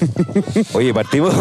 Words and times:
Oye, 0.72 0.94
partimos, 0.94 1.34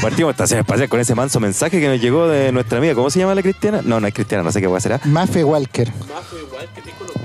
partimos 0.00 0.30
estación 0.30 0.60
espacial 0.60 0.88
con 0.88 1.00
ese 1.00 1.14
manso 1.14 1.40
mensaje 1.40 1.80
que 1.80 1.88
nos 1.88 2.00
llegó 2.00 2.28
de 2.28 2.52
nuestra 2.52 2.78
amiga. 2.78 2.94
¿Cómo 2.94 3.10
se 3.10 3.18
llama 3.18 3.34
la 3.34 3.42
cristiana? 3.42 3.80
No, 3.82 4.00
no 4.00 4.06
es 4.06 4.14
cristiana, 4.14 4.44
no 4.44 4.52
sé 4.52 4.60
qué 4.60 4.66
voy 4.66 4.78
a 4.78 4.80
será. 4.80 5.00
Mafe 5.04 5.44
Walker. 5.44 5.88
Es 5.88 7.21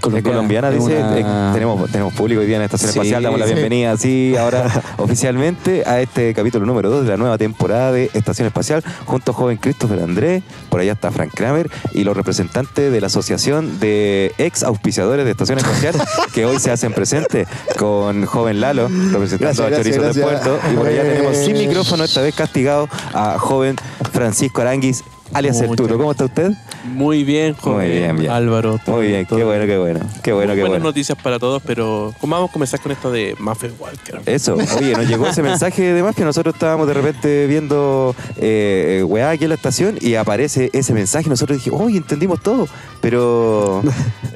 colombiana, 0.00 0.70
dice. 0.70 0.96
Una- 0.98 1.18
Eh, 1.18 1.52
tenemos, 1.52 1.90
tenemos 1.90 2.12
público 2.14 2.40
hoy 2.40 2.46
día 2.46 2.56
en 2.56 2.62
Estación 2.62 2.92
Sí, 2.92 2.98
Espacial. 2.98 3.22
Damos 3.22 3.38
la 3.40 3.46
sí. 3.46 3.52
bienvenida, 3.52 3.96
sí, 3.96 4.34
ahora 4.38 4.82
oficialmente 4.98 5.82
a 5.86 6.00
este 6.00 6.32
capítulo 6.34 6.66
número 6.66 6.90
2 6.90 7.04
de 7.04 7.10
la 7.10 7.16
nueva 7.16 7.36
temporada 7.38 7.92
de 7.92 8.10
Estación 8.14 8.46
Espacial, 8.46 8.82
junto 9.04 9.32
a 9.32 9.34
joven 9.34 9.56
Christopher 9.58 10.00
Andrés, 10.02 10.42
por 10.68 10.80
allá 10.80 10.92
está 10.92 11.10
Frank 11.10 11.32
Kramer 11.34 11.70
y 11.92 12.04
los 12.04 12.16
representantes 12.16 12.90
de 12.92 13.00
la 13.00 13.08
Asociación 13.08 13.78
de 13.80 14.32
Ex 14.38 14.62
Auspiciadores 14.62 15.24
de 15.24 15.30
Estación 15.32 15.58
Espacial, 15.58 15.94
que 16.34 16.46
hoy 16.46 16.58
se 16.58 16.70
hacen 16.70 16.92
presentes 16.92 17.46
con 17.78 18.24
joven 18.26 18.60
Lalo, 18.60 18.88
representando 18.88 19.38
Gracias, 19.40 19.60
a 19.66 19.68
gracias, 19.70 19.96
Chorizos 19.96 20.14
del 20.16 20.24
gracias. 20.24 20.48
Puerto. 20.48 20.72
Y 20.72 20.76
por 20.76 20.86
allá 20.86 21.02
Eh. 21.02 21.12
tenemos 21.14 21.36
sin 21.36 21.58
micrófono, 21.58 22.04
esta 22.04 22.20
vez 22.22 22.34
castigado, 22.34 22.88
a 23.12 23.38
joven 23.38 23.76
Francisco 24.12 24.60
Aranguis, 24.60 25.04
alias 25.32 25.56
Muchas 25.56 25.70
Arturo. 25.70 25.96
¿Cómo 25.98 26.10
está 26.10 26.24
usted? 26.24 26.52
Muy 26.84 27.24
bien, 27.24 27.54
joven. 27.54 27.88
Muy 27.88 27.96
bien, 27.98 28.16
bien. 28.16 28.30
Álvaro. 28.30 28.78
todo- 28.84 28.96
Muy 28.96 29.06
bien, 29.08 29.26
todo. 29.26 29.38
qué 29.38 29.44
bueno, 29.44 29.66
qué 29.66 29.78
bueno. 29.78 30.00
Qué 30.22 30.32
bueno, 30.32 30.48
Muy 30.48 30.56
qué 30.56 30.60
buenas 30.62 30.78
bueno. 30.80 30.84
noticias 30.84 31.18
para 31.22 31.38
todos, 31.38 31.62
pero 31.64 32.14
¿cómo 32.20 32.34
vamos 32.34 32.50
a 32.50 32.52
comenzar 32.52 32.80
con 32.80 32.92
esto 32.92 33.10
de 33.12 33.36
Muffin 33.38 33.72
Walker? 33.78 34.20
Eso, 34.26 34.54
oye, 34.78 34.92
nos 34.94 35.06
llegó 35.08 35.26
ese 35.26 35.42
mensaje 35.42 35.92
de 35.92 36.02
Mafia. 36.02 36.24
Nosotros 36.24 36.54
estábamos 36.54 36.86
de 36.88 36.94
repente 36.94 37.46
viendo 37.46 38.14
eh, 38.38 39.04
weá 39.06 39.30
aquí 39.30 39.44
en 39.44 39.50
la 39.50 39.56
estación 39.56 39.98
y 40.00 40.14
aparece 40.14 40.70
ese 40.72 40.92
mensaje. 40.94 41.28
Nosotros 41.28 41.58
dijimos, 41.58 41.80
oye, 41.82 41.98
entendimos 41.98 42.42
todo, 42.42 42.66
pero 43.00 43.82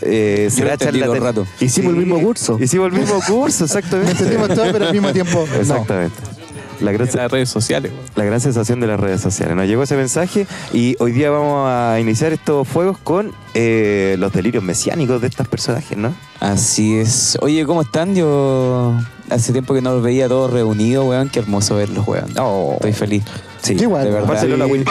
eh, 0.03 0.49
será 0.53 0.77
charlatan- 0.77 1.21
rato. 1.21 1.47
Hicimos 1.61 1.93
el 1.95 1.99
mismo 2.01 2.21
curso. 2.21 2.59
Hicimos 2.61 2.93
el 2.93 2.99
mismo 3.01 3.21
curso, 3.27 3.65
exactamente. 3.67 4.13
Entendimos 4.13 4.49
todo, 4.49 4.67
pero 4.73 4.87
al 4.87 4.93
mismo 4.93 5.13
tiempo. 5.13 5.45
no. 5.67 6.34
La 6.81 6.93
gran, 6.93 7.09
En 7.09 7.17
las 7.17 7.31
redes 7.31 7.49
sociales. 7.49 7.93
la 8.17 8.25
gran 8.25 8.41
sensación 8.41 8.81
de 8.81 8.87
las 8.87 9.01
redes 9.01 9.21
sociales. 9.21 9.57
Nos 9.57 9.67
llegó 9.67 9.83
ese 9.83 9.97
mensaje 9.97 10.47
y 10.73 10.97
hoy 10.99 11.13
día 11.13 11.31
vamos 11.31 11.69
a 11.69 11.99
iniciar 12.01 12.33
estos 12.33 12.67
fuegos 12.67 12.99
con 12.99 13.33
eh, 13.55 14.17
los 14.19 14.33
delirios 14.33 14.63
mesiánicos 14.65 15.21
de 15.21 15.29
estos 15.29 15.49
personajes, 15.49 15.97
¿no? 15.97 16.15
Así 16.41 16.99
es. 16.99 17.39
Oye, 17.41 17.65
¿cómo 17.65 17.83
están? 17.83 18.15
Yo 18.15 18.95
hace 19.31 19.53
tiempo 19.53 19.75
que 19.75 19.83
no 19.83 19.95
los 19.95 20.03
veía 20.03 20.29
todos 20.29 20.53
reunidos, 20.53 21.07
weón. 21.07 21.29
Qué 21.29 21.39
hermoso 21.41 21.77
verlos, 21.77 22.07
weón. 22.07 22.33
Oh. 22.39 22.75
Estoy 22.75 22.93
feliz. 22.93 23.25
Sí, 23.65 23.75
igual. 23.81 24.05
de 24.05 24.11
verdad. 24.11 24.29
Barcelona, 24.29 24.67
Willy. 24.67 24.85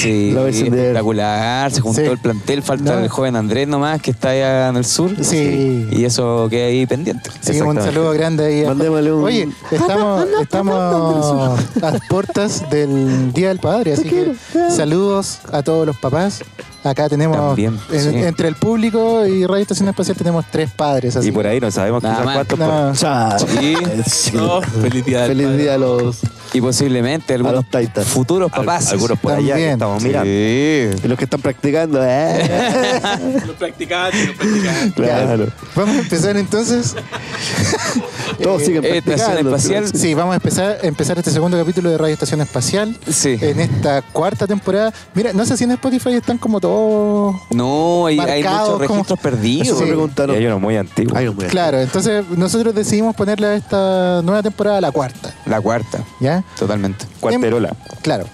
Sí, 0.00 0.30
Lo 0.32 0.44
ver. 0.44 0.54
espectacular. 0.54 1.70
Se 1.70 1.80
juntó 1.80 2.00
Sí. 2.00 2.06
el 2.06 2.18
plantel. 2.18 2.62
Falta 2.62 2.94
No. 2.96 3.00
el 3.00 3.08
joven 3.08 3.36
Andrés 3.36 3.68
nomás, 3.68 4.00
que 4.02 4.10
está 4.10 4.30
allá 4.30 4.68
en 4.68 4.76
el 4.76 4.84
sur. 4.84 5.10
Sí. 5.22 5.86
Y 5.90 6.04
eso 6.04 6.46
queda 6.50 6.66
ahí 6.66 6.86
pendiente. 6.86 7.30
Sí, 7.40 7.50
un 7.50 7.56
Exactamente. 7.56 7.82
saludo 7.84 8.12
grande 8.12 8.46
ahí. 8.46 8.64
a- 8.64 8.68
Mandémosle 8.68 9.12
un- 9.12 9.24
Oye, 9.24 9.48
estamos, 9.70 10.26
estamos 10.42 11.56
a 11.82 11.90
las 11.90 12.00
puertas 12.08 12.68
del 12.70 13.32
Día 13.32 13.48
del 13.48 13.58
Padre, 13.58 13.92
así 13.94 14.04
que 14.08 14.32
saludos 14.74 15.38
a 15.52 15.62
todos 15.62 15.86
los 15.86 15.96
papás. 15.96 16.40
Acá 16.84 17.08
tenemos, 17.08 17.36
También, 17.36 17.76
en- 17.92 18.00
sí. 18.12 18.16
entre 18.18 18.48
el 18.48 18.54
público 18.54 19.26
y 19.26 19.44
Radio 19.46 19.62
Estación 19.62 19.88
Espacial 19.88 20.16
tenemos 20.16 20.44
tres 20.50 20.70
padres. 20.70 21.16
Así 21.16 21.28
Y 21.28 21.32
por 21.32 21.46
ahí 21.46 21.58
no 21.60 21.70
sabemos 21.70 22.02
Nada 22.02 22.14
quizás 22.14 22.24
más. 22.26 22.34
cuántos. 22.36 22.58
No, 22.58 22.94
Chao. 22.94 23.38
Sí. 23.40 23.76
Sí. 24.06 24.30
No, 24.36 24.62
feliz 24.62 25.04
día 25.04 25.20
del 25.22 25.28
Feliz 25.30 25.46
padre. 25.48 25.62
día 25.62 25.74
a 25.74 25.78
los, 25.78 26.20
Y 26.52 26.60
posiblemente 26.60 27.32
a 27.32 27.36
algunos 27.36 27.56
los 27.56 27.64
Titans. 27.66 28.06
futuros 28.08 28.50
Al- 28.52 28.60
papás. 28.64 28.90
algunos 28.92 29.18
por 29.18 29.32
allá 29.32 29.42
que 29.42 29.50
También. 29.50 29.70
estamos 29.72 30.02
mirando. 30.02 30.30
Y 30.30 31.08
los 31.08 31.18
que 31.18 31.24
están 31.24 31.40
practicando, 31.40 32.00
¿eh? 32.04 33.00
Los 33.46 33.56
practicantes, 33.56 34.26
los 34.28 34.36
practicantes. 34.36 34.92
claro. 34.94 35.48
Vamos 35.74 35.96
a 35.96 35.98
empezar 36.00 36.36
entonces. 36.36 36.94
Todos 38.42 38.62
siguen 38.62 38.84
Estación 38.84 39.04
practicando. 39.16 39.56
Espacial. 39.56 39.86
Sí, 39.94 40.14
vamos 40.14 40.32
a 40.32 40.36
empezar, 40.36 40.78
empezar 40.82 41.18
este 41.18 41.30
segundo 41.30 41.58
capítulo 41.58 41.90
de 41.90 41.98
Radio 41.98 42.12
Estación 42.14 42.40
Espacial. 42.40 42.96
Sí. 43.10 43.36
En 43.40 43.60
esta 43.60 44.02
cuarta 44.02 44.46
temporada. 44.46 44.92
Mira, 45.14 45.32
no 45.32 45.44
sé 45.44 45.56
si 45.56 45.64
en 45.64 45.72
Spotify 45.72 46.14
están 46.14 46.38
como 46.38 46.60
todos. 46.60 47.36
No, 47.50 48.06
hay, 48.06 48.18
hay 48.20 48.42
Marcados 48.42 48.68
muchos 48.74 48.86
como- 48.86 48.94
registros 48.98 49.20
perdidos. 49.20 49.66
Eso 49.68 49.76
me 49.76 49.80
Sí. 49.82 49.86
preguntaron. 49.88 50.34
Y 50.36 50.38
hay 50.38 50.46
uno 50.46 50.60
muy 50.60 50.76
antiguo. 50.76 51.14
Muy 51.32 51.46
Claro, 51.46 51.80
entonces 51.80 52.24
nosotros 52.36 52.74
decidimos 52.74 53.14
ponerle 53.16 53.46
a 53.48 53.54
esta 53.54 54.22
nueva 54.22 54.42
temporada 54.42 54.80
la 54.80 54.90
cuarta. 54.92 55.34
La 55.46 55.60
cuarta, 55.60 56.02
¿Ya? 56.20 56.37
Totalmente. 56.58 57.06
Cuarterola. 57.20 57.74
Claro. 58.02 58.24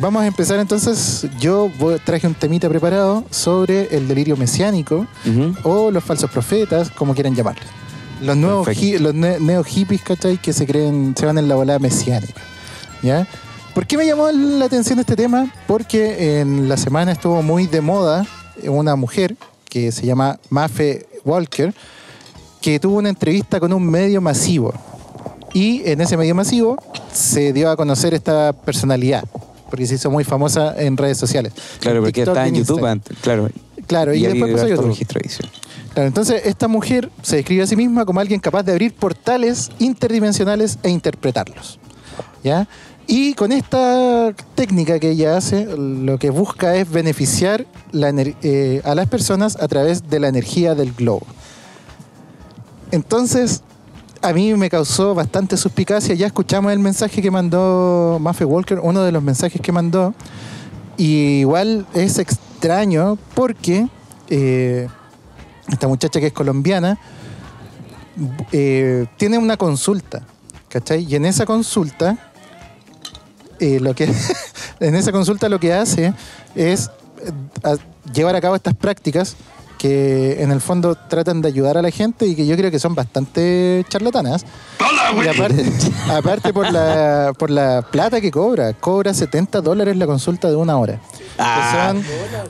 Vamos 0.00 0.22
a 0.22 0.26
empezar 0.26 0.58
entonces. 0.58 1.26
Yo 1.38 1.70
voy- 1.78 1.98
traje 2.04 2.26
un 2.26 2.34
temita 2.34 2.68
preparado 2.68 3.24
sobre 3.30 3.94
el 3.96 4.08
delirio 4.08 4.36
mesiánico 4.36 5.06
o 5.62 5.90
los 5.90 6.02
falsos 6.04 6.30
profetas, 6.30 6.90
como 6.90 7.14
quieran 7.14 7.34
llamarle. 7.34 7.62
Los 8.22 8.36
nuevos 8.36 8.68
hi- 8.76 8.98
los 8.98 9.14
ne- 9.14 9.38
neo 9.40 9.62
hippies, 9.64 10.02
¿cachai? 10.02 10.38
Que 10.38 10.52
se 10.52 10.66
creen, 10.66 11.14
se 11.18 11.26
van 11.26 11.38
en 11.38 11.48
la 11.48 11.54
volada 11.56 11.78
mesiánica. 11.78 12.40
¿Ya? 13.02 13.26
¿Por 13.74 13.86
qué 13.86 13.96
me 13.96 14.06
llamó 14.06 14.30
la 14.30 14.64
atención 14.64 14.98
este 15.00 15.16
tema? 15.16 15.52
Porque 15.66 16.40
en 16.40 16.68
la 16.68 16.76
semana 16.76 17.12
estuvo 17.12 17.42
muy 17.42 17.66
de 17.66 17.80
moda 17.80 18.24
una 18.62 18.94
mujer 18.96 19.36
que 19.68 19.90
se 19.92 20.06
llama 20.06 20.38
Mafe 20.48 21.06
Walker, 21.24 21.74
que 22.60 22.78
tuvo 22.78 22.98
una 22.98 23.08
entrevista 23.10 23.58
con 23.60 23.72
un 23.72 23.84
medio 23.84 24.20
masivo. 24.20 24.72
Y 25.54 25.88
en 25.88 26.00
ese 26.00 26.16
medio 26.16 26.34
masivo 26.34 26.76
se 27.12 27.52
dio 27.52 27.70
a 27.70 27.76
conocer 27.76 28.12
esta 28.12 28.52
personalidad, 28.52 29.24
porque 29.70 29.86
se 29.86 29.94
hizo 29.94 30.10
muy 30.10 30.24
famosa 30.24 30.74
en 30.76 30.96
redes 30.96 31.16
sociales. 31.16 31.52
Claro, 31.78 32.00
porque 32.00 32.12
TikTok 32.12 32.36
está 32.36 32.48
en 32.48 32.54
YouTube 32.56 32.84
antes, 32.84 33.16
claro. 33.20 33.48
Claro, 33.86 34.14
y, 34.14 34.22
después 34.22 34.52
pasó 34.52 34.66
a 34.66 34.68
YouTube. 34.68 34.88
registro. 34.88 35.48
Claro, 35.92 36.08
entonces 36.08 36.42
esta 36.44 36.68
mujer 36.68 37.08
se 37.22 37.36
describe 37.36 37.62
a 37.62 37.66
sí 37.66 37.76
misma 37.76 38.04
como 38.04 38.18
alguien 38.18 38.40
capaz 38.40 38.64
de 38.64 38.72
abrir 38.72 38.94
portales 38.94 39.70
interdimensionales 39.78 40.78
e 40.82 40.90
interpretarlos. 40.90 41.78
¿Ya? 42.42 42.66
Y 43.06 43.34
con 43.34 43.52
esta 43.52 44.34
técnica 44.54 44.98
que 44.98 45.10
ella 45.10 45.36
hace, 45.36 45.66
lo 45.76 46.18
que 46.18 46.30
busca 46.30 46.74
es 46.74 46.90
beneficiar 46.90 47.66
la 47.92 48.10
eh, 48.16 48.80
a 48.84 48.94
las 48.94 49.08
personas 49.08 49.56
a 49.60 49.68
través 49.68 50.08
de 50.08 50.18
la 50.18 50.28
energía 50.28 50.74
del 50.74 50.92
globo. 50.92 51.26
Entonces, 52.90 53.62
a 54.24 54.32
mí 54.32 54.54
me 54.54 54.70
causó 54.70 55.14
bastante 55.14 55.56
suspicacia. 55.56 56.14
Ya 56.14 56.26
escuchamos 56.26 56.72
el 56.72 56.78
mensaje 56.78 57.20
que 57.20 57.30
mandó 57.30 58.18
Mafe 58.20 58.44
Walker, 58.44 58.80
uno 58.82 59.02
de 59.02 59.12
los 59.12 59.22
mensajes 59.22 59.60
que 59.60 59.70
mandó. 59.70 60.14
Y 60.96 61.40
igual 61.40 61.86
es 61.92 62.18
extraño 62.18 63.18
porque 63.34 63.86
eh, 64.30 64.88
esta 65.68 65.88
muchacha 65.88 66.20
que 66.20 66.28
es 66.28 66.32
colombiana 66.32 66.98
eh, 68.52 69.06
tiene 69.16 69.38
una 69.38 69.56
consulta, 69.56 70.22
¿cachai? 70.68 71.04
Y 71.04 71.16
en 71.16 71.26
esa 71.26 71.44
consulta, 71.44 72.16
eh, 73.60 73.78
lo 73.80 73.94
que, 73.94 74.04
en 74.80 74.94
esa 74.94 75.12
consulta 75.12 75.48
lo 75.48 75.60
que 75.60 75.74
hace 75.74 76.14
es 76.54 76.90
eh, 77.24 77.76
llevar 78.12 78.36
a 78.36 78.40
cabo 78.40 78.56
estas 78.56 78.74
prácticas 78.74 79.36
que 79.84 80.42
en 80.42 80.50
el 80.50 80.62
fondo 80.62 80.94
tratan 80.94 81.42
de 81.42 81.48
ayudar 81.48 81.76
a 81.76 81.82
la 81.82 81.90
gente 81.90 82.24
y 82.26 82.34
que 82.34 82.46
yo 82.46 82.56
creo 82.56 82.70
que 82.70 82.78
son 82.78 82.94
bastante 82.94 83.84
charlatanas. 83.90 84.42
Y 85.22 85.28
aparte, 85.28 85.62
aparte 86.10 86.54
por, 86.54 86.72
la, 86.72 87.34
por 87.38 87.50
la 87.50 87.82
plata 87.90 88.18
que 88.18 88.30
cobra, 88.30 88.72
cobra 88.72 89.12
70 89.12 89.60
dólares 89.60 89.94
la 89.98 90.06
consulta 90.06 90.48
de 90.48 90.56
una 90.56 90.78
hora. 90.78 90.98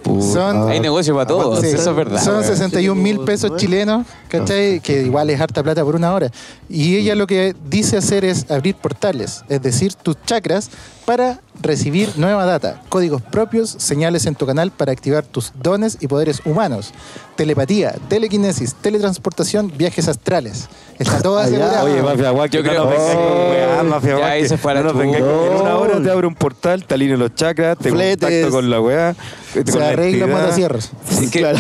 Son, 0.07 0.23
son- 0.23 0.69
Hay 0.69 0.79
negocio 0.79 1.13
para 1.15 1.27
todos, 1.27 1.61
Sí, 1.61 1.67
eso 1.69 1.91
es 1.91 1.97
verdad. 1.97 2.23
Son 2.23 2.35
weón. 2.35 2.45
61 2.47 3.03
mil 3.03 3.19
pesos 3.21 3.57
chilenos, 3.57 4.07
¿cachai? 4.29 4.79
Que 4.79 5.03
igual 5.03 5.29
es 5.31 5.41
harta 5.41 5.61
plata 5.65 5.83
por 5.83 5.97
una 5.97 6.15
hora. 6.15 6.31
Y 6.69 6.95
ella 6.99 7.17
lo 7.17 7.27
que 7.27 7.57
dice 7.69 7.97
hacer 7.97 8.25
es 8.25 8.49
abrir 8.49 8.77
portales, 8.77 9.43
es 9.49 9.61
decir, 9.61 9.95
tus 9.95 10.17
chakras 10.25 10.71
para 11.05 11.41
recibir 11.61 12.11
nueva 12.17 12.45
data, 12.47 12.81
códigos 12.89 13.21
propios, 13.23 13.75
señales 13.79 14.27
en 14.27 14.35
tu 14.35 14.47
canal 14.47 14.71
para 14.71 14.93
activar 14.93 15.25
tus 15.25 15.53
dones 15.61 15.99
y 16.01 16.09
poderes 16.09 16.41
humanos, 16.45 16.93
telepatía, 17.37 17.95
telequinesis, 18.09 18.75
teletransportación, 18.75 19.73
viajes 19.77 20.09
astrales. 20.09 20.69
Está 20.99 21.21
todo 21.21 21.39
Ah, 21.39 21.43
ya. 21.49 21.57
asegurado. 21.57 21.85
Oye, 21.87 22.03
Mafia 22.03 22.33
Walker, 22.33 22.63
Yo 22.63 22.69
creo 22.71 22.89
que 22.91 22.97
sí. 22.97 23.85
Mafia 23.89 24.15
Walker. 24.15 24.25
ahí 24.31 24.49
se 24.49 24.57
fue 24.57 24.73
a 24.73 24.75
la 24.77 24.83
No 24.83 24.95
venga 24.95 25.19
En 25.19 25.25
una 25.25 25.77
hora 25.77 26.03
te 26.03 26.11
abre 26.11 26.27
un 26.27 26.35
portal, 26.35 26.85
te 26.87 26.95
alinea 26.95 27.17
los 27.17 27.35
chakras, 27.35 27.77
te 27.79 27.91
Fletes. 27.91 28.21
contacto 28.21 28.51
con 28.51 28.71
la 28.71 28.81
weá. 28.81 29.15
te- 29.53 29.65
Se 29.65 29.73
con 29.73 29.81
la 29.81 29.89
arregla 29.91 30.25
entidad. 30.25 30.41
motosierras. 30.43 30.91
Que 31.31 31.39
Claro. 31.41 31.59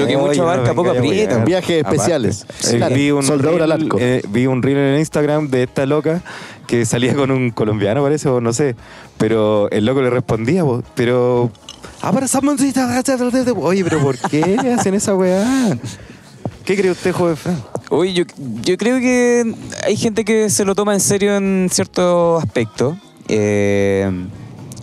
Lo 0.00 0.06
que 0.06 0.16
mucho 0.16 0.42
abarca, 0.42 0.74
poco 0.74 0.90
aprieta. 0.90 1.44
Viajes 1.44 1.84
especiales. 1.84 2.46
eh, 2.72 2.76
Claro. 2.76 2.94
vi, 2.94 3.10
un 3.10 3.22
Soldadura 3.22 3.64
al 3.64 3.70
reel, 3.70 3.82
arco. 3.84 3.96
eh, 4.00 4.22
vi 4.28 4.46
un 4.46 4.62
reel 4.62 4.76
en 4.78 4.98
Instagram 4.98 5.48
de 5.48 5.64
esta 5.64 5.86
loca 5.86 6.22
que 6.66 6.84
salía 6.84 7.14
con 7.14 7.30
un 7.30 7.50
colombiano, 7.50 8.02
parece, 8.02 8.28
o 8.28 8.40
no 8.40 8.52
sé. 8.52 8.74
Pero 9.18 9.70
el 9.70 9.84
loco 9.86 10.02
le 10.02 10.10
respondía, 10.10 10.64
po, 10.64 10.82
pero. 10.94 11.50
Ah, 12.02 12.12
Oye, 13.62 13.82
pero 13.84 14.00
¿por 14.00 14.18
qué 14.18 14.56
hacen 14.78 14.94
esa 14.94 15.14
weá? 15.14 15.76
¿Qué 16.64 16.76
cree 16.76 16.90
usted, 16.90 17.12
joven 17.12 17.36
Fran? 17.36 17.62
Oye, 17.90 18.12
yo, 18.12 18.24
yo 18.62 18.76
creo 18.76 18.98
que 18.98 19.54
hay 19.86 19.96
gente 19.96 20.24
que 20.24 20.50
se 20.50 20.64
lo 20.64 20.74
toma 20.74 20.94
en 20.94 21.00
serio 21.00 21.36
en 21.36 21.68
ciertos 21.70 22.42
aspectos. 22.42 22.96
Eh, 23.28 24.10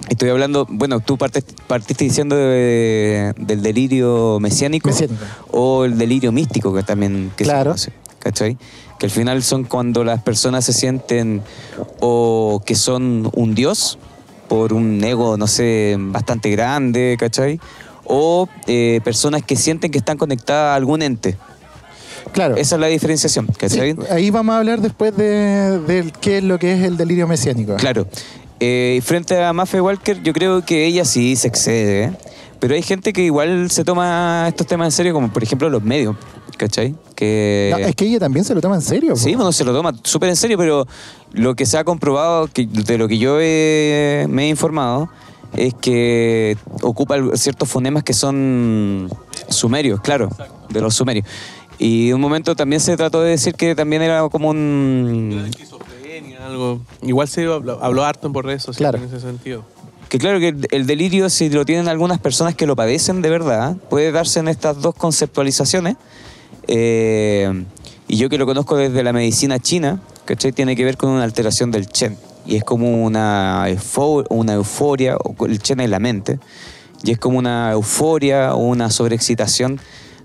Estoy 0.10 0.30
hablando, 0.30 0.68
bueno, 0.70 1.00
tú 1.00 1.18
partes- 1.18 1.46
partiste 1.68 2.04
diciendo 2.04 2.36
de- 2.36 3.34
del 3.38 3.62
delirio 3.62 4.38
mesiánico, 4.40 4.90
Mesiánico. 4.90 5.24
o 5.52 5.86
el 5.86 5.98
delirio 5.98 6.32
místico 6.32 6.74
que 6.74 6.84
también 6.84 7.32
que 7.38 7.46
se 7.46 7.50
Claro. 7.50 7.72
conoce, 7.72 7.94
¿cachai? 8.20 8.58
Que 9.00 9.06
al 9.06 9.12
final 9.12 9.42
son 9.44 9.64
cuando 9.64 10.04
las 10.04 10.22
personas 10.22 10.66
se 10.66 10.74
sienten 10.74 11.42
o 12.02 12.62
que 12.66 12.76
son 12.76 13.30
un 13.34 13.56
dios 13.56 13.98
por 14.50 14.74
un 14.74 15.02
ego, 15.04 15.38
no 15.38 15.48
sé, 15.48 15.96
bastante 15.98 16.50
grande, 16.52 17.16
¿cachai? 17.18 17.60
O 18.04 18.50
eh, 18.68 19.00
personas 19.06 19.42
que 19.44 19.56
sienten 19.56 19.90
que 19.90 19.98
están 20.00 20.18
conectadas 20.18 20.74
a 20.74 20.76
algún 20.76 21.02
ente. 21.02 21.38
Claro. 22.34 22.56
Esa 22.56 22.76
es 22.76 22.82
la 22.82 22.88
diferenciación, 22.88 23.48
Sí, 23.48 23.54
¿cachai? 23.58 23.96
ahí 24.10 24.30
vamos 24.30 24.54
a 24.56 24.58
hablar 24.60 24.82
después 24.82 25.16
de, 25.16 25.80
de 25.80 26.12
qué 26.22 26.40
es 26.40 26.44
lo 26.44 26.60
que 26.60 26.74
es 26.74 26.84
el 26.84 26.98
delirio 26.98 27.28
mesiánico. 27.28 27.76
Claro. 27.76 28.08
Eh, 28.60 29.02
frente 29.04 29.44
a 29.44 29.52
Maffe 29.54 29.82
Walker, 29.82 30.22
yo 30.24 30.32
creo 30.34 30.64
que 30.66 30.86
ella 30.86 31.04
sí 31.06 31.36
se 31.36 31.48
excede, 31.48 32.04
¿eh? 32.06 32.12
pero 32.60 32.76
hay 32.76 32.82
gente 32.82 33.12
que 33.12 33.22
igual 33.24 33.70
se 33.72 33.84
toma 33.84 34.46
estos 34.48 34.68
temas 34.68 34.88
en 34.88 34.92
serio, 34.94 35.14
como 35.14 35.32
por 35.34 35.44
ejemplo 35.44 35.70
los 35.70 35.84
medios, 35.84 36.16
¿cachai? 36.58 36.96
Que... 37.16 37.70
No, 37.74 37.78
es 37.80 37.94
que 37.96 38.06
ella 38.06 38.20
también 38.20 38.46
se 38.46 38.56
lo 38.56 38.62
toma 38.62 38.76
en 38.76 38.82
serio. 38.82 39.18
Sí, 39.18 39.36
bueno, 39.36 39.52
se 39.52 39.66
lo 39.66 39.74
toma 39.74 39.92
súper 40.04 40.30
en 40.30 40.38
serio, 40.38 40.58
pero 40.58 40.88
lo 41.34 41.56
que 41.56 41.66
se 41.66 41.78
ha 41.78 41.84
comprobado, 41.84 42.48
que, 42.48 42.66
de 42.66 42.98
lo 42.98 43.10
que 43.10 43.18
yo 43.18 43.38
he- 43.42 44.28
me 44.30 44.46
he 44.46 44.48
informado, 44.50 45.10
es 45.58 45.74
que 45.74 46.56
ocupa 46.82 47.18
ciertos 47.36 47.68
fonemas 47.70 48.04
que 48.04 48.14
son 48.14 49.10
sumerios, 49.50 50.00
claro, 50.00 50.30
de 50.70 50.80
los 50.80 50.96
sumerios. 50.96 51.28
Y 51.80 52.10
en 52.10 52.16
un 52.16 52.22
momento 52.22 52.56
también 52.56 52.80
se 52.80 52.96
trató 52.96 53.22
de 53.22 53.32
decir 53.32 53.56
que 53.56 53.76
también 53.76 54.02
era 54.04 54.22
como 54.30 54.50
un... 54.52 55.52
Esquizofrenia, 56.18 56.46
algo. 56.46 56.82
Igual 57.02 57.28
se 57.28 57.46
habló, 57.46 57.84
habló 57.84 58.04
harto 58.06 58.32
por 58.32 58.46
redes 58.46 58.64
sociales 58.64 59.00
Claro. 59.00 59.04
en 59.10 59.16
ese 59.16 59.26
sentido. 59.26 59.64
Que 60.10 60.20
claro 60.20 60.40
que 60.40 60.50
el, 60.50 60.68
el 60.72 60.86
delirio, 60.86 61.30
si 61.30 61.50
lo 61.50 61.66
tienen 61.66 61.88
algunas 61.88 62.20
personas 62.20 62.56
que 62.56 62.68
lo 62.68 62.76
padecen 62.76 63.22
de 63.22 63.30
verdad, 63.30 63.76
puede 63.90 64.12
darse 64.12 64.40
en 64.40 64.48
estas 64.48 64.82
dos 64.82 64.94
conceptualizaciones. 64.96 65.96
Eh, 66.68 67.66
y 68.08 68.18
yo 68.18 68.30
que 68.30 68.38
lo 68.38 68.46
conozco 68.46 68.76
desde 68.78 69.04
la 69.04 69.12
medicina 69.14 69.60
china, 69.60 70.02
¿cachai? 70.26 70.52
Tiene 70.52 70.76
que 70.76 70.86
ver 70.86 70.98
con 70.98 71.10
una 71.10 71.24
alteración 71.24 71.72
del 71.72 71.88
Chen. 71.88 72.18
Y 72.46 72.58
es 72.58 72.64
como 72.64 73.04
una, 73.04 73.66
una 74.30 74.54
euforia, 74.54 75.18
el 75.48 75.60
Chen 75.60 75.80
es 75.80 75.90
la 75.90 76.00
mente, 76.00 76.40
y 77.04 77.12
es 77.12 77.18
como 77.18 77.38
una 77.38 77.72
euforia 77.72 78.54
o 78.54 78.58
una 78.58 78.90
sobreexcitación 78.90 79.80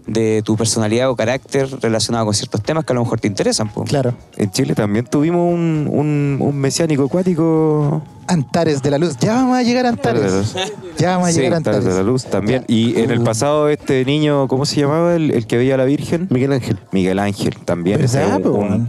de 0.09 0.43
tu 0.45 0.57
personalidad 0.57 1.11
o 1.11 1.17
carácter 1.17 1.69
relacionado 1.81 2.25
con 2.25 2.35
ciertos 2.35 2.63
temas 2.63 2.85
que 2.85 2.93
a 2.93 2.97
lo 2.97 3.03
mejor 3.05 3.21
te 3.21 3.29
interesan. 3.29 3.69
po. 3.69 3.85
Claro. 3.85 4.15
En 4.37 4.51
Chile 4.51 4.75
también 4.75 5.05
tuvimos 5.07 5.53
un, 5.53 5.89
un, 5.93 6.39
un 6.41 6.57
mesiánico 6.57 7.05
acuático. 7.05 8.03
Antares 8.31 8.83
de 8.83 8.91
la 8.91 8.99
Luz. 8.99 9.17
Ya 9.21 9.35
vamos 9.37 9.57
a 9.57 9.63
llegar 9.63 9.87
a 9.87 9.89
Antares. 9.89 10.23
Antares 10.23 10.73
Ya 10.99 11.13
vamos 11.13 11.29
a 11.29 11.33
Sí, 11.33 11.39
llegar 11.39 11.55
a 11.55 11.57
Antares 11.59 11.79
Antares. 11.79 11.97
de 11.97 12.03
la 12.05 12.11
Luz 12.11 12.25
también. 12.27 12.61
Ya. 12.69 12.75
Y 12.75 13.01
en 13.01 13.11
el 13.11 13.23
pasado 13.23 13.71
este 13.71 14.05
niño, 14.05 14.49
¿cómo 14.49 14.67
se 14.67 14.81
llamaba? 14.81 15.15
El, 15.15 15.31
el 15.31 15.47
que 15.47 15.57
veía 15.57 15.75
a 15.75 15.79
la 15.79 15.87
Virgen. 15.87 16.27
Miguel 16.31 16.53
Ángel. 16.53 16.79
Miguel 16.93 17.19
Ángel 17.21 17.57
también. 17.65 17.99
¿Verdad, 18.01 18.23
Ese 18.23 18.35
es 18.37 18.41
po, 18.43 18.51
un? 18.51 18.89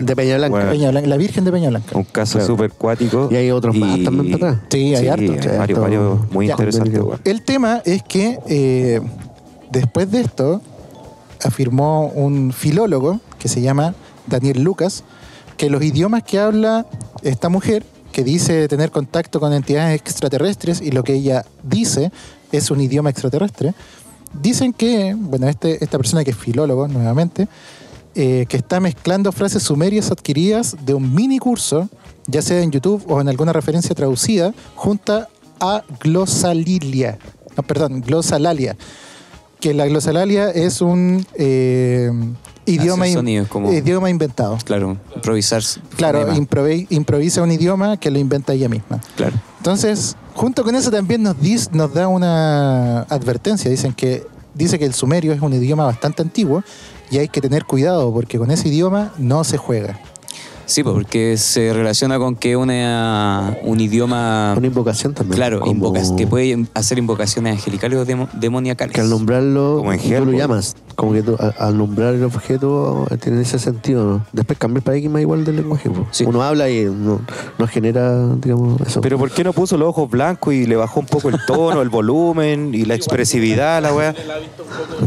El 0.00 0.06
de 0.06 0.16
Peña 0.16 0.36
Blanca. 0.38 0.50
bueno, 0.56 0.70
Peña 0.72 0.90
Blanca, 0.90 1.08
la 1.08 1.16
Virgen 1.18 1.44
de 1.44 1.52
Peña 1.52 1.68
Blanca. 1.70 1.96
un 1.96 2.02
caso 2.04 2.38
Claro. 2.38 2.46
súper 2.48 2.72
cuático. 2.72 3.28
Y 3.30 3.36
hay 3.36 3.50
otros 3.52 3.76
más 3.76 4.02
también 4.02 4.38
para 4.38 4.52
atrás. 4.54 4.66
Sí, 4.70 4.94
hay 4.96 5.06
harto. 5.06 5.32
varios, 5.58 5.78
varios 5.80 6.18
muy 6.32 6.46
Ya. 6.48 6.52
interesantes. 6.54 7.00
El 7.24 7.42
tema 7.42 7.82
es 7.84 8.02
que 8.02 8.40
eh, 8.48 9.00
después 9.70 10.10
de 10.10 10.20
esto 10.20 10.60
afirmó 11.42 12.06
un 12.08 12.52
filólogo 12.52 13.20
que 13.38 13.48
se 13.48 13.62
llama 13.62 13.94
Daniel 14.26 14.62
Lucas 14.62 15.04
que 15.60 15.68
los 15.68 15.82
idiomas 15.82 16.22
que 16.22 16.38
habla 16.38 16.86
esta 17.22 17.50
mujer, 17.50 17.84
que 18.12 18.24
dice 18.24 18.66
tener 18.66 18.90
contacto 18.90 19.40
con 19.40 19.52
entidades 19.52 20.00
extraterrestres 20.00 20.80
y 20.80 20.90
lo 20.90 21.04
que 21.04 21.12
ella 21.12 21.44
dice 21.62 22.10
es 22.50 22.70
un 22.70 22.80
idioma 22.80 23.10
extraterrestre, 23.10 23.74
dicen 24.40 24.72
que, 24.72 25.14
bueno, 25.14 25.48
este, 25.48 25.84
esta 25.84 25.98
persona 25.98 26.24
que 26.24 26.30
es 26.30 26.36
filólogo 26.38 26.88
nuevamente, 26.88 27.46
eh, 28.14 28.46
que 28.48 28.56
está 28.56 28.80
mezclando 28.80 29.32
frases 29.32 29.62
sumerias 29.62 30.10
adquiridas 30.10 30.76
de 30.84 30.94
un 30.94 31.14
mini 31.14 31.38
curso, 31.38 31.90
ya 32.26 32.40
sea 32.40 32.62
en 32.62 32.70
YouTube 32.70 33.04
o 33.06 33.20
en 33.20 33.28
alguna 33.28 33.52
referencia 33.52 33.94
traducida, 33.94 34.54
junto 34.74 35.26
a 35.60 35.84
glosalilia. 36.00 37.18
No, 37.54 37.62
perdón, 37.64 38.00
glosalalia. 38.00 38.78
Que 39.60 39.74
la 39.74 39.86
glosalalia 39.86 40.50
es 40.50 40.80
un 40.80 41.24
eh, 41.34 42.10
idioma, 42.66 43.06
in- 43.08 43.44
como- 43.44 43.72
idioma 43.72 44.08
inventado. 44.10 44.56
Claro, 44.64 44.96
improvisar. 45.14 45.62
Claro, 45.96 46.20
improve- 46.34 46.86
improvisa 46.90 47.42
un 47.42 47.52
idioma 47.52 47.96
que 47.98 48.10
lo 48.10 48.18
inventa 48.18 48.52
ella 48.54 48.68
misma. 48.68 49.00
Claro. 49.16 49.36
Entonces, 49.58 50.16
junto 50.34 50.64
con 50.64 50.74
eso 50.74 50.90
también 50.90 51.22
nos, 51.22 51.36
dis- 51.36 51.70
nos 51.72 51.92
da 51.92 52.08
una 52.08 53.02
advertencia. 53.02 53.70
Dicen 53.70 53.92
que 53.92 54.26
dice 54.54 54.78
que 54.78 54.86
el 54.86 54.94
sumerio 54.94 55.32
es 55.32 55.40
un 55.42 55.52
idioma 55.52 55.84
bastante 55.84 56.22
antiguo 56.22 56.62
y 57.10 57.18
hay 57.18 57.28
que 57.28 57.40
tener 57.40 57.64
cuidado 57.66 58.12
porque 58.12 58.38
con 58.38 58.50
ese 58.50 58.68
idioma 58.68 59.12
no 59.18 59.44
se 59.44 59.58
juega. 59.58 60.00
Sí, 60.70 60.84
pues, 60.84 60.94
porque 60.94 61.36
se 61.36 61.72
relaciona 61.72 62.18
con 62.18 62.36
que 62.36 62.56
una, 62.56 63.56
un 63.64 63.80
idioma... 63.80 64.54
Una 64.56 64.68
invocación 64.68 65.14
también. 65.14 65.34
Claro, 65.36 65.58
como 65.60 65.72
invocas- 65.72 66.14
que 66.16 66.26
puede 66.28 66.64
hacer 66.74 66.96
invocaciones 66.98 67.54
angelicales 67.54 67.98
o 67.98 68.04
demo- 68.04 68.28
demoniacales. 68.34 68.94
Que 68.94 69.00
al 69.00 69.10
nombrarlo, 69.10 69.78
Como 69.78 69.92
en 69.92 69.98
tú 70.00 70.08
lo 70.10 70.16
Hellboy. 70.16 70.36
llamas. 70.36 70.76
Como 70.94 71.12
que 71.12 71.22
tú, 71.22 71.36
al 71.58 71.76
nombrar 71.76 72.14
el 72.14 72.22
objeto, 72.22 73.06
eh, 73.10 73.16
tiene 73.16 73.40
ese 73.42 73.58
sentido, 73.58 74.04
¿no? 74.04 74.26
Después 74.32 74.58
cambia 74.60 74.78
el 74.78 74.82
paradigma 74.84 75.20
igual 75.20 75.44
del 75.44 75.56
lenguaje. 75.56 75.90
po. 75.90 76.06
Sí. 76.12 76.24
Uno 76.24 76.42
habla 76.42 76.70
y 76.70 76.84
no, 76.84 77.20
no 77.58 77.66
genera, 77.66 78.26
digamos, 78.36 78.80
eso. 78.82 79.00
Pero 79.00 79.18
¿por 79.18 79.30
qué 79.32 79.42
no 79.42 79.52
puso 79.52 79.76
los 79.76 79.88
ojos 79.88 80.08
blancos 80.08 80.54
y 80.54 80.66
le 80.66 80.76
bajó 80.76 81.00
un 81.00 81.06
poco 81.06 81.30
el 81.30 81.36
tono, 81.46 81.82
el 81.82 81.88
volumen 81.88 82.74
y 82.74 82.84
la 82.84 82.94
expresividad 82.94 83.78
a 83.78 83.80
la 83.80 83.92
weá? 83.92 84.14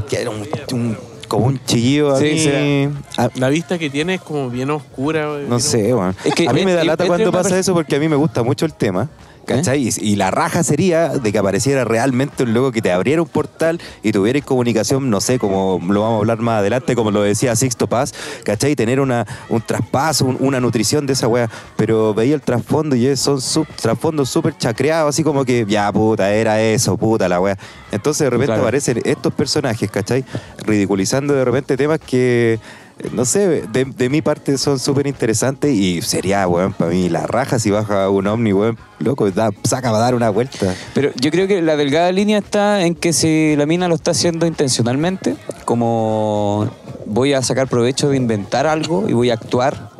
Que 0.10 0.22
era 0.22 0.30
un, 0.30 0.42
un- 0.74 0.98
como 1.34 1.48
un 1.48 1.60
chillido 1.66 2.14
a 2.14 2.20
Sí, 2.20 2.26
mí. 2.26 2.40
será. 2.40 2.92
A- 3.26 3.30
La 3.36 3.50
vista 3.50 3.80
que 3.80 3.90
tiene 3.90 4.16
es 4.16 4.22
como 4.22 4.50
bien 4.50 4.70
oscura. 4.70 5.26
no 5.26 5.38
bien 5.48 5.60
sé. 5.60 5.94
Es 6.24 6.36
que 6.36 6.48
a 6.48 6.54
mí 6.54 6.64
me 6.64 6.74
da 6.74 6.84
lata 6.84 7.06
cuando 7.08 7.32
pasa 7.32 7.58
eso 7.58 7.74
porque 7.74 7.96
a 7.96 8.00
mí 8.00 8.08
me 8.08 8.16
gusta 8.16 8.44
mucho 8.44 8.66
el 8.66 8.74
tema. 8.74 9.10
¿Cachai? 9.46 9.90
Y, 9.90 9.92
y 10.00 10.16
la 10.16 10.32
raja 10.32 10.64
sería 10.64 11.10
de 11.10 11.32
que 11.32 11.38
apareciera 11.38 11.84
realmente 11.84 12.44
un 12.44 12.54
loco 12.54 12.72
que 12.72 12.82
te 12.82 12.92
abriera 12.92 13.22
un 13.22 13.28
portal 13.28 13.82
y 14.02 14.12
tuviera 14.14 14.40
comunicación, 14.42 15.10
no 15.10 15.20
sé, 15.20 15.38
como 15.38 15.80
lo 15.86 16.02
vamos 16.02 16.16
a 16.16 16.20
hablar 16.20 16.40
más 16.40 16.60
adelante, 16.60 16.96
como 16.96 17.12
lo 17.12 17.22
decía 17.22 17.56
Sixto 17.56 17.88
Paz, 17.88 18.14
¿cachai? 18.46 18.72
Y 18.72 18.76
tener 18.76 19.00
una, 19.02 19.28
un 19.50 19.62
traspaso, 19.62 20.26
un- 20.26 20.38
una 20.40 20.60
nutrición 20.62 21.06
de 21.06 21.14
esa 21.14 21.28
weá. 21.28 21.50
Pero 21.76 22.14
veía 22.14 22.36
el 22.36 22.42
trasfondo 22.42 22.96
y 22.96 23.06
es- 23.08 23.20
son 23.20 23.42
sub- 23.42 23.68
trasfondos 23.82 24.30
súper 24.30 24.58
chacreados, 24.58 25.10
así 25.10 25.24
como 25.24 25.44
que, 25.44 25.66
ya 25.68 25.92
puta, 25.92 26.32
era 26.34 26.62
eso, 26.62 26.96
puta 26.96 27.28
la 27.28 27.40
weá. 27.42 27.58
Entonces 27.92 28.26
de 28.26 28.30
repente 28.30 28.48
Claro. 28.48 28.62
aparecen 28.62 29.02
estos 29.04 29.34
personajes, 29.34 29.92
¿cachai? 29.92 30.24
Ridiculizando 30.66 31.34
de 31.34 31.44
repente 31.46 31.76
temas 31.78 32.00
que 32.00 32.54
eh, 32.54 32.60
no 33.12 33.26
sé, 33.26 33.64
de, 33.68 34.10
mi 34.10 34.22
parte 34.22 34.58
son 34.58 34.80
súper 34.80 35.08
interesantes 35.08 35.74
y 35.74 36.02
sería, 36.02 36.48
weón, 36.48 36.74
para 36.74 36.92
mí 36.92 37.10
la 37.10 37.28
raja 37.28 37.60
si 37.60 37.72
baja 37.72 38.10
un 38.10 38.28
ovni, 38.28 38.54
weón, 38.54 38.78
loco, 39.00 39.30
da, 39.32 39.52
saca 39.64 39.92
va 39.92 39.98
a 39.98 40.02
dar 40.02 40.16
una 40.16 40.30
vuelta. 40.30 40.74
Pero 40.94 41.12
yo 41.16 41.32
creo 41.32 41.48
que 41.48 41.62
la 41.62 41.76
delgada 41.76 42.12
línea 42.12 42.40
está 42.40 42.86
en 42.86 42.96
que 42.96 43.14
si 43.14 43.56
la 43.56 43.66
mina 43.66 43.88
lo 43.88 43.96
está 43.96 44.12
haciendo 44.12 44.46
intencionalmente, 44.46 45.36
como 45.66 46.70
voy 47.06 47.34
a 47.34 47.42
sacar 47.42 47.68
provecho 47.68 48.10
de 48.10 48.18
inventar 48.18 48.68
algo 48.68 49.10
y 49.10 49.14
voy 49.14 49.30
a 49.30 49.34
actuar. 49.34 49.92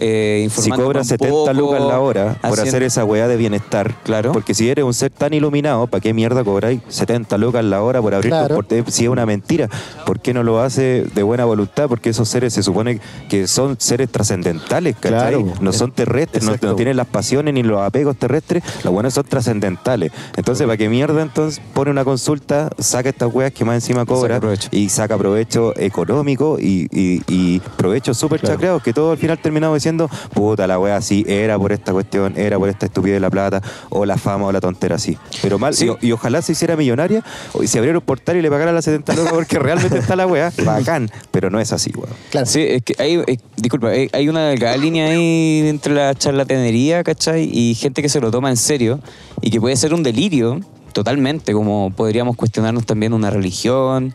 Eh, 0.00 0.38
Si 0.38 0.44
informándome 0.44 0.84
cobra 0.84 1.00
un 1.00 1.04
70 1.04 1.28
poco, 1.34 1.52
lucas 1.52 1.80
la 1.80 2.00
hora 2.00 2.34
por 2.40 2.50
haciendo- 2.52 2.68
hacer 2.68 2.82
esa 2.84 3.04
weá 3.04 3.26
de 3.26 3.36
bienestar, 3.36 3.94
Claro. 4.04 4.32
porque 4.32 4.54
si 4.54 4.70
eres 4.70 4.84
un 4.84 4.94
ser 4.94 5.10
tan 5.10 5.34
iluminado, 5.34 5.86
¿para 5.88 6.00
qué 6.00 6.14
mierda 6.14 6.44
cobráis 6.44 6.80
70 6.88 7.36
lucas 7.36 7.64
la 7.64 7.82
hora 7.82 8.00
por 8.00 8.14
abrir 8.14 8.30
Claro. 8.30 8.60
Si 8.86 9.04
es 9.04 9.10
una 9.10 9.26
mentira, 9.26 9.68
¿por 10.06 10.20
qué 10.20 10.32
no 10.32 10.42
lo 10.44 10.60
hace 10.60 11.04
de 11.14 11.22
buena 11.24 11.44
voluntad? 11.44 11.88
Porque 11.88 12.10
esos 12.10 12.28
seres 12.28 12.52
se 12.54 12.62
supone 12.62 13.00
que 13.28 13.46
son 13.48 13.76
seres 13.80 14.08
trascendentales, 14.10 14.94
¿cachai? 14.96 15.34
Claro. 15.42 15.52
no 15.60 15.72
son 15.72 15.90
terrestres, 15.92 16.44
no, 16.44 16.56
tienen 16.76 16.96
las 16.96 17.06
pasiones 17.08 17.52
ni 17.54 17.62
los 17.64 17.80
apegos 17.80 18.16
terrestres, 18.16 18.62
los 18.84 18.92
buenos 18.92 19.14
son 19.14 19.24
trascendentales. 19.24 20.12
Entonces, 20.36 20.64
¿para 20.66 20.76
qué 20.76 20.88
mierda 20.88 21.22
entonces 21.22 21.60
pone 21.74 21.90
una 21.90 22.04
consulta, 22.04 22.70
saca 22.78 23.08
estas 23.08 23.34
weas 23.34 23.52
que 23.52 23.64
más 23.64 23.74
encima 23.74 24.04
cobra 24.06 24.40
y 24.70 24.88
saca 24.90 25.18
provecho 25.18 25.72
económico 25.76 26.58
y, 26.60 26.86
y, 26.92 27.22
y 27.26 27.60
provecho 27.76 28.14
súper 28.14 28.38
Claro. 28.40 28.54
chacreados 28.54 28.82
que 28.82 28.92
todo 28.92 29.10
al 29.12 29.18
final 29.18 29.38
terminamos 29.38 29.74
diciendo, 29.76 29.87
puta 30.34 30.66
la 30.66 30.78
wea 30.78 30.96
así, 30.96 31.24
era 31.26 31.58
por 31.58 31.72
esta 31.72 31.92
cuestión, 31.92 32.34
era 32.36 32.58
por 32.58 32.68
esta 32.68 32.86
estupidez 32.86 33.16
de 33.16 33.20
la 33.20 33.30
plata, 33.30 33.62
o 33.90 34.04
la 34.04 34.16
fama 34.18 34.46
o 34.46 34.52
la 34.52 34.60
tontera 34.60 34.96
así. 34.96 35.16
Pero 35.42 35.58
mal, 35.58 35.74
Sí. 35.74 35.88
y, 36.02 36.08
y 36.08 36.12
ojalá 36.12 36.42
se 36.42 36.52
hiciera 36.52 36.76
millonaria 36.76 37.22
o- 37.52 37.62
y 37.62 37.68
se 37.68 37.78
abriera 37.78 37.98
un 37.98 38.04
portal 38.04 38.36
y 38.36 38.42
le 38.42 38.50
pagara 38.50 38.72
las 38.72 38.84
70 38.84 39.14
lucas 39.14 39.32
porque 39.32 39.58
realmente 39.58 39.98
está 39.98 40.16
la 40.16 40.26
wea, 40.26 40.52
bacán, 40.64 41.10
pero 41.30 41.48
no 41.50 41.60
es 41.60 41.72
así, 41.72 41.90
weón. 41.94 42.10
Claro. 42.30 42.46
Sí, 42.46 42.60
es 42.62 42.82
que 42.82 42.94
hay, 42.98 43.14
eh, 43.26 43.38
disculpa, 43.56 43.88
hay, 43.88 44.08
hay 44.12 44.28
una 44.28 44.48
delgada 44.48 44.76
línea 44.76 45.08
ahí 45.08 45.62
entre 45.66 45.94
la 45.94 46.14
charlatanería, 46.14 47.02
¿cachai? 47.04 47.48
Y 47.52 47.74
gente 47.74 48.02
que 48.02 48.08
se 48.08 48.20
lo 48.20 48.30
toma 48.30 48.50
en 48.50 48.56
serio 48.56 49.00
y 49.40 49.50
que 49.50 49.60
puede 49.60 49.76
ser 49.76 49.94
un 49.94 50.02
delirio 50.02 50.60
totalmente, 50.92 51.52
como 51.52 51.92
podríamos 51.94 52.34
cuestionarnos 52.36 52.84
también 52.84 53.12
una 53.12 53.30
religión 53.30 54.14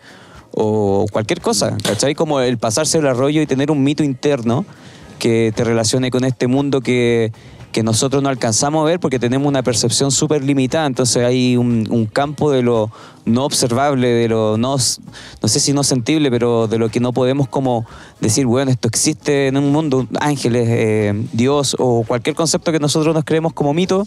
o 0.52 1.06
cualquier 1.12 1.42
cosa, 1.42 1.76
¿cachai? 1.84 2.14
Como 2.14 2.40
el 2.42 2.58
pasarse 2.58 2.98
el 3.00 3.08
arroyo 3.08 3.42
y 3.42 3.48
tener 3.48 3.72
un 3.72 3.84
mito 3.84 4.04
interno 4.04 4.66
que 5.24 5.54
te 5.56 5.64
relacione 5.64 6.12
con 6.12 6.26
este 6.26 6.48
mundo 6.48 6.82
que 6.82 7.32
que 7.72 7.82
nosotros 7.82 8.22
no 8.22 8.30
alcanzamos 8.30 8.84
a 8.84 8.86
ver 8.86 9.00
porque 9.00 9.18
tenemos 9.18 9.48
una 9.48 9.64
percepción 9.64 10.12
súper 10.12 10.44
limitada, 10.44 10.86
entonces 10.86 11.26
hay 11.26 11.58
un, 11.58 11.88
un 11.90 12.06
campo 12.06 12.52
de 12.52 12.62
lo 12.62 12.92
no 13.26 13.46
observable, 13.46 14.10
de 14.10 14.28
lo 14.28 14.58
no, 14.58 14.76
no 14.76 15.48
sé 15.48 15.60
si 15.60 15.74
no 15.74 15.84
sensible, 15.84 16.30
pero 16.30 16.68
de 16.68 16.78
lo 16.78 16.90
que 16.90 17.00
no 17.00 17.14
podemos 17.14 17.48
como 17.48 17.88
decir, 18.22 18.46
bueno, 18.46 18.70
esto 18.70 18.90
existe 18.90 19.48
en 19.48 19.58
un 19.58 19.72
mundo, 19.72 20.08
ángeles, 20.20 20.68
eh, 20.70 21.14
Dios 21.34 21.76
o 21.80 22.04
cualquier 22.08 22.36
concepto 22.36 22.72
que 22.72 22.80
nosotros 22.80 23.16
nos 23.16 23.24
creemos 23.24 23.54
como 23.54 23.74
mito, 23.74 24.06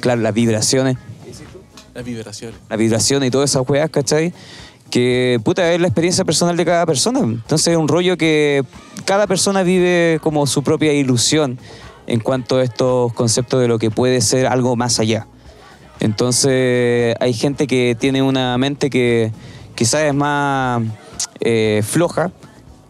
claro, 0.00 0.20
las 0.20 0.34
vibraciones, 0.34 0.98
Las 1.94 2.04
vibraciones. 2.04 2.56
la 2.68 2.76
vibración 2.76 3.24
y 3.24 3.30
todas 3.30 3.50
esas 3.50 3.66
weas, 3.66 3.88
¿cachai? 3.88 4.34
Que 4.90 5.40
puta 5.44 5.72
es 5.72 5.80
la 5.80 5.86
experiencia 5.86 6.24
personal 6.24 6.56
de 6.56 6.64
cada 6.64 6.84
persona. 6.84 7.20
Entonces 7.20 7.68
es 7.68 7.76
un 7.76 7.88
rollo 7.88 8.16
que 8.16 8.64
cada 9.04 9.26
persona 9.26 9.62
vive 9.62 10.18
como 10.22 10.46
su 10.46 10.62
propia 10.62 10.92
ilusión 10.92 11.58
en 12.06 12.20
cuanto 12.20 12.56
a 12.56 12.64
estos 12.64 13.12
conceptos 13.12 13.60
de 13.60 13.68
lo 13.68 13.78
que 13.78 13.90
puede 13.90 14.20
ser 14.20 14.46
algo 14.46 14.74
más 14.74 14.98
allá. 14.98 15.28
Entonces 16.00 17.14
hay 17.20 17.32
gente 17.34 17.66
que 17.66 17.96
tiene 17.98 18.22
una 18.22 18.56
mente 18.58 18.90
que 18.90 19.32
quizás 19.76 20.02
es 20.02 20.14
más 20.14 20.82
eh, 21.40 21.82
floja 21.86 22.32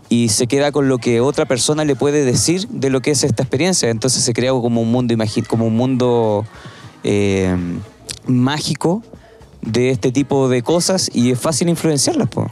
y 0.08 0.30
se 0.30 0.46
queda 0.46 0.72
con 0.72 0.88
lo 0.88 0.98
que 0.98 1.20
otra 1.20 1.44
persona 1.44 1.84
le 1.84 1.96
puede 1.96 2.24
decir 2.24 2.66
de 2.68 2.88
lo 2.88 3.00
que 3.00 3.10
es 3.10 3.24
esta 3.24 3.42
experiencia. 3.42 3.90
Entonces 3.90 4.22
se 4.24 4.32
crea 4.32 4.52
como 4.52 4.80
un 4.80 4.90
mundo, 4.90 5.14
como 5.48 5.66
un 5.66 5.76
mundo 5.76 6.46
eh, 7.04 7.54
mágico 8.26 9.02
de 9.62 9.90
este 9.90 10.10
tipo 10.10 10.48
de 10.48 10.62
cosas 10.62 11.10
y 11.12 11.30
es 11.32 11.38
fácil 11.38 11.68
influenciarlas. 11.68 12.28
po. 12.28 12.46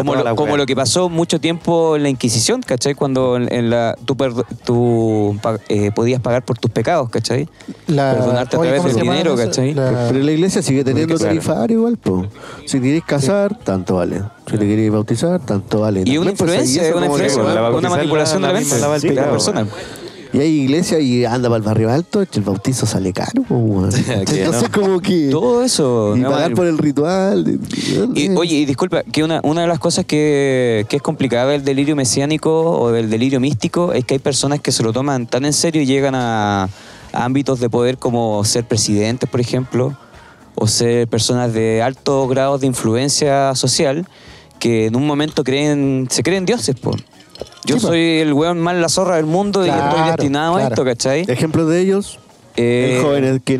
Como, 0.00 0.14
lo, 0.14 0.36
como 0.36 0.56
que 0.66 0.76
pasó 0.76 1.08
mucho 1.08 1.40
tiempo 1.40 1.96
en 1.96 2.02
la 2.02 2.08
Inquisición, 2.10 2.62
¿cachai? 2.62 2.94
Cuando 2.94 3.36
en, 3.36 3.52
en 3.52 3.70
la, 3.70 3.96
tú, 4.04 4.16
per- 4.16 4.34
tú 4.64 5.38
pa- 5.42 5.58
eh, 5.68 5.90
podías 5.94 6.20
pagar 6.20 6.44
por 6.44 6.58
tus 6.58 6.70
pecados, 6.70 7.08
¿cachai? 7.10 7.48
La- 7.86 8.12
Perdonarte 8.14 8.56
a 8.56 8.60
través 8.60 8.80
¿cómo 8.82 8.92
del 8.92 9.02
dinero, 9.02 9.34
eso? 9.34 9.44
¿cachai? 9.44 9.74
La- 9.74 10.08
Pero 10.10 10.24
la 10.24 10.32
iglesia 10.32 10.62
sigue 10.62 10.84
teniendo 10.84 11.18
tarifario 11.18 11.78
igual, 11.78 11.96
po. 11.96 12.26
Si 12.66 12.80
querés 12.80 13.04
casar, 13.04 13.58
tanto 13.64 13.96
vale. 13.96 14.22
Si 14.50 14.58
te 14.58 14.66
querés 14.66 14.92
bautizar, 14.92 15.40
tanto 15.40 15.80
vale. 15.80 16.02
Y 16.04 16.18
una 16.18 16.32
También, 16.32 16.36
pues, 16.36 16.50
influencia, 16.50 16.82
eso 16.82 16.90
es 16.90 16.96
una 16.96 17.06
influencia, 17.06 17.42
la 17.42 17.70
una 17.70 17.88
manipulación 17.90 18.42
la- 18.42 18.48
de 18.48 18.54
la 18.54 18.60
la 18.78 18.88
mente 18.90 19.08
de 19.08 19.14
la 19.14 19.30
persona. 19.30 19.66
Y 20.36 20.40
hay 20.40 20.60
iglesia 20.60 21.00
y 21.00 21.24
anda 21.24 21.48
para 21.48 21.56
el 21.56 21.62
barrio 21.62 21.90
alto, 21.90 22.20
el 22.20 22.42
bautizo 22.42 22.84
sale 22.84 23.10
caro, 23.14 23.42
Entonces 23.48 24.62
no. 24.64 24.70
como 24.70 25.00
que... 25.00 25.28
Todo 25.30 25.62
eso. 25.62 26.14
Y 26.14 26.20
pagar 26.20 26.52
por 26.52 26.66
el 26.66 26.76
ritual. 26.76 27.58
Y, 28.14 28.28
oye, 28.36 28.56
y 28.56 28.64
disculpa, 28.66 29.02
que 29.02 29.24
una, 29.24 29.40
una 29.44 29.62
de 29.62 29.66
las 29.66 29.78
cosas 29.78 30.04
que, 30.04 30.84
que 30.90 30.96
es 30.96 31.02
complicada 31.02 31.52
del 31.52 31.64
delirio 31.64 31.96
mesiánico 31.96 32.78
o 32.78 32.92
del 32.92 33.08
delirio 33.08 33.40
místico 33.40 33.94
es 33.94 34.04
que 34.04 34.12
hay 34.12 34.20
personas 34.20 34.60
que 34.60 34.72
se 34.72 34.82
lo 34.82 34.92
toman 34.92 35.26
tan 35.26 35.46
en 35.46 35.54
serio 35.54 35.80
y 35.80 35.86
llegan 35.86 36.14
a, 36.14 36.68
ámbitos 37.14 37.58
de 37.58 37.70
poder 37.70 37.96
como 37.96 38.44
ser 38.44 38.64
presidentes, 38.64 39.30
por 39.30 39.40
ejemplo, 39.40 39.96
o 40.54 40.66
ser 40.66 41.08
personas 41.08 41.54
de 41.54 41.80
altos 41.80 42.28
grados 42.28 42.60
de 42.60 42.66
influencia 42.66 43.54
social 43.54 44.06
que 44.58 44.84
en 44.86 44.96
un 44.96 45.06
momento 45.06 45.44
creen, 45.44 46.08
se 46.10 46.22
creen 46.22 46.44
dioses, 46.44 46.76
po. 46.76 46.94
Yo 47.64 47.76
Sí, 47.76 47.80
po. 47.82 47.88
soy 47.88 48.18
el 48.20 48.32
weón 48.32 48.58
más 48.60 48.76
la 48.76 48.88
zorra 48.88 49.16
del 49.16 49.26
mundo 49.26 49.64
y 49.64 49.68
Claro, 49.68 49.88
estoy 49.96 50.06
destinado 50.08 50.54
a 50.54 50.58
claro. 50.58 50.74
esto, 50.74 50.84
¿cachai? 50.84 51.24
Ejemplo 51.28 51.66
de 51.66 51.80
ellos, 51.80 52.18
Eh, 52.58 52.96
el 52.96 53.02
joven 53.02 53.40
que 53.44 53.58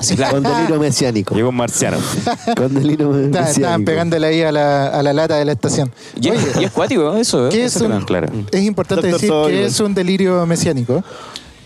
sí, 0.00 0.16
claro. 0.16 0.34
Con 0.34 0.42
delirio 0.42 0.78
mesiánico. 0.78 1.34
Llegó 1.34 1.48
un 1.48 1.56
marciano. 1.56 1.96
Con 2.56 2.74
delirio 2.74 3.06
Está- 3.08 3.40
mesiánico. 3.40 3.50
Estaban 3.50 3.84
pegándole 3.86 4.26
ahí 4.26 4.42
a 4.42 4.52
la, 4.52 4.88
a 4.88 5.02
la 5.02 5.12
lata 5.14 5.36
de 5.36 5.44
la 5.46 5.52
estación. 5.52 5.90
y, 6.20 6.28
es, 6.28 6.56
y 6.60 6.64
es 6.64 6.70
cuático 6.70 7.14
eso, 7.16 7.46
¿eh? 7.46 7.50
¿Qué 7.50 7.64
es 7.64 7.74
Eso 7.76 7.86
un- 7.86 7.92
creo. 7.92 8.06
Claro. 8.06 8.28
Es 8.52 8.62
importante 8.62 9.08
Doctor 9.08 9.20
decir 9.20 9.28
Soy, 9.30 9.50
que 9.52 9.56
güey. 9.58 9.66
es 9.66 9.80
un 9.80 9.94
delirio 9.94 10.44
mesiánico, 10.44 11.02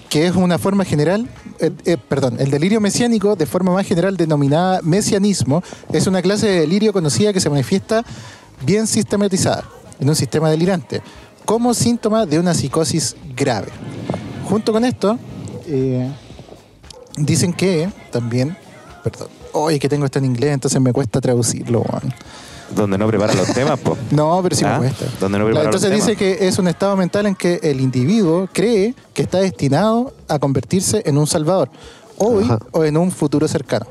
que 0.08 0.26
es 0.28 0.36
una 0.36 0.56
forma 0.58 0.84
general, 0.84 1.28
eh, 1.58 1.72
eh, 1.84 1.96
perdón, 2.08 2.36
el 2.38 2.50
delirio 2.52 2.80
mesiánico, 2.80 3.34
de 3.34 3.46
forma 3.46 3.72
más 3.72 3.84
general 3.84 4.16
denominada 4.16 4.78
mesianismo, 4.84 5.64
es 5.92 6.06
una 6.06 6.22
clase 6.22 6.46
de 6.46 6.60
delirio 6.60 6.92
conocida 6.92 7.32
que 7.32 7.40
se 7.40 7.50
manifiesta 7.50 8.04
bien 8.64 8.86
sistematizada 8.86 9.64
en 9.98 10.08
un 10.08 10.14
sistema 10.14 10.48
delirante, 10.48 11.02
como 11.48 11.72
síntoma 11.72 12.26
de 12.26 12.38
una 12.38 12.52
psicosis 12.52 13.16
grave. 13.34 13.68
Junto 14.50 14.70
con 14.70 14.84
esto, 14.84 15.18
eh, 15.66 16.06
dicen 17.16 17.54
que 17.54 17.88
también, 18.12 18.54
perdón, 19.02 19.28
hoy 19.54 19.78
que 19.78 19.88
tengo 19.88 20.04
esto 20.04 20.18
en 20.18 20.26
inglés, 20.26 20.52
entonces 20.52 20.78
me 20.78 20.92
cuesta 20.92 21.22
traducirlo. 21.22 21.86
Donde 22.76 22.98
no 22.98 23.06
preparan 23.06 23.34
los 23.38 23.50
temas, 23.54 23.78
po. 23.80 23.96
No, 24.10 24.38
pero 24.42 24.54
sí 24.54 24.62
Ah, 24.66 24.78
me 24.78 24.88
cuesta. 24.88 25.06
¿dónde 25.18 25.38
no 25.38 25.46
prepararon 25.46 25.74
Entonces 25.74 25.90
dice 25.90 26.16
que 26.16 26.46
es 26.46 26.58
un 26.58 26.68
estado 26.68 26.94
mental 26.98 27.24
en 27.24 27.34
que 27.34 27.60
el 27.62 27.80
individuo 27.80 28.46
cree 28.52 28.94
que 29.14 29.22
está 29.22 29.38
destinado 29.38 30.12
a 30.28 30.38
convertirse 30.38 31.02
en 31.06 31.16
un 31.16 31.26
salvador, 31.26 31.70
hoy 32.18 32.44
Ajá. 32.44 32.58
o 32.72 32.84
en 32.84 32.98
un 32.98 33.10
futuro 33.10 33.48
cercano. 33.48 33.86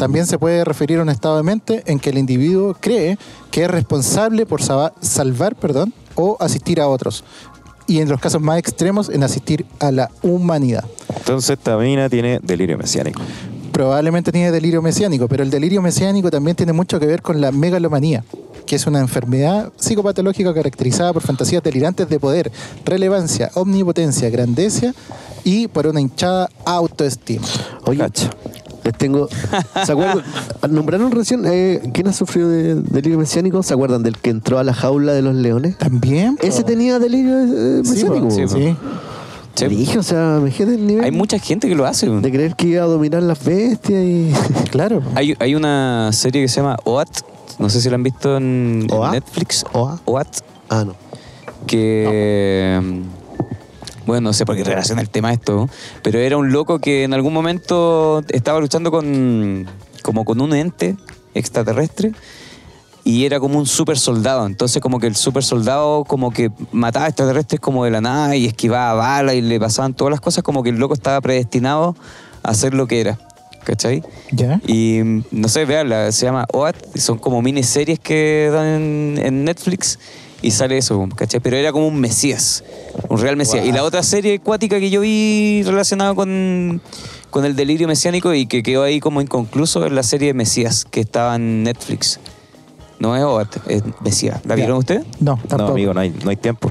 También 0.00 0.26
se 0.26 0.36
puede 0.36 0.64
referir 0.64 0.98
a 0.98 1.02
un 1.02 1.10
estado 1.10 1.36
de 1.36 1.44
mente 1.44 1.84
en 1.86 2.00
que 2.00 2.10
el 2.10 2.18
individuo 2.18 2.76
cree 2.80 3.16
que 3.52 3.62
es 3.66 3.70
responsable 3.70 4.46
por 4.46 4.62
salvar 4.62 5.54
perdón, 5.54 5.94
o 6.18 6.36
asistir 6.40 6.80
a 6.80 6.88
otros. 6.88 7.24
Y 7.86 8.00
en 8.00 8.08
los 8.10 8.20
casos 8.20 8.42
más 8.42 8.58
extremos, 8.58 9.08
en 9.08 9.22
asistir 9.22 9.64
a 9.78 9.90
la 9.90 10.10
humanidad. 10.20 10.84
Entonces 11.16 11.50
esta 11.50 11.78
mina 11.78 12.10
tiene 12.10 12.38
delirio 12.42 12.76
mesiánico. 12.76 13.22
Probablemente 13.72 14.32
tiene 14.32 14.50
delirio 14.50 14.82
mesiánico, 14.82 15.28
pero 15.28 15.42
el 15.42 15.50
delirio 15.50 15.80
mesiánico 15.80 16.30
también 16.30 16.56
tiene 16.56 16.72
mucho 16.72 16.98
que 16.98 17.06
ver 17.06 17.22
con 17.22 17.40
la 17.40 17.52
megalomanía, 17.52 18.24
que 18.66 18.76
es 18.76 18.86
una 18.86 18.98
enfermedad 18.98 19.72
psicopatológica 19.76 20.52
caracterizada 20.52 21.12
por 21.12 21.22
fantasías 21.22 21.62
delirantes 21.62 22.08
de 22.08 22.18
poder, 22.18 22.50
relevancia, 22.84 23.50
omnipotencia, 23.54 24.28
grandeza 24.28 24.92
y 25.44 25.68
por 25.68 25.86
una 25.86 26.00
hinchada 26.00 26.50
autoestima. 26.64 27.46
Oye, 27.86 28.00
Cacha. 28.00 28.30
Les 28.88 28.98
tengo. 28.98 29.28
¿Se 29.84 29.92
acuerdan? 29.92 30.22
Nombraron 30.70 31.10
recién. 31.12 31.44
Eh, 31.46 31.90
¿Quién 31.94 32.08
ha 32.08 32.12
sufrido 32.12 32.48
de 32.48 32.74
delirio 32.76 33.18
mesiánico? 33.18 33.62
¿Se 33.62 33.74
acuerdan 33.74 34.02
del 34.02 34.16
que 34.18 34.30
entró 34.30 34.58
a 34.58 34.64
la 34.64 34.74
jaula 34.74 35.12
de 35.12 35.22
los 35.22 35.34
leones? 35.34 35.78
También. 35.78 36.36
po. 36.36 36.46
Ese 36.46 36.64
tenía 36.64 36.98
delirio 36.98 37.38
eh, 37.38 37.82
Sí, 37.84 38.04
po, 38.04 38.14
mesiánico. 38.14 38.30
sí, 38.30 38.42
po. 38.42 38.48
sí. 38.48 38.76
Sí. 39.54 39.66
Dije, 39.66 39.98
o 39.98 40.02
sea, 40.04 40.38
me 40.40 40.50
quedé 40.52 40.76
el 40.76 40.86
nivel 40.86 41.04
Hay 41.04 41.10
mucha 41.10 41.36
gente 41.40 41.68
que 41.68 41.74
lo 41.74 41.84
hace. 41.84 42.08
de 42.08 42.30
creer 42.30 42.54
que 42.54 42.68
iba 42.68 42.84
a 42.84 42.86
dominar 42.86 43.22
las 43.24 43.44
bestias 43.44 44.04
y. 44.04 44.32
Claro. 44.70 45.02
Hay, 45.16 45.34
hay 45.40 45.54
una 45.56 46.10
serie 46.12 46.42
que 46.42 46.48
se 46.48 46.60
llama 46.60 46.76
OAT, 46.84 47.08
no 47.58 47.68
sé 47.68 47.80
si 47.80 47.88
la 47.88 47.96
han 47.96 48.02
visto 48.04 48.36
en. 48.36 48.86
Netflix. 48.86 49.64
¿OA? 49.72 49.98
OAT, 50.04 50.28
Ah, 50.68 50.84
no. 50.86 50.94
que... 51.66 52.78
mm, 52.80 53.17
Bueno, 54.08 54.30
no 54.30 54.32
sé 54.32 54.46
por 54.46 54.56
qué 54.56 54.64
relaciona 54.64 55.02
el 55.02 55.10
tema 55.10 55.28
a 55.28 55.32
esto, 55.34 55.68
pero 56.02 56.18
era 56.18 56.38
un 56.38 56.50
loco 56.50 56.78
que 56.78 57.04
en 57.04 57.12
algún 57.12 57.34
momento 57.34 58.24
estaba 58.30 58.58
luchando 58.58 58.90
con 58.90 59.68
como 60.02 60.24
con 60.24 60.40
un 60.40 60.54
ente 60.54 60.96
extraterrestre 61.34 62.12
y 63.04 63.26
era 63.26 63.38
como 63.38 63.58
un 63.58 63.66
super 63.66 63.98
soldado. 63.98 64.46
Entonces 64.46 64.80
como 64.80 64.98
que 64.98 65.08
el 65.08 65.14
super 65.14 65.44
soldado 65.44 66.04
como 66.04 66.30
que 66.30 66.50
mataba 66.72 67.06
extraterrestres 67.06 67.60
como 67.60 67.84
de 67.84 67.90
la 67.90 68.00
nada 68.00 68.34
y 68.34 68.46
esquivaba 68.46 68.94
balas 68.94 69.34
y 69.34 69.42
le 69.42 69.60
pasaban 69.60 69.92
todas 69.92 70.10
las 70.10 70.22
cosas 70.22 70.42
como 70.42 70.62
que 70.62 70.70
el 70.70 70.78
loco 70.78 70.94
estaba 70.94 71.20
predestinado 71.20 71.94
a 72.42 72.54
ser 72.54 72.72
lo 72.72 72.86
que 72.86 73.02
era. 73.02 73.18
¿Cachai? 73.62 74.02
¿Ya? 74.32 74.58
Y 74.66 75.02
no 75.30 75.48
sé, 75.48 75.66
veanla, 75.66 76.12
se 76.12 76.24
llama 76.24 76.46
OAT, 76.54 76.96
son 76.96 77.18
como 77.18 77.42
miniseries 77.42 77.98
que 77.98 78.48
dan 78.50 78.66
en, 78.66 79.18
en 79.18 79.44
Netflix 79.44 79.98
y 80.42 80.50
sale 80.52 80.78
eso, 80.78 81.08
¿cachai? 81.16 81.40
Pero 81.40 81.56
era 81.56 81.72
como 81.72 81.86
un 81.88 81.98
mesías, 82.00 82.64
un 83.08 83.20
real 83.20 83.36
mesías. 83.36 83.66
Y 83.66 83.72
la 83.72 83.82
otra 83.84 84.02
serie 84.02 84.36
acuática 84.36 84.78
que 84.78 84.90
yo 84.90 85.00
vi 85.00 85.62
relacionada 85.64 86.14
con, 86.14 86.80
con 87.30 87.44
el 87.44 87.56
delirio 87.56 87.88
mesiánico 87.88 88.32
y 88.34 88.46
que 88.46 88.62
quedó 88.62 88.82
ahí 88.84 89.00
como 89.00 89.20
inconcluso 89.20 89.84
es 89.84 89.92
la 89.92 90.02
serie 90.02 90.34
Mesías, 90.34 90.84
que 90.84 91.00
estaba 91.00 91.36
en 91.36 91.64
Netflix. 91.64 92.20
No 93.00 93.16
es 93.16 93.22
OAT, 93.22 93.56
es 93.68 93.82
Mesías. 94.00 94.40
¿La 94.44 94.54
vieron 94.56 94.78
ustedes? 94.78 95.04
No, 95.20 95.36
No, 95.36 95.42
tampoco. 95.48 95.72
amigo, 95.72 95.94
no 95.94 96.00
hay, 96.00 96.10
no 96.24 96.30
hay 96.30 96.36
tiempo. 96.36 96.70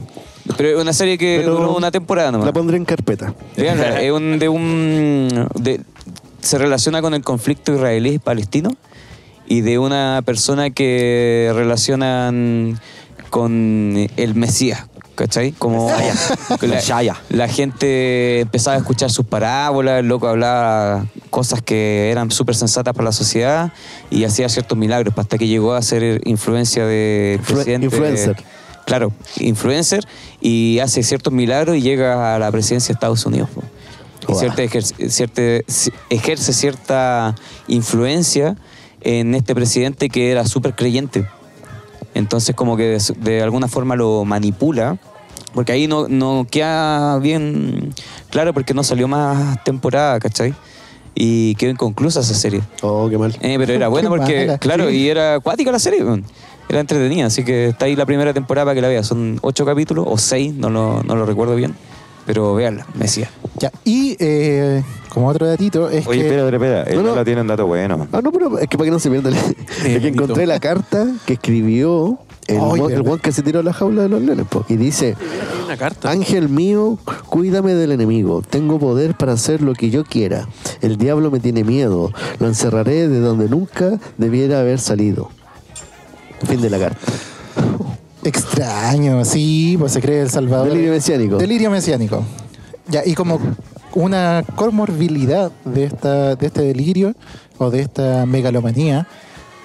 Pero 0.57 0.69
es 0.77 0.81
una 0.81 0.93
serie 0.93 1.17
que 1.17 1.39
Pero 1.41 1.55
duró 1.55 1.75
una 1.75 1.91
temporada 1.91 2.31
nomás. 2.31 2.45
La 2.45 2.53
pondré 2.53 2.77
en 2.77 2.85
carpeta. 2.85 3.33
Veanla, 3.57 4.01
es 4.01 4.11
un, 4.11 4.39
de 4.39 4.47
un. 4.49 5.47
de- 5.55 5.81
se 6.41 6.57
relaciona 6.57 7.01
con 7.01 7.13
el 7.13 7.21
conflicto 7.21 7.73
israelí 7.73 8.11
y 8.11 8.19
palestino 8.19 8.71
y 9.45 9.61
de 9.61 9.79
una 9.79 10.21
persona 10.25 10.69
que 10.69 11.51
relacionan 11.53 12.79
con 13.29 14.07
el 14.17 14.35
Mesías, 14.35 14.85
¿cachai? 15.15 15.51
Como 15.51 15.89
la, 16.61 16.81
la 17.29 17.47
gente 17.47 18.41
empezaba 18.41 18.75
a 18.75 18.79
escuchar 18.79 19.09
sus 19.11 19.25
parábolas, 19.25 19.99
el 19.99 20.07
loco 20.07 20.27
hablaba 20.27 21.05
cosas 21.29 21.61
que 21.61 22.09
eran 22.11 22.31
súper 22.31 22.55
sensatas 22.55 22.93
para 22.93 23.05
la 23.05 23.11
sociedad 23.11 23.71
y 24.09 24.23
hacía 24.23 24.49
ciertos 24.49 24.77
milagros 24.77 25.13
hasta 25.17 25.37
que 25.37 25.47
llegó 25.47 25.73
a 25.73 25.81
ser 25.81 26.21
influencia 26.25 26.85
de 26.85 27.39
presidente. 27.45 27.85
influencer. 27.87 28.35
Claro, 28.85 29.11
influencer 29.39 30.05
y 30.39 30.79
hace 30.79 31.03
ciertos 31.03 31.33
milagros 31.33 31.75
y 31.75 31.81
llega 31.81 32.35
a 32.35 32.39
la 32.39 32.49
presidencia 32.51 32.87
de 32.87 32.93
Estados 32.93 33.25
Unidos. 33.25 33.49
Y 34.29 34.33
cierta 34.35 34.61
ejerce, 34.63 35.09
cierta- 35.09 35.41
ejerce 36.09 36.53
cierta 36.53 37.35
influencia 37.67 38.55
en 39.01 39.35
este 39.35 39.53
presidente 39.55 40.09
que 40.09 40.31
era 40.31 40.45
súper 40.45 40.73
creyente. 40.75 41.25
Entonces 42.17 42.55
como 42.55 42.77
que 42.77 42.97
de, 43.19 43.41
alguna 43.41 43.67
forma 43.67 43.95
lo 43.95 44.25
manipula 44.25 44.97
Porque 45.53 45.71
ahí 45.71 45.87
no, 45.87 46.07
no 46.07 46.47
queda 46.49 47.19
bien 47.19 47.93
claro 48.29 48.53
porque 48.53 48.73
no 48.73 48.83
salió 48.83 49.07
más 49.07 49.63
temporada, 49.63 50.19
¿cachai? 50.19 50.53
Y 51.15 51.55
quedó 51.55 51.71
inconclusa 51.71 52.19
esa 52.19 52.35
serie. 52.35 52.61
Oh, 52.81 53.09
qué 53.09 53.17
mal. 53.17 53.35
Eh, 53.41 53.55
pero 53.57 53.73
era 53.73 53.87
buena 53.87 54.09
porque, 54.09 54.45
mala, 54.45 54.57
claro, 54.59 54.89
sí. 54.89 54.97
y 54.97 55.09
era 55.09 55.35
acuática 55.35 55.71
la 55.71 55.79
serie, 55.79 56.03
era 56.69 56.79
entretenida, 56.79 57.25
así 57.25 57.43
que 57.43 57.69
está 57.69 57.85
ahí 57.85 57.95
la 57.95 58.05
primera 58.05 58.33
temporada 58.33 58.65
para 58.65 58.75
que 58.75 58.81
la 58.81 58.87
vea. 58.89 59.03
Son 59.03 59.39
ocho 59.41 59.65
capítulos 59.65 60.05
o 60.07 60.17
seis, 60.17 60.53
no 60.53 60.69
lo, 60.69 61.01
no 61.03 61.15
lo 61.15 61.25
recuerdo 61.25 61.55
bien, 61.55 61.75
pero 62.25 62.53
véanla, 62.53 62.85
me 62.93 63.05
decía. 63.05 63.31
Ya, 63.59 63.71
y 63.83 64.15
eh, 64.19 64.83
como 65.09 65.27
otro 65.27 65.47
datito 65.47 65.89
es 65.89 66.05
Oye, 66.05 66.21
que... 66.21 66.27
espera, 66.27 66.43
espera, 66.45 66.79
espera. 66.83 67.01
No, 67.01 67.09
no. 67.09 67.15
no 67.15 67.25
tiene 67.25 67.41
un 67.41 67.47
dato 67.47 67.65
bueno. 67.65 68.07
Ah, 68.11 68.21
no, 68.21 68.31
pero 68.31 68.59
es 68.59 68.67
que 68.67 68.77
para 68.77 68.85
que 68.85 68.91
no 68.91 68.99
se 68.99 69.09
pierda. 69.09 69.29
el- 69.29 69.35
Es 69.95 70.01
que 70.01 70.07
encontré 70.09 70.45
la 70.45 70.59
carta 70.59 71.07
que 71.25 71.33
escribió 71.33 72.19
el, 72.47 73.01
guan 73.01 73.19
que 73.19 73.31
se 73.31 73.41
tiró 73.43 73.59
a 73.59 73.63
la 73.63 73.73
jaula 73.73 74.03
de 74.03 74.09
los 74.09 74.21
leones. 74.21 74.45
po. 74.47 74.63
Y 74.69 74.77
dice: 74.77 75.15
una 75.65 75.75
carta. 75.75 76.09
Ángel 76.11 76.49
mío, 76.49 76.97
cuídame 77.29 77.73
del 77.73 77.91
enemigo. 77.91 78.41
Tengo 78.47 78.79
poder 78.79 79.15
para 79.15 79.33
hacer 79.33 79.61
lo 79.61 79.73
que 79.73 79.89
yo 79.89 80.05
quiera. 80.05 80.47
El 80.81 80.97
diablo 80.97 81.31
me 81.31 81.39
tiene 81.39 81.63
miedo. 81.63 82.11
Lo 82.39 82.47
encerraré 82.47 83.07
de 83.07 83.19
donde 83.19 83.49
nunca 83.49 83.99
debiera 84.17 84.59
haber 84.59 84.79
salido. 84.79 85.29
Fin 86.47 86.61
de 86.61 86.69
la 86.69 86.77
carta. 86.79 86.99
Extraño, 88.23 89.23
sí, 89.25 89.75
pues 89.79 89.93
se 89.93 90.01
cree 90.01 90.21
el 90.21 90.29
Salvador. 90.29 90.69
Delirio 90.69 90.91
mesiánico. 90.91 91.37
Delirio 91.37 91.71
mesiánico. 91.71 92.23
Ya, 92.89 93.01
y 93.05 93.15
como 93.15 93.39
una 93.93 94.43
comorbilidad 94.55 95.51
de, 95.65 95.85
esta, 95.85 96.35
de 96.35 96.47
este 96.47 96.61
delirio 96.61 97.13
o 97.57 97.69
de 97.69 97.81
esta 97.81 98.25
megalomanía, 98.25 99.07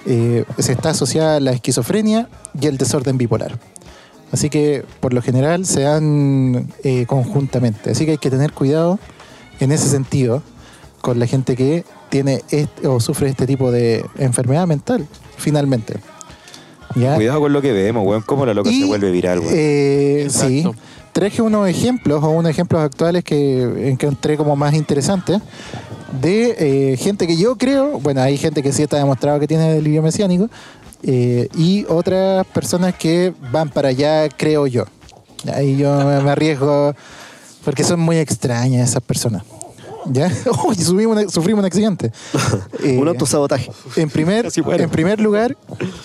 eh, 0.05 0.43
se 0.57 0.73
está 0.73 0.89
asociada 0.89 1.37
a 1.37 1.39
la 1.39 1.51
esquizofrenia 1.51 2.27
y 2.59 2.67
el 2.67 2.77
desorden 2.77 3.17
bipolar. 3.17 3.57
Así 4.31 4.49
que, 4.49 4.83
por 4.99 5.13
lo 5.13 5.21
general, 5.21 5.65
se 5.65 5.81
dan 5.81 6.67
eh, 6.83 7.05
conjuntamente. 7.05 7.91
Así 7.91 8.05
que 8.05 8.11
hay 8.11 8.17
que 8.17 8.31
tener 8.31 8.51
cuidado 8.51 8.99
en 9.59 9.71
ese 9.71 9.87
sentido 9.87 10.41
con 11.01 11.19
la 11.19 11.27
gente 11.27 11.55
que 11.55 11.85
tiene 12.09 12.41
este, 12.49 12.87
o 12.87 12.99
sufre 12.99 13.29
este 13.29 13.45
tipo 13.45 13.71
de 13.71 14.03
enfermedad 14.17 14.65
mental, 14.65 15.07
finalmente. 15.37 15.95
¿Ya? 16.95 17.15
Cuidado 17.15 17.39
con 17.41 17.53
lo 17.53 17.61
que 17.61 17.71
vemos, 17.73 18.05
weón. 18.05 18.23
Cómo 18.23 18.45
la 18.45 18.53
loca 18.53 18.69
Y, 18.71 18.81
se 18.81 18.85
vuelve 18.87 19.11
viral, 19.11 19.39
weón. 19.39 19.51
eh, 19.55 20.27
sí. 20.29 20.65
Traje 21.13 21.41
unos 21.41 21.67
ejemplos 21.69 22.23
o 22.23 22.29
unos 22.29 22.49
ejemplos 22.49 22.81
actuales 22.81 23.23
que 23.23 23.89
encontré 23.89 24.35
como 24.35 24.55
más 24.55 24.73
interesantes 24.73 25.39
de 26.19 26.91
eh, 26.93 26.97
gente 26.97 27.27
que 27.27 27.37
yo 27.37 27.55
creo, 27.55 27.99
bueno, 27.99 28.21
hay 28.21 28.37
gente 28.37 28.61
que 28.63 28.71
sí 28.73 28.83
está 28.83 28.97
demostrado 28.97 29.39
que 29.39 29.47
tiene 29.47 29.71
delirio 29.73 30.01
mesiánico 30.01 30.49
eh, 31.03 31.49
y 31.55 31.85
otras 31.89 32.45
personas 32.47 32.95
que 32.95 33.33
van 33.51 33.69
para 33.69 33.89
allá, 33.89 34.27
creo 34.29 34.67
yo. 34.67 34.85
Ahí 35.53 35.77
yo 35.77 35.93
me, 35.97 36.29
arriesgo 36.31 36.93
porque 37.65 37.83
son 37.83 37.99
muy 37.99 38.17
extrañas 38.17 38.89
esas 38.89 39.03
personas. 39.03 39.43
¿Ya? 40.05 40.31
Uy, 40.65 40.75
subimos 40.75 41.17
una- 41.17 41.29
sufrimos 41.29 41.59
un 41.59 41.65
accidente. 41.65 42.11
Eh, 42.83 42.97
Un 42.99 43.07
autosabotaje. 43.07 43.71
en 43.95 44.09
primer, 44.09 44.49
en 44.55 44.89
primer 44.89 45.19
lugar, 45.21 45.55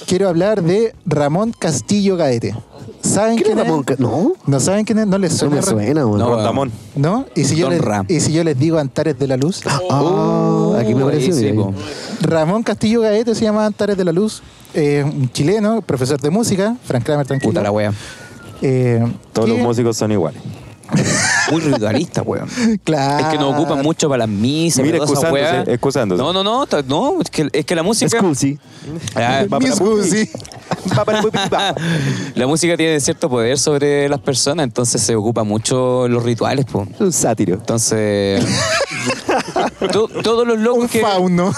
quiero 0.07 0.29
hablar 0.29 0.63
de 0.63 0.95
Ramón 1.07 1.53
Castillo 1.59 2.17
Gaete. 2.17 2.55
¿Saben 3.03 3.37
¿Quién 3.37 3.47
quién 3.55 3.59
es? 3.59 3.65
Ramón? 3.67 3.85
No, 3.99 4.33
¿No 4.47 4.61
saben 4.61 4.85
quién 4.85 4.99
es? 4.99 5.07
¿No 5.07 5.19
les 5.19 5.33
no 5.33 5.39
suena? 5.39 5.57
me 5.57 5.63
suena, 5.63 6.07
weón. 6.07 6.19
No, 6.19 6.29
Rondamón. 6.31 6.73
¿No? 6.97 7.27
¿Y 7.35 7.45
si, 7.45 7.57
yo 7.57 7.67
Don 7.67 7.75
les, 7.75 7.81
Ram. 7.85 8.07
y 8.09 8.21
si 8.21 8.33
yo 8.33 8.43
les 8.45 8.59
digo 8.59 8.79
Antares 8.79 9.19
de 9.19 9.27
la 9.27 9.37
Luz? 9.37 9.63
Ah, 9.67 10.77
aquí 10.81 10.95
me 10.95 11.11
ahí 11.13 11.33
sí, 11.33 11.53
mira. 11.53 11.69
Ramón 12.21 12.63
Castillo 12.63 13.01
Gaete 13.03 13.35
se 13.35 13.45
llama 13.45 13.65
Antares 13.67 13.97
de 13.97 14.05
la 14.05 14.13
Luz. 14.13 14.43
eh, 14.75 15.05
un 15.05 15.31
chileno, 15.33 15.81
profesor 15.83 16.21
de 16.21 16.31
música. 16.31 16.77
Frank 16.85 17.05
Kramer, 17.05 17.27
tranquilo. 17.27 17.51
Puta 17.53 17.63
la 17.63 17.71
wea. 17.71 17.93
Eh, 18.63 19.05
Todos 19.33 19.49
que- 19.49 19.55
los 19.55 19.63
músicos 19.63 19.97
son 19.97 20.13
iguales. 20.13 20.41
Muy 21.51 21.61
ritualista, 21.61 22.23
weón. 22.23 22.49
Claro. 22.85 23.19
Es 23.27 23.33
que 23.33 23.39
nos 23.39 23.55
ocupan 23.55 23.83
mucho 23.83 24.09
para 24.09 24.19
las 24.27 24.29
misas. 24.29 24.85
Mira, 24.85 24.97
esa 24.99 25.05
excusándose, 25.05 25.73
excusándose. 25.73 26.23
No, 26.23 26.33
no, 26.33 26.43
no, 26.45 26.67
no, 26.87 27.21
es 27.21 27.31
que, 27.31 27.49
es 27.53 27.65
que 27.65 27.75
la 27.75 27.83
música. 27.83 28.19
Ah, 29.15 29.45
la 32.35 32.47
música 32.47 32.77
tiene 32.77 33.01
cierto 33.01 33.29
poder 33.29 33.59
sobre 33.59 34.09
las 34.09 34.21
personas, 34.21 34.65
entonces 34.65 35.01
se 35.03 35.15
ocupa 35.17 35.43
mucho 35.45 36.07
en 36.07 36.13
los 36.13 36.23
rituales, 36.23 36.65
po. 36.67 36.87
Un 36.99 37.13
sátiro. 37.13 37.55
Entonces, 37.55 38.45
to- 39.93 40.09
todos 40.23 40.47
los 40.47 40.59
locos 40.59 40.83
Un 40.85 40.89
que, 40.89 41.01
fauno. 41.01 41.53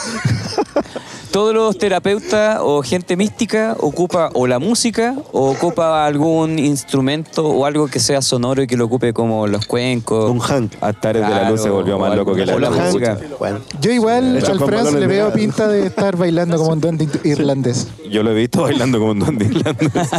Todos 1.30 1.54
los 1.54 1.78
terapeutas 1.78 2.58
o 2.60 2.82
gente 2.82 3.16
mística 3.16 3.76
ocupa 3.78 4.30
o 4.34 4.46
la 4.46 4.58
música 4.58 5.14
o 5.32 5.50
ocupa 5.50 6.04
algún 6.04 6.58
instrumento 6.58 7.46
o 7.46 7.64
algo 7.66 7.86
que 7.86 8.00
sea 8.00 8.20
sonoro 8.20 8.62
y 8.62 8.66
que 8.66 8.76
lo 8.76 8.86
ocupe 8.86 9.12
como 9.12 9.46
los 9.46 9.66
cuencos. 9.66 10.30
Un 10.30 10.40
Hank. 10.40 10.72
Antares 10.80 11.22
de 11.26 11.30
la 11.30 11.50
Luz 11.50 11.62
se 11.62 11.70
volvió 11.70 11.98
más 11.98 12.16
loco 12.16 12.34
que 12.34 12.44
la 12.46 12.54
o 12.54 12.58
la 12.58 12.70
luz. 12.70 12.78
música. 12.80 13.18
Bueno. 13.38 13.60
Yo 13.80 13.92
igual 13.92 14.36
Hecho 14.36 14.52
al 14.52 14.58
Franz 14.60 14.92
le 14.92 15.06
veo 15.06 15.32
pinta 15.32 15.68
de 15.68 15.86
estar 15.86 16.16
bailando 16.16 16.56
como 16.56 16.70
un 16.72 16.80
duende 16.80 17.08
irlandés. 17.24 17.86
Yo 18.10 18.22
lo 18.22 18.32
he 18.32 18.34
visto 18.34 18.62
bailando 18.62 18.98
como 18.98 19.12
un 19.12 19.20
duende 19.20 19.44
irlandés. 19.46 19.90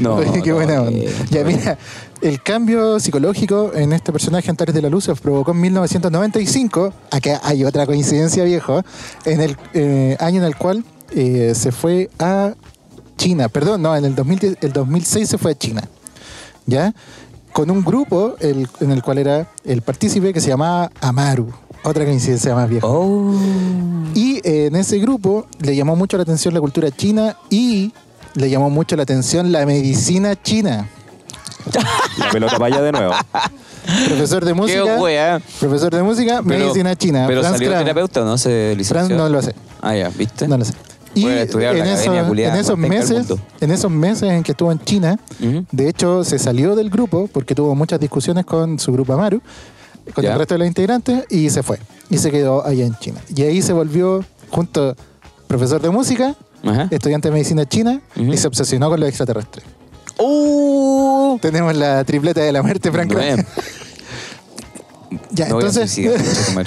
No, 0.00 0.16
Oye, 0.16 0.42
qué 0.42 0.50
no, 0.50 0.56
buena 0.56 0.74
eh, 0.74 0.78
onda. 0.78 1.10
Ya, 1.30 1.44
mira, 1.44 1.78
el 2.22 2.42
cambio 2.42 3.00
psicológico 3.00 3.72
en 3.74 3.92
este 3.92 4.12
personaje 4.12 4.48
Antares 4.48 4.74
de 4.74 4.80
la 4.82 4.88
Luz 4.88 5.04
se 5.04 5.14
provocó 5.14 5.50
en 5.50 5.60
1995. 5.60 6.92
Acá 7.10 7.40
hay 7.42 7.64
otra 7.64 7.84
coincidencia, 7.86 8.44
viejo. 8.44 8.82
En 9.24 9.40
el 9.40 9.56
eh, 9.74 10.16
año 10.20 10.38
en 10.38 10.46
el 10.46 10.56
cual 10.56 10.84
eh, 11.10 11.52
se 11.54 11.72
fue 11.72 12.10
a 12.18 12.54
China. 13.16 13.48
Perdón, 13.48 13.82
no, 13.82 13.96
en 13.96 14.04
el, 14.04 14.14
2010 14.14 14.58
el 14.60 14.72
2006 14.72 15.28
se 15.28 15.38
fue 15.38 15.52
a 15.52 15.54
China. 15.58 15.82
¿Ya? 16.66 16.94
Con 17.52 17.70
un 17.70 17.82
grupo 17.84 18.36
el- 18.38 18.68
en 18.80 18.92
el 18.92 19.02
cual 19.02 19.18
era 19.18 19.50
el 19.64 19.82
partícipe 19.82 20.32
que 20.32 20.40
se 20.40 20.48
llamaba 20.48 20.90
Amaru. 21.00 21.52
Otra 21.84 22.04
coincidencia 22.04 22.54
más 22.54 22.68
vieja. 22.68 22.86
Oh. 22.86 23.34
Y 24.14 24.36
eh, 24.44 24.66
en 24.66 24.76
ese 24.76 24.98
grupo 25.00 25.46
le 25.60 25.74
llamó 25.74 25.96
mucho 25.96 26.16
la 26.16 26.22
atención 26.22 26.54
la 26.54 26.60
cultura 26.60 26.90
china 26.92 27.36
y 27.50 27.92
le 28.34 28.48
llamó 28.48 28.70
mucho 28.70 28.94
la 28.94 29.02
atención 29.02 29.50
la 29.50 29.66
medicina 29.66 30.40
china. 30.40 30.88
La 32.18 32.30
pelota 32.30 32.58
para 32.58 32.74
allá 32.74 32.82
de 32.82 32.92
nuevo. 32.92 33.12
Profesor 34.06 34.44
de 34.44 34.52
Qué 34.52 34.54
música. 34.54 34.96
wea. 35.00 35.40
Profesor 35.60 35.94
de 35.94 36.02
música, 36.02 36.42
Pero- 36.46 36.58
medicina 36.64 36.94
china. 36.96 37.24
Pero 37.26 37.40
Franz 37.40 37.54
salió 37.56 37.68
Kramer. 37.70 37.84
terapeuta 37.86 38.22
o 38.22 38.24
no 38.24 38.38
se 38.38 38.74
licenció. 38.76 38.94
Franz 39.06 39.10
no 39.10 39.28
lo 39.28 39.42
sé. 39.42 39.54
Ah, 39.80 39.94
ya, 39.96 40.08
¿viste? 40.10 40.46
No 40.48 40.56
lo 40.58 40.64
sé. 40.64 40.74
Y 41.14 41.26
estudiar 41.26 41.76
en, 41.76 41.80
la 41.84 41.92
esos- 41.92 42.02
academia 42.04 42.26
culiada 42.28 42.54
en 42.54 42.60
esos 42.60 42.78
meses, 42.78 43.28
mundo. 43.28 43.38
en 43.60 43.70
esos 43.70 43.90
meses 43.90 44.30
en 44.30 44.42
que 44.42 44.52
estuvo 44.52 44.72
en 44.72 44.78
China, 44.80 45.18
Ujú. 45.40 45.66
de 45.70 45.88
hecho 45.88 46.24
se 46.24 46.38
salió 46.38 46.74
del 46.74 46.88
grupo 46.88 47.28
porque 47.30 47.54
tuvo 47.54 47.74
muchas 47.74 48.00
discusiones 48.00 48.46
con 48.46 48.78
su 48.78 48.92
grupo 48.92 49.12
Amaru, 49.12 49.42
con 50.14 50.24
Ya. 50.24 50.32
el 50.32 50.38
resto 50.38 50.54
de 50.54 50.58
los 50.58 50.68
integrantes, 50.68 51.24
y 51.28 51.50
se 51.50 51.62
fue. 51.62 51.78
Y 52.08 52.16
se 52.18 52.30
quedó 52.30 52.64
allá 52.66 52.86
en 52.86 52.94
China. 52.98 53.20
Y 53.34 53.42
ahí 53.42 53.60
se 53.60 53.72
volvió 53.74 54.24
junto 54.50 54.96
profesor 55.48 55.82
de 55.82 55.90
música, 55.90 56.34
Ajá. 56.64 56.88
estudiante 56.90 57.28
de 57.28 57.32
medicina 57.32 57.66
china, 57.68 58.00
Ujú. 58.16 58.32
y 58.32 58.36
se 58.38 58.46
obsesionó 58.48 58.88
con 58.88 58.98
los 59.00 59.08
extraterrestres. 59.08 59.66
¡Uh! 60.18 61.38
Tenemos 61.40 61.74
la 61.76 62.04
tripleta 62.04 62.40
de 62.40 62.52
la 62.52 62.62
muerte, 62.62 62.90
Frank. 62.92 63.10
Nueve. 63.12 63.44
ya, 65.30 65.48
No 65.48 65.54
voy 65.56 65.64
a 65.64 65.66
entonces, 65.68 65.90
suicidar, 65.92 66.66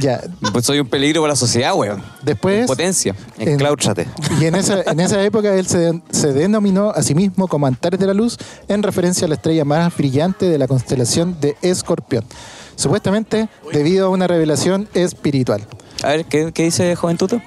ya, 0.00 0.20
Pues 0.52 0.64
soy 0.66 0.80
un 0.80 0.88
peligro 0.88 1.20
para 1.22 1.32
la 1.32 1.36
sociedad, 1.36 1.74
weón. 1.74 2.02
después, 2.22 2.66
Potencia. 2.66 3.14
en- 3.38 3.48
Encláuchate. 3.50 4.06
y 4.40 4.46
en 4.46 4.54
esa, 4.54 4.82
en 4.82 5.00
esa 5.00 5.22
época 5.22 5.54
él 5.54 5.66
se, 5.66 6.00
se 6.10 6.32
denominó 6.32 6.90
a 6.90 7.02
sí 7.02 7.14
mismo 7.14 7.48
como 7.48 7.66
Antares 7.66 7.98
de 8.00 8.06
la 8.06 8.14
Luz 8.14 8.36
en 8.68 8.82
referencia 8.82 9.26
a 9.26 9.28
la 9.28 9.34
estrella 9.34 9.64
más 9.64 9.94
brillante 9.96 10.46
de 10.48 10.58
la 10.58 10.66
constelación 10.68 11.38
de 11.40 11.56
Escorpión. 11.62 12.24
Supuestamente 12.76 13.48
debido 13.72 14.06
a 14.06 14.08
una 14.08 14.26
revelación 14.26 14.88
espiritual. 14.94 15.66
A 16.02 16.08
ver, 16.08 16.24
¿qué, 16.24 16.50
qué 16.52 16.64
dice 16.64 16.96
Juventuto? 16.96 17.40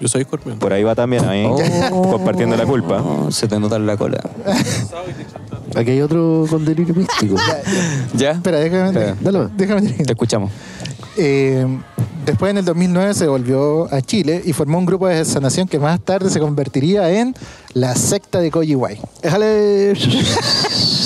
Yo 0.00 0.08
soy 0.08 0.22
escorpión. 0.22 0.58
Por 0.58 0.72
ahí 0.72 0.82
va 0.82 0.94
también, 0.94 1.24
ahí. 1.24 1.44
Oh. 1.44 2.10
Compartiendo 2.12 2.56
la 2.56 2.64
culpa. 2.66 2.98
No, 2.98 3.30
se 3.30 3.48
te 3.48 3.58
nota 3.58 3.76
en 3.76 3.86
la 3.86 3.96
cola. 3.96 4.18
Aquí 5.76 5.90
hay 5.90 6.00
otro 6.00 6.46
con 6.48 6.64
delirio 6.64 6.94
místico. 6.94 7.36
¿Ya? 8.14 8.32
Espera, 8.32 8.58
déjame, 8.58 8.88
Espera. 8.88 9.16
Dale, 9.20 9.38
va. 9.38 9.50
déjame 9.56 9.82
terminar. 9.82 10.06
Te 10.06 10.12
escuchamos. 10.12 10.50
Eh, 11.16 11.66
después, 12.24 12.50
en 12.50 12.58
el 12.58 12.64
2009, 12.64 13.14
se 13.14 13.26
volvió 13.26 13.92
a 13.92 14.00
Chile 14.00 14.40
y 14.44 14.52
formó 14.52 14.78
un 14.78 14.86
grupo 14.86 15.08
de 15.08 15.24
sanación 15.24 15.66
que 15.66 15.78
más 15.78 16.00
tarde 16.00 16.30
se 16.30 16.38
convertiría 16.38 17.10
en 17.10 17.34
la 17.74 17.94
secta 17.96 18.40
de 18.40 18.50
Kojiwai. 18.50 19.00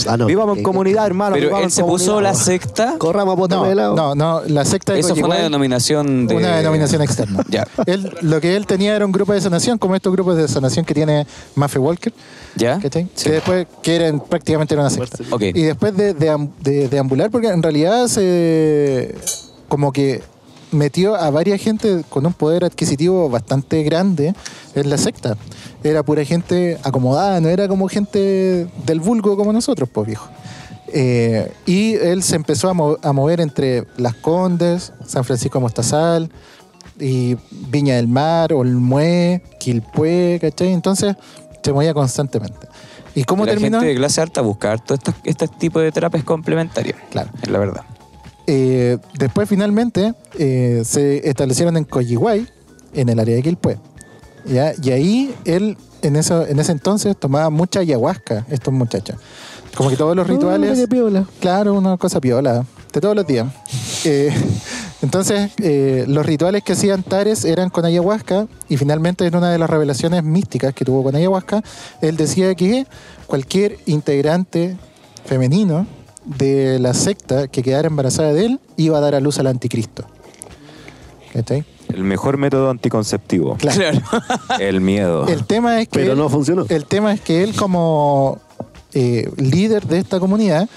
Ah, 0.08 0.16
no. 0.16 0.26
Vivamos 0.26 0.58
en 0.58 0.62
comunidad, 0.62 1.06
hermano. 1.06 1.34
Pero 1.34 1.58
él 1.58 1.70
se 1.70 1.82
puso 1.84 2.20
la 2.20 2.34
secta. 2.34 2.96
Corramos 2.98 3.38
a 3.38 3.54
No, 3.54 3.64
de 3.64 3.72
helado. 3.72 3.94
no, 3.96 4.14
no, 4.14 4.42
la 4.46 4.64
secta 4.64 4.92
de 4.92 5.00
Eso 5.00 5.14
fue 5.14 5.24
una 5.24 5.38
denominación 5.38 6.26
de. 6.26 6.36
Una 6.36 6.56
denominación 6.56 7.02
externa. 7.02 7.44
Ya. 7.48 7.66
Él, 7.86 8.10
lo 8.22 8.40
que 8.40 8.56
él 8.56 8.66
tenía 8.66 8.94
era 8.96 9.04
un 9.04 9.12
grupo 9.12 9.32
de 9.32 9.40
sanación, 9.40 9.76
como 9.78 9.94
estos 9.94 10.12
grupos 10.12 10.36
de 10.36 10.48
sanación 10.48 10.84
que 10.84 10.94
tiene 10.94 11.26
Maffe 11.54 11.78
Walker, 11.78 12.12
¿Ya? 12.56 12.78
Que 12.78 12.88
después, 12.90 13.66
que 13.82 13.96
eran 13.96 14.20
prácticamente 14.20 14.74
era 14.74 14.82
una 14.82 14.90
secta. 14.90 15.18
Ok. 15.30 15.42
Y 15.42 15.62
después 15.62 15.96
de, 15.96 16.14
de, 16.14 16.48
de- 16.60 16.88
de 16.88 16.98
ambular, 16.98 17.30
porque 17.30 17.48
en 17.48 17.62
realidad 17.62 18.08
se 18.08 19.14
como 19.68 19.92
que 19.92 20.22
metió 20.72 21.14
a 21.14 21.30
varias 21.30 21.60
gente 21.60 22.02
con 22.08 22.26
un 22.26 22.32
poder 22.32 22.64
adquisitivo 22.64 23.28
bastante 23.30 23.82
grande 23.84 24.34
en 24.74 24.90
la 24.90 24.98
secta. 24.98 25.36
Era 25.84 26.02
pura 26.02 26.24
gente 26.24 26.78
acomodada, 26.82 27.40
no 27.40 27.48
era 27.48 27.68
como 27.68 27.88
gente 27.88 28.66
del 28.86 29.00
vulgo 29.00 29.36
como 29.36 29.52
nosotros, 29.52 29.88
pues 29.92 30.06
viejo. 30.08 30.28
Eh, 30.94 31.50
y 31.66 31.94
él 31.94 32.22
se 32.22 32.36
empezó 32.36 32.68
a, 32.68 32.74
mo- 32.74 32.98
a 33.02 33.12
mover 33.12 33.40
entre 33.40 33.86
Las 33.96 34.14
Condes, 34.14 34.92
San 35.06 35.24
Francisco 35.24 35.58
de 35.58 35.62
Mostazal, 35.62 36.30
y 37.00 37.36
Viña 37.50 37.96
del 37.96 38.06
Mar, 38.08 38.52
Olmué, 38.52 39.42
Quilpué, 39.58 40.38
¿cachai? 40.40 40.72
Entonces 40.72 41.16
se 41.62 41.72
movía 41.72 41.94
constantemente. 41.94 42.68
¿Y 43.14 43.24
cómo 43.24 43.44
la 43.44 43.52
terminó? 43.52 43.78
gente 43.80 43.92
de 43.92 43.98
clase 43.98 44.20
alta 44.20 44.40
buscar 44.40 44.80
todo 44.84 44.98
este 45.24 45.48
tipo 45.48 45.80
de 45.80 45.90
terapias 45.92 46.24
complementarias. 46.24 46.96
Claro. 47.10 47.30
Es 47.42 47.48
la 47.48 47.58
verdad. 47.58 47.82
Eh, 48.46 48.98
después 49.18 49.48
finalmente 49.48 50.14
eh, 50.38 50.82
se 50.84 51.28
establecieron 51.28 51.76
en 51.76 51.84
Coyihuay, 51.84 52.46
en 52.94 53.08
el 53.08 53.18
área 53.18 53.36
de 53.36 53.42
Quilpué. 53.42 53.78
¿ya? 54.44 54.72
Y 54.82 54.90
ahí 54.90 55.34
él, 55.44 55.76
en, 56.02 56.16
eso, 56.16 56.46
en 56.46 56.58
ese 56.58 56.72
entonces, 56.72 57.16
tomaba 57.16 57.50
mucha 57.50 57.80
ayahuasca, 57.80 58.46
estos 58.50 58.74
muchachos. 58.74 59.16
Como 59.76 59.88
que 59.88 59.96
todos 59.96 60.14
los 60.14 60.28
Oh, 60.28 60.32
rituales... 60.32 60.78
qué 60.78 60.88
piola. 60.88 61.26
Claro, 61.40 61.74
una 61.74 61.96
cosa 61.96 62.20
piola, 62.20 62.66
de 62.92 63.00
todos 63.00 63.16
los 63.16 63.26
días. 63.26 63.46
Eh, 64.04 64.30
entonces, 65.02 65.50
eh, 65.58 66.04
los 66.08 66.26
rituales 66.26 66.62
que 66.62 66.72
hacían 66.72 67.02
Tares 67.02 67.44
eran 67.44 67.70
con 67.70 67.84
ayahuasca 67.84 68.46
y 68.68 68.76
finalmente 68.76 69.26
en 69.26 69.34
una 69.34 69.50
de 69.50 69.58
las 69.58 69.70
revelaciones 69.70 70.24
místicas 70.24 70.74
que 70.74 70.84
tuvo 70.84 71.02
con 71.02 71.14
ayahuasca, 71.14 71.62
él 72.02 72.16
decía 72.16 72.54
que 72.54 72.86
cualquier 73.26 73.78
integrante 73.86 74.76
femenino 75.24 75.86
de 76.24 76.78
la 76.78 76.94
secta 76.94 77.48
que 77.48 77.62
quedara 77.62 77.88
embarazada 77.88 78.32
de 78.32 78.46
él 78.46 78.60
iba 78.76 78.98
a 78.98 79.00
dar 79.00 79.14
a 79.14 79.20
luz 79.20 79.38
al 79.38 79.46
anticristo. 79.48 80.04
¿Cachai? 81.32 81.64
El 81.92 82.04
mejor 82.04 82.36
método 82.38 82.70
anticonceptivo. 82.70 83.56
Claro. 83.56 84.00
El 84.60 84.80
miedo. 84.80 85.26
El 85.28 85.44
tema 85.46 85.80
es 85.80 85.88
que 85.88 85.98
Pero 86.00 86.12
él- 86.12 86.18
no 86.18 86.28
funcionó. 86.28 86.64
El 86.68 86.86
tema 86.86 87.12
es 87.12 87.20
que 87.20 87.42
él 87.42 87.54
como 87.54 88.38
eh, 88.94 89.30
líder 89.36 89.86
de 89.86 89.98
esta 89.98 90.20
comunidad 90.20 90.68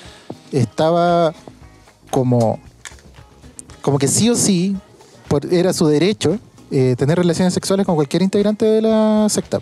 estaba 0.52 1.34
como 2.10 2.60
como 3.82 4.00
que 4.00 4.08
sí 4.08 4.30
o 4.30 4.36
sí 4.36 4.76
por- 5.28 5.54
era 5.54 5.74
su 5.74 5.86
derecho 5.88 6.40
eh, 6.72 6.96
tener 6.98 7.18
relaciones 7.18 7.54
sexuales 7.54 7.86
con 7.86 7.96
cualquier 7.96 8.22
integrante 8.24 8.66
de 8.66 8.82
la 8.82 9.28
secta. 9.30 9.60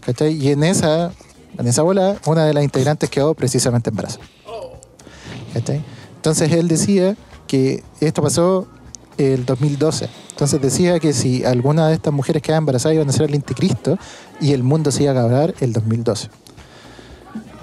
¿Cachai? 0.00 0.32
Y 0.34 0.50
en 0.50 0.62
esa 0.64 1.12
en 1.58 1.66
esa 1.68 1.82
bola 1.82 2.16
una 2.26 2.44
de 2.46 2.54
las 2.54 2.64
integrantes 2.64 3.10
quedó 3.10 3.34
precisamente 3.34 3.90
embarazada. 3.90 4.24
Entonces 5.54 6.52
él 6.52 6.68
decía 6.68 7.16
que 7.46 7.82
esto 8.00 8.22
pasó 8.22 8.66
el 9.18 9.44
2012. 9.44 10.08
Entonces 10.30 10.60
decía 10.60 10.98
que 10.98 11.12
si 11.12 11.44
alguna 11.44 11.88
de 11.88 11.94
estas 11.94 12.12
mujeres 12.12 12.42
quedaba 12.42 12.58
embarazada 12.58 12.94
iban 12.94 13.08
a 13.08 13.12
ser 13.12 13.28
el 13.28 13.34
anticristo 13.34 13.98
y 14.40 14.52
el 14.52 14.62
mundo 14.62 14.90
se 14.90 15.04
iba 15.04 15.12
a 15.12 15.14
acabar 15.14 15.54
el 15.60 15.72
2012. 15.72 16.28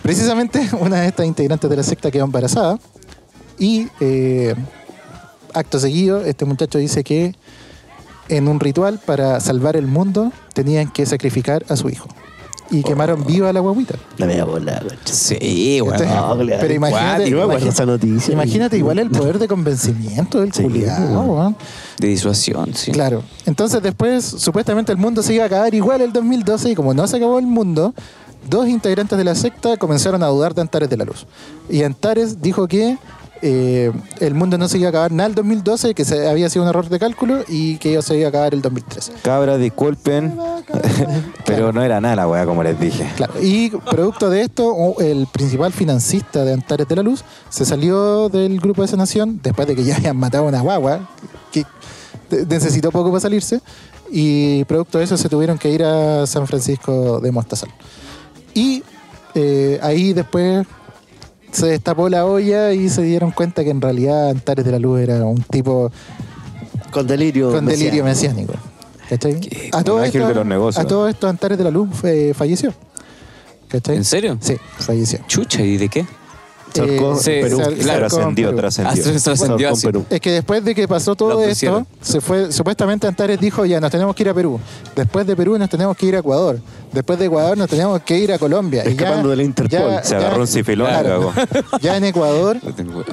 Precisamente 0.02 0.70
una 0.80 1.02
de 1.02 1.08
estas 1.08 1.26
integrantes 1.26 1.70
de 1.70 1.76
la 1.76 1.84
secta 1.84 2.12
quedó 2.12 2.26
embarazada 2.26 2.80
y 3.60 3.88
eh, 4.00 4.56
acto 5.54 5.80
seguido 5.80 6.24
este 6.24 6.46
muchacho 6.46 6.78
dice 6.78 7.04
que 7.04 7.36
en 8.30 8.48
un 8.48 8.60
ritual 8.60 9.00
para 9.06 9.40
salvar 9.40 9.76
el 9.76 9.88
mundo 9.88 10.32
tenían 10.54 10.90
que 10.90 11.06
sacrificar 11.06 11.66
a 11.68 11.76
su 11.76 11.90
hijo 11.90 12.08
y 12.72 12.84
quemaron 12.84 13.26
viva 13.26 13.50
a 13.50 13.54
la 13.54 13.60
guaguita. 13.60 13.96
La 14.18 14.26
media 14.26 14.46
bola. 14.46 14.82
Sí, 15.06 15.78
Entonces, 15.78 16.08
no, 16.08 16.36
le- 16.36 16.58
pero 16.58 16.74
imagínate, 16.74 17.24
acuerdo 17.26 17.44
imagínate, 17.46 17.70
esa 17.70 17.86
noticia. 17.86 18.34
imagínate 18.34 18.78
igual 18.78 19.00
el 19.00 19.10
poder 19.12 19.38
de 19.40 19.48
convencimiento 19.48 20.40
del 20.40 20.54
Sí, 20.54 20.64
culiao, 20.64 21.00
weón. 21.12 21.30
weón. 21.30 21.56
De 22.00 22.08
disuasión, 22.08 22.74
sí. 22.74 22.92
Claro. 22.92 23.24
Entonces 23.46 23.82
después, 23.84 24.24
supuestamente 24.26 24.92
el 24.92 24.98
mundo 24.98 25.22
se 25.22 25.34
iba 25.34 25.44
a 25.44 25.48
acabar 25.48 25.74
igual 25.76 26.02
el 26.02 26.12
2012 26.14 26.72
y 26.72 26.76
como 26.76 26.94
no 26.94 27.06
se 27.08 27.18
acabó 27.18 27.38
el 27.40 27.46
mundo, 27.48 27.94
dos 28.50 28.68
integrantes 28.68 29.18
de 29.18 29.24
la 29.24 29.36
secta 29.36 29.78
comenzaron 29.78 30.24
a 30.24 30.28
dudar 30.28 30.56
de 30.56 30.62
Antares 30.62 30.90
de 30.90 30.98
la 30.98 31.06
Luz. 31.06 31.28
Y 31.70 31.84
Antares 31.84 32.42
dijo 32.42 32.68
que 32.68 32.98
eh, 33.42 33.92
el 34.20 34.36
mundo 34.36 34.58
no 34.58 34.68
se 34.68 34.78
iba 34.78 34.88
a 34.88 34.90
acabar 34.90 35.12
nada 35.12 35.30
el 35.30 35.36
2012, 35.36 35.94
que 35.96 36.06
se, 36.06 36.30
había 36.30 36.50
sido 36.50 36.64
un 36.64 36.70
error 36.70 36.88
de 36.90 37.00
cálculo 37.00 37.44
y 37.48 37.78
que 37.78 38.00
se 38.02 38.18
iba 38.18 38.28
a 38.28 38.30
acabar 38.30 38.54
el 38.54 38.62
2013. 38.62 39.14
Cabras, 39.24 39.60
disculpen, 39.60 40.38
pero 41.46 41.74
no 41.74 41.82
era 41.82 42.00
nada 42.00 42.16
la 42.18 42.28
weá, 42.28 42.46
como 42.46 42.62
les 42.62 42.80
dije. 42.80 43.10
Claro. 43.16 43.34
Y 43.42 43.72
producto 43.72 44.30
de 44.30 44.42
esto, 44.42 44.96
el 45.00 45.28
principal 45.28 45.74
financista 45.74 46.46
de 46.46 46.54
Antares 46.54 46.88
de 46.88 46.96
la 46.96 47.04
Luz 47.04 47.24
se 47.50 47.66
salió 47.66 48.30
del 48.30 48.60
grupo 48.60 48.84
de 48.84 48.88
sanación 48.88 49.40
después 49.42 49.68
de 49.68 49.76
que 49.76 49.84
ya 49.84 49.96
habían 49.96 50.18
matado 50.18 50.46
a 50.46 50.48
una 50.50 50.62
guagua 50.62 51.10
que 51.52 51.66
necesitó 52.48 52.92
poco 52.92 53.10
para 53.10 53.22
salirse. 53.22 53.60
Y 54.12 54.66
producto 54.66 54.98
de 54.98 55.06
eso 55.06 55.18
se 55.18 55.30
tuvieron 55.30 55.58
que 55.58 55.72
ir 55.72 55.84
a 55.84 56.28
San 56.28 56.46
Francisco 56.46 57.20
de 57.22 57.32
Mostazal. 57.32 57.70
Y 58.54 58.84
eh, 59.34 59.80
ahí 59.82 60.14
después 60.14 60.68
se 61.52 61.68
destapó 61.68 62.10
la 62.10 62.26
olla 62.26 62.74
y 62.74 62.90
se 62.90 63.02
dieron 63.04 63.32
cuenta 63.32 63.64
que 63.64 63.70
en 63.70 63.82
realidad 63.82 64.30
Antares 64.30 64.64
de 64.66 64.72
la 64.72 64.80
Luz 64.80 65.00
era 65.02 65.24
un 65.26 65.42
tipo 65.44 65.92
Con 66.92 67.08
delirio. 67.08 67.52
con 67.52 67.66
delirio 67.66 68.04
mesiánico. 68.04 68.54
¿Cachai? 69.10 69.40
A 69.74 69.84
todo, 69.84 70.02
esto, 70.04 70.26
de 70.28 70.34
los 70.36 70.46
negocios. 70.46 70.84
a 70.86 70.88
todo 70.88 71.08
esto 71.10 71.28
Antares 71.28 71.58
de 71.58 71.64
la 71.66 71.72
Luz 71.72 71.90
eh, 72.04 72.34
falleció. 72.36 72.74
¿Cachai? 73.68 73.98
¿En 73.98 74.06
serio? 74.06 74.38
Sí, 74.40 74.56
falleció. 74.80 75.20
Chucha, 75.28 75.62
¿y 75.62 75.78
de 75.78 75.90
qué? 75.90 76.06
Sarcó, 76.74 77.20
Eh, 77.26 77.42
Perú, 77.44 77.58
sal- 77.58 77.74
claro, 77.76 78.10
sarcó 78.10 78.30
en 78.30 78.36
Trascendió, 78.36 78.56
trascendió. 78.56 79.04
se 79.04 79.20
trascendió 79.20 79.68
Con 79.68 79.78
así. 79.78 79.86
Perú. 79.88 80.06
Es 80.10 80.22
que 80.22 80.32
después 80.32 80.64
de 80.64 80.74
que 80.74 80.88
pasó 80.88 81.16
todo 81.18 81.44
esto, 81.44 81.86
se 82.00 82.22
fue, 82.22 82.50
supuestamente 82.54 83.08
Antares 83.08 83.38
dijo, 83.42 83.66
ya 83.66 83.82
nos 83.82 83.92
tenemos 83.92 84.16
que 84.16 84.24
ir 84.24 84.30
a 84.30 84.34
Perú. 84.34 84.58
Después 84.96 85.28
de 85.28 85.36
Perú 85.36 85.58
nos 85.58 85.70
tenemos 85.70 85.98
que 85.98 86.06
ir 86.06 86.16
a 86.16 86.20
Ecuador. 86.20 86.62
Después 86.92 87.18
de 87.20 87.26
Ecuador 87.26 87.58
nos 87.58 87.70
tenemos 87.70 88.02
que 88.02 88.20
ir 88.20 88.34
a 88.34 88.38
Colombia. 88.38 88.84
Y 88.86 88.90
Escapando 88.90 89.30
de 89.30 89.38
la 89.38 89.44
Interpol. 89.44 90.00
Se 90.04 90.16
agarró 90.16 90.42
un 90.42 90.48
sifilón 90.48 90.88
y 90.88 90.92
claro. 90.92 91.34
Ya 91.82 91.96
en 91.96 92.04
Ecuador, 92.04 92.58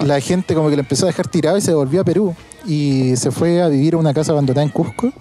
la 0.04 0.20
gente 0.20 0.54
como 0.54 0.68
que 0.68 0.76
lo 0.76 0.82
empezó 0.82 1.06
a 1.06 1.08
dejar 1.08 1.28
tirado 1.28 1.56
y 1.56 1.60
se 1.60 1.72
volvió 1.72 2.00
a 2.00 2.04
Perú. 2.04 2.34
Y 2.66 3.14
se 3.16 3.30
fue 3.30 3.62
a 3.62 3.68
vivir 3.68 3.94
a 3.94 3.98
una 3.98 4.12
casa 4.12 4.32
abandonada 4.32 4.64
en 4.64 4.70
Cusco. 4.70 5.12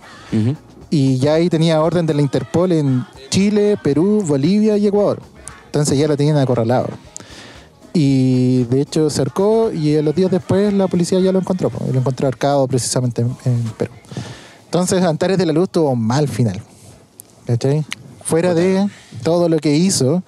Y 0.89 1.17
ya 1.17 1.35
ahí 1.35 1.49
tenía 1.49 1.81
orden 1.81 2.05
de 2.05 2.13
la 2.13 2.21
Interpol 2.21 2.71
en 2.71 3.05
Chile, 3.29 3.77
Perú, 3.81 4.23
Bolivia 4.25 4.77
y 4.77 4.87
Ecuador. 4.87 5.19
Entonces 5.65 5.97
ya 5.97 6.07
lo 6.07 6.17
tenían 6.17 6.37
acorralado. 6.37 6.89
Y 7.93 8.63
de 8.65 8.81
hecho 8.81 9.09
cercó 9.09 9.71
y 9.71 9.97
a 9.97 10.01
los 10.01 10.15
días 10.15 10.31
después 10.31 10.73
la 10.73 10.87
policía 10.87 11.19
ya 11.19 11.31
lo 11.31 11.39
encontró. 11.39 11.71
Lo 11.91 11.99
encontró 11.99 12.27
arcado 12.27 12.67
precisamente 12.67 13.21
en, 13.21 13.35
en 13.45 13.63
Perú. 13.77 13.91
Entonces 14.65 15.03
Antares 15.03 15.37
de 15.37 15.45
la 15.45 15.53
Luz 15.53 15.69
tuvo 15.69 15.91
un 15.91 16.01
mal 16.01 16.27
final. 16.27 16.61
¿Cachai? 17.45 17.85
Fuera 18.27 18.53
de 18.53 18.87
todo 19.23 19.49
lo 19.49 19.57
que 19.57 19.75
hizo. 19.75 20.23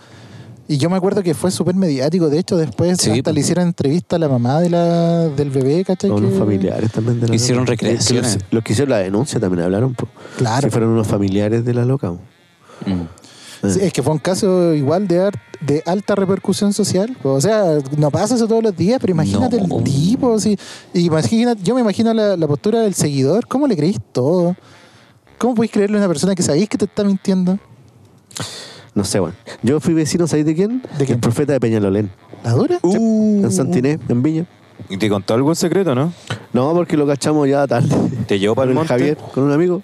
Y 0.67 0.77
yo 0.77 0.89
me 0.89 0.97
acuerdo 0.97 1.23
que 1.23 1.33
fue 1.33 1.49
súper 1.49 1.73
mediático. 1.75 2.29
De 2.29 2.38
hecho, 2.39 2.55
después 2.55 2.99
Sí, 3.01 3.09
hasta 3.09 3.31
le 3.31 3.39
hicieron 3.39 3.65
entrevista 3.67 4.17
a 4.17 4.19
la 4.19 4.29
mamá 4.29 4.62
de 4.62 4.69
la, 4.69 5.27
del 5.29 5.49
bebé, 5.49 5.83
¿cachai? 5.83 6.12
Con 6.12 6.21
los 6.21 6.31
Que- 6.33 6.38
familiares 6.39 6.91
también 6.91 7.19
de 7.19 7.27
la 7.27 7.35
Hicieron 7.35 7.63
loca. 7.63 7.71
recreaciones. 7.71 8.35
Los, 8.35 8.43
los 8.51 8.63
que 8.63 8.73
hicieron 8.73 8.91
la 8.91 8.97
denuncia 8.99 9.39
también 9.39 9.63
hablaron. 9.63 9.95
po. 9.95 10.07
Claro. 10.38 10.62
Que 10.67 10.71
fueron 10.71 10.91
unos 10.91 11.07
familiares 11.07 11.65
de 11.65 11.73
la 11.73 11.85
loca. 11.85 12.12
Mm. 12.12 13.67
Sí, 13.67 13.79
es 13.81 13.91
que 13.91 14.01
fue 14.03 14.13
un 14.13 14.19
caso 14.19 14.73
igual 14.75 15.07
de, 15.07 15.31
de 15.59 15.83
alta 15.88 16.15
repercusión 16.15 16.71
social. 16.71 17.17
O 17.23 17.41
sea, 17.41 17.79
no 17.97 18.09
pasa 18.12 18.35
eso 18.35 18.47
todos 18.47 18.63
los 18.63 18.77
días, 18.77 18.99
pero 19.01 19.12
imagínate 19.12 19.59
No. 19.59 19.79
el 19.79 19.83
tipo. 19.83 20.39
sí. 20.39 20.55
Imagina, 20.93 21.55
yo 21.62 21.73
me 21.75 21.81
imagino 21.81 22.13
la, 22.13 22.38
la 22.38 22.47
postura 22.47 22.81
del 22.81 22.93
seguidor. 22.93 23.47
¿Cómo 23.47 23.67
le 23.67 23.75
creéis 23.75 23.97
todo? 24.13 24.55
¿Cómo 25.39 25.55
podéis 25.55 25.71
creerle 25.71 25.97
a 25.97 26.01
una 26.01 26.07
persona 26.07 26.35
que 26.35 26.43
sabéis 26.43 26.69
que 26.69 26.77
te 26.77 26.85
está 26.85 27.03
mintiendo? 27.03 27.57
No 28.95 29.04
sé, 29.04 29.19
bueno. 29.19 29.36
Yo 29.62 29.80
fui 29.80 29.93
vecino, 29.93 30.28
¿sabéis 30.28 30.45
de 30.45 30.56
quién? 30.56 30.82
¿De 30.97 31.06
quién? 31.06 31.15
El 31.17 31.21
profeta 31.21 31.54
de 31.54 31.60
Peñalolén. 31.60 32.10
¿La 32.43 32.52
dura? 32.52 32.80
En 32.84 33.52
Santiné, 33.52 33.99
en 34.08 34.23
Viña. 34.23 34.45
¿Y 34.89 34.97
te 34.97 35.10
contó 35.10 35.34
algún 35.34 35.56
secreto, 35.56 35.93
no? 35.93 36.13
No, 36.54 36.73
porque 36.73 36.97
lo 36.97 37.06
cachamos 37.06 37.47
ya 37.47 37.67
tarde. 37.67 37.95
¿Te 38.28 38.39
llevó 38.39 38.56
para 38.56 38.69
el 38.69 38.75
monte? 38.75 38.88
Javier, 38.88 39.17
con 39.34 39.43
un 39.43 39.52
amigo. 39.52 39.82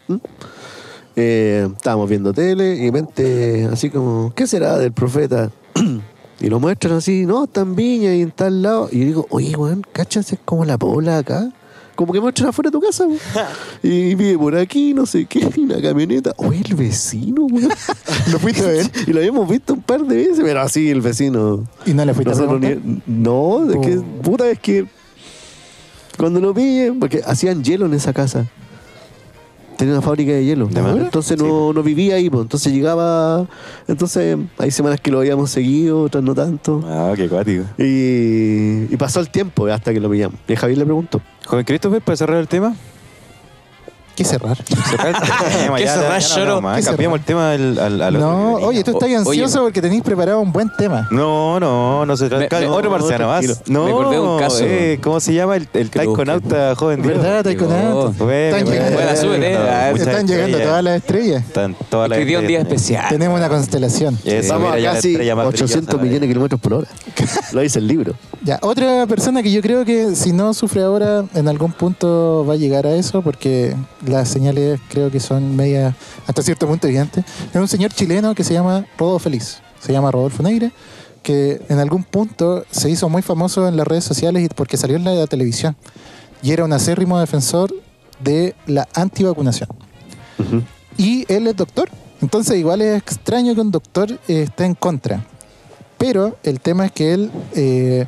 Eh, 1.16 1.68
estábamos 1.76 2.10
viendo 2.10 2.34
tele 2.34 2.76
y 2.76 2.80
de 2.80 2.92
repente 2.92 3.70
así 3.72 3.90
como, 3.90 4.34
¿qué 4.36 4.48
será 4.48 4.78
del 4.78 4.92
profeta? 4.92 5.52
y 6.42 6.50
lo 6.50 6.60
muestran 6.60 6.96
así, 6.96 7.26
no, 7.26 7.46
está 7.46 7.62
en 7.62 7.76
Viña 7.76 8.14
y 8.16 8.22
en 8.22 8.32
tal 8.32 8.62
lado. 8.62 8.90
Y 8.92 9.00
yo 9.00 9.06
digo, 9.06 9.28
oye, 9.30 9.56
weón, 9.56 9.86
¿cachas? 9.92 10.32
Es 10.34 10.40
como 10.44 10.66
la 10.66 10.78
pola 10.78 11.20
acá. 11.20 11.52
Como 11.96 12.12
que 12.14 12.20
muestran 12.20 12.50
afuera 12.50 12.70
de 12.70 12.74
tu 12.74 12.82
casa, 12.82 13.06
weón. 13.06 13.20
Y 13.84 14.16
vive 14.16 14.38
por 14.38 14.56
aquí, 14.56 14.94
no 14.94 15.06
sé 15.06 15.26
qué, 15.26 15.48
y 15.56 15.60
una 15.64 15.82
camioneta. 15.82 16.34
Oye, 16.38 16.62
el 16.68 16.76
vecino, 16.76 17.46
weón. 17.46 17.70
¿Lo 18.32 18.40
fuiste 18.40 18.62
a 18.64 18.68
ver? 18.68 18.92
y 19.08 19.12
lo 19.14 19.20
habíamos 19.20 19.50
visto 19.50 19.74
un 19.74 19.82
par 19.82 20.02
de 20.06 20.16
veces, 20.18 20.40
pero 20.44 20.62
así 20.62 20.90
el 20.90 21.02
vecino. 21.02 21.64
¿Y 21.86 21.94
no 21.94 22.04
le 22.06 22.14
fuiste 22.14 22.32
a 22.32 22.36
Nosotros 22.36 22.62
ni- 22.62 23.02
no, 23.08 23.70
es 23.70 23.78
que, 23.88 23.98
Oh. 23.98 24.22
puta, 24.22 24.50
es 24.50 24.60
que 24.60 24.86
cuando 26.18 26.40
lo 26.40 26.54
pillen, 26.54 27.00
porque 27.00 27.22
hacían 27.26 27.64
hielo 27.64 27.86
en 27.86 27.94
esa 27.94 28.14
casa. 28.14 28.46
Tenía 29.78 29.94
una 29.94 30.02
fábrica 30.02 30.32
de 30.32 30.46
hielo. 30.46 30.70
Entonces 30.74 31.38
Sí, 31.38 31.44
no, 31.44 31.74
no 31.74 31.84
vivía 31.84 32.16
ahí, 32.16 32.30
pues. 32.30 32.44
entonces 32.44 32.72
llegaba. 32.74 33.46
Entonces 33.88 34.38
hay 34.58 34.72
semanas 34.72 35.02
que 35.02 35.12
lo 35.12 35.20
habíamos 35.20 35.52
seguido, 35.52 36.02
otras 36.04 36.24
no 36.24 36.34
tanto. 36.34 36.82
Ah, 36.86 37.14
qué 37.16 37.28
cuático. 37.28 37.64
Y, 37.78 38.88
y 38.92 38.96
pasó 38.98 39.20
el 39.20 39.30
tiempo 39.30 39.68
hasta 39.68 39.94
que 39.94 40.00
lo 40.00 40.10
pillamos. 40.10 40.40
Y 40.48 40.56
Javier 40.56 40.78
le 40.80 40.86
preguntó. 40.86 41.22
Joven 41.46 41.66
Christopher, 41.66 42.02
para 42.02 42.16
cerrar 42.16 42.38
el 42.40 42.48
tema. 42.48 42.76
¿Qué 44.16 44.24
cerrar? 44.24 44.58
Cerrar 44.90 45.08
el 45.10 45.62
tema, 45.64 45.78
¿Qué 45.78 45.84
ya, 45.84 45.94
cerrar, 45.96 46.62
no. 46.62 46.76
¿Qué 46.76 46.84
Cambiamos 46.84 47.20
el 47.20 47.26
tema 47.26 47.52
al, 47.52 47.78
al, 47.80 48.02
al 48.02 48.16
otro 48.16 48.28
No, 48.32 48.54
oye, 48.68 48.84
tú 48.84 48.92
estás 48.92 49.10
O- 49.10 49.18
ansioso 49.30 49.58
oye. 49.60 49.66
porque 49.66 49.82
tenéis 49.82 50.04
preparado 50.04 50.40
un 50.40 50.52
buen 50.54 50.72
tema. 50.78 51.08
No, 51.12 51.60
no, 51.60 52.06
no 52.06 52.16
se 52.18 52.30
trata. 52.30 52.60
me- 52.60 52.68
Otro 52.68 52.90
no, 52.90 52.98
marciano 52.98 53.28
más. 53.28 53.46
No, 53.68 53.84
Me 53.86 53.92
acordé 53.92 54.16
de 54.16 54.22
un 54.22 54.40
caso. 54.40 54.60
eh, 54.62 55.00
¿Cómo 55.04 55.20
se 55.20 55.34
llama? 55.34 55.58
El, 55.58 55.68
el 55.74 55.90
taikonauta 55.90 56.76
joven. 56.76 57.02
¿Verdad, 57.02 57.44
Taikonauta? 57.44 58.24
Bueno, 58.24 58.34
Están 58.58 58.64
bueno, 58.64 58.72
llegando, 58.72 58.94
Buena, 58.96 59.16
súbele, 59.18 59.54
no, 59.54 59.60
ah, 59.60 59.90
Están 59.92 60.28
llegando 60.28 60.34
estrellas. 60.58 60.68
todas 60.68 60.84
las 60.84 60.96
estrellas. 60.96 61.44
Están 61.46 61.76
todas 61.90 62.10
las 62.10 62.18
día 62.26 62.40
un 62.40 62.48
día 62.48 62.60
estrellas. 62.60 62.62
especial. 62.82 63.06
Tenemos 63.10 63.38
una 63.38 63.50
constelación. 63.50 64.18
Estamos 64.24 64.72
a 64.74 64.82
casi 64.82 65.10
estrella 65.12 65.36
más 65.36 65.48
800 65.48 65.72
brillosa, 65.86 65.98
millones 66.04 66.22
de 66.22 66.28
kilómetros 66.28 66.62
por 66.62 66.74
hora. 66.76 66.88
Lo 67.52 67.62
dice 67.62 67.80
el 67.80 67.88
libro. 67.88 68.14
Ya, 68.44 68.60
otra 68.62 69.06
persona 69.08 69.42
que 69.44 69.52
yo 69.52 69.62
creo 69.62 69.84
que 69.86 70.16
si 70.16 70.32
no 70.32 70.54
sufre 70.54 70.84
ahora, 70.84 71.26
en 71.34 71.48
algún 71.48 71.72
punto 71.74 72.46
va 72.48 72.54
a 72.54 72.58
llegar 72.58 72.86
a 72.86 72.92
eso, 72.96 73.22
porque 73.24 73.76
las 74.08 74.30
señales 74.30 74.80
creo 74.90 75.12
que 75.12 75.20
son 75.20 75.56
medias, 75.56 75.96
hasta 76.28 76.42
cierto 76.42 76.68
punto 76.68 76.88
evidentes. 76.88 77.26
Es 77.54 77.56
un 77.56 77.68
señor 77.68 77.92
chileno 77.92 78.36
que 78.36 78.44
se 78.44 78.54
llama 78.54 78.86
Rodolfo 78.98 79.20
Feliz. 79.26 79.60
Se 79.80 79.92
llama 79.92 80.12
Rodolfo 80.12 80.42
Neire, 80.42 80.72
que 81.22 81.62
en 81.70 81.80
algún 81.80 82.04
punto 82.04 82.66
se 82.72 82.90
hizo 82.90 83.10
muy 83.10 83.22
famoso 83.22 83.68
en 83.68 83.78
las 83.78 83.88
redes 83.88 84.04
sociales 84.04 84.50
porque 84.56 84.78
salió 84.78 84.96
en 84.96 85.04
la 85.04 85.28
televisión. 85.28 85.76
Y 86.42 86.52
era 86.52 86.64
un 86.64 86.74
acérrimo 86.74 87.20
defensor 87.20 87.74
de 88.24 88.56
la 88.68 88.88
antivacunación. 88.94 89.70
Ujú. 90.40 90.64
Y 90.98 91.26
él 91.32 91.48
es 91.48 91.56
doctor. 91.56 91.90
Entonces 92.22 92.58
igual 92.58 92.82
es 92.82 92.98
extraño 92.98 93.54
que 93.54 93.62
un 93.62 93.72
doctor 93.72 94.12
eh, 94.12 94.44
esté 94.44 94.66
en 94.66 94.76
contra. 94.76 95.26
Pero 95.98 96.38
el 96.44 96.60
tema 96.60 96.86
es 96.86 96.92
que 96.92 97.14
él 97.14 97.32
eh, 97.54 98.06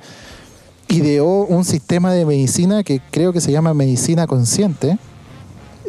ideó 0.88 1.46
un 1.46 1.66
sistema 1.66 2.12
de 2.12 2.26
medicina 2.26 2.84
que 2.84 3.02
creo 3.12 3.34
que 3.34 3.42
se 3.42 3.52
llama 3.52 3.74
medicina 3.74 4.28
consciente, 4.28 4.98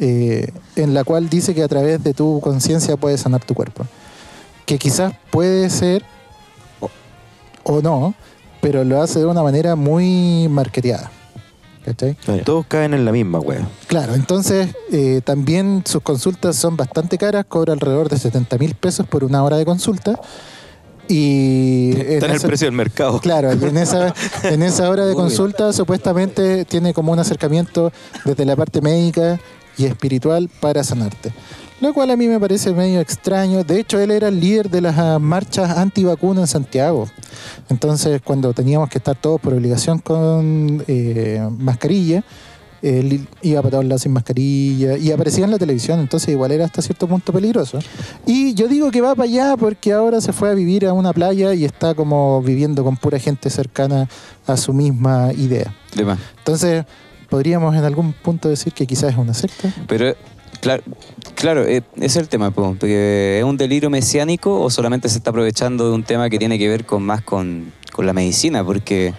eh, 0.00 0.52
en 0.76 0.94
la 0.94 1.04
cual 1.04 1.28
dice 1.28 1.54
que 1.54 1.62
a 1.62 1.68
través 1.68 2.02
de 2.02 2.14
tu 2.14 2.40
conciencia 2.40 2.96
puedes 2.96 3.20
sanar 3.20 3.44
tu 3.44 3.54
cuerpo. 3.54 3.86
Que 4.66 4.78
quizás 4.78 5.14
puede 5.30 5.70
ser 5.70 6.04
o, 6.80 6.90
o 7.64 7.82
no, 7.82 8.14
pero 8.60 8.84
lo 8.84 9.00
hace 9.00 9.18
de 9.18 9.26
una 9.26 9.42
manera 9.42 9.76
muy 9.76 10.48
marketeada. 10.48 11.10
¿Cachai? 11.84 12.16
Todos 12.44 12.66
caen 12.66 12.92
en 12.92 13.04
la 13.04 13.12
misma, 13.12 13.38
wea. 13.38 13.66
Claro, 13.86 14.14
entonces 14.14 14.74
eh, 14.92 15.22
también 15.24 15.82
sus 15.86 16.02
consultas 16.02 16.56
son 16.56 16.76
bastante 16.76 17.16
caras, 17.16 17.46
cobra 17.46 17.72
alrededor 17.72 18.10
de 18.10 18.18
70 18.18 18.58
mil 18.58 18.74
pesos 18.74 19.06
por 19.06 19.24
una 19.24 19.42
hora 19.42 19.56
de 19.56 19.64
consulta. 19.64 20.20
Y 21.08 21.92
Está 21.96 22.26
en 22.26 22.32
el 22.32 22.40
precio 22.42 22.66
del 22.66 22.74
mercado. 22.74 23.18
Claro, 23.20 23.50
y 23.54 23.64
en 23.64 23.78
esa, 23.78 24.14
en 24.42 24.62
esa 24.62 24.90
hora 24.90 25.06
de 25.06 25.14
consulta 25.14 25.72
supuestamente 25.72 26.66
tiene 26.66 26.92
como 26.92 27.12
un 27.12 27.18
acercamiento 27.18 27.90
desde 28.26 28.44
la 28.44 28.54
parte 28.56 28.82
médica 28.82 29.40
y 29.78 29.86
espiritual 29.86 30.50
para 30.60 30.84
sanarte. 30.84 31.32
Lo 31.80 31.94
cual 31.94 32.10
a 32.10 32.16
mí 32.16 32.26
me 32.26 32.40
parece 32.40 32.72
medio 32.72 33.00
extraño. 33.00 33.62
De 33.62 33.78
hecho, 33.78 34.00
él 34.00 34.10
era 34.10 34.28
el 34.28 34.40
líder 34.40 34.68
de 34.68 34.80
las 34.80 34.98
ah, 34.98 35.20
marchas 35.20 35.78
antivacunas 35.78 36.42
en 36.42 36.46
Santiago. 36.48 37.08
Entonces, 37.68 38.20
cuando 38.22 38.52
teníamos 38.52 38.88
que 38.88 38.98
estar 38.98 39.14
todos 39.14 39.40
por 39.40 39.54
obligación 39.54 40.00
con 40.00 40.82
eh, 40.88 41.48
mascarilla, 41.56 42.24
él 42.82 43.26
iba 43.42 43.60
para 43.60 43.72
todos 43.72 43.84
lados 43.84 44.02
sin 44.02 44.12
mascarilla 44.12 44.96
y 44.96 45.10
aparecía 45.10 45.44
en 45.44 45.50
la 45.50 45.58
televisión, 45.58 45.98
entonces 45.98 46.28
igual 46.28 46.52
era 46.52 46.64
hasta 46.64 46.80
cierto 46.82 47.08
punto 47.08 47.32
peligroso. 47.32 47.78
Y 48.24 48.54
yo 48.54 48.68
digo 48.68 48.90
que 48.90 49.00
va 49.00 49.14
para 49.14 49.28
allá 49.28 49.56
porque 49.56 49.92
ahora 49.92 50.20
se 50.20 50.32
fue 50.32 50.50
a 50.50 50.54
vivir 50.54 50.86
a 50.86 50.92
una 50.92 51.12
playa 51.12 51.54
y 51.54 51.64
está 51.64 51.94
como 51.94 52.40
viviendo 52.42 52.84
con 52.84 52.96
pura 52.96 53.18
gente 53.18 53.50
cercana 53.50 54.08
a 54.46 54.56
su 54.56 54.72
misma 54.72 55.32
idea. 55.32 55.74
Entonces, 56.38 56.84
podríamos 57.28 57.74
en 57.76 57.84
algún 57.84 58.12
punto 58.12 58.48
decir 58.48 58.72
que 58.72 58.86
quizás 58.86 59.12
es 59.12 59.18
una 59.18 59.34
secta. 59.34 59.72
Pero, 59.86 60.14
claro, 60.60 60.82
claro 61.34 61.66
eh, 61.66 61.82
ese 61.96 62.06
es 62.06 62.16
el 62.16 62.28
tema, 62.28 62.50
po, 62.50 62.74
porque 62.78 63.38
¿es 63.38 63.44
un 63.44 63.56
delirio 63.56 63.90
mesiánico 63.90 64.60
o 64.60 64.70
solamente 64.70 65.08
se 65.08 65.18
está 65.18 65.30
aprovechando 65.30 65.88
de 65.88 65.94
un 65.94 66.02
tema 66.02 66.30
que 66.30 66.38
tiene 66.38 66.58
que 66.58 66.68
ver 66.68 66.84
con 66.84 67.02
más 67.02 67.22
con, 67.22 67.72
con 67.92 68.06
la 68.06 68.12
medicina? 68.12 68.64
Porque 68.64 69.14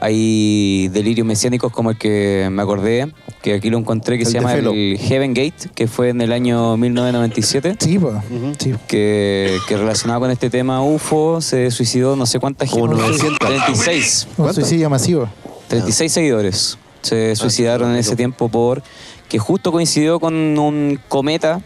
hay 0.00 0.88
delirios 0.88 1.26
mesiánicos 1.26 1.72
como 1.72 1.90
el 1.90 1.98
que 1.98 2.48
me 2.50 2.62
acordé, 2.62 3.12
que 3.42 3.54
aquí 3.54 3.68
lo 3.68 3.78
encontré, 3.78 4.16
que 4.16 4.24
El 4.24 4.28
se 4.28 4.34
llama 4.34 4.52
Felo. 4.52 4.72
el 4.72 4.98
Heaven 4.98 5.34
Gate, 5.34 5.70
que 5.74 5.86
fue 5.86 6.08
en 6.10 6.20
el 6.20 6.32
año 6.32 6.76
1997. 6.76 7.76
Sí, 7.78 7.98
pues. 7.98 8.14
Sí. 8.58 8.74
Que, 8.86 9.58
que 9.68 9.76
relacionado 9.76 10.20
con 10.20 10.30
este 10.30 10.48
tema 10.48 10.82
UFO 10.82 11.40
se 11.40 11.70
suicidó 11.70 12.16
no 12.16 12.26
sé 12.26 12.38
cuántas 12.38 12.70
gente. 12.70 12.88
900. 12.88 13.38
36. 13.38 14.28
Un 14.38 14.54
suicidio 14.54 14.88
masivo. 14.88 15.28
36 15.68 16.12
seguidores 16.12 16.78
se 17.02 17.36
suicidaron 17.36 17.90
en 17.92 17.96
ese 17.96 18.16
tiempo 18.16 18.48
por 18.48 18.82
que 19.28 19.38
justo 19.38 19.72
coincidió 19.72 20.20
con 20.20 20.34
un 20.58 20.98
cometa 21.08 21.60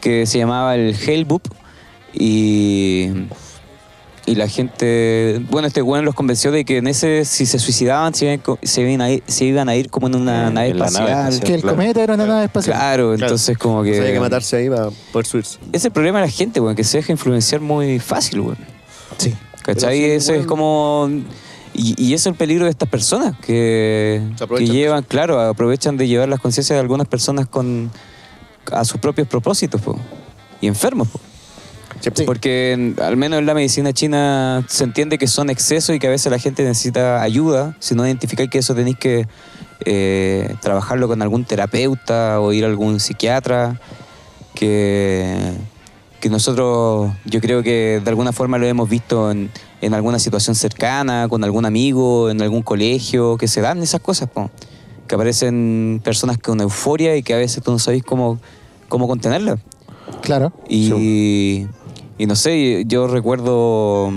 que 0.00 0.26
se 0.26 0.38
llamaba 0.38 0.74
el 0.74 0.94
Hale-Bopp 0.94 1.46
y 2.12 3.10
y 4.26 4.34
la 4.34 4.48
gente, 4.48 5.40
bueno, 5.50 5.68
este 5.68 5.82
weón 5.82 6.04
los 6.04 6.16
convenció 6.16 6.50
de 6.50 6.64
que 6.64 6.78
en 6.78 6.88
ese 6.88 7.24
si 7.24 7.46
se 7.46 7.60
suicidaban 7.60 8.12
se 8.12 8.24
iban, 8.26 8.58
se 8.60 8.82
iban 8.82 9.00
a 9.00 9.10
ir, 9.12 9.22
se 9.28 9.44
iban 9.44 9.68
a 9.68 9.76
ir 9.76 9.88
como 9.88 10.08
en 10.08 10.16
una 10.16 10.48
En 10.48 10.54
nave 10.54 10.74
la 10.74 10.90
nave 10.90 10.96
espacial. 10.96 11.18
espacial. 11.18 11.46
Que 11.46 11.54
el 11.54 11.60
claro. 11.60 11.76
cometa 11.76 12.02
era 12.02 12.14
una 12.14 12.26
nave 12.26 12.44
espacial. 12.46 12.76
Claro, 12.76 13.14
entonces 13.14 13.56
como 13.56 13.84
que 13.84 14.00
hay 14.00 14.12
que 14.12 14.20
matarse 14.20 14.56
ahí 14.56 14.68
para 14.68 14.88
poder 15.12 15.26
subirse. 15.26 15.58
ese 15.68 15.76
es 15.76 15.84
el 15.84 15.92
problema 15.92 16.18
de 16.20 16.26
la 16.26 16.32
gente, 16.32 16.58
weón, 16.58 16.74
que 16.74 16.82
se 16.82 16.98
deja 16.98 17.12
influenciar 17.12 17.60
muy 17.60 18.00
fácil, 18.00 18.40
weón. 18.40 18.58
Sí. 19.16 19.32
¿Cachai? 19.62 20.02
Ese 20.02 20.38
es 20.38 20.46
como. 20.46 21.08
Y, 21.78 21.94
y 22.02 22.14
ese 22.14 22.14
es 22.14 22.26
el 22.26 22.34
peligro 22.34 22.64
de 22.64 22.70
estas 22.70 22.88
personas 22.88 23.36
que, 23.38 24.22
que 24.56 24.66
llevan, 24.66 25.02
claro, 25.02 25.38
aprovechan 25.40 25.96
de 25.96 26.08
llevar 26.08 26.28
las 26.28 26.40
conciencias 26.40 26.74
de 26.76 26.80
algunas 26.80 27.06
personas 27.06 27.46
con 27.46 27.90
a 28.72 28.84
sus 28.84 28.98
propios 29.00 29.28
propósitos 29.28 29.80
po, 29.82 29.98
y 30.60 30.66
enfermos. 30.68 31.08
po. 31.08 31.20
Sí. 32.00 32.24
Porque 32.24 32.72
en- 32.72 32.96
al 33.02 33.16
menos 33.16 33.38
en 33.38 33.46
la 33.46 33.54
medicina 33.54 33.92
china 33.92 34.64
se 34.68 34.84
entiende 34.84 35.18
que 35.18 35.26
son 35.26 35.50
excesos 35.50 35.94
y 35.94 35.98
que 35.98 36.06
a 36.06 36.10
veces 36.10 36.30
la 36.32 36.38
gente 36.38 36.62
necesita 36.64 37.22
ayuda. 37.22 37.76
Si 37.80 37.94
no 37.94 38.06
identificáis 38.06 38.48
que 38.50 38.58
eso 38.58 38.74
tenéis 38.74 38.96
que 38.98 39.26
eh, 39.84 40.54
trabajarlo 40.62 41.08
con 41.08 41.20
algún 41.22 41.44
terapeuta 41.44 42.40
o 42.40 42.52
ir 42.52 42.64
a 42.64 42.68
algún 42.68 43.00
psiquiatra. 43.00 43.80
Que, 44.54 45.52
que 46.20 46.30
nosotros, 46.30 47.12
yo 47.26 47.40
creo 47.40 47.62
que 47.62 48.00
de 48.02 48.10
alguna 48.10 48.32
forma 48.32 48.56
lo 48.58 48.66
hemos 48.66 48.88
visto 48.88 49.30
en, 49.30 49.50
en 49.80 49.94
alguna 49.94 50.18
situación 50.18 50.54
cercana, 50.54 51.28
con 51.28 51.44
algún 51.44 51.66
amigo, 51.66 52.30
en 52.30 52.40
algún 52.42 52.62
colegio, 52.62 53.36
que 53.36 53.48
se 53.48 53.60
dan 53.60 53.82
esas 53.82 54.00
cosas, 54.00 54.28
po. 54.28 54.50
que 55.06 55.14
aparecen 55.14 56.00
personas 56.02 56.38
con 56.38 56.60
euforia 56.60 57.16
y 57.16 57.22
que 57.22 57.34
a 57.34 57.38
veces 57.38 57.62
tú 57.62 57.70
no 57.70 57.78
sabes 57.78 58.02
cómo, 58.02 58.38
cómo 58.88 59.06
contenerla. 59.06 59.58
Claro. 60.22 60.52
Y, 60.68 61.66
y 62.18 62.26
no 62.26 62.36
sé, 62.36 62.84
yo 62.86 63.06
recuerdo 63.06 64.10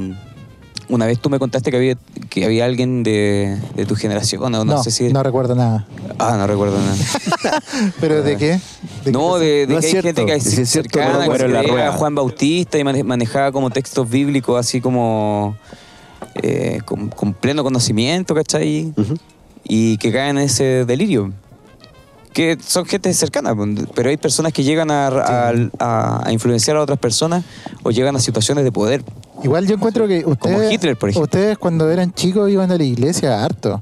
una 0.90 1.06
vez 1.06 1.20
tú 1.20 1.30
me 1.30 1.40
contaste 1.40 1.72
que 1.72 1.78
había, 1.78 1.98
que 2.30 2.46
había 2.46 2.66
alguien 2.66 3.04
de, 3.04 3.58
de 3.76 3.86
tu 3.86 3.96
generación, 3.96 4.42
no, 4.52 4.66
no, 4.66 4.66
No, 4.66 4.84
sé 4.84 4.92
si... 4.92 5.10
no 5.14 5.22
recuerdo 5.24 5.56
nada. 5.56 5.88
Ah, 6.18 6.36
no 6.38 6.48
recuerdo 6.48 6.78
nada. 6.80 7.62
¿Pero 8.02 8.24
de 8.24 8.38
qué? 8.38 8.60
¿De 9.06 9.12
no, 9.12 9.36
qué 9.36 9.40
de, 9.46 9.68
de 9.68 9.74
No 9.76 9.80
que 9.80 9.86
hay 9.86 9.92
cierto. 9.92 10.08
gente 10.08 10.26
que 10.26 10.40
cierto, 10.42 10.66
cercana, 10.72 11.26
no, 11.28 11.32
que 11.34 11.48
la 11.48 11.62
rueda. 11.64 11.92
Juan 11.94 12.16
Bautista 12.16 12.78
y 12.78 12.84
mane- 12.84 13.04
manejaba 13.04 13.52
como 13.52 13.70
textos 13.70 14.10
bíblicos 14.10 14.60
así 14.60 14.82
como 14.82 15.56
eh, 16.42 16.80
con, 16.86 17.10
con 17.10 17.34
pleno 17.34 17.64
conocimiento, 17.64 18.34
¿cachai? 18.36 18.92
Ujú. 18.98 19.16
y 19.64 19.98
que 19.98 20.12
caen 20.12 20.38
en 20.38 20.46
ese 20.46 20.86
delirio. 20.86 21.32
Que 22.34 22.58
son 22.64 22.86
gente 22.86 23.12
cercana, 23.14 23.54
pero 23.96 24.10
hay 24.10 24.18
personas 24.18 24.54
que 24.54 24.64
llegan 24.64 24.92
a, 24.92 25.08
a- 25.08 25.54
a- 25.80 26.28
a 26.28 26.32
influenciar 26.32 26.78
a 26.78 26.82
otras 26.82 27.00
personas 27.00 27.44
o 27.84 27.90
llegan 27.92 28.16
a 28.16 28.20
situaciones 28.20 28.64
de 28.64 28.72
poder. 28.72 29.04
Igual 29.44 29.68
yo 29.68 29.76
encuentro 29.76 30.08
que 30.08 30.26
ustedes, 30.26 30.72
Hitler, 30.72 30.98
por 30.98 31.10
ejemplo. 31.10 31.24
ustedes 31.24 31.58
cuando 31.58 31.90
eran 31.90 32.14
chicos 32.14 32.50
iban 32.50 32.72
a 32.72 32.78
la 32.78 32.84
iglesia 32.84 33.44
harto. 33.44 33.82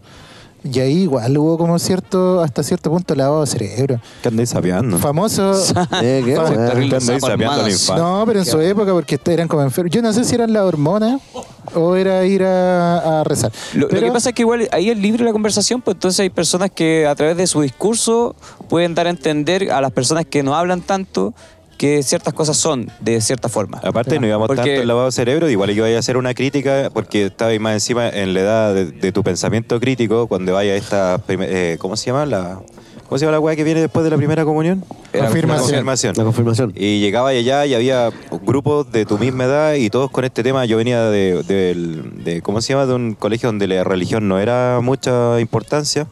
Y 0.64 0.80
ahí 0.80 1.04
igual 1.04 1.38
hubo 1.38 1.58
como 1.58 1.80
cierto, 1.80 2.42
hasta 2.42 2.64
cierto 2.64 2.90
punto 2.90 3.16
lavado 3.16 3.42
de 3.42 3.48
cerebro. 3.48 4.02
¿Qué 4.22 4.28
andáis? 4.28 4.54
Famoso. 5.00 5.54
Eh. 6.02 6.36
No, 7.96 8.24
pero 8.26 8.40
en 8.40 8.46
su 8.46 8.60
época 8.60 8.92
porque 8.92 9.20
eran 9.26 9.48
como 9.48 9.64
enfermos. 9.64 9.94
Yo 9.94 10.02
no 10.02 10.12
sé 10.14 10.24
si 10.26 10.36
eran 10.36 10.52
las 10.54 10.64
hormonas 10.64 11.22
o 11.74 11.96
era 11.96 12.26
ir 12.26 12.44
a, 12.44 13.22
a 13.22 13.24
rezar. 13.24 13.52
Lo, 13.74 13.88
lo 13.88 14.00
que 14.00 14.12
pasa 14.12 14.30
es 14.30 14.36
que 14.36 14.42
igual 14.42 14.68
ahí 14.72 14.90
es 14.90 14.98
libre 14.98 15.24
la 15.24 15.32
conversación, 15.32 15.82
pues 15.82 15.96
entonces 15.96 16.20
hay 16.22 16.30
personas 16.30 16.72
que 16.72 17.08
a 17.08 17.16
través 17.16 17.38
de 17.38 17.48
su 17.48 17.62
discurso 17.62 18.36
pueden 18.70 18.96
dar 18.96 19.08
a 19.08 19.10
entender 19.10 19.72
a 19.72 19.82
las 19.82 19.92
personas 19.92 20.26
que 20.26 20.44
no 20.44 20.56
hablan 20.56 20.82
tanto 20.82 21.34
que 21.78 22.02
ciertas 22.04 22.34
cosas 22.34 22.58
son 22.58 22.90
de 23.00 23.22
cierta 23.22 23.50
forma. 23.50 23.80
Aparte, 23.84 24.20
no 24.20 24.26
íbamos 24.28 24.48
Porque- 24.48 24.62
tanto 24.64 24.82
en 24.82 24.88
lavado 24.88 25.06
de 25.08 25.12
cerebro, 25.12 25.50
igual 25.50 25.70
yo 25.72 25.88
iba 25.88 25.96
a 25.96 26.00
hacer 26.00 26.18
una 26.18 26.34
crítica 26.34 26.90
porque 26.94 27.26
estaba 27.28 27.52
ahí 27.52 27.60
más 27.60 27.74
encima 27.74 28.10
en 28.10 28.34
la 28.34 28.40
edad 28.42 28.74
de, 28.74 28.86
de 28.92 29.12
tu 29.12 29.24
pensamiento 29.24 29.80
crítico 29.80 30.28
cuando 30.28 30.54
vaya 30.54 30.74
a 30.74 30.76
esta. 30.76 31.22
eh, 31.30 31.78
¿Cómo 31.80 31.96
se 31.96 32.08
llama? 32.08 32.26
La, 32.26 32.60
¿Cómo 33.08 33.18
se 33.20 33.24
llama 33.26 33.34
la 33.38 33.40
weá 33.40 33.56
que 33.56 33.64
viene 33.64 33.80
después 33.80 34.04
de 34.04 34.10
la 34.10 34.18
primera 34.18 34.44
comunión? 34.44 34.84
Era 35.14 35.24
La 35.24 35.30
Confirmación. 35.30 35.64
confirmación. 35.70 36.14
La 36.18 36.24
confirmación. 36.26 36.74
Y 36.76 37.00
llegaba 37.00 37.30
allá 37.30 37.66
y 37.66 37.74
había 37.74 38.10
grupos 38.44 38.92
de 38.92 39.06
tu 39.06 39.18
misma 39.18 39.46
edad 39.46 39.74
y 39.76 39.90
todos 39.90 40.12
con 40.12 40.26
este 40.26 40.44
tema. 40.44 40.66
Yo 40.66 40.76
venía 40.76 41.04
de, 41.10 42.42
¿cómo 42.44 42.60
se 42.60 42.74
llama? 42.74 42.86
De 42.86 42.94
un 42.96 43.14
colegio 43.14 43.48
donde 43.48 43.68
la 43.68 43.84
religión 43.86 44.28
no 44.28 44.40
era 44.40 44.80
mucha 44.82 45.40
importancia. 45.40 46.06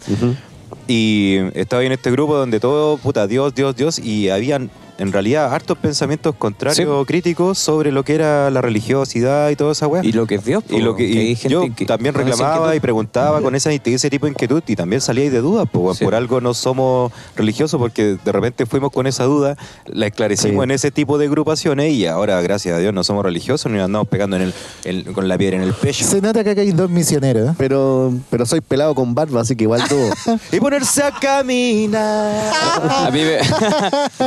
Y 0.87 1.37
estaba 1.55 1.83
en 1.83 1.91
este 1.91 2.11
grupo 2.11 2.35
donde 2.37 2.59
todo, 2.59 2.97
puta, 2.97 3.27
Dios, 3.27 3.53
Dios, 3.55 3.75
Dios, 3.75 3.99
y 3.99 4.29
habían 4.29 4.69
en 4.97 5.11
realidad 5.11 5.53
hartos 5.53 5.77
pensamientos 5.77 6.35
contrarios, 6.35 7.05
críticos 7.05 7.57
sobre 7.59 7.91
lo 7.91 8.03
que 8.03 8.15
era 8.15 8.49
la 8.49 8.61
religiosidad 8.61 9.49
y 9.49 9.55
toda 9.55 9.73
esa 9.73 9.87
weá. 9.87 10.03
Y 10.05 10.11
lo 10.11 10.25
que 10.25 10.35
es 10.35 10.45
Dios. 10.45 10.63
Y 10.69 10.79
lo 10.79 10.95
que, 10.95 11.05
y 11.07 11.17
hay 11.17 11.35
gente 11.35 11.49
yo 11.53 11.65
que- 11.75 11.85
también 11.85 12.13
reclamaba 12.13 12.75
y 12.75 12.79
preguntaba 12.79 13.41
con 13.41 13.55
esa, 13.55 13.71
ese 13.71 14.09
tipo 14.09 14.25
de 14.25 14.31
inquietud 14.31 14.63
y 14.67 14.75
también 14.75 15.01
salía 15.01 15.29
de 15.29 15.41
dudas. 15.41 15.67
Sí. 15.95 16.03
por 16.05 16.15
algo 16.15 16.41
no 16.41 16.53
somos 16.53 17.11
religiosos 17.35 17.79
porque 17.79 18.17
de 18.23 18.31
repente 18.31 18.65
fuimos 18.65 18.91
con 18.91 19.07
esa 19.07 19.23
duda, 19.25 19.57
la 19.87 20.07
esclarecimos 20.07 20.63
Sí. 20.63 20.63
en 20.63 20.71
ese 20.71 20.91
tipo 20.91 21.17
de 21.17 21.25
agrupaciones 21.25 21.91
y 21.93 22.05
ahora, 22.07 22.41
gracias 22.41 22.75
a 22.75 22.79
Dios, 22.79 22.93
no 22.93 23.03
somos 23.03 23.23
religiosos 23.23 23.71
ni 23.71 23.77
nos 23.77 23.85
andamos 23.85 24.07
pegando 24.07 24.35
en 24.37 24.43
el, 24.43 24.53
en- 24.85 25.13
con 25.13 25.27
la 25.27 25.37
piedra 25.37 25.57
en 25.57 25.63
el 25.63 25.73
pecho. 25.73 26.05
Se 26.05 26.21
nota 26.21 26.43
que 26.43 26.51
acá 26.51 26.61
hay 26.61 26.71
dos 26.71 26.89
misioneros. 26.89 27.49
¿eh? 27.49 27.53
Pero, 27.57 28.13
pero 28.29 28.45
soy 28.45 28.61
pelado 28.61 28.95
con 28.95 29.13
barba, 29.13 29.41
así 29.41 29.55
que 29.55 29.63
igual 29.65 29.83
todo. 29.87 30.09
y 30.51 30.59
ponerse 30.59 31.03
a 31.03 31.11
caminar. 31.11 32.51
A 33.07 33.09
mí 33.11 33.21
me. 33.21 33.37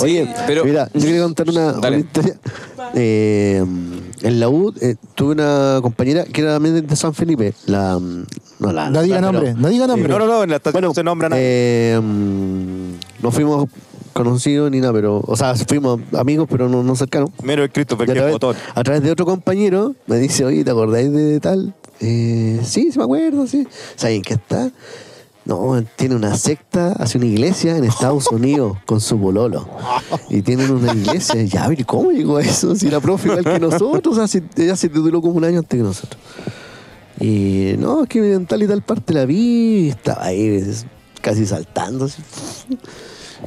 Oye, 0.00 0.28
pero. 0.46 0.64
mira, 0.64 0.88
yo 0.94 1.00
quería 1.00 1.22
contar 1.22 1.48
una, 1.50 1.72
Dale. 1.72 1.96
una 1.96 2.06
historia. 2.06 2.34
Eh, 2.94 3.64
en 4.22 4.40
la 4.40 4.48
U 4.48 4.72
eh, 4.80 4.96
tuve 5.14 5.32
una 5.32 5.78
compañera 5.82 6.24
que 6.24 6.40
era 6.40 6.54
también 6.54 6.86
de 6.86 6.96
San 6.96 7.14
Felipe. 7.14 7.54
La, 7.66 7.98
mm, 7.98 8.26
no, 8.60 8.72
la, 8.72 8.90
No 8.90 9.02
diga 9.02 9.16
la- 9.16 9.20
nombre, 9.22 9.42
pero- 9.48 9.58
no 9.60 9.68
diga 9.68 9.86
nombre. 9.86 10.08
No, 10.08 10.18
no, 10.18 10.26
no, 10.26 10.42
en 10.44 10.50
la 10.50 10.56
estación 10.56 10.72
Bueno, 10.74 10.88
no 10.88 10.94
se 10.94 11.02
nombra 11.04 11.28
nada. 11.28 11.40
eh, 11.42 12.00
mm, 12.02 13.22
no 13.22 13.30
fuimos 13.30 13.68
conocidos 14.12 14.70
ni 14.70 14.80
nada, 14.80 14.92
pero, 14.92 15.22
o 15.26 15.36
sea, 15.36 15.54
fuimos 15.54 16.00
amigos, 16.16 16.46
pero 16.50 16.68
no, 16.68 16.82
no 16.82 16.94
cercanos. 16.96 17.30
Mero 17.42 17.62
el 17.62 17.70
Christopher, 17.72 18.06
que 18.06 18.12
es 18.12 18.16
través, 18.18 18.32
botón. 18.34 18.56
a 18.74 18.82
través 18.82 19.02
de 19.02 19.10
otro 19.10 19.24
compañero 19.24 19.94
me 20.06 20.16
dice, 20.18 20.44
oye, 20.44 20.64
¿te 20.64 20.70
acordáis 20.70 21.10
de 21.12 21.40
tal? 21.40 21.74
Eh, 22.00 22.60
sí, 22.64 22.90
sí 22.92 22.98
me 22.98 23.04
acuerdo, 23.04 23.46
sí. 23.46 23.66
¿Saben 23.96 24.22
qué 24.22 24.34
está? 24.34 24.70
No, 25.44 25.82
tiene 25.96 26.14
una 26.14 26.36
secta, 26.36 26.92
hace 26.92 27.18
una 27.18 27.26
iglesia 27.26 27.76
en 27.76 27.84
Estados 27.84 28.28
Unidos 28.28 28.78
con 28.86 29.00
su 29.00 29.18
bololo. 29.18 29.68
Y 30.30 30.42
tienen 30.42 30.70
una 30.70 30.92
iglesia. 30.94 31.42
Ya, 31.42 31.66
pero 31.66 31.80
¿y 31.80 31.84
¿cómo 31.84 32.12
llegó 32.12 32.38
eso? 32.38 32.76
Si 32.76 32.88
la 32.88 33.00
profe 33.00 33.28
igual 33.28 33.44
que 33.44 33.58
nosotros, 33.58 34.18
o 34.18 34.26
sea, 34.26 34.42
ella 34.56 34.76
se 34.76 34.88
tituló 34.88 35.20
como 35.20 35.34
un 35.34 35.44
año 35.44 35.58
antes 35.58 35.76
que 35.76 35.82
nosotros. 35.82 36.20
Y 37.18 37.74
no, 37.78 38.04
es 38.04 38.08
que 38.08 38.34
en 38.34 38.46
tal 38.46 38.62
y 38.62 38.66
tal 38.68 38.82
parte 38.82 39.12
la 39.14 39.24
vi 39.24 39.86
y 39.86 39.88
estaba 39.90 40.24
ahí 40.24 40.64
casi 41.20 41.44
saltando. 41.44 42.04
así. 42.04 42.22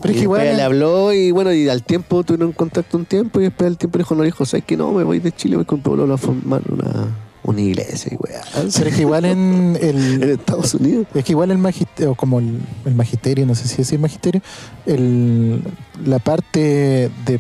Pero 0.01 0.13
es 0.13 0.17
que 0.17 0.23
igual. 0.23 0.58
le 0.58 0.62
habló 0.62 1.13
y 1.13 1.31
bueno, 1.31 1.53
y 1.53 1.69
al 1.69 1.84
tiempo 1.84 2.23
tuvieron 2.23 2.51
contacto 2.51 2.97
un 2.97 3.05
tiempo 3.05 3.39
y 3.39 3.43
después 3.43 3.67
al 3.67 3.77
tiempo 3.77 3.97
le 3.97 4.03
dijo, 4.03 4.15
no, 4.15 4.23
dijo, 4.23 4.45
¿sabes 4.45 4.65
que 4.65 4.75
no? 4.75 4.91
Me 4.91 5.03
voy 5.03 5.19
de 5.19 5.31
Chile, 5.31 5.55
voy 5.55 5.65
con 5.65 5.81
Pablo 5.81 6.12
a 6.13 6.17
formar 6.17 6.62
una, 6.69 7.08
una 7.45 7.62
iglesia 7.62 8.12
y 8.12 8.15
weá. 8.17 8.41
Pero 8.53 8.67
es 8.89 8.95
que 8.95 9.01
igual 9.01 9.25
en 9.25 9.77
En 9.81 10.21
el. 10.23 10.23
Estados 10.31 10.73
Unidos. 10.73 11.08
Es 11.13 11.23
que 11.23 11.31
igual 11.34 11.51
el 11.51 11.58
magisterio, 11.58 12.15
como 12.15 12.39
el, 12.39 12.60
el 12.86 12.95
magisterio, 12.95 13.45
no 13.45 13.55
sé 13.55 13.67
si 13.67 13.77
decir 13.77 13.99
magisterio, 13.99 14.41
el, 14.86 15.62
la 16.05 16.19
parte 16.19 17.10
de 17.25 17.39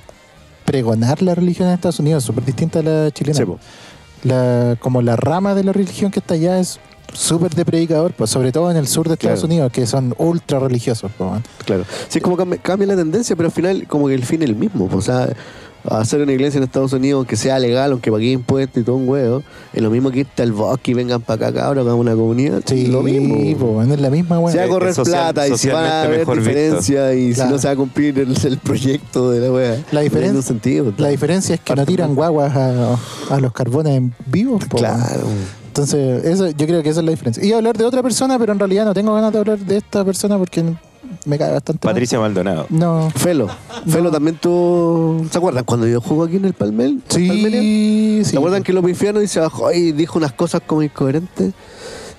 pregonar 0.65 1.21
la 1.21 1.35
religión 1.35 1.67
en 1.67 1.75
Estados 1.75 1.99
Unidos 1.99 2.23
es 2.23 2.27
súper 2.27 2.45
distinta 2.45 2.79
a 2.79 2.83
la 2.83 3.11
chilena. 3.11 3.37
Sí, 3.37 3.43
la, 4.23 4.75
como 4.79 5.01
la 5.01 5.15
rama 5.15 5.53
de 5.53 5.63
la 5.63 5.71
religión 5.73 6.11
que 6.11 6.19
está 6.19 6.33
allá 6.33 6.59
es 6.59 6.79
súper 7.13 7.53
de 7.53 7.63
predicador, 7.63 8.13
pues 8.13 8.31
sobre 8.31 8.51
todo 8.51 8.71
en 8.71 8.77
el 8.77 8.87
sur 8.87 9.07
de 9.07 9.13
Estados 9.13 9.41
Claro. 9.41 9.53
Unidos, 9.53 9.71
que 9.71 9.85
son 9.85 10.15
ultra 10.17 10.59
religiosos. 10.59 11.11
pues. 11.17 11.29
Claro. 11.65 11.83
Sí, 12.09 12.17
es 12.17 12.23
como 12.23 12.35
cambia, 12.35 12.59
cambia 12.59 12.87
la 12.87 12.95
tendencia, 12.95 13.35
pero 13.35 13.47
al 13.47 13.53
final 13.53 13.85
como 13.87 14.07
que 14.07 14.15
el 14.15 14.25
fin 14.25 14.41
es 14.41 14.49
el 14.49 14.55
mismo. 14.55 14.87
pues, 14.87 14.97
O 14.97 15.01
sea, 15.13 15.29
hacer 15.89 16.21
una 16.21 16.31
iglesia 16.31 16.57
en 16.57 16.63
Estados 16.63 16.93
Unidos 16.93 17.25
que 17.25 17.35
sea 17.35 17.59
legal, 17.59 17.91
aunque 17.91 18.11
pague 18.11 18.31
impuestos 18.31 18.81
y 18.81 18.85
todo 18.85 18.95
un 18.95 19.07
huevo, 19.07 19.43
es 19.73 19.81
lo 19.81 19.89
mismo 19.89 20.11
que 20.11 20.19
irte 20.21 20.43
al 20.43 20.51
bosque 20.51 20.91
y 20.91 20.93
vengan 20.93 21.21
para 21.21 21.47
acá, 21.49 21.61
cabros, 21.61 21.83
hagamos 21.85 22.01
una 22.01 22.15
comunidad. 22.15 22.61
Sí, 22.65 22.87
lo 22.87 23.01
mismo. 23.01 23.73
man, 23.75 23.91
es 23.91 23.99
la 24.01 24.09
misma, 24.09 24.39
weón. 24.39 24.51
Se 24.51 24.57
va 24.59 24.63
a 24.65 24.67
correr 24.69 24.93
social- 24.93 25.33
plata 25.33 25.47
y 25.47 25.57
si 25.57 25.69
van 25.69 25.85
a 25.85 26.07
visto. 26.07 26.35
diferencias 26.35 27.15
y 27.15 27.33
Claro. 27.33 27.49
si 27.49 27.53
no 27.53 27.59
se 27.59 27.67
va 27.67 27.73
a 27.73 27.75
cumplir 27.75 28.19
el, 28.19 28.35
el 28.45 28.57
proyecto 28.57 29.31
de 29.31 29.39
la 29.41 29.51
wea. 29.51 29.83
La 29.91 30.01
diferen- 30.01 30.33
No 30.33 30.41
sentido. 30.41 30.93
La 30.97 31.09
diferencia 31.09 31.55
es 31.55 31.61
que 31.61 31.75
no 31.75 31.85
tiran 31.85 32.15
guaguas 32.15 32.55
a, 32.55 32.97
a 33.29 33.39
los 33.39 33.51
carbones 33.53 33.93
en 33.97 34.13
vivos. 34.25 34.63
po. 34.65 34.77
Claro. 34.77 35.23
Entonces, 35.67 36.23
eso, 36.23 36.49
yo 36.51 36.67
creo 36.67 36.81
que 36.83 36.89
esa 36.89 37.01
es 37.01 37.05
la 37.05 37.11
diferencia. 37.11 37.43
Iba 37.43 37.55
a 37.55 37.57
hablar 37.57 37.77
de 37.77 37.83
otra 37.83 38.01
persona, 38.01 38.39
pero 38.39 38.53
en 38.53 38.59
realidad 38.59 38.85
no 38.85 38.93
tengo 38.93 39.13
ganas 39.13 39.33
de 39.33 39.39
hablar 39.39 39.59
de 39.59 39.77
esta 39.77 40.05
persona 40.05 40.37
porque 40.37 40.63
me 41.25 41.37
cae 41.37 41.51
bastante. 41.51 41.85
mal. 41.87 41.93
Patricia 41.93 42.19
Maldonado. 42.19 42.65
No. 42.69 43.09
Felo. 43.15 43.47
Felo 43.87 44.11
también 44.11 44.37
tuvo. 44.37 45.23
¿Se 45.31 45.37
acuerdan 45.37 45.63
cuando 45.63 45.87
yo 45.87 46.01
jugué 46.01 46.27
aquí 46.27 46.37
en 46.37 46.45
el 46.45 46.53
Palmel? 46.53 47.01
Sí, 47.09 48.23
sí. 48.23 48.31
¿Se 48.31 48.37
acuerdan 48.37 48.63
que 48.63 48.73
lo 48.73 48.81
pifiaron 48.83 49.23
y 49.23 49.27
se 49.27 49.39
bajó 49.39 49.71
y 49.71 49.91
dijo 49.91 50.17
unas 50.17 50.33
cosas 50.33 50.61
como 50.65 50.81
incoherentes? 50.83 51.53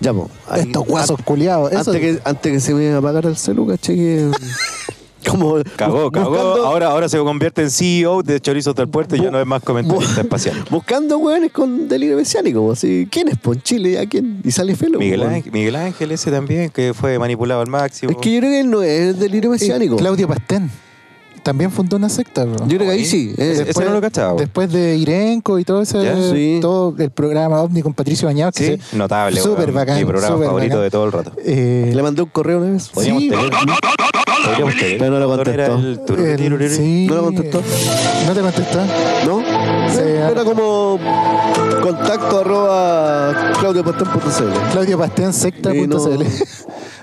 Ya, 0.00 0.12
pues. 0.12 0.28
ahí- 0.48 0.62
Estos 0.62 0.86
guasos 0.86 1.18
culiados. 1.24 1.72
Antes 1.72 1.94
que, 2.00 2.20
antes 2.24 2.52
que 2.52 2.60
se 2.60 2.74
me 2.74 2.92
apagara 2.94 3.28
el 3.28 3.36
celu, 3.36 3.66
caché 3.66 3.94
que. 3.94 4.30
como. 5.26 5.54
Cagó, 5.76 6.10
cagó. 6.10 6.30
buscando- 6.30 6.66
Ahora, 6.66 6.86
ahora 6.88 7.08
se 7.08 7.18
convierte 7.18 7.62
en 7.62 7.70
CEO 7.70 8.22
de 8.22 8.40
Chorizos 8.40 8.74
del 8.74 8.88
Puerto 8.88 9.16
y 9.16 9.20
ya 9.20 9.30
no 9.30 9.40
es 9.40 9.46
más 9.46 9.62
comentarista 9.62 10.20
espacial. 10.20 10.64
Buscando 10.70 11.18
hueones 11.18 11.52
con 11.52 11.88
delirio 11.88 12.16
mesiánico. 12.16 12.70
Así, 12.72 13.08
¿Quién 13.10 13.28
es? 13.28 13.36
Pues 13.40 13.58
en 13.58 13.62
Chile, 13.62 13.92
¿ya 13.92 14.06
quién? 14.06 14.40
Y 14.44 14.50
sale 14.50 14.74
Felo. 14.76 14.98
Miguel 14.98 15.22
Ángel, 15.22 15.52
Miguel 15.52 15.76
Ángel 15.76 16.12
ese 16.12 16.30
también, 16.30 16.70
que 16.70 16.94
fue 16.94 17.18
manipulado 17.18 17.60
al 17.60 17.68
máximo. 17.68 18.12
Es 18.12 18.18
que 18.18 18.32
yo 18.32 18.38
creo 18.40 18.50
que 18.50 18.60
él 18.60 18.70
no 18.70 18.82
es 18.82 19.18
delirio 19.18 19.50
Eh, 19.50 19.52
mesiánico. 19.52 19.96
Claudio 19.96 20.28
Pastén. 20.28 20.70
También 21.46 21.70
fundó 21.70 21.96
una 21.96 22.08
secta. 22.08 22.44
bro. 22.44 22.56
Yo 22.66 22.76
creo 22.76 22.80
que 22.80 22.90
ahí 22.90 23.04
sí. 23.04 23.32
eh. 23.38 23.52
Ese- 23.52 23.70
ese 23.70 23.84
no 23.84 23.92
lo 23.92 24.00
cachaba. 24.00 24.34
Después 24.34 24.70
de 24.72 24.96
Irenco 24.96 25.60
y 25.60 25.64
todo 25.64 25.80
ese, 25.82 26.02
Ya, 26.02 26.16
sí. 26.32 26.58
todo 26.60 26.92
el 26.98 27.10
programa 27.10 27.62
OVNI 27.62 27.82
con 27.82 27.94
Patricio 27.94 28.26
Bañados, 28.26 28.52
que 28.52 28.76
Sí, 28.78 28.82
se- 28.90 28.96
notable. 28.96 29.40
Súper 29.40 29.70
bacán. 29.70 29.96
Mi 29.96 30.04
programa 30.04 30.36
favorito 30.44 30.74
bacán. 30.74 30.82
de 30.82 30.90
todo 30.90 31.04
el 31.04 31.12
rato. 31.12 31.32
Eh, 31.44 31.92
Le 31.94 32.02
mandé 32.02 32.22
un 32.22 32.28
correo 32.30 32.58
una 32.58 32.72
vez. 32.72 32.88
Podríamos 32.88 33.22
Sí. 33.22 33.28
tener. 33.30 33.50
Podríamos 33.50 34.74
tener. 34.74 34.98
Pero 34.98 35.10
no 35.12 35.18
lo 35.20 35.28
contestó. 35.28 35.78
El 36.16 36.70
sí. 36.70 37.06
¿No 37.08 37.14
lo 37.14 37.22
contestó? 37.24 37.62
¿No 38.26 38.32
te 38.34 38.40
contestó? 38.40 38.78
¿No? 39.24 39.40
Sí. 39.92 40.00
Era 40.00 40.44
como 40.44 40.98
contacto 41.86 42.40
arroba 42.40 43.52
claudiopastón.cl. 43.60 44.72
Claudio 44.72 44.98
Pastén, 44.98 45.32
secta.cl. 45.32 45.76
Y 45.76 45.86
no- 45.86 45.98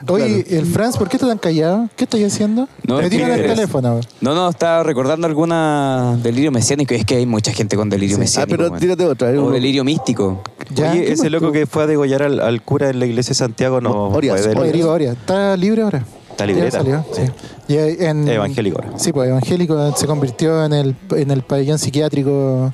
Oye, 0.10 0.46
el 0.50 0.66
Franz, 0.66 0.98
¿por 0.98 1.08
qué 1.08 1.16
estás 1.16 1.30
tan 1.30 1.38
callado? 1.38 1.88
¿Qué 1.96 2.04
estoy 2.04 2.26
haciendo? 2.26 2.68
No, 2.86 2.98
Me 2.98 3.10
tiran 3.10 3.32
el 3.32 3.46
teléfono. 3.46 4.02
No, 4.20 4.36
no, 4.36 4.50
estaba 4.50 4.84
recordando 4.84 5.28
alguna 5.28 6.18
delirio 6.22 6.52
mesiánico. 6.52 6.94
Es 6.94 7.06
que 7.06 7.16
hay 7.16 7.26
mucha 7.26 7.54
gente 7.54 7.78
con 7.78 7.90
delirio 7.90 8.18
Ah, 8.18 8.20
mesiánico. 8.20 8.50
pero 8.58 8.68
weón. 8.70 8.80
tírate 8.82 9.06
otra. 9.06 9.30
O 9.42 9.52
delirio 9.52 9.86
místico. 9.86 10.42
Ya, 10.76 10.92
Oye, 10.92 11.06
¿qué 11.06 11.14
ese 11.14 11.30
loco 11.30 11.48
tú? 11.48 11.52
que 11.54 11.66
fue 11.68 11.84
a 11.84 11.88
degollar 11.88 12.22
al, 12.24 12.42
al 12.42 12.62
cura 12.62 12.90
en 12.90 13.00
la 13.00 13.06
iglesia 13.06 13.30
de 13.30 13.36
Santiago 13.36 13.80
no 13.80 14.10
Orias, 14.10 14.42
fue 14.42 14.52
Oye, 14.56 15.10
¿está 15.12 15.56
libre 15.56 15.84
ahora? 15.84 16.04
Está 16.32 16.46
salió, 16.72 17.06
sí. 17.14 17.22
Y 17.70 17.78
en- 17.78 18.28
Evangélico 18.28 18.82
ahora. 18.84 19.00
Sí, 19.00 19.14
pues 19.14 19.30
evangélico 19.30 19.96
se 19.96 20.06
convirtió 20.08 20.66
en 20.66 20.74
el, 20.74 20.96
en 21.12 21.32
el 21.32 21.44
pabellón 21.44 21.80
psiquiátrico. 21.80 22.74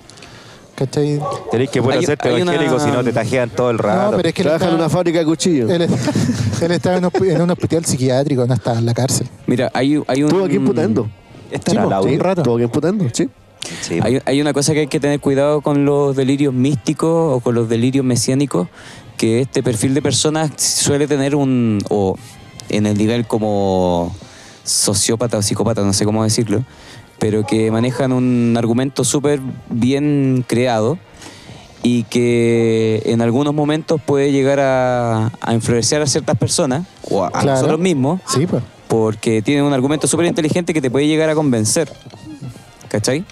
¿Cachai? 0.79 1.19
Tenés 1.51 1.69
que 1.69 1.81
poder 1.81 1.99
hacerte 1.99 2.29
hay 2.29 2.41
una- 2.41 2.53
evangélico 2.53 2.79
si 2.79 2.89
no 2.91 3.03
te 3.03 3.11
tajean 3.11 3.49
todo 3.49 3.69
el 3.69 3.77
rato. 3.77 4.11
No, 4.11 4.17
pero 4.17 4.29
es 4.29 4.33
que 4.33 4.43
Trabaja 4.43 4.69
en 4.69 4.75
una 4.75 4.87
fábrica 4.89 5.19
de 5.19 5.25
cuchillos. 5.25 5.69
él, 5.69 5.81
él 6.61 6.71
estaba 6.71 6.95
en, 6.97 7.05
un, 7.05 7.11
en 7.27 7.41
un 7.41 7.51
hospital 7.51 7.83
psiquiátrico, 7.85 8.45
no 8.47 8.53
estaba 8.53 8.79
en 8.79 8.85
la 8.85 8.93
cárcel. 8.93 9.27
Mira, 9.45 9.69
hay, 9.73 10.01
hay 10.07 10.23
un. 10.23 10.29
Estuvo 10.29 10.45
aquí 10.45 10.55
en 10.55 10.65
la 10.65 10.81
sí, 11.65 11.77
audio. 11.93 12.19
rato. 12.23 12.41
Estuvo 12.41 12.55
aquí 12.55 12.63
en 12.63 12.69
Putendo, 12.69 13.05
sí. 13.11 13.29
Sí, 13.81 13.99
Hay, 14.01 14.21
hay 14.25 14.39
una 14.41 14.53
cosa 14.53 14.71
que 14.73 14.79
hay 14.79 14.87
que 14.87 15.01
tener 15.01 15.19
cuidado 15.19 15.59
con 15.61 15.83
los 15.83 16.15
delirios 16.15 16.53
místicos 16.53 17.35
o 17.37 17.39
con 17.41 17.55
los 17.55 17.67
delirios 17.67 18.05
mesiánicos, 18.05 18.69
que 19.17 19.41
este 19.41 19.61
perfil 19.61 19.93
de 19.93 20.01
personas 20.01 20.51
suele 20.55 21.07
tener 21.07 21.35
un, 21.35 21.79
o 21.89 22.15
en 22.69 22.85
el 22.85 22.97
nivel 22.97 23.27
como 23.27 24.15
sociópata 24.63 25.37
o 25.37 25.41
psicópata, 25.41 25.81
no 25.81 25.91
sé 25.91 26.05
cómo 26.05 26.23
decirlo, 26.23 26.63
pero 27.19 27.45
que 27.45 27.69
manejan 27.71 28.11
un 28.13 28.55
argumento 28.57 29.03
súper 29.03 29.39
bien 29.69 30.43
creado 30.47 30.97
y 31.83 32.03
que 32.03 33.01
en 33.05 33.21
algunos 33.21 33.53
momentos 33.53 34.01
puede 34.05 34.31
llegar 34.31 34.59
a, 34.59 35.31
a 35.41 35.53
influenciar 35.53 36.01
a 36.01 36.07
ciertas 36.07 36.37
personas 36.37 36.85
o 37.09 37.23
a, 37.23 37.27
a 37.27 37.31
Claro. 37.31 37.51
nosotros 37.51 37.79
mismos 37.79 38.21
Sí, 38.27 38.45
pues. 38.47 38.63
porque 38.87 39.41
tienen 39.41 39.63
un 39.63 39.73
argumento 39.73 40.07
súper 40.07 40.25
inteligente 40.25 40.73
que 40.73 40.81
te 40.81 40.89
puede 40.91 41.07
llegar 41.07 41.29
a 41.29 41.35
convencer. 41.35 41.91
¿Cachai? 42.89 43.23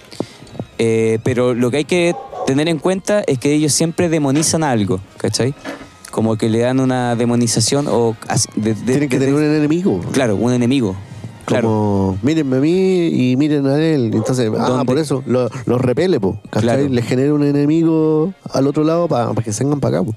Eh, 0.78 1.18
pero 1.24 1.52
lo 1.54 1.70
que 1.70 1.78
hay 1.78 1.84
que 1.84 2.14
tener 2.46 2.68
en 2.68 2.78
cuenta 2.78 3.22
es 3.26 3.38
que 3.38 3.52
ellos 3.52 3.72
siempre 3.72 4.08
demonizan 4.08 4.62
algo, 4.62 5.00
¿cachai? 5.16 5.52
Como 6.12 6.36
que 6.36 6.48
le 6.48 6.60
dan 6.60 6.80
una 6.80 7.16
demonización 7.16 7.86
o... 7.88 8.16
as- 8.28 8.46
de- 8.54 8.74
de- 8.74 8.82
Tienen 8.84 9.08
que 9.08 9.18
de- 9.18 9.26
tener 9.26 9.34
un 9.40 9.44
enemigo. 9.56 10.00
Claro, 10.12 10.36
un 10.36 10.52
enemigo. 10.52 10.96
Claro. 11.48 11.68
Como, 11.68 12.18
mírenme 12.22 12.56
a 12.58 12.60
mí 12.60 13.06
y 13.08 13.36
miren 13.36 13.66
a 13.66 13.78
él. 13.82 14.10
Entonces, 14.14 14.50
ah, 14.58 14.82
por 14.86 14.98
eso, 14.98 15.22
lo- 15.26 15.48
los 15.66 15.80
repele, 15.80 16.20
po. 16.20 16.38
Les 16.90 17.04
genera 17.06 17.32
un 17.34 17.42
enemigo 17.42 18.32
al 18.52 18.66
otro 18.66 18.84
lado 18.84 19.08
para 19.08 19.32
que 19.42 19.52
se 19.52 19.64
vengan 19.64 19.80
para 19.80 19.98
acá, 19.98 20.06
po. 20.06 20.14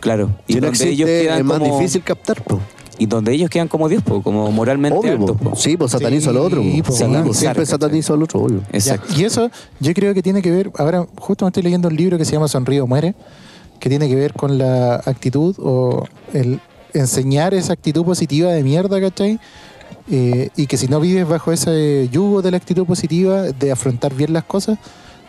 Claro. 0.00 0.30
Y 0.46 0.54
Si 0.54 0.60
no 0.60 0.66
donde 0.68 0.88
ellos 0.88 1.06
quedan 1.08 1.38
es 1.38 1.44
más 1.44 1.58
como, 1.58 1.78
difícil 1.78 2.02
captar, 2.02 2.42
po. 2.44 2.60
Y 2.98 3.06
donde 3.06 3.32
ellos 3.32 3.50
quedan 3.50 3.68
como 3.68 3.88
Dios, 3.88 4.02
po, 4.02 4.22
como 4.22 4.52
moralmente 4.52 4.96
Obvio, 4.98 5.12
altos. 5.12 5.36
po. 5.38 5.50
po. 5.50 5.56
Sí, 5.56 5.76
pues 5.76 5.90
satanizo 5.90 6.30
al 6.30 6.36
otro, 6.36 6.62
Sí, 6.62 6.82
po. 6.82 6.88
po, 6.90 6.96
Sí, 6.96 7.04
weón. 7.04 7.24
po, 7.24 7.34
siempre 7.34 7.66
satanizo 7.66 8.14
al 8.14 8.22
otro, 8.22 8.40
obvio. 8.40 8.60
Exacto. 8.72 9.08
Ya, 9.14 9.20
Y 9.20 9.24
eso 9.24 9.50
yo 9.80 9.94
creo 9.94 10.14
que 10.14 10.22
tiene 10.22 10.42
que 10.42 10.50
ver, 10.50 10.70
ahora 10.78 11.06
justo 11.18 11.44
me 11.44 11.48
estoy 11.48 11.62
leyendo 11.64 11.88
un 11.88 11.96
libro 11.96 12.18
que 12.18 12.24
se 12.24 12.32
llama 12.32 12.46
Sonrío 12.48 12.86
Muere, 12.86 13.14
que 13.80 13.88
tiene 13.88 14.08
que 14.08 14.14
ver 14.14 14.32
con 14.34 14.58
la 14.58 14.96
actitud 14.96 15.56
o 15.58 16.04
el, 16.32 16.60
enseñar 16.94 17.54
esa 17.54 17.72
actitud 17.72 18.04
positiva 18.04 18.50
de 18.52 18.62
mierda, 18.62 19.00
¿cachai? 19.00 19.40
Eh, 20.14 20.50
y 20.56 20.66
que 20.66 20.76
si 20.76 20.88
no 20.88 21.00
vives 21.00 21.26
bajo 21.26 21.52
ese 21.52 22.06
yugo 22.12 22.42
de 22.42 22.50
la 22.50 22.58
actitud 22.58 22.84
positiva, 22.84 23.44
de 23.44 23.72
afrontar 23.72 24.12
bien 24.12 24.34
las 24.34 24.44
cosas, 24.44 24.78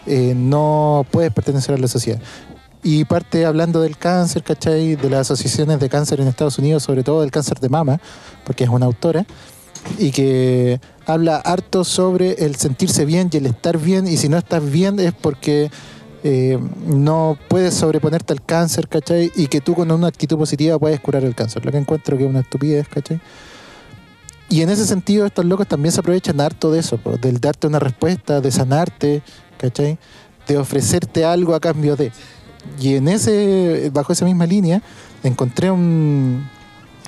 eh, 0.05 0.33
no 0.35 1.05
puedes 1.09 1.31
pertenecer 1.31 1.75
a 1.75 1.77
la 1.77 1.87
sociedad. 1.87 2.19
Y 2.83 3.05
parte 3.05 3.45
hablando 3.45 3.79
del 3.79 3.95
cáncer, 3.97 4.43
¿cachai? 4.43 4.97
De 4.97 5.09
las 5.09 5.31
asociaciones 5.31 5.79
de 5.79 5.87
cáncer 5.87 6.19
en 6.19 6.27
Estados 6.27 6.57
Unidos, 6.59 6.83
sobre 6.83 7.01
todo 7.01 7.21
del 7.21 7.31
cáncer 7.31 7.61
de 7.61 7.69
mama, 7.69 8.01
porque 8.43 8.65
es 8.65 8.69
una 8.69 8.85
autora, 8.85 9.25
y 9.97 10.11
que 10.11 10.81
habla 11.05 11.37
harto 11.37 11.85
sobre 11.85 12.45
el 12.45 12.57
sentirse 12.57 13.05
bien 13.05 13.29
y 13.31 13.37
el 13.37 13.45
estar 13.45 13.77
bien, 13.77 14.05
y 14.05 14.17
si 14.17 14.27
no 14.27 14.37
estás 14.37 14.69
bien 14.69 14.99
es 14.99 15.13
porque 15.13 15.71
eh, 16.25 16.59
no 16.85 17.37
puedes 17.47 17.73
sobreponerte 17.73 18.33
al 18.33 18.43
cáncer, 18.43 18.89
¿cachai? 18.89 19.31
Y 19.33 19.47
que 19.47 19.61
tú 19.61 19.75
con 19.75 19.89
una 19.89 20.07
actitud 20.07 20.37
positiva 20.37 20.77
puedes 20.77 20.99
curar 20.99 21.23
el 21.23 21.35
cáncer, 21.35 21.63
lo 21.63 21.71
que 21.71 21.77
encuentro 21.77 22.17
que 22.17 22.25
es 22.25 22.29
una 22.29 22.41
estupidez, 22.41 22.89
¿cachai? 22.89 23.21
Y 24.53 24.61
en 24.61 24.69
ese 24.69 24.85
sentido, 24.85 25.25
estos 25.25 25.45
locos 25.45 25.67
también 25.67 25.91
se 25.91 25.99
aprovechan 25.99 26.39
harto 26.39 26.71
de 26.71 26.79
eso, 26.79 26.99
po, 26.99 27.17
del 27.17 27.39
darte 27.39 27.65
una 27.65 27.79
respuesta, 27.79 28.39
de 28.39 28.51
sanarte, 28.51 29.23
¿cachai? 29.57 29.97
De 30.47 30.59
ofrecerte 30.59 31.25
algo 31.25 31.55
a 31.55 31.59
cambio 31.59 31.95
de. 31.95 32.11
Y 32.79 32.93
en 32.93 33.07
ese, 33.07 33.89
bajo 33.91 34.13
esa 34.13 34.25
misma 34.25 34.45
línea, 34.45 34.83
encontré 35.23 35.71
un, 35.71 36.47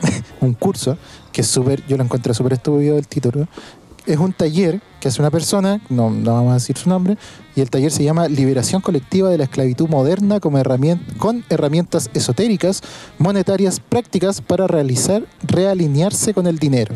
un 0.41 0.53
curso 0.55 0.97
que 1.31 1.41
es 1.41 1.47
súper, 1.47 1.85
yo 1.85 1.97
lo 1.97 2.03
encontré 2.03 2.33
súper 2.33 2.53
estúpido 2.53 2.97
el 2.97 3.07
título. 3.07 3.47
Es 4.07 4.17
un 4.17 4.33
taller 4.33 4.81
que 4.99 5.09
hace 5.09 5.21
una 5.21 5.29
persona, 5.29 5.79
no, 5.89 6.09
no 6.09 6.33
vamos 6.33 6.49
a 6.49 6.55
decir 6.55 6.79
su 6.79 6.89
nombre, 6.89 7.15
y 7.55 7.61
el 7.61 7.69
taller 7.69 7.91
se 7.91 8.03
llama 8.03 8.27
Liberación 8.27 8.81
Colectiva 8.81 9.29
de 9.29 9.37
la 9.37 9.43
Esclavitud 9.43 9.87
Moderna 9.87 10.39
como 10.39 10.57
herramien- 10.57 11.15
con 11.19 11.45
herramientas 11.49 12.09
esotéricas, 12.15 12.81
monetarias, 13.19 13.79
prácticas 13.79 14.41
para 14.41 14.65
realizar, 14.65 15.27
realinearse 15.43 16.33
con 16.33 16.47
el 16.47 16.57
dinero. 16.57 16.95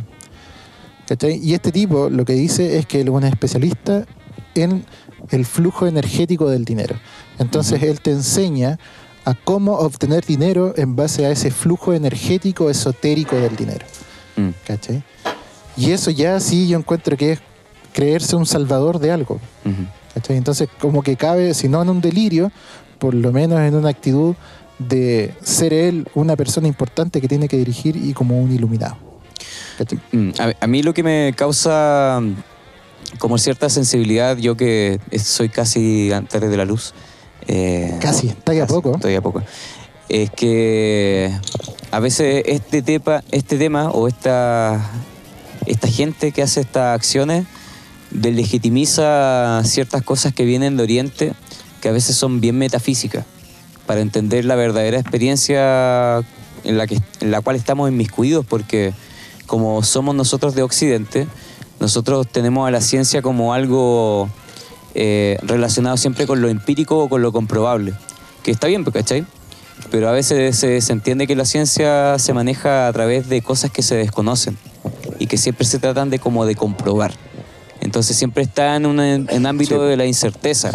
¿Cachai? 1.10 1.39
Y 1.43 1.55
este 1.55 1.72
tipo 1.72 2.07
lo 2.07 2.24
que 2.24 2.34
dice 2.34 2.78
es 2.78 2.86
que 2.86 3.01
él 3.01 3.07
es 3.07 3.14
un 3.16 3.24
especialista 3.24 4.05
en 4.53 4.86
el 5.32 5.43
flujo 5.43 5.88
energético 5.88 6.47
del 6.51 6.66
dinero. 6.66 6.97
Entonces 7.39 7.82
él 7.82 7.99
te 7.99 8.12
enseña 8.12 8.78
a 9.26 9.34
cómo 9.34 9.74
obtener 9.80 10.24
dinero 10.24 10.76
en 10.78 10.95
base 10.95 11.26
a 11.26 11.32
ese 11.32 11.49
flujo 11.49 11.93
energético 11.93 12.70
esotérico 12.70 13.36
del 13.38 13.55
dinero. 13.55 13.88
Mm. 14.36 14.49
¿Cachai? 14.68 15.01
Y 15.76 15.93
eso 15.93 16.12
ya 16.12 16.39
sí 16.39 16.68
yo 16.68 16.78
encuentro 16.78 17.18
que 17.18 17.32
es 17.32 17.39
creerse 17.91 18.36
un 18.36 18.45
salvador 18.45 18.99
de 18.99 19.12
algo. 19.12 19.39
Entonces 20.28 20.70
como 20.80 21.01
que 21.01 21.16
cabe, 21.16 21.55
si 21.55 21.68
no 21.68 21.82
en 21.82 21.89
un 21.89 22.01
delirio, 22.01 22.51
por 22.99 23.16
lo 23.16 23.32
menos 23.32 23.60
en 23.62 23.74
una 23.74 23.89
actitud 23.89 24.36
de 24.78 25.34
ser 25.41 25.74
él 25.74 26.07
una 26.14 26.36
persona 26.36 26.68
importante 26.68 27.20
que 27.20 27.28
tiene 27.28 27.47
que 27.47 27.57
dirigir 27.57 27.95
y 27.95 28.14
como 28.14 28.39
un 28.39 28.51
iluminado. 28.51 29.09
¿Cachai? 29.80 30.00
Mm, 30.12 30.30
A, 30.40 30.54
a 30.66 30.68
mí 30.68 30.84
lo 30.84 30.94
que 30.94 31.02
me 31.04 31.34
causa 31.36 32.20
mm, 32.22 32.36
como 33.18 33.38
cierta 33.38 33.70
sensibilidad, 33.70 34.38
yo 34.38 34.56
que 34.56 35.00
soy 35.24 35.50
casi 35.50 36.12
antes 36.12 36.40
de 36.42 36.58
la 36.58 36.66
luz. 36.66 36.94
eh, 37.48 37.98
Casi, 38.02 38.28
está 38.28 38.52
ahí 38.52 38.60
a 38.60 38.68
poco. 38.68 38.94
Estoy 38.96 39.16
a 39.16 39.22
poco. 39.22 39.42
Es 40.10 40.30
que 40.32 41.32
a 41.92 42.00
veces 42.00 42.44
este 42.46 42.82
tema, 42.82 43.24
este 43.32 43.58
tema 43.58 43.90
o 43.92 44.08
esta, 44.08 44.80
esta 45.66 45.88
gente 45.88 46.32
que 46.32 46.42
hace 46.44 46.62
estas 46.62 46.96
acciones 46.96 47.46
delegitimiza 48.12 49.62
ciertas 49.66 50.02
cosas 50.04 50.34
que 50.34 50.46
vienen 50.46 50.78
de 50.78 50.84
Oriente 50.84 51.34
que 51.82 51.90
a 51.90 51.92
veces 51.92 52.16
son 52.16 52.42
bien 52.42 52.58
metafísicas 52.58 53.26
para 53.86 54.02
entender 54.02 54.46
la 54.46 54.56
verdadera 54.56 55.00
experiencia 55.00 56.18
en 56.64 56.78
la, 56.78 56.88
que, 56.88 57.00
en 57.22 57.32
la 57.32 57.42
cual 57.42 57.56
estamos 57.56 57.90
inmiscuidos 57.90 58.46
porque 58.46 58.94
como 59.50 59.84
somos 59.84 60.16
nosotros 60.16 60.56
de 60.56 60.62
Occidente, 60.64 61.28
nosotros 61.82 62.28
tenemos 62.28 62.68
a 62.68 62.72
la 62.72 62.80
ciencia 62.82 63.22
como 63.22 63.54
algo 63.54 64.30
eh, 64.95 65.38
relacionado 65.41 65.97
siempre 65.97 66.26
con 66.28 66.41
lo 66.41 66.47
empírico 66.47 67.00
o 67.00 67.10
con 67.10 67.22
lo 67.22 67.32
comprobable. 67.34 67.93
Que 68.43 68.52
está 68.52 68.68
bien, 68.68 68.84
pues, 68.86 68.93
¿cachai? 68.93 69.26
Pero 69.91 70.08
a 70.08 70.12
veces 70.12 70.56
se, 70.58 70.80
se 70.82 70.93
entiende 70.93 71.26
que 71.28 71.36
la 71.36 71.45
ciencia 71.45 72.18
se 72.20 72.34
maneja 72.34 72.88
a 72.88 72.93
través 72.93 73.28
de 73.28 73.41
cosas 73.41 73.72
que 73.72 73.82
se 73.82 73.95
desconocen 73.95 74.58
y 75.20 75.28
que 75.28 75.38
siempre 75.38 75.66
se 75.66 75.80
tratan 75.80 76.10
de 76.10 76.20
como 76.20 76.45
de 76.45 76.56
comprobar. 76.56 77.14
Entonces 77.82 78.18
siempre 78.18 78.43
está 78.43 78.76
en 78.76 78.86
un 78.86 79.00
en 79.00 79.45
ámbito 79.45 79.82
de 79.84 79.95
la 79.97 80.06
incerteza. 80.06 80.72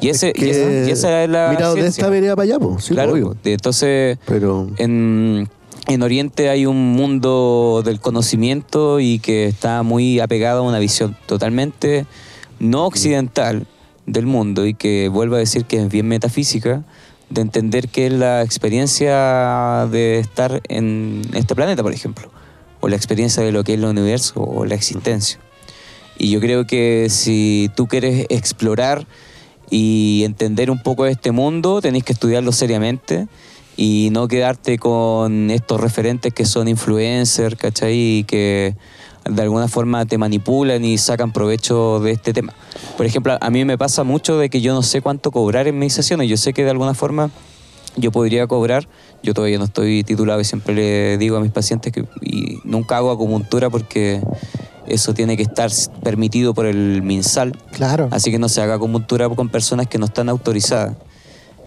Y, 0.00 0.08
ese, 0.10 0.32
y, 0.36 0.50
esa, 0.50 0.70
y 0.88 0.90
esa 0.92 1.24
es 1.24 1.28
la 1.30 1.48
Mirado 1.50 1.74
de 1.74 1.80
ciencia. 1.82 2.02
esta 2.02 2.10
vereda 2.10 2.36
para 2.36 2.44
allá, 2.44 2.58
pues, 2.60 2.84
sí, 2.84 2.94
claro, 2.94 3.12
obvio. 3.12 3.36
de- 3.42 3.54
entonces 3.54 4.16
Pero 4.26 4.68
en, 4.76 5.48
en 5.88 6.02
Oriente 6.02 6.50
hay 6.50 6.66
un 6.66 6.92
mundo 6.92 7.82
del 7.84 7.98
conocimiento 7.98 9.00
y 9.00 9.18
que 9.20 9.46
está 9.46 9.82
muy 9.82 10.20
apegado 10.20 10.60
a 10.60 10.68
una 10.68 10.78
visión 10.78 11.16
totalmente 11.26 12.04
no 12.58 12.84
occidental 12.84 13.66
del 14.04 14.26
mundo 14.26 14.66
y 14.66 14.74
que 14.74 15.08
vuelvo 15.08 15.36
a 15.36 15.38
decir 15.38 15.64
que 15.64 15.78
es 15.82 15.88
bien 15.88 16.06
metafísica 16.06 16.84
de 17.30 17.40
entender 17.40 17.88
qué 17.88 18.06
es 18.06 18.12
la 18.12 18.42
experiencia 18.42 19.88
de 19.90 20.18
estar 20.18 20.62
en 20.68 21.22
este 21.32 21.54
planeta, 21.54 21.82
por 21.82 21.92
ejemplo, 21.92 22.30
o 22.80 22.88
la 22.88 22.96
experiencia 22.96 23.42
de 23.42 23.52
lo 23.52 23.64
que 23.64 23.72
es 23.74 23.78
el 23.78 23.86
universo 23.86 24.42
o 24.42 24.66
la 24.66 24.74
existencia. 24.74 25.38
Y 26.18 26.30
yo 26.30 26.40
creo 26.40 26.66
que 26.66 27.08
si 27.08 27.70
tú 27.76 27.86
quieres 27.86 28.26
explorar 28.28 29.06
y 29.70 30.22
entender 30.24 30.70
un 30.70 30.82
poco 30.82 31.04
de 31.04 31.12
este 31.12 31.32
mundo, 31.32 31.80
tenés 31.80 32.04
que 32.04 32.12
estudiarlo 32.12 32.52
seriamente 32.52 33.26
y 33.80 34.08
no 34.10 34.26
quedarte 34.26 34.76
con 34.76 35.50
estos 35.52 35.80
referentes 35.80 36.34
que 36.34 36.44
son 36.44 36.66
influencers, 36.66 37.54
¿cachai? 37.54 37.94
Y 37.94 38.24
que 38.24 38.74
de 39.24 39.42
alguna 39.42 39.68
forma 39.68 40.04
te 40.04 40.18
manipulan 40.18 40.84
y 40.84 40.98
sacan 40.98 41.32
provecho 41.32 42.00
de 42.00 42.10
este 42.10 42.32
tema. 42.32 42.52
Por 42.96 43.06
ejemplo, 43.06 43.38
a 43.40 43.50
mí 43.50 43.64
me 43.64 43.78
pasa 43.78 44.02
mucho 44.02 44.36
de 44.36 44.50
que 44.50 44.60
yo 44.60 44.74
no 44.74 44.82
sé 44.82 45.00
cuánto 45.00 45.30
cobrar 45.30 45.68
en 45.68 45.78
mis 45.78 45.92
sesiones. 45.92 46.28
Yo 46.28 46.36
sé 46.36 46.52
que 46.52 46.64
de 46.64 46.70
alguna 46.70 46.92
forma 46.92 47.30
yo 47.94 48.10
podría 48.10 48.48
cobrar. 48.48 48.88
Yo 49.22 49.32
todavía 49.32 49.58
no 49.58 49.66
estoy 49.66 50.02
titulado 50.02 50.40
y 50.40 50.44
siempre 50.44 50.74
le 50.74 51.16
digo 51.16 51.36
a 51.36 51.40
mis 51.40 51.52
pacientes 51.52 51.92
que 51.92 52.04
y 52.20 52.58
nunca 52.64 52.96
hago 52.96 53.12
acupuntura 53.12 53.70
porque 53.70 54.20
eso 54.88 55.14
tiene 55.14 55.36
que 55.36 55.44
estar 55.44 55.70
permitido 56.02 56.52
por 56.52 56.66
el 56.66 57.02
MinSal. 57.02 57.56
Claro. 57.70 58.08
Así 58.10 58.32
que 58.32 58.40
no 58.40 58.48
se 58.48 58.60
haga 58.60 58.74
acupuntura 58.74 59.28
con 59.28 59.50
personas 59.50 59.86
que 59.86 59.98
no 59.98 60.06
están 60.06 60.28
autorizadas. 60.28 60.96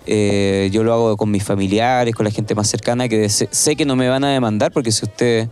Eh, 0.07 0.69
yo 0.71 0.83
lo 0.83 0.93
hago 0.93 1.17
con 1.17 1.29
mis 1.31 1.43
familiares, 1.43 2.15
con 2.15 2.23
la 2.25 2.31
gente 2.31 2.55
más 2.55 2.67
cercana, 2.67 3.07
que 3.07 3.29
sé, 3.29 3.47
sé 3.51 3.75
que 3.75 3.85
no 3.85 3.95
me 3.95 4.09
van 4.09 4.23
a 4.23 4.29
demandar, 4.31 4.71
porque 4.71 4.91
si 4.91 5.05
usted... 5.05 5.47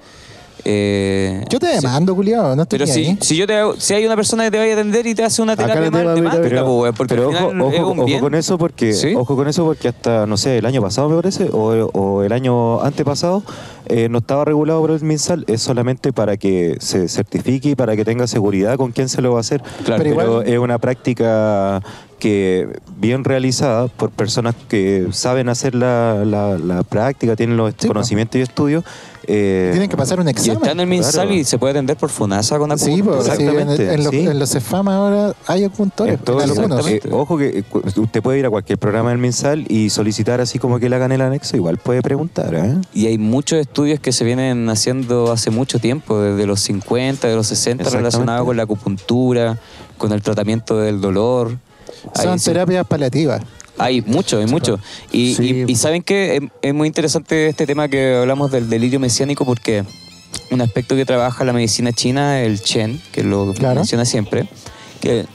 eh, 0.66 1.46
Yo 1.50 1.60
te 1.60 1.68
si- 1.68 1.76
demando, 1.76 2.14
culiado, 2.16 2.56
no 2.56 2.64
estoy 2.64 2.80
pero 2.80 2.92
si, 2.92 3.00
ahí. 3.06 3.18
si 3.22 3.38
yo 3.38 3.48
te 3.48 3.54
hago- 3.56 3.76
si 3.78 3.94
hay 3.94 4.06
una 4.06 4.16
persona 4.16 4.44
que 4.44 4.52
te 4.52 4.58
vaya 4.58 4.72
a 4.72 4.76
atender 4.76 5.08
y 5.08 5.16
te 5.16 5.24
hace 5.24 5.42
una 5.42 5.56
terapia 5.56 5.80
le 5.82 5.92
mal, 5.92 6.14
te 6.16 6.22
manda, 6.22 6.42
Pero, 6.42 6.66
po, 6.66 6.82
weón, 6.82 6.96
porque 6.96 7.16
pero 7.16 7.30
al 7.30 7.36
ojo, 7.36 7.46
ojo- 7.46 7.72
es 7.74 7.80
un 7.80 7.90
ojo 8.00 8.06
bien. 8.06 8.20
con 8.20 8.36
eso 8.36 8.58
porque 8.58 8.92
¿Sí? 8.94 9.14
ojo 9.16 9.36
con 9.38 9.48
eso 9.48 9.64
porque 9.66 9.88
hasta 9.88 10.26
no 10.26 10.36
sé 10.36 10.58
el 10.58 10.66
año 10.66 10.82
pasado 10.82 11.08
me 11.10 11.16
parece 11.16 11.46
o, 11.54 11.58
o 11.94 12.24
el 12.24 12.32
año 12.34 12.82
antepasado 12.82 13.44
eh, 13.86 14.10
no 14.10 14.18
estaba 14.18 14.44
regulado 14.46 14.82
por 14.82 14.92
el 14.92 15.02
MinSal 15.02 15.46
es 15.48 15.62
solamente 15.62 16.12
para 16.12 16.36
que 16.38 16.76
se 16.82 17.08
certifique 17.08 17.70
y 17.70 17.76
para 17.76 17.96
que 17.96 18.04
tenga 18.04 18.28
seguridad 18.28 18.76
con 18.76 18.92
quién 18.92 19.08
se 19.10 19.22
lo 19.22 19.32
va 19.32 19.38
a 19.38 19.42
hacer 19.42 19.62
Claro. 19.86 20.04
Pero 20.04 20.16
pero, 20.18 20.32
igual- 20.40 20.48
es 20.48 20.60
una 20.60 20.78
práctica 20.78 21.82
que 22.20 22.68
bien 22.98 23.24
realizada 23.24 23.88
por 23.88 24.12
personas 24.12 24.54
que 24.68 25.08
saben 25.12 25.50
hacer 25.50 25.74
la, 25.74 26.24
la- 26.26 26.58
la 26.58 26.84
práctica 26.84 27.36
tienen 27.36 27.58
los 27.58 27.74
Sí, 27.78 27.88
conocimientos 27.88 28.38
y 28.40 28.42
estudios 28.42 28.84
eh, 29.32 29.70
Tienen 29.72 29.90
que 29.90 29.96
pasar 29.98 30.20
un 30.20 30.28
Y 30.28 30.32
examen. 30.32 30.58
está 30.58 30.72
en 30.72 30.80
el 30.80 30.88
MinSal 30.88 31.12
claro. 31.28 31.34
y 31.34 31.44
se 31.44 31.60
puede 31.60 31.72
atender 31.72 31.96
por 31.98 32.10
FUNASA 32.10 32.58
con 32.58 32.76
Sí, 32.80 32.86
acupuntura. 33.00 33.22
sí, 33.36 33.44
en, 33.44 33.50
Exactamente, 33.50 33.94
en 33.94 34.04
los, 34.04 34.10
sí. 34.12 34.20
en 34.28 34.40
los 34.40 34.50
CEFAM 34.50 34.88
ahora 34.90 35.34
hay 35.46 35.64
acupuntores, 35.66 36.16
Entonces, 36.16 36.50
en 36.58 36.64
algunos. 36.64 36.88
eh, 36.90 37.02
ojo 37.12 37.38
que 37.38 37.60
eh, 37.60 37.64
usted 37.98 38.24
puede 38.24 38.40
ir 38.40 38.46
a 38.48 38.50
cualquier 38.50 38.80
programa 38.80 39.10
del 39.12 39.20
MinSal 39.20 39.66
y 39.70 39.92
solicitar 39.92 40.42
así 40.42 40.58
como 40.58 40.80
que 40.80 40.90
le 40.90 40.96
hagan 40.96 41.12
el 41.12 41.22
anexo, 41.22 41.56
igual 41.58 41.78
puede 41.78 42.02
preguntar, 42.02 42.56
¿eh? 42.56 42.76
Y 42.94 43.06
hay 43.06 43.20
muchos 43.20 43.60
estudios 43.60 44.00
que 44.00 44.12
se 44.12 44.24
vienen 44.26 44.68
haciendo 44.70 45.32
hace 45.32 45.52
mucho 45.52 45.78
tiempo, 45.80 46.20
desde 46.20 46.48
los 46.48 46.60
50, 46.62 47.28
de 47.28 47.36
los 47.36 47.46
60, 47.48 47.84
Exactamente. 47.84 47.98
relacionados 47.98 48.46
con 48.48 48.58
la 48.58 48.64
acupuntura, 48.64 49.60
con 50.00 50.12
el 50.12 50.22
tratamiento 50.24 50.78
del 50.80 51.02
dolor. 51.02 51.56
Son 52.16 52.40
sí, 52.40 52.46
terapias 52.46 52.86
paliativas. 52.88 53.42
Hay 53.78 54.02
mucho, 54.02 54.40
hay 54.40 54.46
mucho. 54.46 54.80
Y, 55.12 55.36
Sí. 55.36 55.64
y- 55.68 55.72
y 55.72 55.76
saben 55.76 56.04
que 56.04 56.36
es, 56.38 56.42
es 56.62 56.74
muy 56.74 56.88
interesante 56.88 57.48
este 57.48 57.66
tema 57.66 57.88
que 57.88 58.16
hablamos 58.16 58.52
del 58.52 58.70
delirio 58.70 59.00
mesiánico 59.00 59.46
porque 59.46 59.86
un 60.52 60.62
aspecto 60.62 60.96
que 60.96 61.06
trabaja 61.06 61.44
la 61.46 61.54
medicina 61.54 61.94
china, 61.94 62.42
el 62.42 62.62
Chen, 62.62 63.02
que 63.12 63.24
lo 63.24 63.54
Claro. 63.54 63.76
menciona 63.76 64.04
siempre, 64.04 64.50
que, 65.00 65.26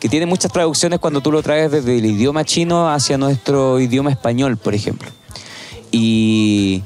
que 0.00 0.08
tiene 0.08 0.24
muchas 0.26 0.52
traducciones 0.52 1.00
cuando 1.00 1.20
tú 1.20 1.30
lo 1.30 1.42
traes 1.42 1.70
desde 1.70 1.98
el 1.98 2.04
idioma 2.06 2.44
chino 2.44 2.90
hacia 2.90 3.18
nuestro 3.18 3.78
idioma 3.78 4.10
español, 4.10 4.56
por 4.56 4.74
ejemplo. 4.74 5.10
Y, 5.90 6.82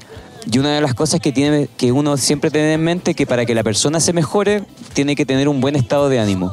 y 0.51 0.59
una 0.59 0.75
de 0.75 0.81
las 0.81 0.95
cosas 0.95 1.21
que, 1.21 1.33
tiene, 1.33 1.69
que 1.77 1.93
uno 1.93 2.17
siempre 2.17 2.51
tiene 2.51 2.73
en 2.75 2.83
mente 2.83 3.15
que 3.15 3.27
para 3.27 3.47
que 3.47 3.55
la 3.55 3.63
persona 3.63 4.01
se 4.01 4.13
mejore, 4.13 4.65
tiene 4.93 5.15
que 5.15 5.25
tener 5.25 5.49
un 5.49 5.61
buen 5.61 5.77
estado 5.77 6.09
de 6.09 6.19
ánimo. 6.19 6.53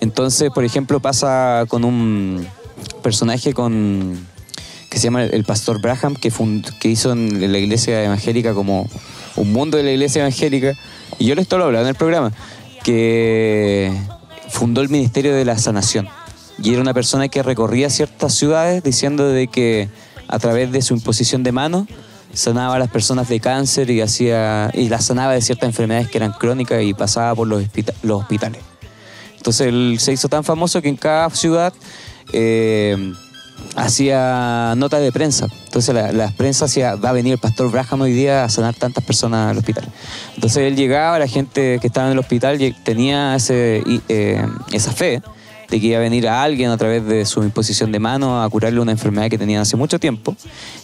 Entonces, 0.00 0.50
por 0.50 0.64
ejemplo, 0.64 1.00
pasa 1.00 1.64
con 1.68 1.84
un 1.84 2.46
personaje 3.02 3.52
con 3.52 4.26
que 4.90 4.98
se 4.98 5.04
llama 5.04 5.24
el 5.24 5.44
pastor 5.44 5.80
Braham, 5.82 6.14
que, 6.14 6.32
fund- 6.32 6.78
que 6.78 6.88
hizo 6.88 7.12
en 7.12 7.52
la 7.52 7.58
iglesia 7.58 8.02
evangélica 8.04 8.54
como 8.54 8.88
un 9.36 9.52
mundo 9.52 9.76
de 9.76 9.82
la 9.82 9.90
iglesia 9.90 10.20
evangélica. 10.22 10.72
Y 11.18 11.26
yo 11.26 11.34
les 11.34 11.42
estoy 11.42 11.60
hablando 11.60 11.82
en 11.82 11.88
el 11.88 11.94
programa, 11.94 12.32
que 12.84 13.92
fundó 14.48 14.80
el 14.80 14.88
Ministerio 14.88 15.34
de 15.34 15.44
la 15.44 15.58
Sanación. 15.58 16.08
Y 16.62 16.72
era 16.72 16.80
una 16.80 16.94
persona 16.94 17.28
que 17.28 17.42
recorría 17.42 17.90
ciertas 17.90 18.34
ciudades 18.34 18.82
diciendo 18.82 19.28
de 19.28 19.48
que 19.48 19.88
a 20.26 20.38
través 20.38 20.72
de 20.72 20.80
su 20.80 20.94
imposición 20.94 21.42
de 21.42 21.52
manos 21.52 21.86
sanaba 22.32 22.76
a 22.76 22.78
las 22.78 22.88
personas 22.88 23.28
de 23.28 23.40
cáncer 23.40 23.90
y 23.90 24.00
hacía 24.00 24.70
y 24.74 24.88
las 24.88 25.04
sanaba 25.04 25.34
de 25.34 25.40
ciertas 25.40 25.68
enfermedades 25.68 26.08
que 26.08 26.18
eran 26.18 26.32
crónicas 26.32 26.82
y 26.82 26.94
pasaba 26.94 27.34
por 27.34 27.46
los, 27.46 27.62
los 28.02 28.20
hospitales. 28.22 28.60
Entonces 29.48 29.68
él 29.68 29.96
se 29.98 30.12
hizo 30.12 30.28
tan 30.28 30.44
famoso 30.44 30.82
que 30.82 30.90
en 30.90 30.96
cada 30.96 31.30
ciudad 31.30 31.72
eh, 32.34 33.14
hacía 33.76 34.74
notas 34.76 35.00
de 35.00 35.10
prensa. 35.10 35.46
Entonces 35.64 35.94
la, 35.94 36.30
prensa 36.36 36.66
hacía, 36.66 36.96
va 36.96 37.08
a 37.08 37.12
venir 37.12 37.32
el 37.32 37.38
pastor 37.38 37.70
Braham 37.70 38.02
hoy 38.02 38.12
día 38.12 38.44
a 38.44 38.50
sanar 38.50 38.74
tantas 38.74 39.02
personas 39.04 39.50
al 39.50 39.56
hospital. 39.56 39.88
Entonces 40.34 40.58
él 40.58 40.76
llegaba, 40.76 41.18
la 41.18 41.26
gente 41.26 41.78
que 41.80 41.86
estaba 41.86 42.08
en 42.08 42.12
el 42.12 42.18
hospital 42.18 42.58
tenía 42.84 43.36
ese, 43.36 43.82
eh, 44.10 44.46
esa 44.72 44.92
fe 44.92 45.22
de 45.68 45.80
que 45.80 45.86
iba 45.86 45.98
a 45.98 46.00
venir 46.00 46.26
a 46.28 46.42
alguien 46.42 46.70
a 46.70 46.76
través 46.76 47.04
de 47.06 47.24
su 47.26 47.42
imposición 47.42 47.92
de 47.92 47.98
mano 47.98 48.42
a 48.42 48.48
curarle 48.48 48.80
una 48.80 48.92
enfermedad 48.92 49.28
que 49.28 49.38
tenían 49.38 49.62
hace 49.62 49.76
mucho 49.76 49.98
tiempo. 49.98 50.34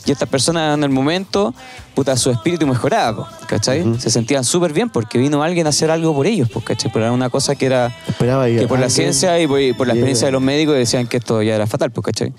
Y 0.04 0.12
estas 0.12 0.28
personas 0.28 0.76
en 0.76 0.84
el 0.84 0.90
momento, 0.90 1.54
puta, 1.94 2.16
su 2.16 2.30
espíritu 2.30 2.66
mejoraba, 2.66 3.30
¿cachai? 3.46 3.98
Se 3.98 4.10
sentían 4.10 4.44
súper 4.44 4.72
bien 4.72 4.90
porque 4.90 5.18
vino 5.18 5.42
alguien 5.42 5.66
a 5.66 5.70
hacer 5.70 5.90
algo 5.90 6.14
por 6.14 6.26
ellos, 6.26 6.48
¿cachai? 6.64 6.90
Pero 6.92 7.06
era 7.06 7.12
una 7.12 7.30
cosa 7.30 7.54
que 7.54 7.66
era 7.66 7.96
Esperaba 8.06 8.46
que 8.46 8.66
por 8.66 8.78
la 8.78 8.90
ciencia 8.90 9.40
y 9.40 9.46
por, 9.46 9.60
y 9.60 9.72
por 9.72 9.86
la 9.86 9.94
experiencia 9.94 10.26
de 10.26 10.32
los 10.32 10.42
médicos 10.42 10.74
decían 10.74 11.06
que 11.06 11.16
esto 11.16 11.42
ya 11.42 11.54
era 11.54 11.66
fatal, 11.66 11.90
pues, 11.90 12.04
¿cachai? 12.04 12.32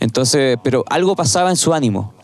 Entonces, 0.00 0.58
pero 0.62 0.84
algo 0.88 1.14
pasaba 1.14 1.50
en 1.50 1.56
su 1.56 1.72
ánimo. 1.72 2.14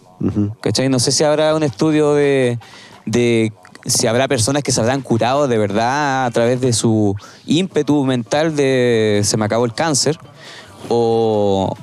¿cachai? 0.61 0.89
No 0.89 0.99
sé 0.99 1.13
si 1.13 1.25
habrá 1.25 1.55
un 1.55 1.63
estudio 1.63 2.15
de, 2.15 2.59
de 3.07 3.53
si 3.85 4.07
habrá 4.07 4.29
personas 4.29 4.63
que 4.63 4.73
se 4.73 4.81
habrán 4.81 5.03
curado 5.03 5.49
de 5.49 5.59
verdad 5.59 6.27
a 6.27 6.31
través 6.31 6.61
de 6.61 6.73
su 6.73 7.15
ímpetu 7.47 8.05
mental 8.05 8.55
de 8.57 9.23
se 9.25 9.37
me 9.37 9.45
acabó 9.45 9.65
el 9.65 9.75
cáncer 9.75 10.19
o, 10.89 11.75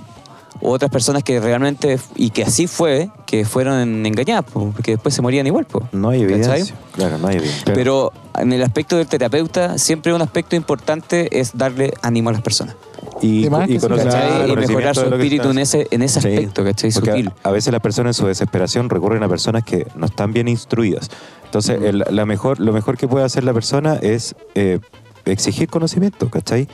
o 0.61 0.69
otras 0.71 0.91
personas 0.91 1.23
que 1.23 1.39
realmente, 1.39 1.99
y 2.15 2.29
que 2.31 2.43
así 2.43 2.67
fue, 2.67 3.09
que 3.25 3.45
fueron 3.45 4.05
engañadas, 4.05 4.45
po, 4.45 4.71
porque 4.75 4.91
después 4.91 5.13
se 5.15 5.21
morían 5.21 5.47
igual. 5.47 5.65
po, 5.65 5.87
No 5.91 6.09
hay 6.09 6.21
¿cachai? 6.21 6.39
evidencia. 6.41 6.75
Claro, 6.93 7.17
no 7.17 7.27
hay 7.27 7.37
evidencia. 7.37 7.73
Pero 7.73 8.11
en 8.35 8.51
el 8.53 8.61
aspecto 8.63 8.97
del 8.97 9.07
terapeuta, 9.07 9.77
siempre 9.77 10.13
un 10.13 10.21
aspecto 10.21 10.55
importante 10.55 11.39
es 11.39 11.57
darle 11.57 11.93
ánimo 12.01 12.29
a 12.29 12.33
las 12.33 12.41
personas. 12.41 12.75
y, 13.21 13.39
y 13.39 13.43
sí, 13.45 13.49
¿cachai? 13.87 14.49
y 14.51 14.55
mejorar 14.55 14.95
su 14.95 15.05
espíritu 15.05 15.49
en 15.49 15.59
ese, 15.59 15.87
en 15.91 16.01
ese 16.01 16.21
Sí, 16.21 16.27
aspecto, 16.27 16.63
¿cachai? 16.63 16.91
porque 16.91 17.11
Sutil. 17.11 17.31
A, 17.43 17.49
a 17.49 17.51
veces 17.51 17.71
las 17.71 17.81
personas 17.81 18.17
en 18.17 18.21
su 18.21 18.27
desesperación 18.27 18.89
recurren 18.89 19.23
a 19.23 19.29
personas 19.29 19.63
que 19.63 19.87
no 19.95 20.05
están 20.07 20.33
bien 20.33 20.47
instruidas. 20.49 21.09
Entonces, 21.49 21.81
el- 21.81 22.03
la 22.11 22.25
mejor, 22.27 22.59
lo 22.59 22.71
mejor 22.73 22.95
que 22.95 23.07
puede 23.07 23.25
hacer 23.25 23.43
la 23.43 23.53
persona 23.53 23.95
es 23.95 24.35
eh, 24.53 24.79
exigir 25.25 25.67
conocimiento, 25.67 26.29
¿cachai? 26.29 26.67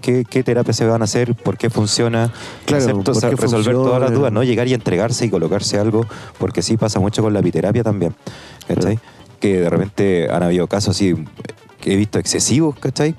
¿Qué, 0.00 0.24
¿Qué 0.24 0.42
terapia 0.44 0.72
se 0.72 0.86
van 0.86 1.02
a 1.02 1.04
hacer? 1.04 1.34
¿Por 1.34 1.58
qué 1.58 1.68
funciona? 1.68 2.32
Claro, 2.64 2.82
Excepto, 2.84 3.12
¿por 3.12 3.20
qué 3.22 3.30
resolver 3.30 3.50
funciona? 3.74 3.78
todas 3.84 4.00
las 4.00 4.12
dudas, 4.12 4.32
no 4.32 4.42
llegar 4.44 4.68
y 4.68 4.74
entregarse 4.74 5.26
y 5.26 5.30
colocarse 5.30 5.78
algo, 5.78 6.06
porque 6.38 6.62
sí 6.62 6.76
pasa 6.76 7.00
mucho 7.00 7.22
con 7.22 7.32
la 7.34 7.40
apiterapia 7.40 7.82
también, 7.82 8.14
¿cachai? 8.68 8.98
Que 9.40 9.60
de 9.60 9.68
repente 9.68 10.28
han 10.30 10.42
habido 10.44 10.68
casos 10.68 10.96
así 10.96 11.14
que 11.80 11.92
he 11.92 11.96
visto 11.96 12.18
excesivos, 12.18 12.76
¿cachai? 12.78 13.14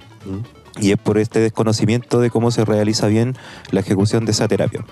Y 0.80 0.91
es 0.91 0.97
por 0.97 1.18
este 1.18 1.39
desconocimiento 1.41 2.20
de 2.22 2.30
cómo 2.30 2.49
se 2.51 2.64
realiza 2.64 3.07
bien 3.07 3.36
la 3.72 3.82
ejecución 3.82 4.24
de 4.26 4.32
esa 4.32 4.47
terapia. 4.47 4.84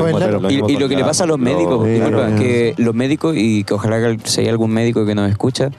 Joven 0.00 0.42
lo 0.42 0.50
Y, 0.50 0.76
lo 0.76 0.88
que 0.88 0.96
le 0.96 1.04
pasa 1.04 1.24
a 1.24 1.26
los 1.26 1.38
lo- 1.38 1.44
médicos, 1.44 1.86
disculpa, 1.86 2.34
que 2.36 2.74
los 2.76 2.94
médicos, 2.94 3.34
y 3.36 3.64
que 3.64 3.74
ojalá 3.74 3.98
que 4.16 4.28
si 4.28 4.40
hay 4.42 4.48
algún 4.48 4.70
médico 4.72 5.04
que 5.06 5.14
nos 5.14 5.30
escucha, 5.30 5.70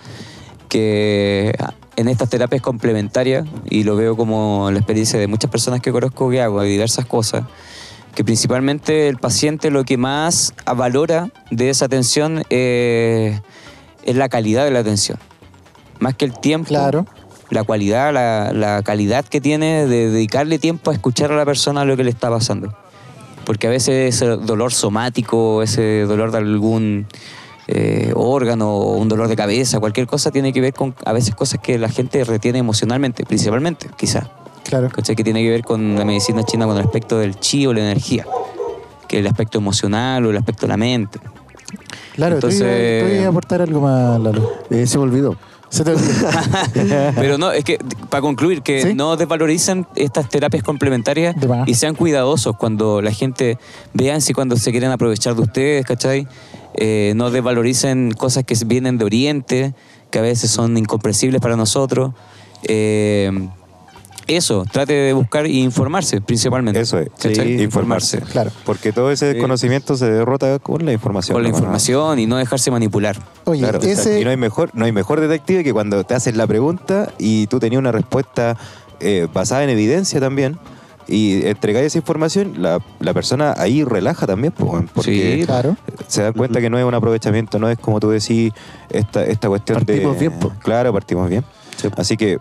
que 0.70 1.54
en 1.96 2.08
estas 2.08 2.30
terapias 2.30 2.62
complementarias, 2.62 3.46
y 3.70 3.84
lo 3.84 3.96
veo 3.96 4.16
como 4.18 4.70
la 4.72 4.78
experiencia 4.80 5.20
de 5.20 5.28
muchas 5.28 5.50
personas 5.52 5.80
que 5.82 5.92
conozco 5.92 6.30
que 6.30 6.42
hago, 6.42 6.62
de 6.62 6.68
diversas 6.70 7.06
cosas, 7.06 7.44
que 8.14 8.24
principalmente 8.24 9.08
el 9.08 9.18
paciente 9.18 9.70
lo 9.70 9.84
que 9.84 9.98
más 9.98 10.54
valora 10.76 11.30
de 11.52 11.70
esa 11.70 11.86
atención 11.86 12.44
eh, 12.50 13.40
es 14.04 14.16
la 14.16 14.30
calidad 14.30 14.64
de 14.66 14.72
la 14.72 14.80
atención. 14.80 15.18
Más 16.00 16.16
que 16.16 16.26
el 16.26 16.34
tiempo, 16.40 16.68
Claro. 16.70 17.06
la 17.50 17.64
cualidad, 17.64 18.14
la, 18.14 18.52
la 18.54 18.82
calidad 18.84 19.26
que 19.26 19.40
tiene 19.42 19.86
de 19.86 20.10
dedicarle 20.10 20.60
tiempo 20.60 20.92
a 20.92 20.94
escuchar 20.94 21.32
a 21.32 21.36
la 21.36 21.46
persona 21.46 21.86
lo 21.86 21.96
que 21.98 22.04
le 22.04 22.10
está 22.10 22.30
pasando. 22.30 22.76
Porque 23.46 23.68
a 23.68 23.70
veces 23.70 24.16
ese 24.16 24.26
dolor 24.26 24.74
somático, 24.74 25.62
ese 25.62 26.02
dolor 26.02 26.32
de 26.32 26.38
algún 26.40 27.06
eh, 27.68 28.12
órgano, 28.16 28.72
o 28.76 28.94
un 28.98 29.08
dolor 29.08 29.28
de 29.28 29.36
cabeza, 29.36 29.80
cualquier 29.80 30.08
cosa 30.08 30.32
tiene 30.32 30.52
que 30.54 30.62
ver 30.62 30.74
con 30.74 30.96
a 31.06 31.14
veces 31.14 31.36
cosas 31.36 31.60
que 31.62 31.78
la 31.78 31.90
gente 31.90 32.24
retiene 32.24 32.60
emocionalmente, 32.60 33.26
principalmente, 33.26 33.90
quizás. 33.98 34.28
Claro. 34.64 34.90
¿cachai? 34.90 35.16
Que 35.16 35.24
tiene 35.24 35.44
que 35.44 35.50
ver 35.52 35.62
con 35.64 35.96
la 35.96 36.06
medicina 36.06 36.44
china, 36.44 36.66
con 36.66 36.76
el 36.78 36.84
aspecto 36.84 37.20
del 37.20 37.40
chi 37.40 37.68
o 37.68 37.74
la 37.74 37.82
energía, 37.82 38.26
que 39.08 39.20
el 39.20 39.28
aspecto 39.28 39.60
emocional 39.60 40.26
o 40.26 40.32
el 40.32 40.38
aspecto 40.38 40.62
de 40.64 40.68
la 40.70 40.78
mente. 40.78 41.20
Claro, 42.16 42.40
tú 42.40 42.48
ibas- 42.48 42.54
Entonces- 42.62 43.04
tú 43.04 43.14
ibas 43.14 43.26
a 43.26 43.30
aportar 43.30 43.62
algo 43.62 43.82
más, 43.82 44.20
Lalo. 44.20 44.52
Eh, 44.72 44.88
se 44.88 44.98
me 44.98 45.04
olvidó. 45.04 45.36
Se 45.76 45.84
te 45.84 45.92
olvidó. 45.92 46.30
Pero 47.16 47.38
no, 47.38 47.52
es 47.52 47.66
que 47.66 47.78
para 48.10 48.22
concluir, 48.22 48.62
que 48.62 48.82
¿Sí? 48.82 48.94
no 48.94 49.18
desvaloricen 49.18 49.86
estas 49.96 50.30
terapias 50.30 50.64
complementarias 50.64 51.36
y 51.66 51.74
sean 51.74 51.96
cuidadosos 51.96 52.56
cuando 52.56 53.02
la 53.02 53.12
gente 53.12 53.58
vean 53.94 54.22
si 54.22 54.32
cuando 54.32 54.56
se 54.56 54.72
quieren 54.72 54.92
aprovechar 54.92 55.36
de 55.36 55.42
ustedes, 55.42 55.86
¿cachai? 55.86 56.30
Eh, 56.76 57.12
no 57.18 57.30
desvaloricen 57.30 58.12
cosas 58.12 58.46
que 58.46 58.56
vienen 58.66 58.98
de 58.98 59.04
Oriente, 59.04 59.74
que 60.12 60.20
a 60.20 60.22
veces 60.22 60.50
son 60.50 60.78
incomprensibles 60.78 61.42
para 61.42 61.58
nosotros. 61.58 62.14
Eh, 62.64 63.30
eso, 64.28 64.66
trate 64.72 64.94
de 64.94 65.14
buscar 65.14 65.46
y 65.48 65.62
informarse 65.62 66.20
principalmente. 66.22 66.80
Eso 66.80 67.00
es, 67.00 67.10
sí, 67.18 67.30
informarse. 67.62 68.20
Claro. 68.22 68.52
Porque 68.66 68.92
todo 68.92 69.12
ese 69.12 69.28
desconocimiento 69.28 69.96
se 69.98 70.10
derrota 70.10 70.60
con 70.60 70.86
la 70.86 70.92
información. 70.94 71.36
Con 71.36 71.44
la 71.44 71.50
información 71.50 72.20
y 72.20 72.26
no 72.28 72.38
dejarse 72.38 72.72
manipular. 72.72 73.18
Oye, 73.46 73.62
Claro, 73.62 73.80
ese. 73.82 74.20
y 74.20 74.24
no 74.24 74.30
hay 74.32 74.38
mejor, 74.38 74.72
no 74.74 74.86
hay 74.86 74.92
mejor 74.92 75.20
detective 75.20 75.64
que 75.64 75.74
cuando 75.74 76.04
te 76.04 76.14
hacen 76.16 76.38
la 76.38 76.48
pregunta 76.48 77.12
y 77.20 77.48
tú 77.48 77.60
tenías 77.60 77.80
una 77.80 77.92
respuesta 77.92 78.58
eh, 79.00 79.28
basada 79.34 79.64
en 79.64 79.70
evidencia 79.70 80.20
también 80.20 80.58
y 81.08 81.46
entregáis 81.46 81.86
esa 81.88 82.00
información, 82.00 82.54
la, 82.64 82.80
la 83.00 83.14
persona 83.14 83.54
ahí 83.58 83.84
relaja 83.84 84.26
también, 84.26 84.54
weón, 84.58 84.90
porque 84.92 85.40
Sí. 85.42 85.46
Claro. 85.46 85.78
se 86.08 86.24
dan 86.24 86.34
cuenta 86.34 86.60
que 86.62 86.70
no 86.72 86.80
es 86.80 86.84
un 86.86 86.96
aprovechamiento, 86.96 87.60
no 87.60 87.70
es 87.70 87.78
como 87.78 88.00
tú 88.00 88.10
decís, 88.10 88.52
esta, 88.90 89.24
esta 89.24 89.48
cuestión 89.48 89.80
de... 89.86 89.94
Partimos 89.94 90.20
bien, 90.20 90.32
po. 90.40 90.52
Claro, 90.64 90.92
partimos 90.92 91.30
bien. 91.30 91.44
Así 91.98 92.18
que 92.18 92.40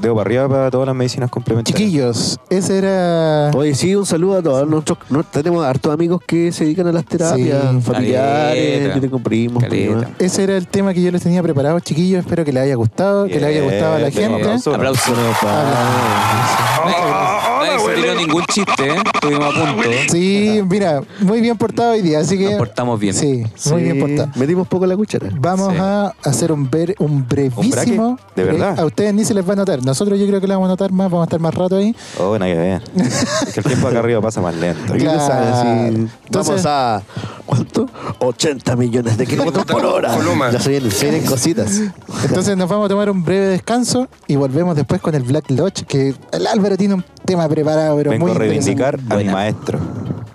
dedo 0.00 0.14
para 0.14 0.28
arriba 0.28 0.48
para 0.48 0.70
todas 0.70 0.86
las 0.86 0.96
medicinas 0.96 1.30
complementarias. 1.30 1.78
Chiquillos, 1.78 2.38
ese 2.50 2.78
era. 2.78 3.50
Oye, 3.56 3.74
sí, 3.74 3.94
un 3.94 4.06
saludo 4.06 4.38
a 4.38 4.42
todos 4.42 4.68
nuestros. 4.68 4.98
no, 5.10 5.22
tenemos 5.24 5.64
hartos 5.64 5.92
amigos 5.92 6.20
que 6.26 6.52
se 6.52 6.64
dedican 6.64 6.86
a 6.88 6.92
las 6.92 7.04
terapias, 7.04 7.62
Sí. 7.72 7.80
familiares, 7.80 8.78
Caleta. 8.78 8.94
yo 8.94 9.00
tengo 9.00 9.18
primos, 9.18 9.62
Caleta. 9.62 10.10
Ese 10.18 10.44
era 10.44 10.56
el 10.56 10.66
tema 10.66 10.92
que 10.94 11.02
yo 11.02 11.10
les 11.10 11.22
tenía 11.22 11.42
preparado, 11.42 11.78
chiquillos. 11.80 12.20
Espero 12.20 12.44
que 12.44 12.52
les 12.52 12.62
haya 12.64 12.74
gustado, 12.76 13.26
que 13.26 13.34
les 13.40 13.44
haya 13.44 13.62
gustado 13.62 13.94
a 13.94 13.98
la 13.98 14.10
gente. 14.10 14.34
aplauso. 14.42 14.74
Aplauso. 14.74 15.12
Nadie 17.66 17.78
se 17.86 17.94
tiró 18.02 18.14
ningún 18.14 18.44
chiste, 18.46 18.88
¿eh? 18.88 18.94
Estuvimos 19.14 19.54
a 19.56 19.72
punto. 19.74 19.88
Sí, 20.10 20.60
mira, 20.68 21.02
muy 21.20 21.40
bien 21.40 21.56
portado 21.56 21.92
hoy 21.92 22.02
día, 22.02 22.20
así 22.20 22.36
que. 22.38 22.44
Nos 22.50 22.58
portamos 22.58 23.00
bien. 23.00 23.14
Sí, 23.14 23.38
muy 23.38 23.52
Sí, 23.56 23.74
bien 23.76 24.00
portado. 24.00 24.28
Metimos 24.38 24.68
poco 24.68 24.86
la 24.86 24.96
cuchara. 24.96 25.28
Vamos 25.38 25.72
Sí. 25.72 25.78
a 25.80 26.12
hacer 26.24 26.52
un, 26.52 26.68
ver, 26.70 26.94
un 26.98 27.26
brevísimo. 27.28 28.18
¿De 28.36 28.44
verdad? 28.44 28.78
A 28.78 28.84
ustedes 28.84 29.14
ni 29.14 29.24
se 29.24 29.34
les 29.34 29.48
va 29.48 29.52
a 29.54 29.56
notar. 29.56 29.82
Nosotros 29.84 30.18
yo 30.18 30.26
creo 30.26 30.40
que 30.40 30.46
lo 30.46 30.54
vamos 30.54 30.66
a 30.66 30.70
notar 30.70 30.92
más, 30.92 31.10
vamos 31.10 31.22
a 31.22 31.24
estar 31.26 31.40
más 31.40 31.54
rato 31.54 31.76
ahí. 31.76 31.94
Oh, 32.18 32.28
bueno, 32.28 32.44
que 32.46 32.54
vean. 32.54 32.82
Es 33.46 33.52
que 33.54 33.60
el 33.60 33.66
tiempo 33.66 33.88
acá 33.88 33.98
arriba 34.00 34.20
pasa 34.20 34.40
más 34.40 34.54
lento. 34.54 34.94
Claro. 34.94 35.86
Entonces- 35.86 36.08
Vamos 36.30 36.66
a. 36.66 37.02
¿Cuánto? 37.46 37.86
80 38.20 38.74
millones 38.76 39.18
de 39.18 39.26
kilómetros 39.26 39.66
por 39.66 39.84
hora. 39.84 40.16
Ya 40.50 40.58
se 40.60 40.70
vienen, 40.70 40.90
se 40.90 41.10
vienen 41.10 41.26
cositas. 41.28 41.78
Entonces 42.26 42.56
nos 42.56 42.68
vamos 42.68 42.86
a 42.86 42.88
tomar 42.88 43.10
un 43.10 43.22
breve 43.22 43.46
descanso 43.48 44.08
y 44.26 44.36
volvemos 44.36 44.74
después 44.74 45.00
con 45.02 45.14
el 45.14 45.22
Black 45.22 45.50
Lodge, 45.50 45.84
que 45.86 46.14
el 46.32 46.46
Álvaro 46.46 46.76
tiene 46.78 46.94
un 46.94 47.04
tema 47.24 47.48
preparado, 47.48 47.96
pero 47.96 48.10
Vengo 48.10 48.26
muy 48.26 48.34
a 48.36 48.38
reivindicar 48.38 48.94
a 48.94 48.98
mi 48.98 49.06
Buena. 49.08 49.32
maestro. 49.32 49.78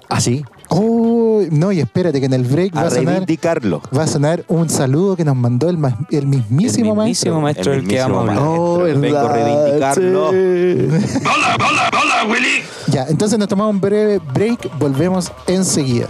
¿Ah, 0.09 0.19
sí? 0.19 0.43
Oh, 0.69 1.41
no, 1.51 1.71
y 1.71 1.79
espérate 1.79 2.19
que 2.19 2.25
en 2.27 2.33
el 2.33 2.43
break 2.43 2.75
va 2.75 2.81
A 2.81 2.87
a 2.87 2.89
sonar, 2.89 3.05
reivindicarlo. 3.05 3.81
va 3.95 4.03
a 4.03 4.07
sonar 4.07 4.43
un 4.47 4.69
saludo 4.69 5.15
que 5.15 5.23
nos 5.25 5.35
mandó 5.35 5.69
el, 5.69 5.77
ma- 5.77 5.97
el 6.11 6.27
mismísimo 6.27 6.91
El 6.91 6.97
maestro. 6.97 7.31
mismísimo 7.35 7.41
maestro 7.41 7.71
del 7.73 7.87
que 7.87 7.99
vamos 7.99 8.17
a 8.17 8.19
hablar. 8.21 8.35
maestro. 8.35 8.63
Oh, 8.63 8.77
Vengo 8.83 9.17
a 9.17 9.23
verdad, 9.33 9.33
reivindicarlo. 9.35 10.31
sí. 10.31 10.89
Ya, 12.91 13.05
entonces 13.07 13.37
nos 13.39 13.47
tomamos 13.47 13.73
un 13.75 13.81
breve 13.81 14.19
break, 14.33 14.77
volvemos 14.79 15.31
enseguida. 15.47 16.07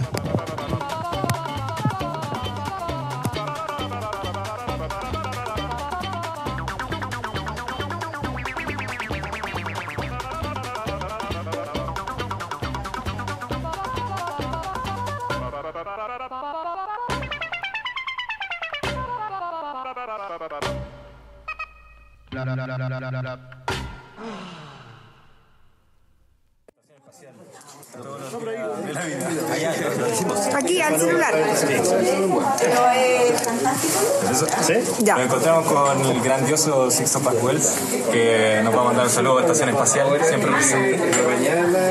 Ya. 35.10 35.16
Nos 35.16 35.24
encontramos 35.24 35.64
con 35.66 36.06
el 36.06 36.20
grandioso 36.20 36.88
Sixto 36.88 37.18
Wells, 37.42 37.80
que 38.12 38.60
nos 38.62 38.72
va 38.72 38.82
a 38.82 38.84
mandar 38.84 39.06
un 39.06 39.10
saludo 39.10 39.38
a 39.38 39.40
Estación 39.40 39.70
Espacial, 39.70 40.06
siempre 40.22 40.52
presente. 40.52 41.00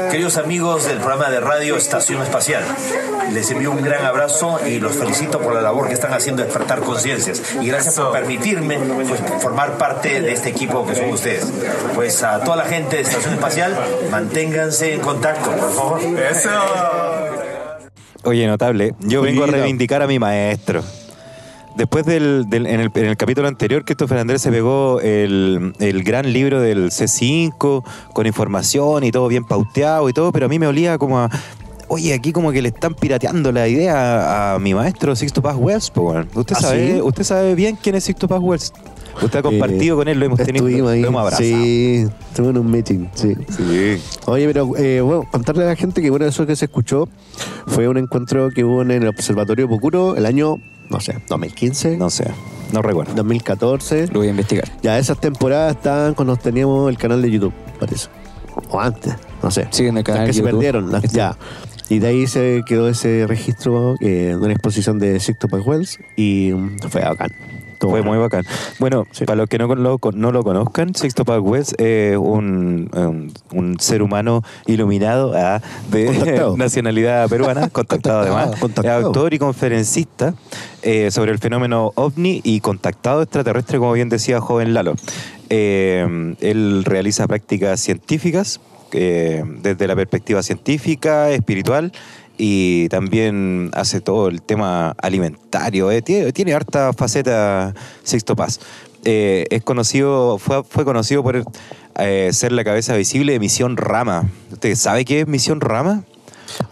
Queridos 0.10 0.38
amigos 0.38 0.86
del 0.86 1.00
programa 1.00 1.30
de 1.30 1.42
radio 1.42 1.76
Estación 1.76 2.22
Espacial, 2.22 2.64
les 3.34 3.52
envío 3.52 3.72
un 3.72 3.82
gran 3.82 4.06
abrazo 4.06 4.62
y 4.66 4.80
los 4.80 4.96
felicito 4.96 5.42
por 5.42 5.54
la 5.54 5.62
labor 5.62 5.90
que 5.90 5.96
están 5.96 6.14
haciendo 6.14 6.44
de 6.44 6.48
despertar 6.48 6.80
conciencias. 6.80 7.42
Y 7.62 7.68
gracias 7.68 7.96
por 7.96 8.14
permitirme 8.14 8.78
pues, 8.78 9.20
formar 9.42 9.78
parte 9.78 10.22
de 10.22 10.32
este 10.32 10.48
equipo 10.48 10.88
que 10.88 10.96
son 10.96 11.10
ustedes. 11.10 11.46
Pues 11.96 12.24
a 12.24 12.42
toda 12.42 12.56
la 12.56 12.66
gente 12.66 12.96
de 12.96 13.02
Estación 13.02 13.34
Espacial, 13.34 13.78
manténganse 14.10 14.94
en 14.94 15.02
contacto, 15.02 15.52
por 15.52 15.74
favor. 15.74 16.00
Eso. 16.00 16.50
Oye, 18.24 18.48
notable. 18.48 18.94
Yo 19.02 19.22
vengo 19.22 19.44
a 19.44 19.48
reivindicar 19.48 20.02
a 20.04 20.08
mi 20.08 20.20
maestro. 20.20 20.84
Después 21.76 22.06
del, 22.06 22.50
del- 22.50 22.68
en, 22.68 22.80
el, 22.82 22.92
en 22.94 23.06
el 23.06 23.16
capítulo 23.18 23.48
anterior, 23.48 23.86
Christopher 23.86 24.18
Andrés 24.18 24.42
se 24.42 24.52
pegó 24.52 25.00
el, 25.02 25.74
el 25.80 26.04
gran 26.04 26.32
libro 26.34 26.60
del 26.60 26.90
C5 26.92 27.84
con 28.14 28.26
información 28.28 29.04
y 29.04 29.12
todo 29.12 29.28
bien 29.28 29.46
pauteado 29.46 30.10
y 30.10 30.14
todo, 30.14 30.32
pero 30.32 30.48
a 30.48 30.50
mí 30.50 30.60
me 30.60 30.68
olía 30.68 30.98
como 30.98 31.20
a. 31.20 31.30
Oye, 31.92 32.14
aquí 32.14 32.32
como 32.34 32.52
que 32.52 32.62
le 32.62 32.70
están 32.70 32.94
pirateando 32.94 33.52
la 33.52 33.68
idea 33.68 34.54
a, 34.54 34.60
mi 34.60 34.74
maestro 34.76 35.16
Sixto 35.16 35.42
Paz 35.42 35.56
Wells. 35.58 35.92
weón. 35.96 36.28
¿Usted, 36.36 36.56
¿Ah, 36.58 36.62
sabe, 36.62 36.94
sí? 36.96 37.02
usted 37.02 37.24
sabe 37.24 37.56
bien 37.56 37.78
quién 37.82 37.96
es 37.96 38.04
Sixto 38.04 38.28
Paz 38.28 38.40
Wells. 38.42 38.74
Usted 39.24 39.40
ha 39.40 39.42
compartido 39.42 39.96
Eh, 39.96 39.98
con 39.98 40.08
él, 40.08 40.20
lo 40.20 40.26
hemos 40.28 40.38
tenido, 40.40 40.68
Estuvimos 40.68 40.92
ahí. 40.92 41.02
lo 41.02 41.08
hemos 41.08 41.20
abrazado. 41.22 41.44
Sí, 41.44 42.06
estuvimos 42.30 42.56
en 42.56 42.62
un 42.62 42.72
meeting, 42.72 43.06
sí. 43.16 43.34
Sí. 43.50 43.98
Oye, 44.28 44.46
pero 44.48 44.70
eh, 44.78 45.02
bueno, 45.02 45.28
contarle 45.32 45.64
a 45.64 45.68
la 45.68 45.76
gente 45.76 46.02
que 46.02 46.10
bueno, 46.12 46.26
eso 46.26 46.46
que 46.46 46.56
se 46.56 46.66
escuchó 46.66 47.10
fue 47.68 47.88
un 47.88 47.98
encuentro 47.98 48.50
que 48.52 48.64
hubo 48.64 48.82
en 48.84 48.92
el 48.92 49.08
Observatorio 49.08 49.68
Pocuro 49.68 50.16
el 50.16 50.26
año, 50.28 50.58
no 50.90 51.00
sé, 51.00 51.18
2015, 51.28 51.98
No 51.98 52.10
sé, 52.10 52.26
no 52.74 52.82
recuerdo. 52.82 53.14
2014. 53.16 54.08
Lo 54.08 54.20
voy 54.20 54.28
a 54.28 54.32
investigar. 54.32 54.66
Ya 54.82 54.98
esas 55.00 55.20
temporadas 55.20 55.76
estaban 55.76 56.14
cuando 56.14 56.36
teníamos 56.36 56.90
el 56.90 56.98
canal 56.98 57.22
de 57.22 57.32
YouTube, 57.32 57.54
parece. 57.80 58.08
O 58.70 58.80
antes, 58.80 59.14
no 59.42 59.52
sé. 59.52 59.68
Sí, 59.72 59.86
en 59.88 59.98
el 59.98 60.04
canal 60.04 60.22
Las 60.22 60.26
que 60.26 60.30
de 60.30 60.34
se 60.34 60.40
YouTube. 60.40 60.52
perdieron, 60.58 60.92
las- 60.92 61.04
ya. 61.12 61.38
Y 61.92 61.98
de 62.00 62.08
ahí 62.08 62.28
se 62.28 62.62
quedó 62.68 62.88
ese 62.88 63.26
registro 63.28 63.96
eh, 64.00 64.30
de 64.30 64.36
una 64.38 64.52
exposición 64.52 65.00
de 65.00 65.20
Sixto 65.20 65.48
Wells 65.48 65.98
y 66.16 66.52
fue 66.90 67.02
bacán. 67.02 67.32
Estuvo 67.80 67.92
Fue 67.92 68.02
bueno. 68.02 68.12
muy 68.16 68.20
bacán. 68.22 68.44
Bueno, 68.80 69.08
Sí. 69.12 69.24
para 69.24 69.38
los 69.38 69.48
que 69.48 69.58
no 69.58 69.74
lo, 69.74 70.00
no 70.14 70.32
lo 70.34 70.44
conozcan, 70.44 70.94
Sixto 70.94 71.24
Wells 71.24 71.74
es 71.78 72.18
un, 72.18 72.90
un, 72.94 73.32
un 73.58 73.80
ser 73.80 74.02
humano 74.02 74.44
iluminado 74.66 75.32
ah, 75.34 75.62
de 75.90 76.08
Contactado. 76.08 76.58
nacionalidad 76.58 77.30
peruana, 77.30 77.70
contactado 77.72 78.20
además. 78.20 78.60
Contactado. 78.60 79.00
Es 79.00 79.06
autor 79.06 79.34
y 79.34 79.40
conferencista 79.40 80.34
eh, 80.82 81.10
sobre 81.10 81.32
el 81.32 81.40
fenómeno 81.40 81.94
ovni 81.96 82.42
y 82.44 82.60
contactado 82.60 83.22
extraterrestre, 83.22 83.78
como 83.80 83.94
bien 83.94 84.10
decía 84.10 84.42
joven 84.42 84.74
Lalo. 84.74 84.96
Eh, 85.50 86.36
él 86.42 86.84
realiza 86.84 87.28
prácticas 87.28 87.80
científicas 87.80 88.60
eh, 88.92 89.42
desde 89.62 89.88
la 89.88 89.96
perspectiva 89.96 90.44
científica, 90.44 91.30
espiritual 91.30 91.94
y 92.42 92.88
también 92.88 93.70
hace 93.74 94.00
todo 94.00 94.30
el 94.30 94.42
tema 94.42 94.96
alimentario. 94.98 95.92
eh. 95.92 96.02
Tiene, 96.02 96.32
tiene 96.32 96.54
harta 96.54 96.94
faceta 96.94 97.76
Sixto 98.04 98.36
Paz. 98.36 98.62
Eh, 99.04 99.46
es 99.50 99.62
conocido, 99.62 100.38
fue, 100.38 100.64
fue 100.64 100.86
conocido 100.86 101.22
por 101.22 101.44
eh, 102.00 102.30
ser 102.32 102.54
la 102.54 102.64
cabeza 102.64 102.96
visible 102.96 103.34
de 103.34 103.40
Misión 103.40 103.76
Rama. 103.76 104.30
¿Usted 104.54 104.74
sabe 104.76 105.04
qué 105.04 105.22
es 105.22 105.28
Misión 105.28 105.60
Rama? 105.60 106.04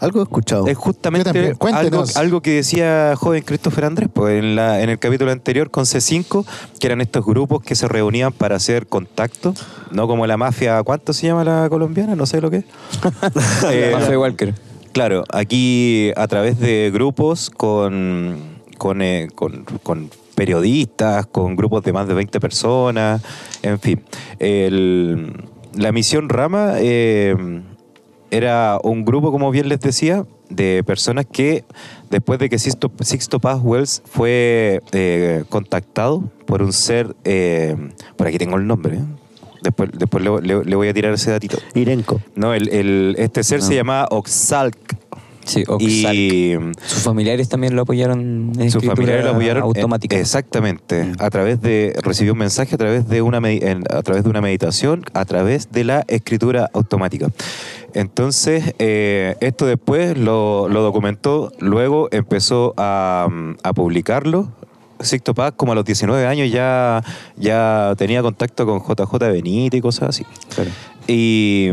Algo 0.00 0.20
he 0.20 0.22
escuchado. 0.22 0.66
Es 0.66 0.76
justamente 0.76 1.54
algo, 1.70 2.04
algo 2.14 2.40
que 2.40 2.54
decía 2.56 3.14
joven 3.16 3.42
Christopher 3.42 3.84
Andrés 3.84 4.08
pues, 4.12 4.42
en, 4.42 4.56
la, 4.56 4.80
en 4.82 4.88
el 4.88 4.98
capítulo 4.98 5.30
anterior 5.30 5.70
con 5.70 5.84
C5, 5.84 6.46
que 6.80 6.86
eran 6.86 7.02
estos 7.02 7.24
grupos 7.24 7.62
que 7.62 7.74
se 7.74 7.88
reunían 7.88 8.32
para 8.32 8.56
hacer 8.56 8.86
contacto, 8.86 9.54
no 9.92 10.06
como 10.06 10.26
la 10.26 10.36
mafia, 10.36 10.82
¿cuánto 10.82 11.12
se 11.12 11.26
llama 11.26 11.44
la 11.44 11.68
colombiana? 11.68 12.16
No 12.16 12.26
sé 12.26 12.40
lo 12.40 12.50
que 12.50 12.58
es. 12.58 12.64
Eh, 13.70 13.92
Mafia 13.92 14.18
Walker. 14.18 14.54
Claro, 14.92 15.24
aquí 15.32 16.12
a 16.16 16.26
través 16.28 16.58
de 16.58 16.90
grupos 16.92 17.50
con, 17.50 18.38
con, 18.78 19.02
eh, 19.02 19.28
con- 19.34 20.10
periodistas, 20.34 21.26
con 21.26 21.56
grupos 21.56 21.82
de 21.82 21.92
más 21.92 22.06
de 22.06 22.14
20 22.14 22.38
personas, 22.38 23.20
en 23.62 23.78
fin. 23.80 24.00
El- 24.38 25.32
la 25.74 25.90
misión 25.92 26.28
Rama 26.28 26.74
eh, 26.76 27.34
era 28.30 28.78
un 28.84 29.04
grupo, 29.04 29.32
como 29.32 29.50
bien 29.50 29.68
les 29.68 29.80
decía, 29.80 30.24
de 30.48 30.82
personas 30.86 31.26
que 31.26 31.64
después 32.10 32.38
de 32.38 32.48
que 32.48 32.58
Sixto, 32.58 32.90
Sixto 33.00 33.40
Paz 33.40 33.58
Wells 33.62 34.00
fue 34.06 34.80
eh, 34.92 35.44
contactado 35.48 36.22
por 36.46 36.62
un 36.62 36.72
ser, 36.72 37.14
eh, 37.24 37.76
por 38.16 38.28
aquí 38.28 38.38
tengo 38.38 38.56
el 38.56 38.66
nombre, 38.66 38.96
¿eh? 38.98 39.04
Después, 39.68 39.90
después 39.92 40.24
le- 40.24 40.40
le- 40.42 40.64
le 40.64 40.76
voy 40.76 40.88
a 40.88 40.94
tirar 40.94 41.12
ese 41.14 41.30
datito. 41.30 41.58
Irenco. 41.74 42.20
No, 42.34 42.54
el, 42.54 42.68
el- 42.68 43.14
este 43.18 43.42
ser 43.44 43.62
se 43.62 43.74
llamaba 43.74 44.08
Oxalc. 44.10 44.76
Sí, 45.44 45.64
Oxalc. 45.66 45.82
Y 46.14 46.54
Sus 46.84 47.02
familiares 47.02 47.48
también 47.48 47.74
lo 47.74 47.80
apoyaron 47.82 48.52
en 48.58 48.70
sus 48.70 48.84
familiares 48.84 49.24
lo 49.24 49.30
apoyaron. 49.30 49.62
en- 49.62 49.66
automática. 49.66 50.18
exactamente. 50.18 51.12
A 51.18 51.30
través 51.30 51.62
de. 51.62 51.94
Recibió 52.02 52.34
un 52.34 52.38
mensaje 52.38 52.74
a 52.74 52.78
través 52.78 53.08
de 53.08 53.22
una 53.22 53.38
en- 53.48 53.84
a 53.90 54.02
través 54.02 54.24
de 54.24 54.30
una 54.30 54.42
meditación, 54.42 55.04
a 55.14 55.24
través 55.24 55.70
de 55.72 55.84
la 55.84 56.04
escritura 56.08 56.68
automática. 56.74 57.28
Entonces, 57.94 58.74
eh, 58.78 59.36
esto 59.40 59.64
después 59.64 60.18
lo, 60.18 60.68
lo 60.68 60.82
documentó, 60.82 61.50
luego 61.60 62.08
empezó 62.12 62.74
a, 62.76 63.26
mm, 63.30 63.54
a 63.62 63.72
publicarlo. 63.72 64.52
Sixto 65.00 65.34
Paz, 65.34 65.52
como 65.56 65.72
a 65.72 65.74
los 65.74 65.84
19 65.84 66.26
años, 66.26 66.50
ya, 66.50 67.02
ya 67.36 67.94
tenía 67.96 68.22
contacto 68.22 68.66
con 68.66 68.80
JJ 68.80 69.18
Benítez 69.32 69.78
y 69.78 69.80
cosas 69.80 70.08
así. 70.10 70.24
Y, 71.06 71.68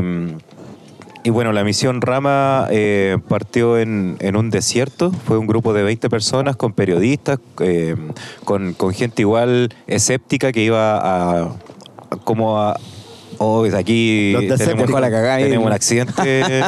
y 1.24 1.30
bueno, 1.32 1.52
la 1.52 1.64
misión 1.64 2.02
Rama 2.02 2.68
eh, 2.70 3.18
partió 3.28 3.78
en, 3.80 4.16
en 4.20 4.36
un 4.36 4.50
desierto. 4.50 5.12
Fue 5.12 5.38
un 5.38 5.48
grupo 5.48 5.74
de 5.74 5.84
20 5.84 6.10
personas 6.10 6.56
con 6.56 6.74
periodistas, 6.74 7.40
eh, 7.62 7.96
con, 8.44 8.74
con 8.74 8.94
gente 8.94 9.24
igual 9.24 9.74
escéptica 9.88 10.52
que 10.52 10.64
iba 10.64 10.98
a- 11.44 11.52
como 12.24 12.60
a... 12.62 12.78
Oh, 13.38 13.66
aquí 13.76 14.32
Los 14.34 14.58
tenemos, 14.60 14.90
la 14.90 15.10
cagada 15.12 15.38
tenemos 15.38 15.66
un 15.68 15.74
accidente. 15.74 16.14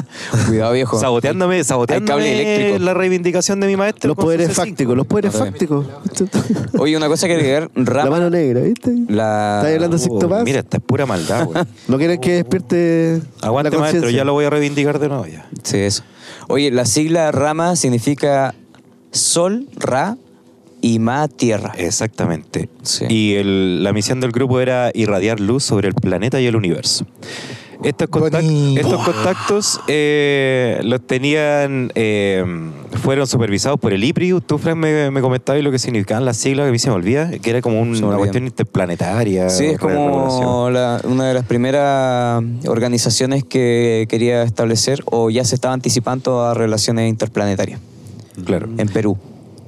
Cuidado, 0.47 0.73
viejo. 0.73 0.99
saboteándome, 0.99 1.63
saboteándome 1.63 2.07
cable 2.23 2.41
eléctrico. 2.41 2.83
la 2.85 2.93
reivindicación 2.93 3.59
de 3.59 3.67
mi 3.67 3.75
maestro. 3.75 4.09
Los 4.09 4.17
poderes 4.17 4.47
su 4.47 4.53
C5. 4.53 4.55
fácticos, 4.55 4.97
los 4.97 5.07
poderes 5.07 5.33
fácticos. 5.33 5.85
Oye, 6.79 6.97
una 6.97 7.07
cosa 7.07 7.27
que 7.27 7.33
agregar, 7.33 7.69
La 7.75 7.83
Rama, 7.85 8.09
mano 8.11 8.29
negra, 8.29 8.61
¿viste? 8.61 8.91
la, 9.09 9.57
¿Estás 9.61 9.73
hablando 9.75 9.97
de 9.97 10.03
Sixto 10.03 10.25
Oh, 10.25 10.29
Paz? 10.29 10.43
mira, 10.43 10.59
esta 10.59 10.77
es 10.77 10.83
pura 10.83 11.05
maldad, 11.05 11.45
güey. 11.45 11.63
¿No 11.87 11.97
quieren 11.97 12.19
que 12.19 12.33
despierte 12.33 13.21
Aguante, 13.41 13.71
la 13.71 13.79
maestro, 13.79 14.09
ya 14.09 14.23
lo 14.23 14.33
voy 14.33 14.45
a 14.45 14.49
reivindicar 14.49 14.99
de 14.99 15.07
nuevo 15.09 15.25
ya. 15.25 15.47
Sí, 15.63 15.77
eso. 15.77 16.03
Oye, 16.47 16.71
la 16.71 16.85
sigla 16.85 17.31
Rama 17.31 17.75
significa 17.75 18.53
Sol, 19.11 19.67
Ra 19.75 20.17
y 20.93 20.99
Ma, 20.99 21.27
Tierra. 21.27 21.73
Exactamente. 21.77 22.69
Sí. 22.83 23.05
Y 23.09 23.33
el- 23.35 23.83
la 23.83 23.93
misión 23.93 24.19
del 24.19 24.31
grupo 24.31 24.59
era 24.59 24.91
irradiar 24.93 25.39
luz 25.39 25.63
sobre 25.63 25.87
el 25.89 25.93
planeta 25.95 26.39
y 26.39 26.45
el 26.45 26.55
universo. 26.55 27.05
Estos, 27.83 28.09
contactos 28.09 29.79
eh, 29.87 30.79
los 30.83 31.05
tenían, 31.05 31.91
eh, 31.93 32.43
fueron 33.03 33.27
supervisados 33.27 33.79
por 33.79 33.93
el 33.93 34.03
IPRI. 34.03 34.33
Tú, 34.47 34.57
Frank, 34.57 34.77
me, 34.77 35.11
me 35.11 35.21
comentabas 35.21 35.61
lo 35.61 35.69
que 35.71 35.77
significaban 35.77 36.25
las 36.25 36.37
siglas, 36.37 36.63
que 36.65 36.69
a 36.69 36.71
mí 36.71 36.79
se 36.79 36.89
me 36.89 36.95
olvida, 36.95 37.29
que 37.37 37.49
era 37.51 37.61
como 37.61 37.79
un- 37.79 38.03
una 38.03 38.17
cuestión 38.17 38.45
interplanetaria. 38.45 39.49
Sí, 39.51 39.65
es 39.65 39.77
como 39.79 40.69
la- 40.71 41.01
una 41.03 41.27
de 41.27 41.33
las 41.35 41.45
primeras 41.45 42.43
organizaciones 42.65 43.43
que 43.43 44.07
quería 44.09 44.41
establecer 44.41 45.03
o 45.05 45.29
ya 45.29 45.43
se 45.45 45.53
estaba 45.53 45.75
anticipando 45.75 46.43
a 46.45 46.55
relaciones 46.55 47.07
interplanetarias 47.09 47.79
Claro. 48.43 48.69
en 48.77 48.87
Perú. 48.89 49.17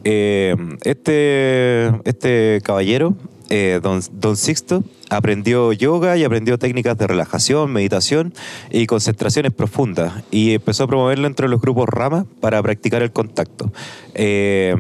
Eh, 0.04 0.56
este, 0.84 1.88
este 2.06 2.62
caballero, 2.64 3.16
eh, 3.50 3.80
don, 3.82 4.02
don 4.14 4.38
Sixto, 4.38 4.84
aprendió 5.10 5.74
yoga 5.74 6.18
y 6.18 6.24
aprendió 6.24 6.58
técnicas 6.58 6.98
de 6.98 7.08
relajación, 7.08 7.72
meditación 7.72 8.34
y 8.72 8.86
concentraciones 8.86 9.52
profundas 9.52 10.24
y 10.32 10.54
empezó 10.54 10.84
a 10.84 10.88
promoverlo 10.88 11.28
entre 11.28 11.48
los 11.48 11.60
grupos 11.60 11.90
Rama 11.90 12.26
para 12.40 12.62
practicar 12.62 13.02
el 13.02 13.12
contacto. 13.12 13.72
Eh, 14.14 14.76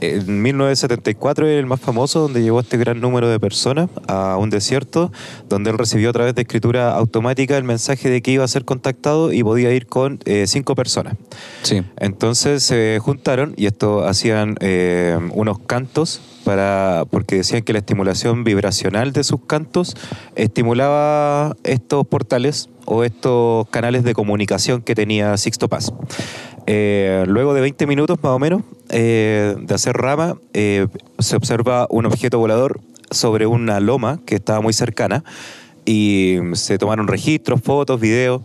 en 0.00 0.42
1974 0.42 1.46
es 1.46 1.58
el 1.58 1.66
más 1.66 1.80
famoso, 1.80 2.20
donde 2.20 2.42
llegó 2.42 2.60
este 2.60 2.76
gran 2.76 3.00
número 3.00 3.28
de 3.28 3.40
personas 3.40 3.88
a 4.08 4.36
un 4.36 4.50
desierto, 4.50 5.12
donde 5.48 5.70
él 5.70 5.78
recibió 5.78 6.10
a 6.10 6.12
través 6.12 6.34
de 6.34 6.42
escritura 6.42 6.94
automática 6.94 7.56
el 7.56 7.64
mensaje 7.64 8.10
de 8.10 8.22
que 8.22 8.30
iba 8.30 8.44
a 8.44 8.48
ser 8.48 8.64
contactado 8.64 9.32
y 9.32 9.42
podía 9.42 9.72
ir 9.72 9.86
con 9.86 10.18
eh, 10.24 10.46
cinco 10.46 10.74
personas. 10.74 11.14
Sí. 11.62 11.82
Entonces 11.98 12.62
se 12.62 12.98
juntaron 13.00 13.54
y 13.56 13.66
esto 13.66 14.06
hacían 14.06 14.56
eh, 14.60 15.18
unos 15.32 15.58
cantos 15.60 16.20
para 16.44 17.04
porque 17.10 17.36
decían 17.36 17.62
que 17.62 17.72
la 17.72 17.80
estimulación 17.80 18.44
vibracional 18.44 19.12
de 19.12 19.24
sus 19.24 19.40
cantos 19.46 19.96
estimulaba 20.36 21.56
estos 21.64 22.06
portales 22.06 22.68
o 22.86 23.04
estos 23.04 23.68
canales 23.68 24.04
de 24.04 24.14
comunicación 24.14 24.82
que 24.82 24.94
tenía 24.94 25.36
Sixto 25.36 25.68
Paz. 25.68 25.92
Eh, 26.66 27.24
luego 27.28 27.54
de 27.54 27.60
20 27.60 27.86
minutos 27.86 28.18
más 28.22 28.32
o 28.32 28.38
menos 28.38 28.62
eh, 28.88 29.54
de 29.58 29.74
hacer 29.74 29.96
rama, 29.96 30.36
eh, 30.52 30.88
se 31.18 31.36
observa 31.36 31.86
un 31.90 32.06
objeto 32.06 32.38
volador 32.38 32.80
sobre 33.10 33.46
una 33.46 33.78
loma 33.78 34.20
que 34.26 34.34
estaba 34.34 34.60
muy 34.60 34.72
cercana 34.72 35.22
y 35.84 36.38
se 36.54 36.78
tomaron 36.78 37.06
registros, 37.06 37.60
fotos, 37.62 38.00
videos. 38.00 38.42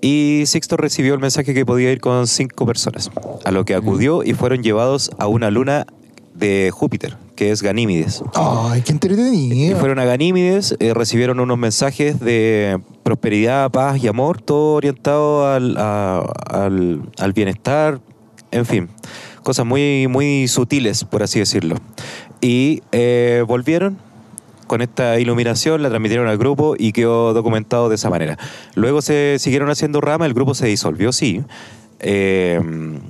Y 0.00 0.44
Sixto 0.46 0.78
recibió 0.78 1.12
el 1.12 1.20
mensaje 1.20 1.52
que 1.52 1.66
podía 1.66 1.92
ir 1.92 2.00
con 2.00 2.26
cinco 2.26 2.64
personas, 2.64 3.10
a 3.44 3.50
lo 3.50 3.66
que 3.66 3.74
acudió 3.74 4.22
y 4.24 4.32
fueron 4.32 4.62
llevados 4.62 5.10
a 5.18 5.26
una 5.26 5.50
luna 5.50 5.86
de 6.40 6.70
Júpiter, 6.72 7.16
que 7.36 7.50
es 7.52 7.62
Ganímides. 7.62 8.22
Ay, 8.34 8.80
qué 8.82 8.90
Y 8.90 8.94
entretenido. 8.94 9.78
fueron 9.78 9.98
a 10.00 10.04
Ganímides, 10.04 10.74
eh, 10.80 10.92
recibieron 10.94 11.38
unos 11.38 11.58
mensajes 11.58 12.18
de 12.18 12.80
prosperidad, 13.04 13.70
paz 13.70 14.02
y 14.02 14.08
amor, 14.08 14.40
todo 14.42 14.74
orientado 14.74 15.46
al, 15.52 15.76
a- 15.76 16.24
al- 16.50 17.02
al 17.18 17.32
bienestar, 17.32 18.00
en 18.50 18.66
fin, 18.66 18.88
cosas 19.42 19.64
muy, 19.66 20.06
muy 20.08 20.48
sutiles, 20.48 21.04
por 21.04 21.22
así 21.22 21.38
decirlo. 21.38 21.76
Y 22.40 22.82
eh, 22.92 23.44
volvieron 23.46 23.98
con 24.66 24.82
esta 24.82 25.18
iluminación, 25.18 25.82
la 25.82 25.88
transmitieron 25.88 26.28
al 26.28 26.38
grupo 26.38 26.74
y 26.78 26.92
quedó 26.92 27.32
documentado 27.34 27.88
de 27.88 27.96
esa 27.96 28.08
manera. 28.08 28.38
Luego 28.76 29.02
se 29.02 29.36
siguieron 29.40 29.68
haciendo 29.68 30.00
ramas, 30.00 30.26
el 30.26 30.34
grupo 30.34 30.54
se 30.54 30.66
disolvió, 30.68 31.12
sí. 31.12 31.42
Eh, 32.02 32.60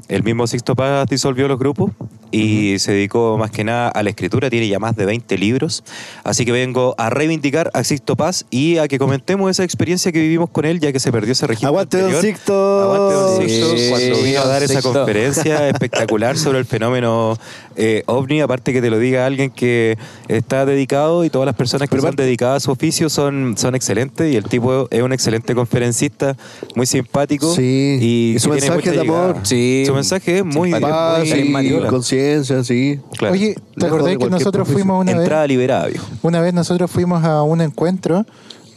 el 0.08 0.22
mismo 0.24 0.46
Sixto 0.46 0.74
Paz 0.74 1.08
disolvió 1.08 1.46
los 1.48 1.58
grupos 1.58 1.92
y 2.32 2.78
se 2.78 2.92
dedicó 2.92 3.36
más 3.38 3.50
que 3.50 3.64
nada 3.64 3.88
a 3.88 4.02
la 4.04 4.10
escritura, 4.10 4.50
tiene 4.50 4.68
ya 4.68 4.78
más 4.78 4.94
de 4.94 5.04
20 5.04 5.36
libros, 5.38 5.82
así 6.22 6.44
que 6.44 6.52
vengo 6.52 6.94
a 6.96 7.10
reivindicar 7.10 7.70
a 7.74 7.82
Sixto 7.82 8.14
Paz 8.16 8.46
y 8.50 8.78
a 8.78 8.86
que 8.86 8.98
comentemos 9.00 9.50
esa 9.50 9.64
experiencia 9.64 10.12
que 10.12 10.20
vivimos 10.20 10.48
con 10.50 10.64
él, 10.64 10.78
ya 10.80 10.92
que 10.92 11.00
se 11.00 11.10
perdió 11.10 11.32
ese 11.32 11.46
registro. 11.48 11.68
Aguante, 11.68 11.98
don 11.98 12.06
anterior. 12.06 12.22
Sixto. 12.34 12.80
Aguante, 12.82 13.14
don 13.14 13.42
Sí, 13.42 13.48
Sixto, 13.48 13.90
cuando 13.90 14.22
vino 14.22 14.40
a 14.40 14.46
dar 14.46 14.60
don 14.60 14.64
esa 14.70 14.74
Sixto. 14.80 14.92
conferencia 14.92 15.68
espectacular 15.70 16.36
sobre 16.38 16.58
el 16.60 16.66
fenómeno 16.66 17.36
eh, 17.76 18.02
ovni, 18.06 18.40
aparte 18.40 18.72
que 18.72 18.80
te 18.80 18.90
lo 18.90 18.98
diga 18.98 19.26
alguien 19.26 19.50
que 19.50 19.98
está 20.28 20.66
dedicado 20.66 21.24
y 21.24 21.30
todas 21.30 21.46
las 21.46 21.56
personas 21.56 21.88
que 21.88 21.96
aparte- 21.96 22.22
dedicadas 22.22 22.56
a 22.56 22.60
su 22.66 22.70
oficio 22.70 23.08
son, 23.10 23.56
son 23.56 23.74
excelentes 23.74 24.32
y 24.32 24.36
el 24.36 24.44
tipo 24.44 24.86
es 24.90 25.02
un 25.02 25.12
excelente 25.12 25.54
conferencista, 25.54 26.36
muy 26.76 26.86
simpático. 26.86 27.52
Sí, 27.54 27.98
y 28.00 28.38
su 28.38 28.50
que 28.50 28.58
tiene 28.60 28.79
mensaje 28.82 28.90
mucha 28.90 29.02
de 29.02 29.08
amor. 29.08 29.26
llegada. 29.26 29.44
Sí. 29.44 29.82
Su 29.86 29.94
mensaje 29.94 30.38
es 30.38 30.44
muy. 30.44 30.70
Paz 30.70 31.24
muy 31.28 31.86
conciencia, 31.88 32.64
sí. 32.64 33.00
claro. 33.16 33.34
Oye, 33.34 33.56
¿te 33.76 33.86
acordás 33.86 34.16
que 34.16 34.30
nosotros 34.30 34.68
fuimos 34.68 35.00
una 35.00 35.12
vez? 35.12 35.22
entrada 35.22 35.46
liberada, 35.46 35.86
viejo. 35.86 36.06
Una 36.22 36.40
vez 36.40 36.54
nosotros 36.54 36.90
fuimos 36.90 37.24
a 37.24 37.42
un 37.42 37.60
encuentro 37.60 38.24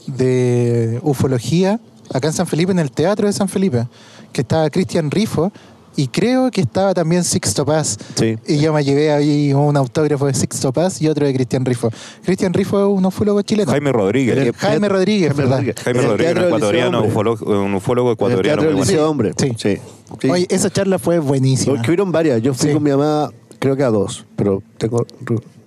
de 0.08 0.99
ufología 1.04 1.80
acá 2.14 2.28
en 2.28 2.34
San 2.34 2.47
Felipe, 2.47 2.72
en 2.72 2.80
el 2.80 2.91
Teatro 2.91 3.28
de 3.28 3.34
San 3.34 3.47
Felipe, 3.47 3.88
que 4.32 4.41
estaba 4.41 4.70
Cristian 4.70 5.10
Rifo 5.12 5.51
y 5.96 6.08
creo 6.08 6.50
que 6.52 6.62
estaba 6.62 6.94
también 6.94 7.24
Sixto 7.24 7.66
Paz. 7.66 7.98
Sí. 8.16 8.38
Y 8.48 8.58
yo 8.60 8.74
me 8.74 8.84
llevé 8.84 9.12
ahí 9.12 9.54
un 9.54 9.76
autógrafo 9.78 10.28
de 10.28 10.34
Sixto 10.34 10.72
Paz 10.74 11.02
y 11.02 11.08
otro 11.08 11.26
de 11.26 11.34
Cristian 11.34 11.66
Rifo. 11.66 11.89
Cristian 12.24 12.54
Rifo 12.54 12.80
es 12.80 12.86
un 12.98 13.06
ufólogo 13.06 13.41
chileno. 13.41 13.72
Jaime 13.72 13.91
Rodríguez. 13.91 14.38
El 14.38 14.54
Jaime 14.54 14.89
Rodríguez, 14.89 15.30
Jaime 15.30 15.44
¿verdad? 15.44 15.58
Rodríguez. 15.58 15.76
Jaime 15.84 16.00
el 16.00 16.06
Rodríguez, 16.08 16.36
un 16.38 16.44
ecuatoriano, 16.44 17.06
ufólogo- 17.06 17.64
un 17.66 17.74
ufólogo 17.76 18.10
el 18.10 18.14
ecuatoriano 18.14 18.62
Teatro 18.62 18.78
muy 18.78 18.86
bueno. 18.88 19.10
Hombre. 19.10 19.32
Sí. 19.38 19.52
Sí. 19.58 19.78
Sí. 20.22 20.30
Oye, 20.30 20.48
esa 20.50 20.70
charla 20.70 21.00
fue 21.00 21.20
buenísima. 21.20 21.76
Porque 21.76 21.89
hubieron 21.91 22.12
varias. 22.12 22.41
Yo 22.41 22.54
fui 22.54 22.68
Sí. 22.70 22.74
con 22.74 22.84
mi 22.84 22.91
mamá, 22.91 23.32
creo 23.60 23.76
que 23.76 23.84
a 23.84 23.89
dos, 23.89 24.26
pero 24.36 24.62
tengo. 24.78 25.06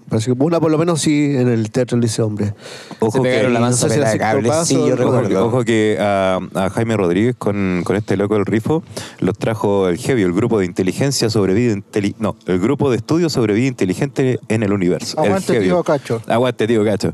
Parece 0.08 0.32
que 0.32 0.36
una 0.44 0.60
por 0.60 0.70
lo 0.70 0.78
menos 0.78 1.00
sí 1.00 1.34
en 1.36 1.48
el 1.48 1.70
Teatro 1.70 1.96
del 1.96 2.02
Liceo 2.02 2.26
Hombre. 2.26 2.54
Ojo 3.00 3.18
Se 3.18 3.22
que 3.22 3.48
la 3.48 3.58
no 3.60 3.72
sé 3.72 3.88
si 3.90 3.98
de. 4.00 4.06
Sixto 4.06 4.64
Sí, 4.64 4.74
yo 4.74 4.80
Ojo, 4.94 4.96
recuerdo. 4.96 5.46
ojo 5.46 5.64
que 5.64 5.96
a, 6.00 6.38
a 6.54 6.70
Jaime 6.70 6.96
Rodríguez 6.96 7.34
con, 7.36 7.82
con 7.84 7.96
este 7.96 8.16
loco 8.16 8.34
del 8.34 8.46
rifo 8.46 8.84
los 9.18 9.36
trajo 9.36 9.88
el 9.88 9.98
Heavy, 9.98 10.22
el 10.22 10.32
grupo 10.32 10.60
de 10.60 10.66
inteligencia 10.66 11.28
sobre 11.28 11.54
vida 11.54 11.74
inteli- 11.74 12.14
no, 12.18 12.36
el 12.46 12.58
grupo 12.60 12.90
de 12.90 12.98
estudios 12.98 13.32
sobre 13.32 13.54
vida 13.54 13.66
inteligente 13.66 14.38
en 14.48 14.62
el 14.62 14.72
universo. 14.72 15.18
el 15.18 15.26
Aguante, 15.26 15.52
Heavy. 15.54 15.66
tío 15.66 15.82
Cacho. 15.82 16.22
Aguante, 16.28 16.66
tío 16.68 16.84
Cacho. 16.84 17.12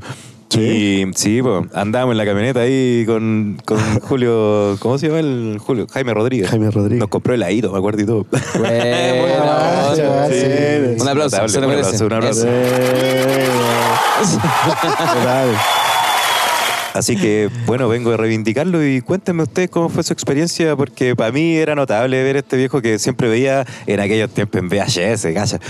Y 0.60 1.06
sí, 1.14 1.40
pues, 1.42 1.64
andábamos 1.74 2.12
en 2.12 2.18
la 2.18 2.24
camioneta 2.24 2.60
ahí 2.60 3.04
con, 3.06 3.58
con 3.64 3.78
Julio, 4.00 4.76
¿cómo 4.80 4.98
se 4.98 5.08
llama 5.08 5.20
el 5.20 5.58
Julio? 5.60 5.86
Jaime 5.92 6.14
Rodríguez. 6.14 6.50
Jaime 6.50 6.70
Rodríguez. 6.70 7.00
Nos 7.00 7.08
compró 7.08 7.34
el 7.34 7.42
ahito, 7.42 7.72
me 7.72 7.78
acuerdo 7.78 8.02
y 8.02 8.06
todo. 8.06 8.26
Bueno, 8.58 8.72
Ah, 9.44 10.28
sí. 10.30 10.36
Un 11.00 11.08
aplauso, 11.08 11.48
se 11.48 11.58
un 11.58 11.64
aplauso, 11.64 12.06
un 12.06 12.12
aplauso. 12.12 12.46
Así 16.94 17.16
que, 17.16 17.48
bueno, 17.66 17.88
vengo 17.88 18.12
a 18.12 18.16
reivindicarlo 18.16 18.86
y 18.86 19.00
cuéntenme 19.00 19.44
ustedes 19.44 19.70
cómo 19.70 19.88
fue 19.88 20.02
su 20.02 20.12
experiencia, 20.12 20.76
porque 20.76 21.16
para 21.16 21.32
mí 21.32 21.56
era 21.56 21.74
notable 21.74 22.22
ver 22.22 22.36
este 22.36 22.56
viejo 22.56 22.82
que 22.82 22.98
siempre 22.98 23.28
veía 23.28 23.66
en 23.86 24.00
aquellos 24.00 24.30
tiempos 24.30 24.60
en 24.60 24.68
VHS, 24.68 25.22
calla. 25.34 25.60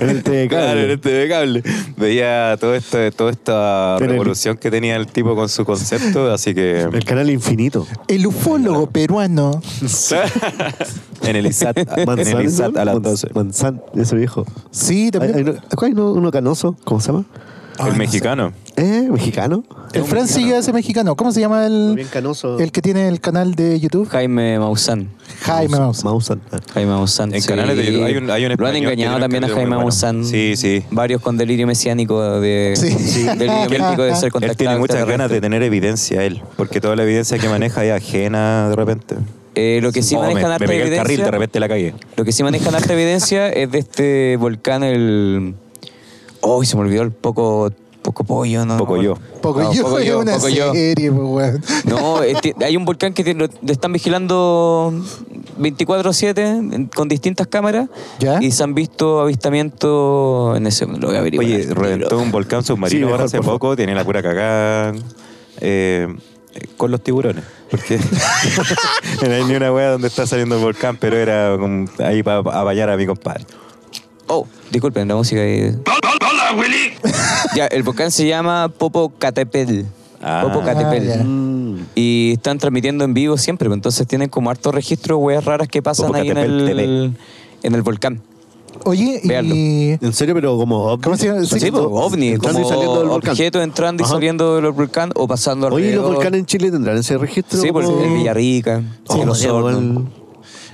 En 0.00 0.10
el 0.10 0.22
TV 0.22 0.48
cable. 0.48 0.48
Claro, 0.48 0.80
en 0.80 0.90
el 0.90 1.00
TV 1.00 1.28
cable. 1.28 1.62
Veía 1.96 2.56
todo 2.60 2.74
esto, 2.74 2.98
toda 3.12 3.30
esta 3.30 3.96
el- 4.00 4.08
revolución 4.08 4.56
que 4.56 4.70
tenía 4.70 4.96
el 4.96 5.06
tipo 5.06 5.34
con 5.34 5.48
su 5.48 5.64
concepto, 5.64 6.32
así 6.32 6.54
que... 6.54 6.82
El 6.82 7.04
canal 7.04 7.30
infinito. 7.30 7.86
El 8.08 8.26
ufólogo 8.26 8.90
peruano. 8.90 9.62
en 11.22 11.36
el 11.36 11.46
ISAT, 11.46 11.78
en 11.98 12.18
el 12.18 12.44
ISAT 12.46 12.76
a 12.76 12.84
las 12.84 12.96
Manz- 12.96 13.02
12. 13.02 13.28
Manzan, 13.34 13.82
ese 13.96 14.16
viejo. 14.16 14.44
Sí, 14.70 15.10
también. 15.10 15.34
hay, 15.36 15.44
no- 15.44 15.54
¿cuál 15.76 15.90
hay 15.90 15.92
uno, 15.92 16.12
uno 16.12 16.30
canoso? 16.30 16.76
¿Cómo 16.84 17.00
se 17.00 17.08
llama? 17.12 17.24
Ah, 17.78 17.86
el 17.86 17.92
no 17.92 17.98
mexicano. 17.98 18.52
¿Eh? 18.76 19.06
¿Mexicano? 19.08 19.62
El 19.92 20.02
Fran 20.02 20.26
sigue 20.26 20.54
a 20.54 20.58
ese 20.58 20.72
mexicano. 20.72 21.14
¿Cómo 21.14 21.30
se 21.30 21.38
llama 21.40 21.64
el, 21.64 21.92
Bien 21.94 22.08
canoso. 22.08 22.58
el 22.58 22.72
que 22.72 22.82
tiene 22.82 23.06
el 23.06 23.20
canal 23.20 23.54
de 23.54 23.78
YouTube? 23.78 24.08
Jaime 24.08 24.58
Maussan. 24.58 25.10
Jaime 25.42 25.78
Maus. 25.78 26.02
Mausan. 26.02 26.40
Ah. 26.50 26.58
Jaime 26.74 26.90
Maussan. 26.90 27.32
En 27.32 27.40
sí. 27.40 27.46
canales 27.48 27.76
de 27.76 27.84
YouTube 27.86 28.04
hay 28.04 28.16
un- 28.16 28.30
hay 28.30 28.44
un 28.46 28.54
Lo 28.58 28.66
han 28.66 28.72
español 28.72 28.72
que 28.72 28.78
engañado 28.78 28.96
tiene 28.96 29.14
un 29.14 29.20
también 29.20 29.44
a 29.44 29.46
Jaime 29.46 29.60
muy 29.62 29.68
bueno. 29.70 29.80
Maussan. 29.82 30.24
Sí, 30.24 30.54
sí. 30.56 30.82
Varios 30.90 31.22
con 31.22 31.36
delirio 31.36 31.68
mesiánico 31.68 32.40
de, 32.40 32.74
Sí. 32.76 33.22
delirio 33.38 33.68
místico 33.68 34.02
de 34.02 34.16
ser 34.16 34.32
contactado. 34.32 34.50
Él 34.50 34.56
tiene 34.56 34.76
muchas 34.78 35.06
ganas 35.06 35.30
de 35.30 35.40
tener 35.40 35.62
evidencia, 35.62 36.24
él, 36.24 36.42
porque 36.56 36.80
toda 36.80 36.96
la 36.96 37.04
evidencia 37.04 37.38
que 37.38 37.48
maneja 37.48 37.84
es 37.84 37.92
ajena 37.92 38.68
de 38.70 38.76
repente. 38.76 39.14
Eh, 39.54 39.78
lo 39.82 39.92
que 39.92 40.02
sí 40.02 40.16
Oh, 40.16 40.20
me, 40.22 40.28
manejan 40.30 40.48
me 40.48 40.54
harta 40.54 40.66
pegué 40.66 40.74
el 40.80 40.88
evidencia. 40.88 41.02
carril, 41.04 41.20
de 41.22 41.30
repente 41.30 41.60
la 41.60 41.68
cagué. 41.68 41.94
Lo 42.16 42.24
que 42.24 42.32
sí 42.32 42.42
manejan 42.42 42.74
harta 42.74 42.92
evidencia 42.92 43.48
es 43.50 43.70
de 43.70 43.78
este 43.78 44.36
volcán, 44.36 44.82
el. 44.82 45.54
Oh, 46.40 46.62
se 46.64 46.74
me 46.76 46.82
olvidó 46.82 47.02
el 47.02 47.12
poco. 47.12 47.70
Poco 48.04 48.22
pollo, 48.22 48.66
¿no? 48.66 48.76
Poco 48.76 49.00
yo. 49.00 49.14
Poco 49.40 49.62
No, 49.62 49.72
yo 49.72 49.82
Poco 49.84 49.98
es 49.98 50.04
Yo, 50.06 50.18
una 50.18 50.38
serie, 50.38 51.10
pues, 51.10 51.26
weón. 51.26 51.64
No, 51.86 52.22
este, 52.22 52.54
hay 52.62 52.76
un 52.76 52.84
volcán 52.84 53.14
que 53.14 53.24
te- 53.24 53.32
lo, 53.32 53.46
están 53.66 53.94
vigilando 53.94 54.92
24-7 55.58 56.38
en- 56.74 56.86
con 56.88 57.08
distintas 57.08 57.46
cámaras 57.46 57.88
¿Ya? 58.20 58.42
y 58.42 58.50
se 58.50 58.62
han 58.62 58.74
visto 58.74 59.20
avistamientos 59.22 60.54
en 60.54 60.66
ese. 60.66 60.84
Lo 60.86 61.06
voy 61.08 61.16
a 61.16 61.20
averiguar. 61.20 61.46
Oye, 61.46 61.66
reventó 61.74 62.18
un 62.18 62.30
volcán 62.30 62.62
submarino 62.62 62.90
Sí, 62.90 62.96
mejor, 62.98 63.12
ahora 63.12 63.24
hace 63.24 63.38
favor. 63.38 63.54
poco, 63.54 63.76
tiene 63.76 63.94
la 63.94 64.04
pura 64.04 64.22
cagada 64.22 64.92
eh, 65.62 66.06
con 66.76 66.90
los 66.90 67.02
tiburones. 67.02 67.42
Porque 67.70 67.98
no 69.26 69.32
hay 69.34 69.44
ni 69.44 69.54
una 69.54 69.72
wea 69.72 69.92
donde 69.92 70.08
está 70.08 70.26
saliendo 70.26 70.56
el 70.56 70.62
volcán, 70.62 70.98
pero 70.98 71.16
era 71.16 71.56
ahí 72.06 72.22
para 72.22 72.42
bañar 72.42 72.90
a 72.90 72.98
mi 72.98 73.06
compadre. 73.06 73.46
Oh, 74.26 74.46
disculpen, 74.70 75.08
la 75.08 75.16
música 75.16 75.40
ahí. 75.40 75.74
¡Hola, 76.54 76.62
Willy! 76.62 76.92
Ya, 77.56 77.66
el 77.66 77.82
volcán 77.82 78.10
se 78.10 78.26
llama 78.26 78.68
Popocatépetl. 78.68 79.82
Ah. 80.22 80.42
Popocatépetl. 80.44 81.10
Ah, 81.10 81.16
ya. 81.18 81.24
Mm. 81.24 81.86
Y 81.94 82.32
están 82.32 82.58
transmitiendo 82.58 83.04
en 83.04 83.14
vivo 83.14 83.36
siempre, 83.36 83.68
pues, 83.68 83.76
entonces 83.76 84.06
tienen 84.06 84.28
como 84.28 84.50
harto 84.50 84.72
registro 84.72 85.16
de 85.18 85.22
weas 85.22 85.44
raras 85.44 85.68
que 85.68 85.82
pasan 85.82 86.14
ahí 86.14 86.30
en 86.30 86.38
el, 86.38 87.16
en 87.62 87.74
el 87.74 87.82
volcán. 87.82 88.20
Oye, 88.84 89.20
y. 89.22 89.28
Véanlo. 89.28 89.54
¿En 89.54 90.12
serio? 90.12 90.34
Pero 90.34 90.56
como 90.56 90.84
ovni. 90.86 91.02
¿Cómo 91.04 91.16
se 91.16 91.26
llama? 91.28 91.44
Sí, 91.44 91.60
Sí, 91.60 91.70
pues, 91.70 91.84
ovni, 91.88 92.28
entrando 92.30 92.60
como 92.60 92.66
y 92.66 92.68
saliendo 92.74 92.98
del 93.00 93.08
volcán. 93.08 93.30
objetos 93.32 93.62
entrando 93.62 94.02
y 94.02 94.04
Ajá. 94.04 94.14
saliendo 94.14 94.56
del 94.60 94.72
volcán 94.72 95.10
o 95.14 95.28
pasando 95.28 95.68
Oye, 95.68 95.76
¿y 95.76 95.88
los 95.90 95.98
alrededor. 95.98 96.14
volcanes 96.16 96.40
en 96.40 96.46
Chile 96.46 96.70
tendrán 96.72 96.96
ese 96.96 97.16
registro? 97.18 97.60
Sí, 97.60 97.70
por 97.70 97.84
el 97.84 98.14
Villarrica, 98.14 98.82
Oh, 99.06 99.14
el 99.14 99.24
ya, 99.26 99.30
Osorno. 99.30 99.70
igual- 99.80 100.04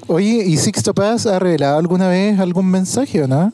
Oye, 0.06 0.44
¿y 0.46 0.56
Sixto 0.56 0.94
Paz 0.94 1.26
ha 1.26 1.38
revelado 1.38 1.78
alguna 1.78 2.08
vez 2.08 2.38
algún 2.40 2.66
mensaje 2.70 3.22
o 3.22 3.28
no? 3.28 3.52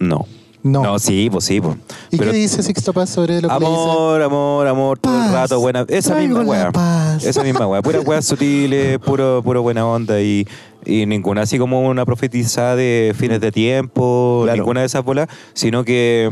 No. 0.00 0.26
No. 0.72 0.82
No, 0.82 0.98
sí, 0.98 1.28
pues 1.30 1.44
sí, 1.44 1.60
pues. 1.60 1.76
¿Y 2.10 2.16
Pero- 2.18 2.32
qué 2.32 2.38
dice 2.38 2.62
Sixto 2.62 2.92
Paz 2.92 3.10
sobre 3.10 3.40
lo 3.40 3.48
que 3.48 3.58
le? 3.60 3.66
Amor, 3.66 4.22
amor, 4.22 4.66
amor, 4.66 4.98
todo 4.98 5.12
Paz, 5.14 5.26
el 5.28 5.32
rato, 5.32 5.60
buena. 5.60 5.84
Esa 5.88 6.14
misma 6.16 6.42
weá. 6.42 6.70
Esa 7.22 7.42
misma 7.42 7.66
weá. 7.66 7.82
Pura 7.82 8.00
weá 8.00 8.20
sutiles, 8.22 8.98
puro, 9.04 9.42
puro 9.44 9.62
buena 9.62 9.86
onda 9.86 10.20
y, 10.20 10.46
y 10.84 11.06
ninguna 11.06 11.42
así 11.42 11.58
como 11.58 11.86
una 11.88 12.04
profetizada 12.04 12.76
de 12.76 13.14
fines 13.16 13.40
de 13.40 13.52
tiempo, 13.52 14.40
Claro. 14.44 14.56
ninguna 14.58 14.80
de 14.80 14.86
esas 14.86 15.04
bolas, 15.04 15.28
sino 15.54 15.84
que 15.84 16.30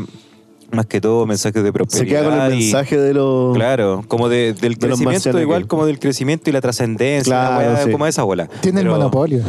más 0.71 0.87
que 0.87 0.99
todo 0.99 1.25
mensajes 1.25 1.61
de 1.63 1.69
Se 1.69 1.73
prosperidad. 1.73 2.21
queda 2.21 2.29
con 2.29 2.41
el 2.41 2.53
y- 2.59 2.63
mensaje 2.65 2.97
de 2.97 3.13
los. 3.13 3.55
Claro, 3.55 4.03
como 4.07 4.27
de- 4.29 4.53
del 4.53 4.73
De 4.75 4.87
crecimiento, 4.87 5.39
igual 5.39 5.61
que- 5.63 5.67
como 5.67 5.85
del 5.85 5.99
crecimiento 5.99 6.49
y 6.49 6.53
la 6.53 6.59
trascendencia, 6.61 7.23
Claro, 7.31 7.85
sí. 7.85 7.91
como 7.91 8.05
esa 8.07 8.23
bola. 8.23 8.47
Tiene 8.61 8.81
el 8.81 8.87
Pero- 8.87 8.97
monopolio. 8.97 9.41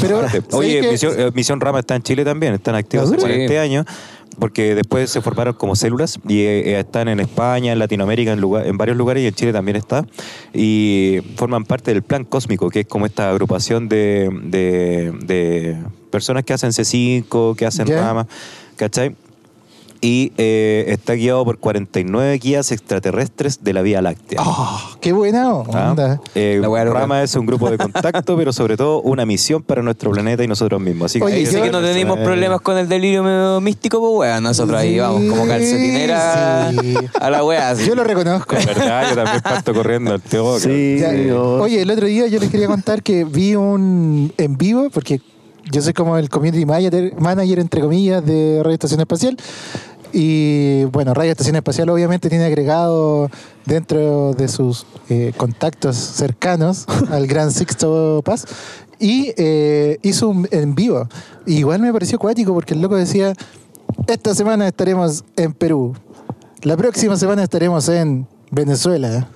Pero, 0.00 0.18
Aparte, 0.18 0.42
¿sabes 0.48 0.54
Oye? 0.54 0.90
Misión, 0.90 1.14
eh, 1.18 1.30
Misión 1.34 1.60
Rama 1.60 1.80
está 1.80 1.96
en 1.96 2.02
Chile 2.02 2.24
también, 2.24 2.54
están 2.54 2.74
activos 2.74 3.06
hace 3.06 3.14
¿Ah, 3.16 3.18
sí? 3.18 3.22
40 3.26 3.60
años, 3.60 3.86
porque 4.38 4.74
después 4.74 5.10
se 5.10 5.20
formaron 5.20 5.54
como 5.54 5.76
células 5.76 6.18
y 6.28 6.40
eh, 6.40 6.70
eh, 6.74 6.80
están 6.80 7.08
en 7.08 7.20
España, 7.20 7.72
en 7.72 7.78
Latinoamérica, 7.78 8.32
en, 8.32 8.40
lugar- 8.40 8.66
en 8.66 8.76
varios 8.76 8.96
lugares 8.96 9.22
y 9.22 9.26
en 9.26 9.34
Chile 9.34 9.52
también 9.52 9.76
está. 9.76 10.04
Y 10.52 11.20
forman 11.36 11.64
parte 11.64 11.92
del 11.92 12.02
Plan 12.02 12.24
Cósmico, 12.24 12.70
que 12.70 12.80
es 12.80 12.86
como 12.86 13.06
esta 13.06 13.30
agrupación 13.30 13.88
de, 13.88 14.28
de- 14.44 15.12
de 15.24 15.76
personas 16.10 16.44
que 16.44 16.52
hacen 16.52 16.70
C5, 16.70 17.56
que 17.56 17.66
hacen 17.66 17.86
Ya. 17.86 18.00
ramas, 18.00 18.26
¿cachai? 18.76 19.14
Y 20.04 20.32
eh, 20.36 20.84
está 20.88 21.14
guiado 21.14 21.42
por 21.46 21.58
49 21.58 22.36
guías 22.38 22.70
extraterrestres 22.72 23.64
de 23.64 23.72
la 23.72 23.80
Vía 23.80 24.02
Láctea. 24.02 24.38
Ah, 24.44 24.90
¡Qué 25.00 25.12
buena 25.12 25.44
¿Ah? 25.44 25.90
onda! 25.92 26.20
Eh, 26.34 26.58
La 26.60 26.68
weá 26.68 26.84
loca. 26.84 26.98
Rama 27.00 27.22
es 27.22 27.34
un 27.36 27.46
grupo 27.46 27.70
de 27.70 27.78
contacto, 27.78 28.36
pero 28.36 28.52
sobre 28.52 28.76
todo 28.76 29.00
una 29.00 29.24
misión 29.24 29.62
para 29.62 29.80
nuestro 29.80 30.10
planeta 30.10 30.44
y 30.44 30.46
nosotros 30.46 30.78
mismos. 30.78 31.06
Así 31.06 31.20
que 31.20 31.24
Oye, 31.24 31.34
Ahí 31.36 31.44
yo- 31.46 31.52
sí 31.52 31.60
que 31.62 31.70
no 31.70 31.80
tenemos 31.80 32.18
problemas 32.18 32.60
con 32.60 32.76
el 32.76 32.86
delirio 32.86 33.60
místico, 33.62 33.98
pues 33.98 34.30
weón. 34.30 34.42
Nosotros 34.44 34.78
ahí 34.78 34.98
vamos 34.98 35.22
como 35.30 35.46
calcetinera 35.46 36.70
sí. 36.78 36.94
a 37.18 37.30
la 37.30 37.42
weá. 37.42 37.70
así. 37.70 37.86
Yo 37.86 37.94
lo 37.94 38.04
reconozco. 38.04 38.56
De 38.56 38.66
verdad, 38.66 39.08
yo 39.08 39.14
también 39.16 39.40
parto 39.40 39.72
corriendo 39.72 40.12
al 40.12 40.20
teo. 40.20 40.60
Sí. 40.60 41.00
Oye, 41.32 41.80
el 41.80 41.90
otro 41.90 42.06
día 42.06 42.26
yo 42.26 42.38
les 42.40 42.50
quería 42.50 42.66
contar 42.66 43.02
que 43.02 43.24
vi 43.24 43.54
un 43.56 44.32
en 44.36 44.58
vivo, 44.58 44.90
porque 44.90 45.22
yo 45.72 45.80
soy 45.80 45.94
como 45.94 46.18
el 46.18 46.28
community 46.28 46.66
manager, 46.66 47.14
manager, 47.18 47.58
entre 47.58 47.80
comillas, 47.80 48.22
de 48.26 48.60
Radio 48.62 48.74
Estación 48.74 49.00
Espacial. 49.00 49.36
Y 50.16 50.84
bueno, 50.84 51.12
Radio 51.12 51.32
Estación 51.32 51.56
Espacial 51.56 51.90
obviamente 51.90 52.28
tiene 52.28 52.44
agregado 52.44 53.28
dentro 53.66 54.32
de 54.32 54.46
sus 54.46 54.86
eh, 55.08 55.32
contactos 55.36 55.96
cercanos 55.96 56.86
al 57.10 57.26
gran 57.26 57.50
Sixto 57.50 58.22
Paz. 58.24 58.46
Y 59.00 59.32
eh, 59.36 59.98
hizo 60.02 60.28
un 60.28 60.46
en 60.52 60.76
vivo. 60.76 61.08
Y 61.46 61.56
igual 61.56 61.80
me 61.80 61.92
pareció 61.92 62.20
cuático 62.20 62.54
porque 62.54 62.74
el 62.74 62.80
loco 62.80 62.94
decía, 62.94 63.34
esta 64.06 64.36
semana 64.36 64.68
estaremos 64.68 65.24
en 65.34 65.52
Perú. 65.52 65.96
La 66.62 66.76
próxima 66.76 67.16
semana 67.16 67.42
estaremos 67.42 67.88
en 67.88 68.28
Venezuela. 68.52 69.28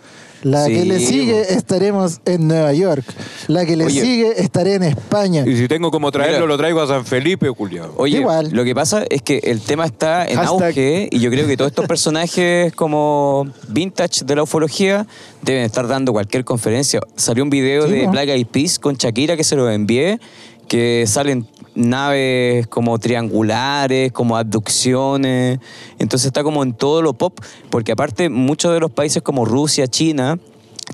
La 0.42 0.66
Sí, 0.66 0.74
que 0.74 0.84
le 0.84 1.00
sigue 1.00 1.52
estaremos 1.54 2.20
en 2.24 2.46
Nueva 2.48 2.72
York. 2.72 3.04
La 3.48 3.66
que 3.66 3.76
le 3.76 3.86
Oye. 3.86 4.00
sigue 4.00 4.40
estaré 4.40 4.74
en 4.74 4.84
España. 4.84 5.44
Y 5.46 5.56
si 5.56 5.66
tengo 5.68 5.90
como 5.90 6.12
traerlo, 6.12 6.36
Mira. 6.38 6.46
lo 6.48 6.56
traigo 6.56 6.80
a 6.80 6.86
San 6.86 7.04
Felipe, 7.04 7.48
Julián. 7.48 7.88
Oye, 7.96 8.18
Igual. 8.18 8.50
lo 8.52 8.62
que 8.64 8.74
pasa 8.74 9.04
es 9.10 9.22
que 9.22 9.38
el 9.44 9.60
tema 9.60 9.84
está 9.86 10.24
en 10.26 10.38
Hashtag- 10.38 10.46
auge 10.68 11.08
y 11.10 11.18
yo 11.20 11.30
creo 11.30 11.46
que 11.46 11.56
todos 11.56 11.70
estos 11.72 11.86
personajes 11.88 12.72
como 12.74 13.48
vintage 13.68 14.24
de 14.24 14.36
la 14.36 14.44
ufología 14.44 15.06
deben 15.42 15.64
estar 15.64 15.88
dando 15.88 16.12
cualquier 16.12 16.44
conferencia. 16.44 17.00
Salió 17.16 17.42
un 17.42 17.50
video 17.50 17.86
Sí, 17.86 17.92
de 17.92 18.04
¿no? 18.06 18.12
Black 18.12 18.28
Eyed 18.28 18.46
Peas 18.46 18.78
con 18.78 18.94
Shakira 18.96 19.36
que 19.36 19.44
se 19.44 19.56
lo 19.56 19.68
envié, 19.70 20.20
que 20.68 21.04
salen 21.06 21.46
naves 21.74 22.66
como 22.66 22.98
triangulares, 22.98 24.12
como 24.12 24.36
abducciones. 24.36 25.58
Entonces 25.98 26.26
está 26.26 26.42
como 26.42 26.62
en 26.62 26.74
todo 26.74 27.02
lo 27.02 27.14
pop, 27.14 27.38
porque 27.70 27.92
aparte 27.92 28.28
muchos 28.28 28.72
de 28.72 28.80
los 28.80 28.90
países 28.90 29.22
como 29.22 29.44
Rusia, 29.44 29.86
China, 29.88 30.38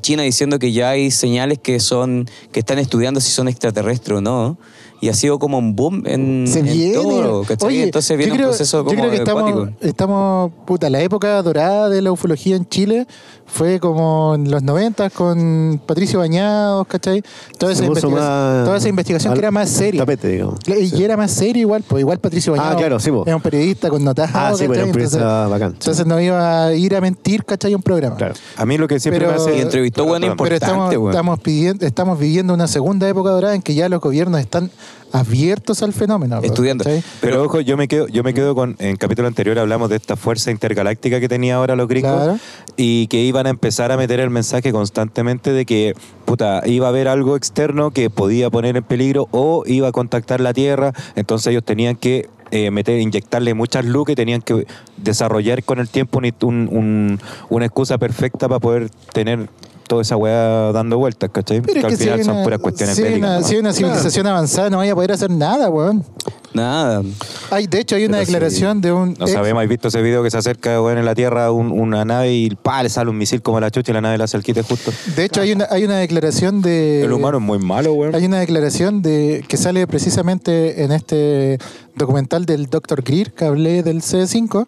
China 0.00 0.22
diciendo 0.22 0.58
que 0.58 0.72
ya 0.72 0.90
hay 0.90 1.10
señales 1.10 1.58
que 1.58 1.80
son 1.80 2.28
que 2.52 2.60
están 2.60 2.78
estudiando 2.78 3.20
si 3.20 3.30
son 3.30 3.48
extraterrestres 3.48 4.18
o 4.18 4.20
no. 4.20 4.58
Y 5.00 5.10
ha 5.10 5.14
sido 5.14 5.38
como 5.38 5.58
un 5.58 5.76
boom 5.76 6.04
en, 6.06 6.46
Se 6.46 6.60
en 6.60 6.64
viene. 6.64 6.94
todo. 6.94 7.44
Oye, 7.60 7.82
Entonces 7.82 8.16
viene 8.16 8.30
yo 8.32 8.36
creo, 8.36 8.48
un 8.48 8.50
proceso 8.52 8.78
yo 8.78 8.84
como 8.84 8.98
creo 9.00 9.10
que 9.10 9.16
estamos, 9.16 9.68
estamos, 9.80 10.52
puta, 10.66 10.88
la 10.88 11.02
época 11.02 11.42
dorada 11.42 11.90
de 11.90 12.00
la 12.00 12.10
ufología 12.10 12.56
en 12.56 12.66
Chile 12.66 13.06
fue 13.46 13.78
como 13.78 14.34
en 14.34 14.50
los 14.50 14.62
90 14.62 15.10
con 15.10 15.80
Patricio 15.86 16.18
Bañados, 16.18 16.86
¿cachai? 16.86 17.22
Toda 17.58 17.72
esa, 17.72 17.84
investigación, 17.84 18.20
más 18.20 18.64
toda 18.64 18.76
esa 18.78 18.88
investigación 18.88 19.32
que 19.34 19.38
era 19.38 19.50
más 19.50 19.68
seria. 19.70 20.00
tapete, 20.00 20.28
digamos. 20.28 20.58
Y 20.66 21.02
era 21.02 21.16
más 21.16 21.30
serio 21.30 21.60
igual, 21.62 21.84
pues 21.86 22.00
igual 22.00 22.18
Patricio 22.18 22.54
Ah, 22.54 22.56
Bañados 22.56 22.76
claro, 22.78 23.00
sí, 23.00 23.10
era 23.26 23.36
un 23.36 23.42
periodista 23.42 23.88
connotado, 23.90 24.28
Ah, 24.32 24.52
sí, 24.56 24.64
un 24.64 24.70
periodista 24.72 25.18
entonces, 25.18 25.50
bacán. 25.50 25.72
entonces 25.72 26.06
no 26.06 26.20
iba 26.20 26.66
a 26.66 26.74
ir 26.74 26.96
a 26.96 27.00
mentir, 27.00 27.44
¿cachai? 27.44 27.74
Un 27.74 27.82
programa. 27.82 28.16
Claro. 28.16 28.34
A 28.56 28.66
mí 28.66 28.76
lo 28.78 28.88
que 28.88 28.98
siempre 28.98 29.26
Pero- 29.26 29.36
me 29.38 29.42
hace... 29.42 29.58
Y 29.58 29.60
entrevistó 29.60 30.04
buena 30.04 30.26
Perdón, 30.26 30.36
Pero 30.38 30.54
importante, 30.56 30.94
estamos, 30.94 31.10
estamos, 31.10 31.40
pidiendo, 31.40 31.86
estamos 31.86 32.18
viviendo 32.18 32.54
una 32.54 32.66
segunda 32.66 33.08
época 33.08 33.30
dorada 33.30 33.54
en 33.54 33.62
que 33.62 33.74
ya 33.74 33.88
los 33.88 34.00
gobiernos 34.00 34.40
están 34.40 34.70
abiertos 35.14 35.82
al 35.82 35.92
fenómeno. 35.92 36.40
Estudiando. 36.42 36.84
Pero 37.20 37.44
ojo, 37.44 37.60
yo 37.60 37.76
me 37.76 37.86
quedo, 37.88 38.08
yo 38.08 38.22
me 38.24 38.34
quedo 38.34 38.54
con, 38.54 38.74
en 38.80 38.96
capítulo 38.96 39.28
anterior 39.28 39.58
hablamos 39.60 39.88
de 39.88 39.96
esta 39.96 40.16
fuerza 40.16 40.50
intergaláctica 40.50 41.20
que 41.20 41.28
tenía 41.28 41.54
ahora 41.56 41.76
los 41.76 41.86
gringos 41.88 42.12
Claro. 42.12 42.38
y 42.76 43.06
que 43.06 43.22
iban 43.22 43.46
a 43.46 43.50
empezar 43.50 43.92
a 43.92 43.96
meter 43.96 44.18
el 44.18 44.30
mensaje 44.30 44.72
constantemente 44.72 45.52
de 45.52 45.64
que 45.64 45.94
puta, 46.24 46.62
iba 46.66 46.86
a 46.86 46.88
haber 46.90 47.06
algo 47.06 47.36
externo 47.36 47.92
que 47.92 48.10
podía 48.10 48.50
poner 48.50 48.76
en 48.76 48.82
peligro 48.82 49.28
o 49.30 49.62
iba 49.66 49.86
a 49.88 49.92
contactar 49.92 50.40
la 50.40 50.52
Tierra, 50.52 50.92
entonces 51.14 51.48
ellos 51.52 51.64
tenían 51.64 51.94
que 51.96 52.28
eh, 52.50 52.70
meter, 52.70 53.00
inyectarle 53.00 53.54
muchas 53.54 53.84
luz 53.84 54.08
y 54.10 54.14
tenían 54.14 54.40
que 54.42 54.66
desarrollar 54.96 55.64
con 55.64 55.78
el 55.78 55.88
tiempo 55.88 56.18
un- 56.18 56.34
un- 56.42 56.68
un- 56.76 57.20
una 57.50 57.66
excusa 57.66 57.98
perfecta 57.98 58.48
para 58.48 58.58
poder 58.60 58.90
tener 59.12 59.48
toda 59.86 60.02
esa 60.02 60.16
weá 60.16 60.72
dando 60.72 60.98
vueltas, 60.98 61.30
¿cachai? 61.32 61.60
Pero 61.60 61.72
que 61.74 61.78
es 61.80 61.84
al 61.84 61.90
que 61.90 61.96
si 61.96 62.02
final 62.04 62.18
hay 62.18 62.24
son 62.24 62.34
una, 62.36 62.44
puras 62.44 62.58
cuestiones 62.60 62.96
si 62.96 63.02
bélicas, 63.02 63.28
una, 63.28 63.40
¿no? 63.40 63.46
si 63.46 63.54
hay 63.54 63.60
una 63.60 63.72
civilización 63.72 64.26
avanzada 64.26 64.70
no 64.70 64.78
vaya 64.78 64.92
a 64.92 64.94
poder 64.94 65.12
hacer 65.12 65.30
nada, 65.30 65.68
weón. 65.70 66.04
Nada. 66.52 67.02
Hay, 67.50 67.66
de 67.66 67.80
hecho, 67.80 67.96
hay 67.96 68.04
una 68.04 68.18
Pero 68.18 68.26
sí, 68.26 68.32
declaración 68.32 68.80
de 68.80 68.92
un... 68.92 69.14
No 69.18 69.24
ex- 69.24 69.32
sabemos, 69.32 69.60
¿has 69.62 69.68
visto 69.68 69.88
ese 69.88 70.00
video 70.02 70.22
que 70.22 70.30
se 70.30 70.38
acerca 70.38 70.80
weón, 70.80 70.98
en 70.98 71.04
la 71.04 71.14
Tierra 71.16 71.50
un- 71.50 71.72
una 71.72 72.04
nave 72.04 72.32
y 72.32 72.50
pa, 72.50 72.80
le 72.82 72.88
sale 72.88 73.10
un 73.10 73.18
misil 73.18 73.42
como 73.42 73.58
la 73.58 73.70
chucha 73.72 73.90
y 73.90 73.94
la 73.94 74.00
nave 74.00 74.18
le 74.18 74.24
hace 74.24 74.36
el 74.36 74.44
quite 74.44 74.62
justo? 74.62 74.92
De 75.16 75.24
hecho, 75.24 75.40
hay 75.40 75.50
una, 75.52 75.66
hay 75.70 75.84
una 75.84 75.96
declaración 75.98 76.62
de... 76.62 77.02
el 77.02 77.12
humano 77.12 77.38
es 77.38 77.42
muy 77.44 77.58
malo, 77.58 77.92
weón. 77.94 78.14
Hay 78.14 78.24
una 78.24 78.38
declaración 78.38 79.02
de 79.02 79.44
que 79.48 79.56
sale 79.56 79.84
precisamente 79.88 80.84
en 80.84 80.92
este 80.92 81.58
documental 81.96 82.46
del 82.46 82.66
Dr. 82.66 83.02
Greer 83.02 83.32
que 83.32 83.44
hablé 83.46 83.82
del 83.82 84.02
C5, 84.02 84.66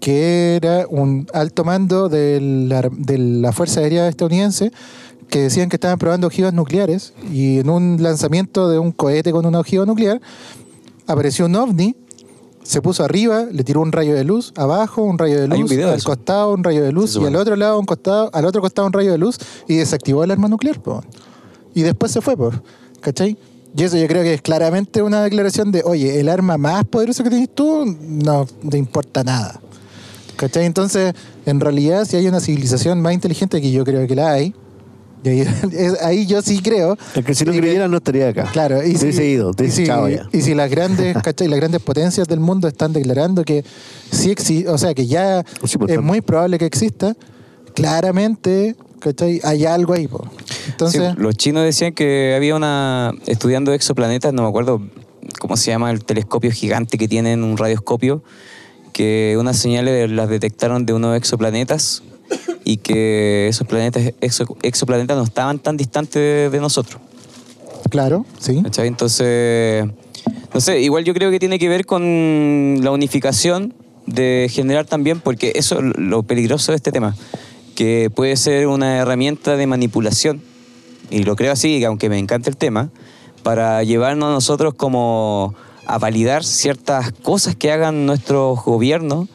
que 0.00 0.56
era 0.56 0.86
un 0.88 1.26
alto 1.32 1.64
mando 1.64 2.08
de 2.08 2.40
la, 2.40 2.88
de 2.90 3.18
la 3.18 3.52
Fuerza 3.52 3.80
Aérea 3.80 4.08
estadounidense 4.08 4.72
que 5.28 5.40
decían 5.40 5.68
que 5.68 5.76
estaban 5.76 5.98
probando 5.98 6.26
ojivas 6.26 6.54
nucleares 6.54 7.12
y 7.32 7.58
en 7.58 7.70
un 7.70 8.02
lanzamiento 8.02 8.68
de 8.68 8.78
un 8.78 8.92
cohete 8.92 9.32
con 9.32 9.44
una 9.44 9.60
ojiva 9.60 9.84
nuclear 9.84 10.20
apareció 11.06 11.46
un 11.46 11.56
ovni, 11.56 11.96
se 12.62 12.82
puso 12.82 13.02
arriba, 13.04 13.46
le 13.50 13.64
tiró 13.64 13.80
un 13.80 13.92
rayo 13.92 14.14
de 14.14 14.24
luz, 14.24 14.52
abajo 14.56 15.02
un 15.02 15.18
rayo 15.18 15.40
de 15.40 15.48
luz, 15.48 15.70
de 15.70 15.84
al 15.84 16.02
costado 16.02 16.52
un 16.52 16.62
rayo 16.62 16.82
de 16.82 16.92
luz 16.92 17.16
y 17.16 17.24
al 17.24 17.36
otro 17.36 17.56
lado 17.56 17.78
un 17.78 17.86
costado, 17.86 18.30
al 18.32 18.44
otro 18.44 18.60
costado 18.60 18.86
un 18.86 18.92
rayo 18.92 19.10
de 19.10 19.18
luz 19.18 19.38
y 19.66 19.76
desactivó 19.76 20.24
el 20.24 20.30
arma 20.30 20.48
nuclear, 20.48 20.80
po. 20.80 21.02
Y 21.74 21.82
después 21.82 22.12
se 22.12 22.20
fue, 22.20 22.36
po. 22.36 22.52
¿cachai? 23.00 23.38
Y 23.76 23.84
eso 23.84 23.96
yo 23.96 24.06
creo 24.06 24.22
que 24.22 24.34
es 24.34 24.42
claramente 24.42 25.02
una 25.02 25.22
declaración 25.22 25.70
de, 25.70 25.82
oye, 25.84 26.20
el 26.20 26.28
arma 26.28 26.58
más 26.58 26.84
poderosa 26.84 27.22
que 27.22 27.30
tienes 27.30 27.54
tú 27.54 27.84
no 28.00 28.46
te 28.68 28.78
importa 28.78 29.22
nada. 29.22 29.60
¿Cachai? 30.38 30.64
Entonces, 30.64 31.12
en 31.46 31.60
realidad, 31.60 32.04
si 32.06 32.16
hay 32.16 32.26
una 32.28 32.40
civilización 32.40 33.00
más 33.02 33.12
inteligente, 33.12 33.60
que 33.60 33.70
yo 33.70 33.84
creo 33.84 34.06
que 34.06 34.14
la 34.14 34.30
hay, 34.32 34.54
y 35.24 35.28
ahí, 35.28 35.40
es- 35.72 36.00
ahí 36.02 36.26
yo 36.26 36.40
sí 36.42 36.60
creo. 36.62 36.96
Es 37.14 37.24
que 37.24 37.34
si 37.34 37.44
no 37.44 37.50
y 37.50 37.56
que- 37.56 37.60
creyera 37.60 37.88
no 37.88 37.96
estaría 37.96 38.28
acá. 38.28 38.44
Claro, 38.52 38.82
y 38.86 38.96
si, 38.96 39.08
ido, 39.08 39.50
y 39.58 40.38
y 40.38 40.54
las 40.54 40.70
grandes, 40.70 41.16
¿cachai? 41.22 41.48
Las 41.48 41.58
grandes 41.58 41.82
potencias 41.82 42.26
del 42.28 42.38
mundo 42.40 42.68
están 42.68 42.92
declarando 42.92 43.44
que 43.44 43.64
sí 44.12 44.30
existe, 44.30 44.68
o 44.70 44.78
sea, 44.78 44.94
que 44.94 45.06
ya 45.08 45.44
Sí, 45.64 45.76
pues, 45.76 45.90
es 45.92 46.00
muy 46.00 46.20
probable 46.20 46.56
que 46.58 46.66
exista, 46.66 47.16
claramente, 47.74 48.76
¿cachai? 49.00 49.40
Hay 49.44 49.64
algo 49.64 49.92
ahí, 49.94 50.06
po. 50.08 50.24
Entonces, 50.68 51.02
Sí, 51.14 51.20
los 51.20 51.36
chinos 51.36 51.64
decían 51.64 51.92
que 51.94 52.34
había 52.36 52.54
una. 52.56 53.12
estudiando 53.26 53.72
exoplanetas, 53.72 54.32
no 54.32 54.42
me 54.42 54.48
acuerdo 54.48 54.80
cómo 55.40 55.56
se 55.56 55.70
llama 55.70 55.90
el 55.90 56.04
telescopio 56.04 56.50
gigante 56.50 56.98
que 56.98 57.08
tienen, 57.08 57.42
un 57.44 57.56
radioscopio, 57.56 58.22
que 58.98 59.36
unas 59.38 59.56
señales 59.56 60.10
las 60.10 60.28
detectaron 60.28 60.84
de 60.84 60.92
unos 60.92 61.16
exoplanetas 61.16 62.02
y 62.64 62.78
que 62.78 63.46
esos 63.46 63.64
planetas, 63.64 64.02
exo- 64.20 64.56
exoplanetas 64.62 65.16
no 65.16 65.22
estaban 65.22 65.60
tan 65.60 65.76
distantes 65.76 66.50
de, 66.50 66.58
nosotros. 66.60 67.00
claro, 67.90 68.26
sí. 68.40 68.60
¿cachai? 68.60 68.88
Entonces, 68.88 69.86
no 70.52 70.60
sé, 70.60 70.80
igual 70.80 71.04
yo 71.04 71.14
creo 71.14 71.30
que 71.30 71.38
tiene 71.38 71.60
que 71.60 71.68
ver 71.68 71.86
con 71.86 72.80
la 72.82 72.90
unificación 72.90 73.72
de 74.06 74.48
generar 74.50 74.84
también, 74.84 75.20
porque 75.20 75.52
eso 75.54 75.78
es 75.78 75.96
lo 75.96 76.24
peligroso 76.24 76.72
de 76.72 76.76
este 76.76 76.90
tema, 76.90 77.14
que 77.76 78.10
puede 78.12 78.34
ser 78.36 78.66
una 78.66 78.96
herramienta 78.96 79.56
de 79.56 79.68
manipulación, 79.68 80.42
y 81.08 81.22
lo 81.22 81.36
creo 81.36 81.52
así, 81.52 81.84
aunque 81.84 82.08
me 82.08 82.18
encanta 82.18 82.50
el 82.50 82.56
tema, 82.56 82.90
para 83.44 83.80
llevarnos 83.84 84.30
a 84.30 84.32
nosotros 84.32 84.74
como 84.74 85.54
a 85.88 85.98
validar 85.98 86.44
ciertas 86.44 87.12
cosas 87.22 87.56
que 87.56 87.72
hagan 87.72 88.06
nuestros 88.06 88.62
gobiernos 88.64 89.28